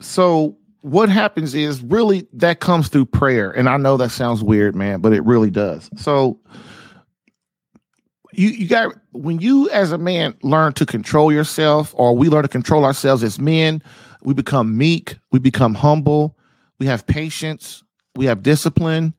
so 0.00 0.56
what 0.82 1.08
happens 1.08 1.54
is 1.54 1.82
really 1.82 2.28
that 2.32 2.60
comes 2.60 2.88
through 2.88 3.06
prayer. 3.06 3.50
And 3.50 3.68
I 3.68 3.76
know 3.76 3.96
that 3.96 4.10
sounds 4.10 4.44
weird, 4.44 4.76
man, 4.76 5.00
but 5.00 5.12
it 5.12 5.24
really 5.24 5.50
does. 5.50 5.90
So 5.96 6.38
you 8.32 8.50
you 8.50 8.68
got 8.68 8.94
when 9.12 9.40
you 9.40 9.68
as 9.70 9.90
a 9.90 9.98
man 9.98 10.36
learn 10.42 10.72
to 10.74 10.86
control 10.86 11.32
yourself 11.32 11.92
or 11.96 12.14
we 12.16 12.28
learn 12.28 12.42
to 12.42 12.48
control 12.48 12.84
ourselves 12.84 13.24
as 13.24 13.40
men, 13.40 13.82
we 14.22 14.34
become 14.34 14.76
meek, 14.76 15.18
we 15.32 15.40
become 15.40 15.74
humble, 15.74 16.36
we 16.78 16.86
have 16.86 17.06
patience, 17.06 17.82
we 18.16 18.26
have 18.26 18.42
discipline. 18.42 19.14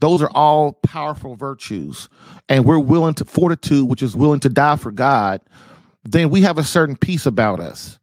Those 0.00 0.22
are 0.22 0.30
all 0.30 0.72
powerful 0.72 1.36
virtues. 1.36 2.08
And 2.48 2.64
we're 2.64 2.78
willing 2.78 3.14
to 3.14 3.24
fortitude, 3.24 3.88
which 3.88 4.02
is 4.02 4.16
willing 4.16 4.40
to 4.40 4.48
die 4.48 4.76
for 4.76 4.90
God, 4.90 5.40
then 6.04 6.30
we 6.30 6.42
have 6.42 6.58
a 6.58 6.64
certain 6.64 6.96
peace 6.96 7.26
about 7.26 7.60
us 7.60 7.98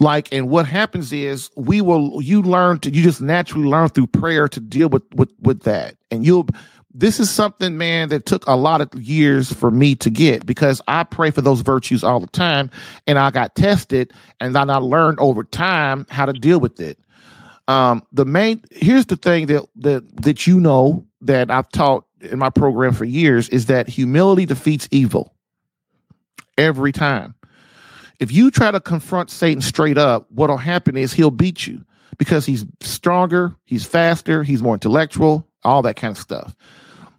like 0.00 0.32
and 0.32 0.48
what 0.48 0.66
happens 0.66 1.12
is 1.12 1.50
we 1.56 1.80
will 1.80 2.20
you 2.20 2.42
learn 2.42 2.78
to 2.80 2.90
you 2.90 3.02
just 3.02 3.20
naturally 3.20 3.68
learn 3.68 3.88
through 3.88 4.06
prayer 4.06 4.48
to 4.48 4.58
deal 4.58 4.88
with 4.88 5.02
with 5.14 5.30
with 5.40 5.62
that 5.62 5.94
and 6.10 6.24
you'll 6.24 6.46
this 6.92 7.20
is 7.20 7.30
something 7.30 7.78
man 7.78 8.08
that 8.08 8.26
took 8.26 8.44
a 8.46 8.56
lot 8.56 8.80
of 8.80 8.92
years 9.00 9.52
for 9.52 9.70
me 9.70 9.94
to 9.94 10.10
get 10.10 10.44
because 10.46 10.80
i 10.88 11.04
pray 11.04 11.30
for 11.30 11.42
those 11.42 11.60
virtues 11.60 12.02
all 12.02 12.18
the 12.18 12.26
time 12.28 12.70
and 13.06 13.18
i 13.18 13.30
got 13.30 13.54
tested 13.54 14.12
and 14.40 14.56
then 14.56 14.70
i 14.70 14.76
learned 14.76 15.20
over 15.20 15.44
time 15.44 16.06
how 16.10 16.26
to 16.26 16.32
deal 16.32 16.58
with 16.58 16.80
it 16.80 16.98
um 17.70 18.02
the 18.12 18.24
main 18.24 18.62
here's 18.70 19.06
the 19.06 19.16
thing 19.16 19.46
that 19.46 19.64
that 19.76 20.22
that 20.22 20.46
you 20.46 20.60
know 20.60 21.06
that 21.20 21.50
i've 21.50 21.68
taught 21.70 22.04
in 22.20 22.38
my 22.38 22.50
program 22.50 22.92
for 22.92 23.04
years 23.04 23.48
is 23.48 23.66
that 23.66 23.88
humility 23.88 24.46
defeats 24.46 24.88
evil 24.90 25.34
every 26.58 26.92
time 26.92 27.34
if 28.20 28.30
you 28.30 28.50
try 28.50 28.70
to 28.70 28.80
confront 28.80 29.30
Satan 29.30 29.62
straight 29.62 29.96
up, 29.96 30.26
what'll 30.30 30.58
happen 30.58 30.96
is 30.96 31.12
he'll 31.12 31.30
beat 31.30 31.66
you 31.66 31.84
because 32.18 32.44
he's 32.44 32.66
stronger, 32.82 33.56
he's 33.64 33.86
faster, 33.86 34.42
he's 34.44 34.62
more 34.62 34.74
intellectual, 34.74 35.48
all 35.64 35.80
that 35.82 35.96
kind 35.96 36.12
of 36.12 36.18
stuff. 36.18 36.54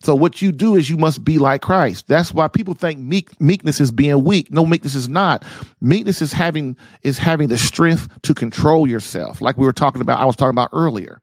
So 0.04 0.16
what 0.16 0.42
you 0.42 0.52
do 0.52 0.76
is 0.76 0.90
you 0.90 0.98
must 0.98 1.24
be 1.24 1.38
like 1.38 1.62
Christ. 1.62 2.08
That's 2.08 2.34
why 2.34 2.48
people 2.48 2.74
think 2.74 3.00
meek, 3.00 3.40
meekness 3.40 3.80
is 3.80 3.92
being 3.92 4.24
weak. 4.24 4.52
No, 4.52 4.66
meekness 4.66 4.96
is 4.96 5.08
not. 5.08 5.44
Meekness 5.80 6.22
is 6.22 6.34
having 6.34 6.76
is 7.04 7.18
having 7.18 7.50
the 7.50 7.58
strength 7.58 8.08
to 8.24 8.34
control 8.34 8.88
yourself, 8.88 9.42
like 9.42 9.58
we 9.58 9.66
were 9.66 9.74
talking 9.74 10.02
about. 10.02 10.20
I 10.20 10.26
was 10.26 10.36
talking 10.36 10.52
about 10.52 10.70
earlier 10.74 11.22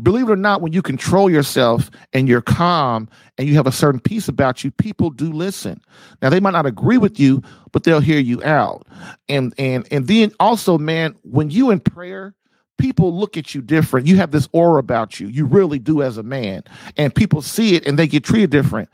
believe 0.00 0.28
it 0.28 0.32
or 0.32 0.36
not, 0.36 0.62
when 0.62 0.72
you 0.72 0.82
control 0.82 1.30
yourself 1.30 1.90
and 2.12 2.28
you're 2.28 2.42
calm 2.42 3.08
and 3.36 3.48
you 3.48 3.54
have 3.54 3.66
a 3.66 3.72
certain 3.72 4.00
peace 4.00 4.28
about 4.28 4.64
you, 4.64 4.70
people 4.70 5.10
do 5.10 5.30
listen. 5.32 5.80
Now 6.20 6.30
they 6.30 6.40
might 6.40 6.52
not 6.52 6.66
agree 6.66 6.98
with 6.98 7.18
you, 7.20 7.42
but 7.72 7.84
they'll 7.84 8.00
hear 8.00 8.20
you 8.20 8.42
out. 8.42 8.86
And 9.28 9.52
and 9.58 9.86
and 9.90 10.06
then 10.06 10.32
also, 10.40 10.78
man, 10.78 11.14
when 11.22 11.50
you 11.50 11.70
in 11.70 11.80
prayer, 11.80 12.34
people 12.82 13.16
look 13.16 13.36
at 13.36 13.54
you 13.54 13.62
different. 13.62 14.08
You 14.08 14.16
have 14.16 14.32
this 14.32 14.48
aura 14.50 14.80
about 14.80 15.20
you. 15.20 15.28
You 15.28 15.46
really 15.46 15.78
do 15.78 16.02
as 16.02 16.18
a 16.18 16.22
man. 16.24 16.64
And 16.96 17.14
people 17.14 17.40
see 17.40 17.76
it 17.76 17.86
and 17.86 17.96
they 17.96 18.08
get 18.08 18.24
treated 18.24 18.50
different. 18.50 18.88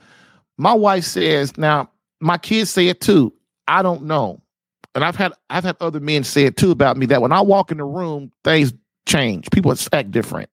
My 0.58 0.74
wife 0.74 1.04
says, 1.04 1.56
now 1.56 1.90
my 2.20 2.36
kids 2.36 2.68
say 2.68 2.88
it 2.88 3.00
too. 3.00 3.32
I 3.66 3.82
don't 3.82 4.02
know. 4.02 4.42
And 4.94 5.04
I've 5.04 5.16
had 5.16 5.32
I've 5.48 5.64
had 5.64 5.76
other 5.80 6.00
men 6.00 6.22
say 6.22 6.44
it 6.44 6.58
too 6.58 6.70
about 6.70 6.98
me 6.98 7.06
that 7.06 7.22
when 7.22 7.32
I 7.32 7.40
walk 7.40 7.70
in 7.70 7.78
the 7.78 7.84
room, 7.84 8.30
things 8.44 8.74
change. 9.06 9.48
People 9.50 9.74
act 9.92 10.10
different. 10.10 10.50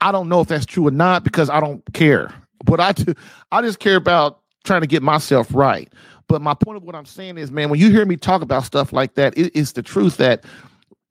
I 0.00 0.12
don't 0.12 0.28
know 0.28 0.40
if 0.40 0.48
that's 0.48 0.66
true 0.66 0.86
or 0.86 0.92
not 0.92 1.24
because 1.24 1.50
I 1.50 1.58
don't 1.58 1.82
care. 1.94 2.32
But 2.64 2.78
I 2.78 2.92
do, 2.92 3.14
I 3.50 3.60
just 3.60 3.80
care 3.80 3.96
about 3.96 4.40
trying 4.62 4.82
to 4.82 4.86
get 4.86 5.02
myself 5.02 5.48
right. 5.52 5.92
But 6.28 6.42
my 6.42 6.54
point 6.54 6.76
of 6.76 6.84
what 6.84 6.94
I'm 6.94 7.06
saying 7.06 7.38
is, 7.38 7.50
man, 7.50 7.70
when 7.70 7.80
you 7.80 7.90
hear 7.90 8.04
me 8.04 8.16
talk 8.16 8.40
about 8.40 8.64
stuff 8.64 8.92
like 8.92 9.14
that, 9.14 9.36
it 9.36 9.54
is 9.56 9.72
the 9.72 9.82
truth 9.82 10.18
that 10.18 10.44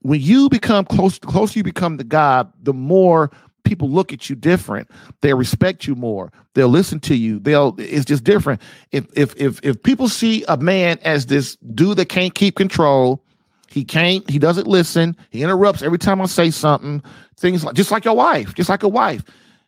when 0.02 0.22
you 0.22 0.50
become 0.50 0.86
close, 0.86 1.20
the 1.20 1.28
closer 1.28 1.60
you 1.60 1.64
become 1.64 1.98
to 1.98 2.04
God, 2.04 2.52
the 2.62 2.74
more 2.74 3.32
people 3.64 3.90
look 3.90 4.12
at 4.12 4.30
you 4.30 4.36
different. 4.36 4.90
They 5.22 5.34
respect 5.34 5.86
you 5.86 5.96
more. 5.96 6.32
They'll 6.56 6.68
listen 6.68 7.00
to 7.02 7.16
you. 7.16 7.40
They'll. 7.40 7.76
It's 7.78 8.06
just 8.06 8.24
different. 8.24 8.62
If 8.92 9.06
if 9.14 9.36
if 9.38 9.60
if 9.64 9.82
people 9.84 10.10
see 10.10 10.44
a 10.48 10.58
man 10.58 11.00
as 11.04 11.28
this 11.28 11.56
dude 11.58 11.98
that 11.98 12.10
can't 12.10 12.34
keep 12.34 12.56
control, 12.56 13.24
he 13.70 13.84
can't. 13.84 14.28
He 14.30 14.40
doesn't 14.40 14.68
listen. 14.68 15.16
He 15.30 15.44
interrupts 15.44 15.82
every 15.82 16.00
time 16.00 16.22
I 16.22 16.26
say 16.26 16.50
something 16.52 17.04
things 17.42 17.66
like 17.66 17.76
just 17.76 17.92
like 17.92 18.06
your 18.06 18.16
wife, 18.16 18.54
just 18.54 18.70
like 18.70 18.84
a 18.84 18.88
wife. 18.88 19.24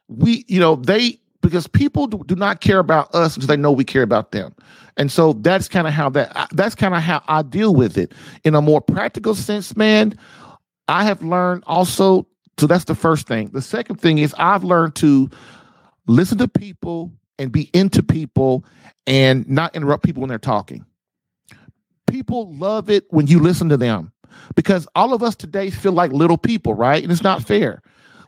We, 0.07 0.45
you 0.47 0.59
know, 0.59 0.75
they 0.75 1.19
because 1.43 1.67
people 1.67 2.07
do, 2.07 2.23
do 2.25 2.35
not 2.35 2.61
care 2.61 2.79
about 2.79 3.13
us 3.13 3.35
until 3.35 3.47
they 3.47 3.57
know 3.57 3.71
we 3.71 3.83
care 3.83 4.01
about 4.01 4.31
them. 4.31 4.55
And 4.97 5.11
so 5.11 5.33
that's 5.33 5.67
kind 5.67 5.87
of 5.87 5.93
how 5.93 6.09
that 6.11 6.49
that's 6.51 6.73
kind 6.73 6.95
of 6.95 7.01
how 7.01 7.21
I 7.27 7.43
deal 7.43 7.75
with 7.75 7.97
it 7.97 8.13
in 8.43 8.55
a 8.55 8.61
more 8.61 8.81
practical 8.81 9.35
sense, 9.35 9.75
man. 9.75 10.17
I 10.87 11.03
have 11.03 11.21
learned 11.21 11.63
also 11.67 12.27
so 12.57 12.67
that's 12.67 12.85
the 12.85 12.95
first 12.95 13.27
thing. 13.27 13.49
The 13.49 13.61
second 13.61 13.97
thing 13.97 14.19
is 14.19 14.33
I've 14.37 14.63
learned 14.63 14.95
to 14.95 15.29
listen 16.07 16.37
to 16.39 16.47
people 16.47 17.11
and 17.39 17.51
be 17.51 17.69
into 17.73 18.03
people 18.03 18.65
and 19.07 19.47
not 19.49 19.75
interrupt 19.75 20.03
people 20.03 20.21
when 20.21 20.29
they're 20.29 20.37
talking. 20.37 20.85
People 22.07 22.53
love 22.55 22.89
it 22.89 23.05
when 23.09 23.27
you 23.27 23.39
listen 23.39 23.69
to 23.69 23.77
them 23.77 24.11
because 24.55 24.87
all 24.95 25.13
of 25.13 25.23
us 25.23 25.35
today 25.35 25.69
feel 25.71 25.93
like 25.93 26.11
little 26.11 26.37
people, 26.37 26.75
right? 26.75 27.01
And 27.01 27.11
it's 27.11 27.23
not 27.23 27.43
fair. 27.43 27.81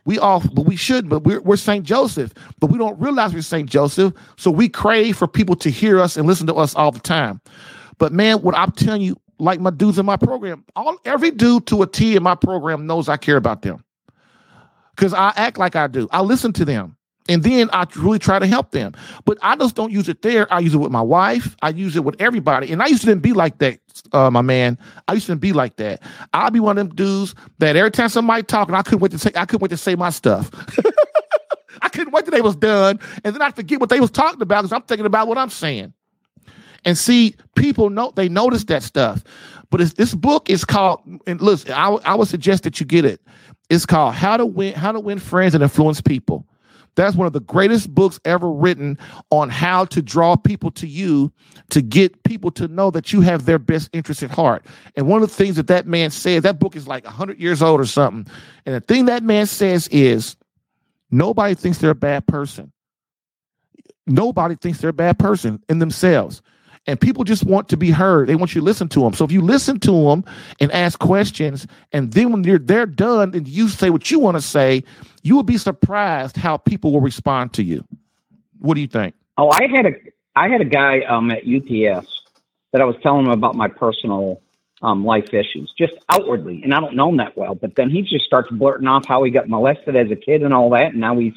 We 0.06 0.20
all, 0.20 0.40
but 0.52 0.62
we 0.62 0.76
should, 0.76 1.08
but 1.08 1.24
we're, 1.24 1.40
we're 1.40 1.56
St. 1.56 1.84
Joseph, 1.84 2.32
but 2.60 2.70
we 2.70 2.78
don't 2.78 2.98
realize 2.98 3.34
we're 3.34 3.42
St. 3.42 3.68
Joseph. 3.68 4.14
So 4.36 4.52
we 4.52 4.68
crave 4.68 5.16
for 5.16 5.26
people 5.26 5.56
to 5.56 5.68
hear 5.68 6.00
us 6.00 6.16
and 6.16 6.26
listen 6.26 6.46
to 6.46 6.54
us 6.54 6.74
all 6.76 6.92
the 6.92 7.00
time. 7.00 7.40
But 7.98 8.12
man, 8.12 8.40
what 8.42 8.56
I'm 8.56 8.70
telling 8.70 9.02
you, 9.02 9.16
like 9.38 9.60
my 9.60 9.70
dudes 9.70 9.98
in 9.98 10.06
my 10.06 10.16
program, 10.16 10.64
all 10.76 10.96
every 11.04 11.32
dude 11.32 11.66
to 11.66 11.82
a 11.82 11.86
T 11.86 12.16
in 12.16 12.22
my 12.22 12.36
program 12.36 12.86
knows 12.86 13.08
I 13.08 13.16
care 13.16 13.36
about 13.36 13.62
them 13.62 13.84
because 14.94 15.12
I 15.12 15.32
act 15.36 15.58
like 15.58 15.76
I 15.76 15.88
do. 15.88 16.08
I 16.12 16.22
listen 16.22 16.52
to 16.54 16.64
them. 16.64 16.96
And 17.28 17.42
then 17.42 17.68
I 17.72 17.86
really 17.96 18.18
try 18.18 18.38
to 18.38 18.46
help 18.46 18.70
them. 18.70 18.94
But 19.24 19.38
I 19.42 19.56
just 19.56 19.74
don't 19.74 19.90
use 19.90 20.08
it 20.08 20.22
there. 20.22 20.52
I 20.52 20.60
use 20.60 20.74
it 20.74 20.78
with 20.78 20.92
my 20.92 21.02
wife. 21.02 21.56
I 21.62 21.70
use 21.70 21.96
it 21.96 22.04
with 22.04 22.16
everybody. 22.20 22.72
And 22.72 22.82
I 22.82 22.86
used 22.86 23.04
to 23.04 23.16
be 23.16 23.32
like 23.32 23.58
that, 23.58 23.78
uh, 24.12 24.30
my 24.30 24.42
man. 24.42 24.78
I 25.08 25.14
used 25.14 25.26
to 25.26 25.36
be 25.36 25.52
like 25.52 25.76
that. 25.76 26.02
I'd 26.32 26.52
be 26.52 26.60
one 26.60 26.78
of 26.78 26.86
them 26.86 26.94
dudes 26.94 27.34
that 27.58 27.74
every 27.74 27.90
time 27.90 28.08
somebody 28.08 28.44
talking, 28.44 28.74
I 28.74 28.82
couldn't 28.82 29.00
wait 29.00 29.12
to 29.12 29.18
say, 29.18 29.32
I 29.34 29.44
couldn't 29.44 29.62
wait 29.62 29.70
to 29.70 29.76
say 29.76 29.96
my 29.96 30.10
stuff. 30.10 30.50
I 31.82 31.88
couldn't 31.88 32.12
wait 32.12 32.24
till 32.24 32.32
they 32.32 32.40
was 32.40 32.56
done. 32.56 33.00
And 33.24 33.34
then 33.34 33.42
I 33.42 33.50
forget 33.50 33.80
what 33.80 33.90
they 33.90 34.00
was 34.00 34.10
talking 34.10 34.42
about 34.42 34.62
because 34.62 34.72
I'm 34.72 34.82
thinking 34.82 35.06
about 35.06 35.28
what 35.28 35.38
I'm 35.38 35.50
saying. 35.50 35.92
And 36.84 36.96
see, 36.96 37.34
people 37.56 37.90
know 37.90 38.12
they 38.14 38.28
notice 38.28 38.64
that 38.64 38.82
stuff. 38.82 39.24
But 39.70 39.80
this 39.96 40.14
book 40.14 40.48
is 40.48 40.64
called, 40.64 41.00
and 41.26 41.40
listen, 41.40 41.72
I, 41.72 41.88
I 42.04 42.14
would 42.14 42.28
suggest 42.28 42.62
that 42.62 42.78
you 42.78 42.86
get 42.86 43.04
it. 43.04 43.20
It's 43.68 43.84
called 43.84 44.14
How 44.14 44.36
to 44.36 44.46
Win, 44.46 44.74
How 44.74 44.92
to 44.92 45.00
Win 45.00 45.18
Friends 45.18 45.54
and 45.54 45.62
Influence 45.62 46.00
People. 46.00 46.46
That's 46.96 47.14
one 47.14 47.26
of 47.26 47.32
the 47.32 47.40
greatest 47.40 47.94
books 47.94 48.18
ever 48.24 48.50
written 48.50 48.98
on 49.30 49.50
how 49.50 49.84
to 49.86 50.02
draw 50.02 50.34
people 50.36 50.70
to 50.72 50.86
you 50.86 51.32
to 51.70 51.82
get 51.82 52.22
people 52.24 52.50
to 52.52 52.68
know 52.68 52.90
that 52.90 53.12
you 53.12 53.20
have 53.20 53.44
their 53.46 53.58
best 53.58 53.90
interest 53.92 54.22
at 54.22 54.30
heart. 54.30 54.64
And 54.96 55.06
one 55.06 55.22
of 55.22 55.28
the 55.28 55.34
things 55.34 55.56
that 55.56 55.68
that 55.68 55.86
man 55.86 56.10
says, 56.10 56.42
that 56.42 56.58
book 56.58 56.74
is 56.74 56.88
like 56.88 57.04
100 57.04 57.38
years 57.38 57.62
old 57.62 57.80
or 57.80 57.86
something. 57.86 58.32
And 58.64 58.74
the 58.74 58.80
thing 58.80 59.04
that 59.06 59.22
man 59.22 59.46
says 59.46 59.88
is 59.88 60.36
nobody 61.10 61.54
thinks 61.54 61.78
they're 61.78 61.90
a 61.90 61.94
bad 61.94 62.26
person. 62.26 62.72
Nobody 64.06 64.56
thinks 64.56 64.80
they're 64.80 64.90
a 64.90 64.94
bad 64.94 65.18
person 65.18 65.62
in 65.68 65.78
themselves. 65.78 66.42
and 66.86 67.00
people 67.00 67.24
just 67.24 67.44
want 67.44 67.68
to 67.68 67.76
be 67.76 67.90
heard. 67.90 68.28
They 68.28 68.36
want 68.36 68.54
you 68.54 68.60
to 68.60 68.64
listen 68.64 68.88
to 68.90 69.00
them. 69.00 69.12
So 69.12 69.24
if 69.24 69.32
you 69.32 69.40
listen 69.40 69.80
to 69.80 69.90
them 69.90 70.24
and 70.60 70.70
ask 70.72 70.98
questions, 70.98 71.66
and 71.92 72.12
then 72.12 72.30
when 72.30 72.44
you're 72.44 72.58
they're 72.58 72.86
done 72.86 73.34
and 73.34 73.48
you 73.48 73.68
say 73.68 73.90
what 73.90 74.10
you 74.10 74.18
want 74.18 74.36
to 74.36 74.40
say, 74.40 74.84
you 75.26 75.34
will 75.34 75.42
be 75.42 75.58
surprised 75.58 76.36
how 76.36 76.56
people 76.56 76.92
will 76.92 77.00
respond 77.00 77.52
to 77.54 77.64
you. 77.64 77.84
What 78.60 78.74
do 78.74 78.80
you 78.80 78.86
think? 78.86 79.16
Oh, 79.36 79.50
I 79.50 79.66
had 79.66 79.84
a 79.84 79.92
I 80.36 80.48
had 80.48 80.60
a 80.60 80.64
guy 80.64 81.00
um, 81.00 81.32
at 81.32 81.38
UPS 81.38 82.22
that 82.72 82.80
I 82.80 82.84
was 82.84 82.94
telling 83.02 83.26
him 83.26 83.32
about 83.32 83.56
my 83.56 83.66
personal 83.66 84.40
um, 84.82 85.04
life 85.04 85.34
issues, 85.34 85.72
just 85.76 85.94
outwardly, 86.10 86.62
and 86.62 86.72
I 86.72 86.78
don't 86.78 86.94
know 86.94 87.08
him 87.08 87.16
that 87.16 87.36
well. 87.36 87.56
But 87.56 87.74
then 87.74 87.90
he 87.90 88.02
just 88.02 88.24
starts 88.24 88.50
blurting 88.52 88.86
off 88.86 89.04
how 89.04 89.24
he 89.24 89.32
got 89.32 89.48
molested 89.48 89.96
as 89.96 90.12
a 90.12 90.16
kid 90.16 90.42
and 90.44 90.54
all 90.54 90.70
that, 90.70 90.92
and 90.92 91.00
now 91.00 91.18
he's 91.18 91.34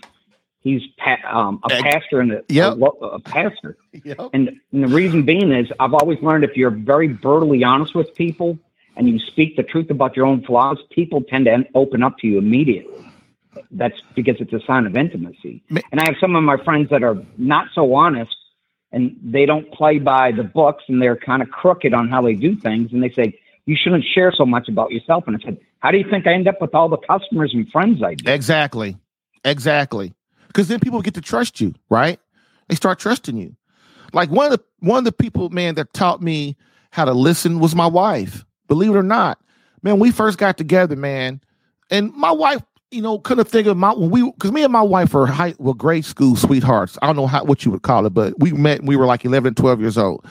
he's 0.60 0.84
pa- 0.98 1.18
um, 1.28 1.60
a 1.64 1.70
pastor 1.82 2.20
and 2.20 2.32
a, 2.34 2.44
yep. 2.48 2.78
a, 2.78 3.06
a 3.06 3.20
pastor. 3.20 3.76
Yep. 4.04 4.18
And, 4.34 4.50
and 4.72 4.84
the 4.84 4.88
reason 4.88 5.24
being 5.24 5.52
is 5.52 5.68
I've 5.80 5.96
always 5.96 6.22
learned 6.22 6.44
if 6.44 6.56
you're 6.56 6.70
very 6.70 7.08
brutally 7.08 7.64
honest 7.64 7.96
with 7.96 8.14
people 8.14 8.60
and 8.96 9.10
you 9.10 9.18
speak 9.18 9.58
the 9.58 9.64
truth 9.64 9.90
about 9.90 10.16
your 10.16 10.28
own 10.28 10.44
flaws, 10.44 10.78
people 10.92 11.24
tend 11.24 11.46
to 11.46 11.66
open 11.74 12.04
up 12.04 12.20
to 12.20 12.28
you 12.28 12.38
immediately. 12.38 13.09
That's 13.72 13.96
because 14.16 14.36
it's 14.40 14.54
a 14.54 14.60
sign 14.66 14.86
of 14.86 14.96
intimacy. 14.96 15.64
And 15.70 16.00
I 16.00 16.06
have 16.06 16.16
some 16.20 16.36
of 16.36 16.44
my 16.44 16.58
friends 16.64 16.90
that 16.90 17.04
are 17.04 17.18
not 17.38 17.68
so 17.74 17.94
honest 17.94 18.36
and 18.92 19.16
they 19.24 19.46
don't 19.46 19.72
play 19.72 20.00
by 20.00 20.32
the 20.32 20.44
books 20.44 20.84
and 20.88 21.02
they're 21.02 21.16
kind 21.16 21.42
of 21.42 21.50
crooked 21.50 21.94
on 21.94 22.10
how 22.10 22.22
they 22.22 22.34
do 22.34 22.56
things. 22.56 22.92
And 22.92 23.04
they 23.04 23.12
say, 23.12 23.40
you 23.66 23.76
shouldn't 23.76 24.04
share 24.04 24.32
so 24.36 24.46
much 24.46 24.68
about 24.68 24.92
yourself. 24.92 25.26
And 25.28 25.36
I 25.36 25.40
said, 25.44 25.60
how 25.80 25.92
do 25.92 25.98
you 25.98 26.10
think 26.10 26.26
I 26.26 26.34
end 26.34 26.48
up 26.48 26.60
with 26.60 26.74
all 26.74 26.90
the 26.90 26.98
customers 26.98 27.54
and 27.54 27.70
friends 27.72 28.02
I 28.04 28.16
do? 28.16 28.32
Exactly. 28.32 28.98
Exactly 29.46 30.14
because 30.50 30.68
then 30.68 30.80
people 30.80 31.02
get 31.02 31.14
to 31.14 31.22
trust 31.22 31.62
you, 31.62 31.74
right? 31.90 32.20
They 32.68 32.76
start 32.76 33.00
trusting 33.00 33.38
you. 33.38 33.56
Like 34.12 34.30
one 34.30 34.52
of 34.52 34.60
the 34.60 34.66
one 34.80 34.98
of 35.00 35.04
the 35.06 35.12
people, 35.12 35.50
man, 35.50 35.76
that 35.76 35.94
taught 35.94 36.22
me 36.22 36.58
how 36.92 37.06
to 37.06 37.14
listen 37.14 37.60
was 37.60 37.76
my 37.76 37.88
wife. 37.88 38.46
Believe 38.68 38.92
it 38.92 38.98
or 38.98 39.04
not, 39.04 39.40
man, 39.84 40.00
we 40.00 40.12
first 40.12 40.38
got 40.38 40.58
together, 40.58 40.96
man, 40.96 41.42
and 41.90 42.12
my 42.14 42.32
wife, 42.32 42.62
you 42.92 43.02
know, 43.02 43.20
couldn't 43.20 43.48
think 43.48 43.68
of 43.68 43.78
my 43.78 43.94
when 43.94 44.10
we 44.10 44.30
because 44.32 44.52
me 44.52 44.64
and 44.64 44.74
my 44.74 44.82
wife 44.82 45.14
were 45.14 45.28
high 45.28 45.54
were 45.60 45.74
grade 45.74 46.06
school 46.06 46.36
sweethearts. 46.36 46.98
I 47.02 47.08
don't 47.08 47.16
know 47.16 47.28
how 47.28 47.44
what 47.44 47.66
you 47.66 47.72
would 47.72 47.84
call 47.84 48.06
it, 48.06 48.14
but 48.14 48.40
we 48.40 48.52
met 48.52 48.84
we 48.84 48.96
were 48.96 49.06
like 49.06 49.26
11 49.26 49.56
12 49.56 49.80
years 49.82 49.98
old. 49.98 50.26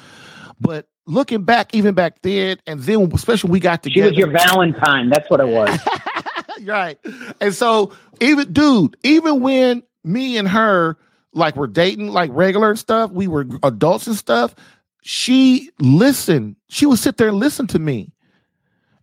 But 0.61 0.87
looking 1.07 1.45
back, 1.45 1.75
even 1.75 1.95
back 1.95 2.23
then, 2.23 2.59
and 2.67 2.81
then 2.81 3.11
especially 3.13 3.51
we 3.51 3.61
got 3.61 3.83
together. 3.83 4.13
She 4.13 4.25
was 4.25 4.31
your 4.31 4.31
Valentine. 4.31 5.09
That's 5.09 5.31
what 5.31 5.41
it 5.41 5.49
was. 5.49 5.79
right. 6.65 6.99
And 7.41 7.55
so 7.55 7.93
even 8.21 8.53
dude, 8.53 8.97
even 9.05 9.41
when 9.41 9.83
me 10.05 10.37
and 10.37 10.49
her 10.49 10.99
like 11.33 11.57
we're 11.57 11.67
dating 11.67 12.09
like 12.09 12.31
regular 12.33 12.71
and 12.71 12.79
stuff. 12.79 13.11
We 13.11 13.29
were 13.29 13.47
adults 13.63 14.07
and 14.07 14.17
stuff. 14.17 14.55
She 15.03 15.71
listened. 15.81 16.57
She 16.69 16.87
would 16.87 16.99
sit 16.99 17.17
there 17.17 17.29
and 17.29 17.39
listen 17.39 17.67
to 17.69 17.79
me, 17.79 18.13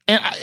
and 0.07 0.21
I, 0.23 0.37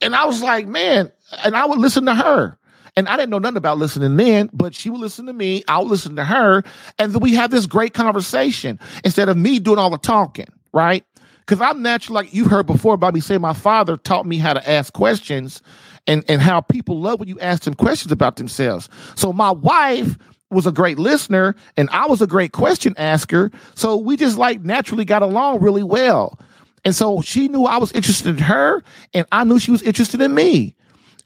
and 0.00 0.14
I 0.14 0.24
was 0.26 0.42
like, 0.42 0.66
man. 0.66 1.12
And 1.44 1.56
I 1.56 1.66
would 1.66 1.78
listen 1.78 2.06
to 2.06 2.14
her. 2.14 2.58
And 2.96 3.08
I 3.08 3.16
didn't 3.16 3.30
know 3.30 3.38
nothing 3.38 3.58
about 3.58 3.78
listening 3.78 4.16
then, 4.16 4.50
but 4.52 4.74
she 4.74 4.90
would 4.90 5.00
listen 5.00 5.26
to 5.26 5.32
me. 5.32 5.62
I 5.68 5.78
would 5.78 5.88
listen 5.88 6.16
to 6.16 6.24
her, 6.24 6.64
and 6.98 7.12
then 7.12 7.20
we 7.20 7.34
have 7.36 7.52
this 7.52 7.66
great 7.66 7.94
conversation 7.94 8.80
instead 9.04 9.28
of 9.28 9.36
me 9.36 9.60
doing 9.60 9.78
all 9.78 9.90
the 9.90 9.98
talking, 9.98 10.48
right? 10.72 11.04
Because 11.40 11.60
I'm 11.60 11.80
naturally 11.80 12.16
like 12.24 12.34
you've 12.34 12.50
heard 12.50 12.66
before 12.66 12.98
me 12.98 13.20
saying 13.20 13.40
my 13.40 13.52
father 13.52 13.96
taught 13.98 14.26
me 14.26 14.38
how 14.38 14.52
to 14.52 14.68
ask 14.68 14.92
questions 14.92 15.62
and, 16.08 16.24
and 16.28 16.42
how 16.42 16.60
people 16.60 16.98
love 16.98 17.20
when 17.20 17.28
you 17.28 17.38
ask 17.38 17.62
them 17.62 17.74
questions 17.74 18.10
about 18.10 18.36
themselves. 18.36 18.88
So 19.14 19.32
my 19.32 19.52
wife 19.52 20.18
was 20.50 20.66
a 20.66 20.72
great 20.72 20.98
listener 20.98 21.54
and 21.76 21.88
I 21.90 22.06
was 22.06 22.20
a 22.20 22.26
great 22.26 22.52
question 22.52 22.94
asker. 22.96 23.50
So 23.76 23.96
we 23.96 24.16
just 24.16 24.38
like 24.38 24.62
naturally 24.62 25.04
got 25.04 25.22
along 25.22 25.60
really 25.60 25.82
well. 25.82 26.38
And 26.88 26.96
so 26.96 27.20
she 27.20 27.48
knew 27.48 27.64
I 27.64 27.76
was 27.76 27.92
interested 27.92 28.28
in 28.28 28.38
her 28.38 28.82
and 29.12 29.26
I 29.30 29.44
knew 29.44 29.58
she 29.58 29.70
was 29.70 29.82
interested 29.82 30.22
in 30.22 30.34
me. 30.34 30.74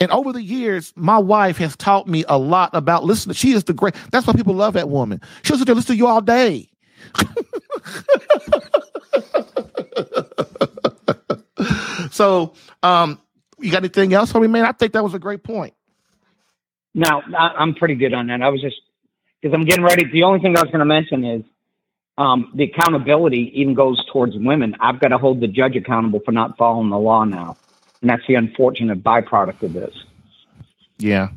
And 0.01 0.11
over 0.11 0.33
the 0.33 0.43
years, 0.43 0.93
my 0.97 1.19
wife 1.19 1.57
has 1.59 1.77
taught 1.77 2.09
me 2.09 2.25
a 2.29 2.37
lot 2.37 2.71
about 2.73 3.05
listening. 3.05 3.35
She 3.35 3.53
is 3.53 3.63
the 3.63 3.73
great, 3.73 3.95
that's 4.11 4.27
why 4.27 4.33
people 4.33 4.55
love 4.55 4.75
that 4.75 4.89
woman. 4.89 5.21
She'll 5.45 5.57
sit 5.57 5.69
there 5.69 5.77
listen 5.77 5.95
to 5.95 5.97
you 5.97 6.09
all 6.09 6.21
day. 6.21 6.69
so 12.11 12.55
um 12.83 13.21
you 13.61 13.71
got 13.71 13.83
anything 13.83 14.15
else 14.15 14.33
for 14.33 14.41
me, 14.41 14.49
man? 14.49 14.65
I 14.65 14.73
think 14.73 14.95
that 14.95 15.05
was 15.05 15.15
a 15.15 15.21
great 15.21 15.45
point. 15.45 15.75
No, 16.93 17.23
I'm 17.39 17.77
pretty 17.77 17.95
good 17.95 18.15
on 18.15 18.27
that. 18.27 18.43
I 18.43 18.49
was 18.49 18.61
just 18.61 18.81
because 19.41 19.55
I'm 19.55 19.65
getting 19.65 19.85
ready. 19.85 20.11
The 20.11 20.25
only 20.25 20.41
thing 20.41 20.57
I 20.57 20.63
was 20.63 20.73
going 20.73 20.81
to 20.81 20.85
mention 20.85 21.25
is 21.25 21.43
um, 22.23 22.51
the 22.55 22.65
accountability 22.65 23.53
even 23.55 23.75
goes 23.75 24.05
towards 24.13 24.37
women. 24.37 24.77
I've 24.81 25.01
got 25.01 25.09
to 25.09 25.19
hold 25.19 25.41
the 25.41 25.49
judge 25.49 25.77
accountable 25.77 26.21
for 26.25 26.33
not 26.33 26.57
following 26.57 26.91
the 26.91 26.99
law 26.99 27.25
now, 27.25 27.57
and 28.01 28.11
that's 28.11 28.23
the 28.27 28.35
unfortunate 28.35 29.03
byproduct 29.03 29.63
of 29.63 29.73
this. 29.73 29.95
Yeah. 30.99 31.29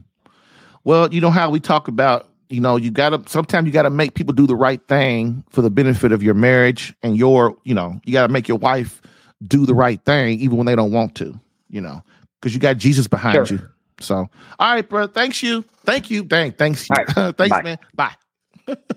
Well, 0.84 1.12
you 1.14 1.22
know 1.22 1.32
how 1.32 1.50
we 1.50 1.60
talk 1.60 1.88
about, 1.88 2.30
you 2.50 2.62
know, 2.62 2.76
you 2.76 2.92
got 2.92 3.10
to 3.10 3.30
sometimes 3.30 3.66
you 3.66 3.72
got 3.72 3.84
to 3.84 3.90
make 3.90 4.14
people 4.14 4.34
do 4.34 4.46
the 4.46 4.56
right 4.56 4.86
thing 4.88 5.44
for 5.50 5.62
the 5.62 5.72
benefit 5.72 6.12
of 6.12 6.22
your 6.22 6.36
marriage 6.36 6.94
and 7.02 7.18
your, 7.18 7.58
you 7.64 7.74
know, 7.74 8.00
you 8.06 8.14
got 8.14 8.28
to 8.28 8.32
make 8.32 8.48
your 8.48 8.60
wife 8.60 9.02
do 9.48 9.66
the 9.66 9.74
right 9.74 10.04
thing 10.06 10.40
even 10.40 10.58
when 10.58 10.66
they 10.66 10.76
don't 10.76 10.92
want 10.92 11.16
to, 11.16 11.40
you 11.70 11.82
know 11.82 12.04
because 12.46 12.54
you 12.54 12.60
got 12.60 12.78
Jesus 12.78 13.08
behind 13.08 13.48
sure. 13.48 13.58
you. 13.58 13.70
So, 14.00 14.30
all 14.60 14.74
right, 14.74 14.88
bro. 14.88 15.08
Thanks 15.08 15.42
you. 15.42 15.66
Thank 15.84 16.12
you. 16.12 16.24
Dang. 16.24 16.52
Thanks. 16.52 16.88
Right. 16.92 17.08
thanks, 17.38 17.38
Bye. 17.38 17.62
man. 17.64 17.80
Bye. 17.96 18.16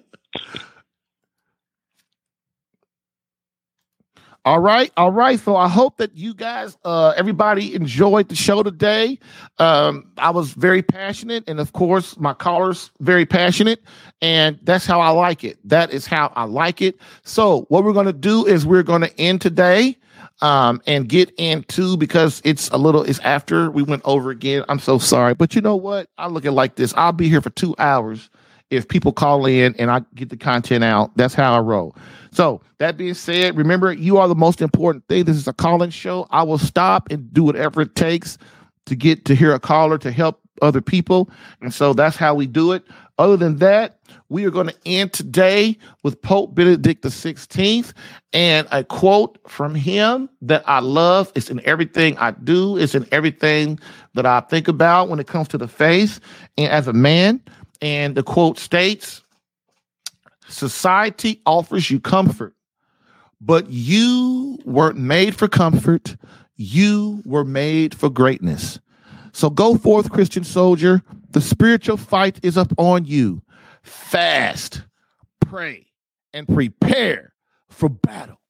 all 4.49 4.61
right, 4.61 4.91
all 4.97 5.13
right. 5.13 5.39
So 5.39 5.57
I 5.57 5.69
hope 5.69 5.99
that 5.99 6.17
you 6.17 6.33
guys, 6.33 6.79
uh, 6.83 7.13
everybody 7.19 7.75
enjoyed 7.75 8.31
the 8.31 8.35
show 8.35 8.63
today. 8.63 9.19
Um, 9.59 10.11
I 10.17 10.31
was 10.31 10.53
very 10.53 10.81
passionate, 10.81 11.45
and 11.47 11.61
of 11.61 11.75
course, 11.75 12.17
my 12.19 12.33
callers 12.33 12.91
very 13.01 13.27
passionate, 13.27 13.83
and 14.23 14.59
that's 14.63 14.87
how 14.87 15.03
I 15.03 15.11
like 15.11 15.45
it. 15.45 15.59
That 15.69 15.93
is 15.93 16.07
how 16.07 16.33
I 16.35 16.45
like 16.45 16.81
it. 16.81 16.97
So 17.25 17.67
what 17.69 17.85
we're 17.85 17.93
gonna 17.93 18.11
do 18.11 18.47
is 18.47 18.65
we're 18.65 18.83
gonna 18.83 19.11
end 19.19 19.43
today 19.43 19.99
um, 20.41 20.81
and 20.87 21.11
get 21.11 21.31
into 21.37 21.99
because 21.99 22.41
it's 22.43 22.71
a 22.71 22.79
little 22.79 23.03
it's 23.03 23.19
after 23.19 23.71
we 23.71 23.83
went 23.83 24.01
over 24.07 24.31
again. 24.31 24.65
I'm 24.71 24.79
so 24.79 24.97
sorry, 24.97 25.35
but 25.35 25.55
you 25.55 25.61
know 25.61 25.77
what? 25.77 26.09
I 26.17 26.27
look 26.27 26.47
at 26.47 26.55
like 26.55 26.75
this. 26.75 26.95
I'll 26.97 27.13
be 27.13 27.29
here 27.29 27.43
for 27.43 27.51
two 27.51 27.75
hours 27.79 28.31
if 28.71 28.89
people 28.89 29.13
call 29.13 29.47
in 29.47 29.75
and 29.79 29.91
I 29.91 30.03
get 30.15 30.29
the 30.29 30.37
content 30.37 30.85
out. 30.85 31.17
That's 31.17 31.35
how 31.35 31.55
I 31.55 31.61
roll. 31.61 31.97
So 32.33 32.61
that 32.79 32.97
being 32.97 33.15
said, 33.15 33.57
remember 33.57 33.93
you 33.93 34.19
are 34.19 34.29
the 34.29 34.35
most 34.35 34.61
important 34.61 35.07
thing. 35.09 35.25
This 35.25 35.37
is 35.37 35.49
a 35.49 35.53
calling 35.53 35.91
show. 35.91 36.27
I 36.31 36.43
will 36.43 36.59
stop 36.59 37.11
and 37.11 37.33
do 37.33 37.43
whatever 37.43 37.83
it 37.83 37.95
takes 37.95 38.39
to 38.87 38.97
get 38.97 39.25
to 39.27 39.35
hear 39.35 39.55
a 39.55 39.61
caller 39.61 39.99
to 39.99 40.11
help 40.11 40.41
other 40.61 40.81
people. 40.81 41.31
And 41.61 41.73
so 41.73 41.93
that's 41.93 42.17
how 42.17 42.35
we 42.35 42.47
do 42.47 42.73
it. 42.73 42.85
Other 43.19 43.37
than 43.37 43.57
that, 43.57 43.99
we 44.29 44.45
are 44.45 44.51
going 44.51 44.69
to 44.69 44.77
end 44.87 45.13
today 45.13 45.77
with 46.03 46.21
Pope 46.23 46.55
Benedict 46.55 47.03
XVI 47.03 47.93
and 48.33 48.69
a 48.71 48.85
quote 48.85 49.39
from 49.49 49.75
him 49.75 50.29
that 50.43 50.63
I 50.69 50.81
love. 50.81 51.33
It's 51.35 51.51
in 51.51 51.65
everything 51.67 52.17
I 52.19 52.31
do, 52.31 52.77
it's 52.77 52.95
in 52.95 53.09
everything 53.11 53.81
that 54.15 54.27
I 54.27 54.41
think 54.41 54.69
about 54.69 55.09
when 55.09 55.19
it 55.19 55.27
comes 55.27 55.49
to 55.49 55.59
the 55.59 55.69
faith 55.69 56.21
and 56.57 56.71
as 56.71 56.87
a 56.87 56.93
man. 56.93 57.41
And 57.81 58.15
the 58.15 58.23
quote 58.23 58.59
states 58.59 59.23
Society 60.49 61.41
offers 61.47 61.91
you 61.91 62.01
comfort, 62.01 62.55
but 63.41 63.71
you 63.71 64.59
weren't 64.65 64.99
made 64.99 65.37
for 65.37 65.49
comfort. 65.49 66.17
You 66.57 67.23
were 67.25 67.45
made 67.45 67.95
for 67.95 68.11
greatness. 68.11 68.81
So 69.33 69.51
go 69.51 69.77
forth, 69.77 70.11
Christian 70.11 70.45
soldier. 70.45 71.03
The 71.31 71.41
spiritual 71.41 71.99
fight 71.99 72.41
is 72.43 72.57
up 72.57 72.73
on 72.79 73.05
you. 73.05 73.43
Fast, 73.83 74.83
pray, 75.41 75.87
and 76.33 76.49
prepare 76.49 77.33
for 77.69 77.89
battle. 77.89 78.41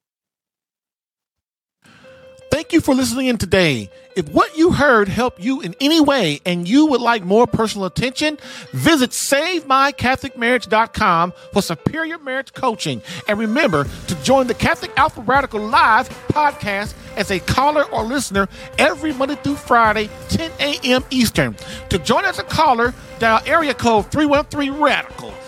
Thank 2.51 2.73
you 2.73 2.81
for 2.81 2.95
listening 2.95 3.27
in 3.27 3.37
today. 3.37 3.91
If 4.19 4.29
what 4.31 4.59
you 4.59 4.73
heard 4.73 5.07
helped 5.07 5.39
you 5.39 5.61
in 5.61 5.77
any 5.81 6.01
way 6.01 6.41
and 6.45 6.69
you 6.69 6.87
would 6.87 7.01
like 7.01 7.23
more 7.23 7.47
personal 7.47 7.87
attention, 7.87 8.37
visit 8.73 9.11
SaveMyCatholicMarriage.com 9.11 11.33
for 11.53 11.63
superior 11.63 12.19
marriage 12.19 12.53
coaching. 12.53 13.01
And 13.29 13.39
remember 13.39 13.85
to 13.85 14.23
join 14.25 14.49
the 14.49 14.55
Catholic 14.55 14.91
Alpha 14.97 15.21
Radical 15.21 15.61
Live 15.61 16.09
podcast 16.33 16.95
as 17.17 17.31
a 17.31 17.39
caller 17.39 17.85
or 17.93 18.03
listener 18.03 18.49
every 18.77 19.13
Monday 19.13 19.37
through 19.37 19.55
Friday, 19.55 20.11
10 20.31 20.51
a.m. 20.59 21.05
Eastern. 21.11 21.55
To 21.91 21.99
join 22.01 22.25
as 22.25 22.41
a 22.41 22.45
caller, 22.45 22.95
dial 23.21 23.41
area 23.47 23.73
code 23.73 24.11
313 24.11 24.81
Radical. 24.81 25.33